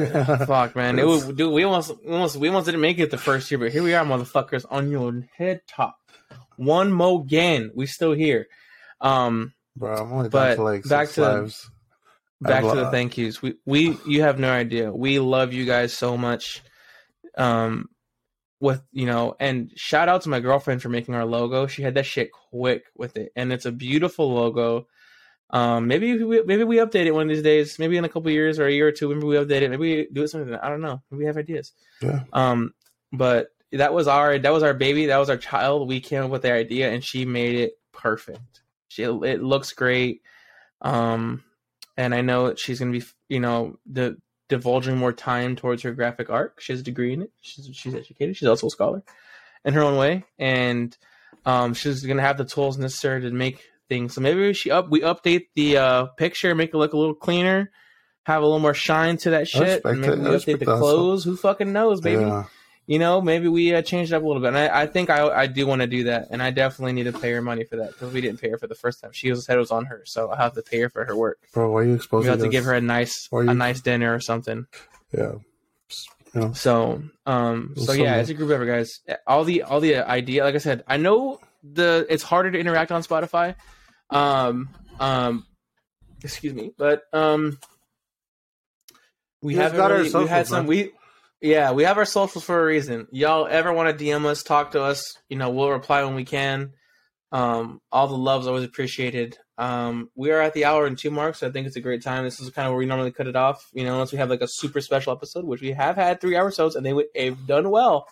fuck, 0.48 0.76
man. 0.76 0.98
It 0.98 1.06
was, 1.06 1.26
dude, 1.26 1.54
we 1.54 1.64
almost, 1.64 1.92
almost, 2.08 2.38
we 2.38 2.48
almost 2.48 2.66
didn't 2.66 2.82
make 2.82 2.98
it 2.98 3.12
the 3.12 3.20
first 3.20 3.52
year, 3.52 3.60
but 3.60 3.72
here 3.72 3.84
we 3.84 3.94
are, 3.94 4.04
motherfuckers, 4.04 4.66
on 4.70 4.90
your 4.90 5.14
head 5.38 5.62
top. 5.68 5.98
One 6.56 6.92
more 6.92 7.22
again, 7.22 7.70
we 7.76 7.86
still 7.86 8.14
here. 8.14 8.48
Um, 9.00 9.54
bro, 9.76 9.94
I'm 9.96 10.12
only 10.14 10.30
but 10.30 10.56
to 10.56 10.64
like 10.64 10.86
back 10.90 11.10
to 11.10 11.22
lives. 11.22 11.70
The, 12.42 12.48
back 12.50 12.64
to 12.64 12.76
the 12.76 12.90
thank 12.90 13.16
yous. 13.16 13.44
We 13.44 13.56
we 13.64 13.96
you 14.08 14.24
have 14.24 14.40
no 14.40 14.50
idea. 14.50 14.92
We 14.92 15.20
love 15.20 15.54
you 15.54 15.66
guys 15.68 15.94
so 15.94 16.18
much. 16.18 16.64
Um, 17.38 17.90
with 18.60 18.82
you 18.92 19.06
know 19.06 19.36
and 19.40 19.72
shout 19.76 20.10
out 20.10 20.22
to 20.24 20.30
my 20.30 20.40
girlfriend 20.40 20.82
for 20.82 20.90
making 20.90 21.14
our 21.14 21.26
logo 21.26 21.68
she 21.68 21.84
had 21.84 21.94
that 21.94 22.06
shit 22.06 22.32
quick 22.32 22.86
with 22.96 23.16
it 23.16 23.32
and 23.36 23.54
it's 23.54 23.66
a 23.66 23.72
beautiful 23.72 24.34
logo 24.34 24.88
um 25.52 25.88
maybe 25.88 26.22
we 26.24 26.42
maybe 26.44 26.64
we 26.64 26.78
update 26.78 27.06
it 27.06 27.14
one 27.14 27.24
of 27.24 27.30
these 27.30 27.44
days 27.44 27.78
maybe 27.78 27.98
in 27.98 28.04
a 28.04 28.10
couple 28.10 28.30
years 28.32 28.60
or 28.60 28.66
a 28.66 28.72
year 28.72 28.88
or 28.88 28.92
two 28.92 29.08
maybe 29.14 29.24
we 29.26 29.36
update 29.36 29.62
it 29.62 29.70
maybe 29.70 29.98
we 29.98 30.08
do 30.12 30.24
it 30.24 30.28
something 30.28 30.56
i 30.56 30.70
don't 30.70 30.82
know 30.82 31.00
maybe 31.12 31.20
we 31.20 31.28
have 31.28 31.38
ideas 31.38 31.74
yeah. 32.02 32.24
um 32.34 32.74
but 33.14 33.50
that 33.72 33.94
was 33.94 34.08
our 34.08 34.40
that 34.40 34.52
was 34.52 34.64
our 34.64 34.74
baby 34.74 35.06
that 35.06 35.18
was 35.18 35.30
our 35.30 35.38
child 35.38 35.88
we 35.88 36.00
came 36.00 36.24
up 36.24 36.32
with 36.32 36.42
the 36.42 36.52
idea 36.52 36.92
and 36.92 37.04
she 37.04 37.26
made 37.26 37.56
it 37.56 37.74
perfect 37.94 38.64
she 38.88 39.04
it 39.04 39.44
looks 39.44 39.72
great 39.72 40.22
um 40.82 41.44
and 41.96 42.14
i 42.16 42.22
know 42.22 42.56
she's 42.56 42.80
gonna 42.80 42.92
be 42.92 43.04
you 43.30 43.40
know 43.40 43.78
the 43.86 44.18
divulging 44.50 44.98
more 44.98 45.14
time 45.14 45.56
towards 45.56 45.84
her 45.84 45.92
graphic 45.94 46.30
art. 46.30 46.56
She 46.60 46.74
has 46.74 46.80
a 46.80 46.84
degree 46.84 47.14
in 47.14 47.24
it. 47.24 47.32
She's 47.42 47.70
she's 47.74 47.94
educated. 47.96 48.36
She's 48.38 48.48
also 48.48 48.68
a 48.68 48.70
scholar 48.70 49.04
in 49.66 49.74
her 49.74 49.82
own 49.82 49.98
way, 49.98 50.26
and 50.40 50.96
um, 51.46 51.74
she's 51.74 52.06
gonna 52.06 52.22
have 52.22 52.38
the 52.38 52.46
tools 52.46 52.78
necessary 52.78 53.22
to 53.22 53.32
make 53.32 53.64
things. 53.90 54.14
So 54.14 54.22
maybe 54.22 54.54
she 54.54 54.72
up 54.72 54.90
we 54.90 55.02
update 55.02 55.48
the 55.56 55.78
uh, 55.78 56.06
picture, 56.18 56.54
make 56.56 56.74
it 56.74 56.78
look 56.78 56.94
a 56.94 56.98
little 56.98 57.14
cleaner, 57.16 57.72
have 58.26 58.42
a 58.42 58.46
little 58.46 58.60
more 58.60 58.74
shine 58.74 59.18
to 59.18 59.32
that 59.32 59.48
shit, 59.48 59.84
and 59.86 60.02
maybe 60.02 60.14
it. 60.14 60.20
we 60.20 60.26
update 60.26 60.60
the 60.60 60.66
clothes. 60.66 61.24
Who 61.24 61.38
fucking 61.38 61.72
knows, 61.74 62.02
baby? 62.02 62.24
Yeah 62.24 62.46
you 62.88 62.98
know, 63.00 63.22
maybe 63.22 63.50
we 63.50 63.76
uh, 63.76 63.82
changed 63.82 64.14
up 64.14 64.24
a 64.24 64.26
little 64.26 64.42
bit. 64.42 64.48
And 64.56 64.58
I, 64.58 64.84
I 64.84 64.88
think 64.88 65.10
I, 65.10 65.28
I 65.28 65.48
do 65.48 65.68
want 65.68 65.82
to 65.82 65.88
do 65.88 66.06
that. 66.06 66.30
And 66.32 66.42
I 66.42 66.52
definitely 66.52 66.94
need 66.94 67.04
to 67.04 67.12
pay 67.14 67.34
her 67.34 67.42
money 67.42 67.66
for 67.66 67.76
that 67.76 67.90
because 67.92 68.14
we 68.14 68.22
didn't 68.22 68.40
pay 68.40 68.50
her 68.52 68.58
for 68.58 68.68
the 68.68 68.76
first 68.76 69.02
time. 69.02 69.12
She 69.14 69.30
was, 69.30 69.46
said 69.46 69.58
it 69.58 69.60
was 69.60 69.72
on 69.72 69.86
her, 69.86 70.04
so 70.06 70.32
I 70.32 70.38
have 70.38 70.54
to 70.54 70.62
pay 70.62 70.80
her 70.80 70.90
for 70.90 71.04
her 71.06 71.16
work. 71.16 71.38
Bro, 71.54 71.72
why 71.72 71.82
are 71.82 71.84
you 71.84 71.94
exposing? 71.96 72.32
We 72.32 72.32
have 72.32 72.40
to 72.40 72.48
give 72.50 72.64
her 72.64 72.74
a 72.74 72.80
nice 72.82 73.28
you... 73.30 73.40
a 73.40 73.54
nice 73.54 73.82
dinner 73.82 74.16
or 74.16 74.22
something. 74.22 74.66
Yeah. 75.16 75.34
So, 76.54 77.02
um, 77.26 77.74
so 77.78 77.94
yeah, 77.94 78.18
it's 78.18 78.30
a 78.30 78.34
group 78.34 78.52
ever, 78.52 78.66
guys. 78.66 79.02
All 79.26 79.44
the 79.44 79.64
all 79.64 79.80
the 79.80 79.96
idea, 80.00 80.44
like 80.44 80.54
I 80.56 80.60
said, 80.60 80.84
I 80.88 80.98
know 80.98 81.40
the 81.64 82.06
it's 82.10 82.22
harder 82.24 82.52
to 82.52 82.60
interact 82.60 82.92
on 82.92 83.02
Spotify. 83.02 83.56
Um, 84.12 84.70
um, 85.00 85.48
excuse 86.24 86.54
me, 86.54 86.72
but 86.78 87.02
um, 87.12 87.58
we 89.42 89.56
haven't 89.56 89.80
really, 89.80 90.14
we 90.26 90.30
had 90.30 90.46
some 90.48 90.68
we 90.68 90.92
yeah, 91.42 91.72
we 91.74 91.84
have 91.84 91.98
our 91.98 92.06
socials 92.06 92.44
for 92.44 92.60
a 92.60 92.66
reason. 92.66 93.08
Y'all 93.12 93.46
ever 93.46 93.72
want 93.72 93.96
to 93.96 94.04
DM 94.04 94.26
us, 94.26 94.42
talk 94.42 94.72
to 94.72 94.82
us, 94.82 95.18
you 95.30 95.38
know, 95.38 95.52
we'll 95.52 95.70
reply 95.70 96.04
when 96.04 96.16
we 96.16 96.26
can. 96.26 96.74
Um, 97.32 97.80
all 97.92 98.08
the 98.08 98.18
love's 98.18 98.48
always 98.48 98.64
appreciated. 98.64 99.38
Um, 99.60 100.10
we 100.16 100.32
are 100.32 100.42
at 100.42 100.54
the 100.54 100.66
hour 100.66 100.86
and 100.88 100.98
two 100.98 101.12
marks. 101.12 101.40
So 101.40 101.48
I 101.48 101.52
think 101.52 101.68
it's 101.68 101.76
a 101.76 101.82
great 101.82 102.02
time. 102.02 102.24
This 102.24 102.40
is 102.40 102.50
kind 102.50 102.68
of 102.68 102.72
where 102.72 102.80
we 102.80 102.86
normally 102.86 103.12
cut 103.12 103.28
it 103.28 103.36
off, 103.36 103.70
you 103.74 103.84
know, 103.84 103.94
unless 103.94 104.12
we 104.12 104.18
have 104.18 104.30
like 104.30 104.42
a 104.42 104.48
super 104.48 104.82
special 104.82 105.14
episode, 105.14 105.46
which 105.46 105.62
we 105.62 105.72
have 105.72 105.96
had 105.96 106.22
three 106.22 106.36
episodes 106.36 106.76
and 106.76 106.86
they 106.86 106.94
would 106.94 107.08
have 107.16 107.46
done 107.46 107.70
well. 107.70 108.08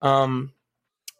Um, 0.00 0.52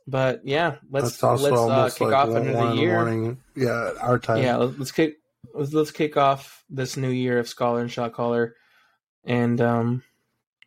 but 0.06 0.40
yeah, 0.44 0.76
let's 0.90 1.22
let's 1.22 1.44
uh, 1.44 1.90
kick 1.90 2.00
like 2.08 2.14
off 2.14 2.28
another 2.30 2.74
year. 2.74 3.36
Yeah, 3.54 3.90
our 4.00 4.18
time. 4.18 4.42
Yeah, 4.42 4.56
let's 4.56 4.90
kick 4.92 5.18
let's, 5.54 5.72
let's 5.72 5.90
kick 5.90 6.16
off 6.16 6.64
this 6.70 6.96
new 6.96 7.10
year 7.10 7.38
of 7.38 7.46
Scholar 7.48 7.82
and 7.82 7.92
Shot 7.92 8.14
Caller, 8.14 8.56
and 9.24 9.60
um, 9.60 10.02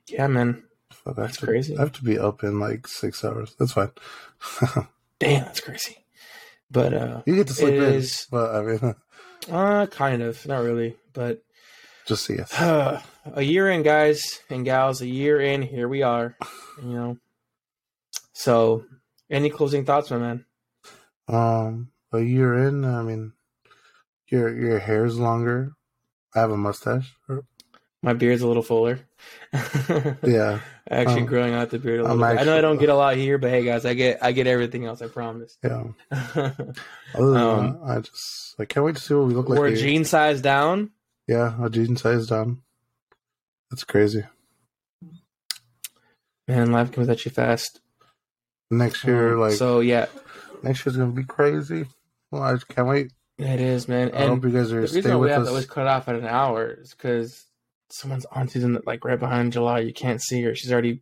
yeah, 0.08 0.28
man. 0.28 0.64
But 1.06 1.16
that's 1.16 1.38
to, 1.38 1.46
crazy. 1.48 1.76
I 1.78 1.82
have 1.82 1.92
to 1.94 2.04
be 2.04 2.18
up 2.20 2.44
in 2.44 2.60
like 2.60 2.88
six 2.88 3.24
hours. 3.24 3.56
That's 3.58 3.74
fine. 3.74 3.92
Damn, 5.20 5.46
that's 5.46 5.60
crazy. 5.62 5.98
But 6.70 6.94
uh, 6.94 7.22
you 7.26 7.36
get 7.36 7.48
to 7.48 7.54
sleep 7.54 7.76
in. 7.76 7.84
Is, 7.84 8.28
well, 8.32 8.56
I 8.56 8.62
mean, 8.62 8.96
uh, 9.52 9.86
kind 9.88 10.22
of, 10.22 10.46
not 10.48 10.64
really, 10.64 10.98
but 11.14 11.44
just 12.06 12.26
see 12.26 12.40
us. 12.40 12.52
Uh, 12.60 13.00
a 13.36 13.42
year 13.42 13.70
in, 13.70 13.84
guys 13.84 14.42
and 14.50 14.66
gals. 14.66 15.02
A 15.02 15.08
year 15.08 15.40
in. 15.40 15.62
Here 15.62 15.88
we 15.88 16.02
are. 16.04 16.36
You 16.84 16.90
know. 16.90 17.18
So, 18.34 18.84
any 19.30 19.50
closing 19.50 19.86
thoughts, 19.86 20.12
my 20.12 20.18
man? 20.18 20.46
Um, 21.30 21.92
a 22.12 22.20
year 22.20 22.54
in. 22.68 22.84
I 22.84 23.02
mean, 23.04 23.32
your 24.28 24.54
your 24.54 24.80
hair's 24.80 25.18
longer. 25.18 25.72
I 26.36 26.40
have 26.42 26.52
a 26.52 26.58
mustache. 26.58 27.14
My 28.02 28.12
beard's 28.14 28.42
a 28.42 28.48
little 28.48 28.64
fuller. 28.64 29.00
yeah. 30.24 30.60
Actually, 30.90 31.22
um, 31.22 31.26
growing 31.28 31.54
out 31.54 31.70
the 31.70 31.80
beard 31.80 32.00
a 32.00 32.04
little. 32.04 32.26
Actually, 32.26 32.42
I 32.42 32.46
know 32.46 32.58
I 32.58 32.62
don't 32.62 32.78
get 32.80 32.90
a 32.90 32.96
lot 32.96 33.16
here, 33.16 33.38
but 33.38 33.50
hey, 33.50 33.64
guys, 33.64 33.86
I 33.86 33.94
get 33.94 34.24
I 34.24 34.32
get 34.32 34.48
everything 34.48 34.86
else. 34.86 35.02
I 35.02 35.08
promise. 35.08 35.58
Yeah. 35.64 35.84
Other 36.12 36.52
than 37.16 37.38
um, 37.38 37.80
that, 37.80 37.80
I 37.86 38.00
just 38.00 38.56
I 38.60 38.66
can't 38.66 38.86
wait 38.86 38.96
to 38.96 39.02
see 39.02 39.14
what 39.14 39.28
we 39.28 39.34
look 39.34 39.48
like. 39.50 39.60
We're 39.60 39.76
jean 39.76 40.06
size 40.06 40.42
down. 40.42 40.92
Yeah, 41.28 41.54
a 41.64 41.70
jean 41.70 41.96
size 41.96 42.28
down. 42.28 42.62
That's 43.70 43.84
crazy. 43.84 44.24
Man, 46.48 46.72
life 46.72 46.92
comes 46.92 47.08
at 47.10 47.24
you 47.24 47.32
fast. 47.32 47.80
Next 48.72 49.04
year, 49.06 49.36
um, 49.36 49.40
like 49.40 49.52
so, 49.54 49.80
yeah. 49.80 50.08
Next 50.64 50.86
year's 50.86 50.98
gonna 50.98 51.12
be 51.12 51.24
crazy. 51.24 51.86
Well, 52.32 52.42
I 52.42 52.56
can't 52.74 52.88
wait. 52.88 53.14
It 53.38 53.62
is, 53.62 53.88
man. 53.88 54.10
I 54.14 54.24
and 54.24 54.30
hope 54.30 54.44
you 54.44 54.50
guys 54.58 54.72
are. 54.74 54.86
The 54.88 54.96
reason 54.96 55.20
we 55.20 55.30
have 55.30 55.44
us. 55.44 55.48
that 55.48 55.54
was 55.54 55.66
cut 55.68 55.88
off 55.88 56.10
at 56.10 56.16
an 56.16 56.26
hour 56.26 56.72
is 56.72 56.92
because 56.92 57.46
someone's 57.94 58.26
auntie's 58.36 58.64
in 58.64 58.74
the, 58.74 58.82
like 58.86 59.06
right 59.06 59.20
behind 59.20 59.54
July. 59.54 59.80
You 59.80 59.94
can't 59.94 60.22
see 60.22 60.42
her. 60.44 60.56
She's 60.56 60.72
already. 60.72 61.02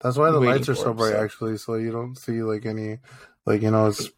That's 0.00 0.16
why 0.18 0.30
the 0.30 0.40
lights 0.40 0.68
are 0.68 0.74
so 0.74 0.92
bright, 0.92 1.12
so. 1.14 1.20
actually. 1.22 1.56
So 1.56 1.74
you 1.74 1.90
don't 1.90 2.16
see 2.18 2.42
like 2.42 2.66
any, 2.66 2.98
like 3.46 3.62
you 3.62 3.70
know, 3.70 3.86
it's. 3.86 4.08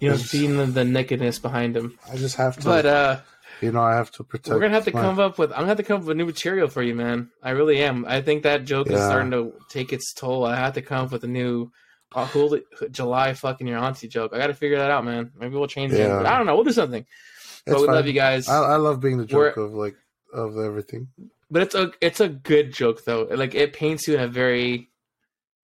You 0.00 0.10
know, 0.10 0.16
seeing 0.16 0.56
the, 0.58 0.66
the 0.66 0.84
nakedness 0.84 1.38
behind 1.38 1.74
him. 1.76 1.98
I 2.12 2.16
just 2.16 2.36
have 2.36 2.56
to. 2.58 2.64
But 2.64 2.84
uh, 2.86 3.20
you 3.60 3.72
know, 3.72 3.80
I 3.82 3.94
have 3.96 4.10
to 4.12 4.24
protect. 4.24 4.50
We're 4.50 4.60
gonna 4.60 4.74
have 4.74 4.84
to 4.84 4.92
my... 4.94 5.00
come 5.00 5.18
up 5.18 5.38
with. 5.38 5.50
I'm 5.52 5.58
gonna 5.60 5.68
have 5.68 5.76
to 5.78 5.82
come 5.82 6.00
up 6.00 6.06
with 6.06 6.16
new 6.16 6.26
material 6.26 6.68
for 6.68 6.82
you, 6.82 6.94
man. 6.94 7.30
I 7.42 7.50
really 7.50 7.78
am. 7.82 8.04
I 8.06 8.20
think 8.20 8.42
that 8.42 8.64
joke 8.64 8.88
yeah. 8.88 8.96
is 8.96 9.00
starting 9.04 9.30
to 9.30 9.52
take 9.70 9.92
its 9.92 10.12
toll. 10.12 10.44
I 10.44 10.56
have 10.56 10.74
to 10.74 10.82
come 10.82 11.06
up 11.06 11.12
with 11.12 11.24
a 11.24 11.28
new. 11.28 11.70
Uh, 12.14 12.28
July 12.92 13.32
fucking 13.32 13.66
your 13.66 13.76
auntie 13.78 14.06
joke. 14.06 14.30
I 14.32 14.38
got 14.38 14.46
to 14.46 14.54
figure 14.54 14.78
that 14.78 14.88
out, 14.88 15.04
man. 15.04 15.32
Maybe 15.36 15.56
we'll 15.56 15.66
change 15.66 15.92
yeah. 15.92 16.20
it. 16.20 16.26
I 16.26 16.36
don't 16.36 16.46
know. 16.46 16.54
We'll 16.54 16.62
do 16.62 16.70
something. 16.70 17.00
It's 17.04 17.62
but 17.66 17.80
we 17.80 17.86
fine. 17.86 17.94
love 17.96 18.06
you 18.06 18.12
guys. 18.12 18.48
I, 18.48 18.56
I 18.56 18.76
love 18.76 19.00
being 19.00 19.18
the 19.18 19.26
joke 19.26 19.56
we're, 19.56 19.64
of 19.64 19.72
like 19.74 19.96
of 20.34 20.58
everything. 20.58 21.08
But 21.50 21.62
it's 21.62 21.74
a 21.74 21.92
it's 22.00 22.20
a 22.20 22.28
good 22.28 22.72
joke 22.74 23.04
though. 23.04 23.22
Like 23.30 23.54
it 23.54 23.72
paints 23.72 24.08
you 24.08 24.14
in 24.14 24.20
a 24.20 24.28
very 24.28 24.90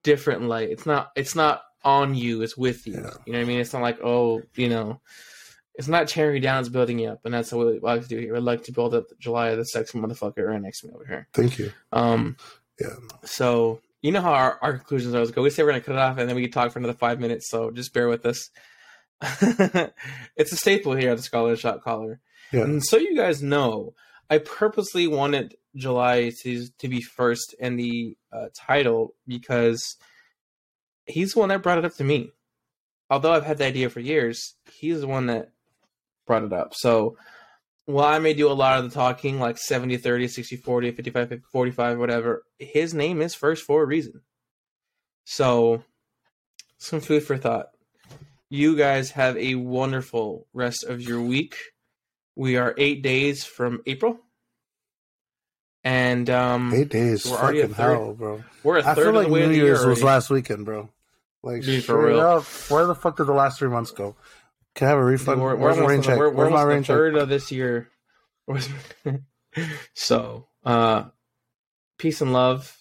different 0.05 0.43
light. 0.43 0.71
It's 0.71 0.87
not 0.87 1.11
it's 1.17 1.35
not 1.35 1.63
on 1.85 2.15
you, 2.15 2.43
it's 2.43 2.57
with 2.57 2.87
you. 2.87 2.95
Yeah. 2.95 3.11
You 3.27 3.33
know 3.33 3.39
what 3.41 3.45
I 3.45 3.49
mean? 3.49 3.61
It's 3.61 3.73
not 3.73 3.83
like, 3.83 3.99
oh, 4.05 4.43
you 4.55 4.69
know, 4.69 5.01
it's 5.75 5.89
not 5.89 6.09
tearing 6.09 6.37
you 6.37 6.41
down. 6.43 6.61
It's 6.61 6.69
building 6.69 6.99
you 7.01 7.09
up, 7.09 7.21
and 7.25 7.35
that's 7.35 7.53
what 7.53 7.67
we 7.67 7.79
like 7.81 8.03
to 8.03 8.09
do 8.09 8.19
here. 8.19 8.37
I'd 8.37 8.43
like 8.43 8.65
to 8.65 8.73
build 8.73 8.95
up 8.95 9.05
July 9.19 9.55
the 9.55 9.65
sex 9.65 9.93
motherfucker 9.93 10.47
right 10.47 10.61
next 10.63 10.81
to 10.83 10.89
me 10.89 10.95
over 10.95 11.05
here. 11.07 11.29
Thank 11.35 11.59
you. 11.59 11.73
Um 11.93 12.37
yeah. 12.81 12.95
So 13.25 13.81
you 14.03 14.13
know 14.13 14.23
how 14.23 14.33
our, 14.33 14.59
our 14.63 14.73
conclusions 14.75 15.15
always 15.15 15.31
go. 15.31 15.43
We 15.43 15.51
say 15.51 15.63
we're 15.65 15.71
gonna 15.71 15.81
cut 15.83 15.97
it 15.97 15.99
off 15.99 16.19
and 16.19 16.29
then 16.29 16.37
we 16.37 16.43
can 16.43 16.53
talk 16.53 16.71
for 16.73 16.79
another 16.79 16.95
five 16.95 17.19
minutes, 17.19 17.51
so 17.51 17.71
just 17.71 17.93
bear 17.93 18.09
with 18.09 18.25
us. 18.27 18.51
it's 19.23 20.53
a 20.53 20.57
staple 20.57 20.95
here 20.95 21.11
at 21.11 21.17
the 21.17 21.23
Scholar 21.23 21.57
Shot 21.57 21.83
Caller. 21.83 22.21
Yeah. 22.53 22.63
And 22.63 22.83
so 22.83 22.97
you 22.97 23.15
guys 23.15 23.43
know, 23.43 23.93
I 24.31 24.39
purposely 24.39 25.09
wanted 25.09 25.57
July 25.75 26.31
to 26.43 26.67
to 26.79 26.89
be 26.89 27.03
first 27.03 27.55
in 27.59 27.75
the 27.77 28.17
uh, 28.33 28.47
title 28.55 29.15
because 29.27 29.97
he's 31.05 31.33
the 31.33 31.41
one 31.41 31.49
that 31.49 31.65
brought 31.65 31.79
it 31.79 31.85
up 31.85 31.97
to 31.97 32.05
me. 32.05 32.31
Although 33.11 33.33
I've 33.33 33.45
had 33.45 33.59
the 33.59 33.67
idea 33.67 33.91
for 33.91 33.99
years, 33.99 34.55
he's 34.73 35.01
the 35.01 35.09
one 35.09 35.27
that 35.27 35.51
brought 36.29 36.45
it 36.45 36.53
up. 36.53 36.75
So 36.77 37.17
while 37.87 38.05
I 38.15 38.21
may 38.21 38.35
do 38.35 38.49
a 38.49 38.53
lot 38.55 38.79
of 38.79 38.89
the 38.89 38.95
talking, 38.95 39.41
like 39.41 39.59
70 39.59 39.97
30, 39.97 40.29
60 40.29 40.57
40, 40.57 40.93
55 40.93 41.29
50, 41.29 41.45
45, 41.51 41.99
whatever, 41.99 42.45
his 42.61 42.95
name 42.95 43.21
is 43.21 43.35
first 43.35 43.65
for 43.65 43.83
a 43.83 43.87
reason. 43.87 44.23
So, 45.25 45.83
some 46.79 47.01
food 47.01 47.25
for 47.25 47.37
thought. 47.37 47.67
You 48.49 48.77
guys 48.77 49.11
have 49.13 49.37
a 49.37 49.55
wonderful 49.57 50.47
rest 50.53 50.83
of 50.85 51.01
your 51.01 51.21
week. 51.21 51.57
We 52.41 52.57
are 52.57 52.75
eight 52.79 53.03
days 53.03 53.45
from 53.45 53.83
April, 53.87 54.19
and 55.85 56.31
um, 56.31 56.73
eight 56.75 56.89
days. 56.89 57.27
We're 57.27 57.37
already 57.37 57.61
a 57.61 57.69
third, 57.69 57.75
hell, 57.75 58.15
bro. 58.15 58.43
We're 58.65 58.79
a 58.79 58.83
third 58.83 58.93
I 58.93 59.03
feel 59.03 59.13
like 59.13 59.29
New 59.29 59.51
Year's 59.51 59.85
was 59.85 60.03
last 60.03 60.31
weekend, 60.31 60.65
bro. 60.65 60.89
Like, 61.43 61.61
Dude, 61.65 61.85
for 61.85 62.03
real. 62.03 62.19
Up, 62.19 62.45
where 62.71 62.87
the 62.87 62.95
fuck 62.95 63.19
did 63.19 63.25
the 63.27 63.35
last 63.35 63.59
three 63.59 63.69
months 63.69 63.91
go? 63.91 64.17
Can 64.75 64.87
I 64.87 64.91
have 64.93 64.99
a 64.99 65.05
refund? 65.05 65.43
We're, 65.43 65.55
Where's 65.55 65.77
my 65.77 65.85
range 65.85 66.07
check? 66.07 66.17
We're, 66.19 66.31
Where's 66.31 66.51
my 66.51 66.63
rain 66.63 66.83
Third 66.83 67.15
of 67.17 67.29
this 67.29 67.53
year. 67.53 67.91
so, 69.93 70.47
uh, 70.65 71.05
peace 71.99 72.23
and 72.23 72.33
love. 72.33 72.75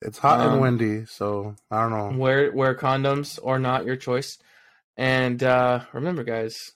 It's 0.00 0.16
hot 0.16 0.40
um, 0.40 0.52
and 0.54 0.60
windy, 0.62 1.04
so 1.04 1.54
I 1.70 1.82
don't 1.86 1.90
know. 2.12 2.18
Wear 2.18 2.50
wear 2.50 2.74
condoms 2.74 3.38
or 3.42 3.58
not, 3.58 3.84
your 3.84 3.96
choice. 3.96 4.38
And 4.96 5.42
uh, 5.42 5.80
remember, 5.92 6.24
guys, 6.24 6.72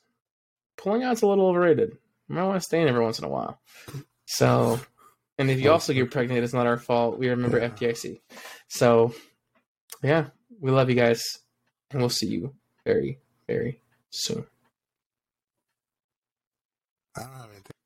pulling 0.76 1.02
out's 1.02 1.22
a 1.22 1.26
little 1.26 1.46
overrated. 1.48 1.96
You 2.31 2.37
might 2.37 2.45
want 2.45 2.61
to 2.61 2.64
stay 2.64 2.81
in 2.81 2.87
every 2.87 3.03
once 3.03 3.18
in 3.18 3.24
a 3.24 3.28
while. 3.28 3.61
So, 4.24 4.78
and 5.37 5.51
if 5.51 5.61
you 5.61 5.70
oh, 5.70 5.72
also 5.72 5.93
get 5.93 6.12
pregnant, 6.12 6.45
it's 6.45 6.53
not 6.53 6.64
our 6.68 6.76
fault. 6.76 7.18
We 7.18 7.28
remember 7.28 7.59
yeah. 7.59 7.70
FDIC. 7.70 8.20
So, 8.68 9.16
yeah, 10.05 10.26
we 10.61 10.70
love 10.70 10.89
you 10.89 10.95
guys, 10.95 11.22
and 11.91 11.99
we'll 12.01 12.09
see 12.09 12.28
you 12.28 12.55
very, 12.87 13.18
very 13.49 13.81
soon. 14.11 14.47
I 17.16 17.22
don't 17.22 17.33
have 17.33 17.51
anything. 17.51 17.80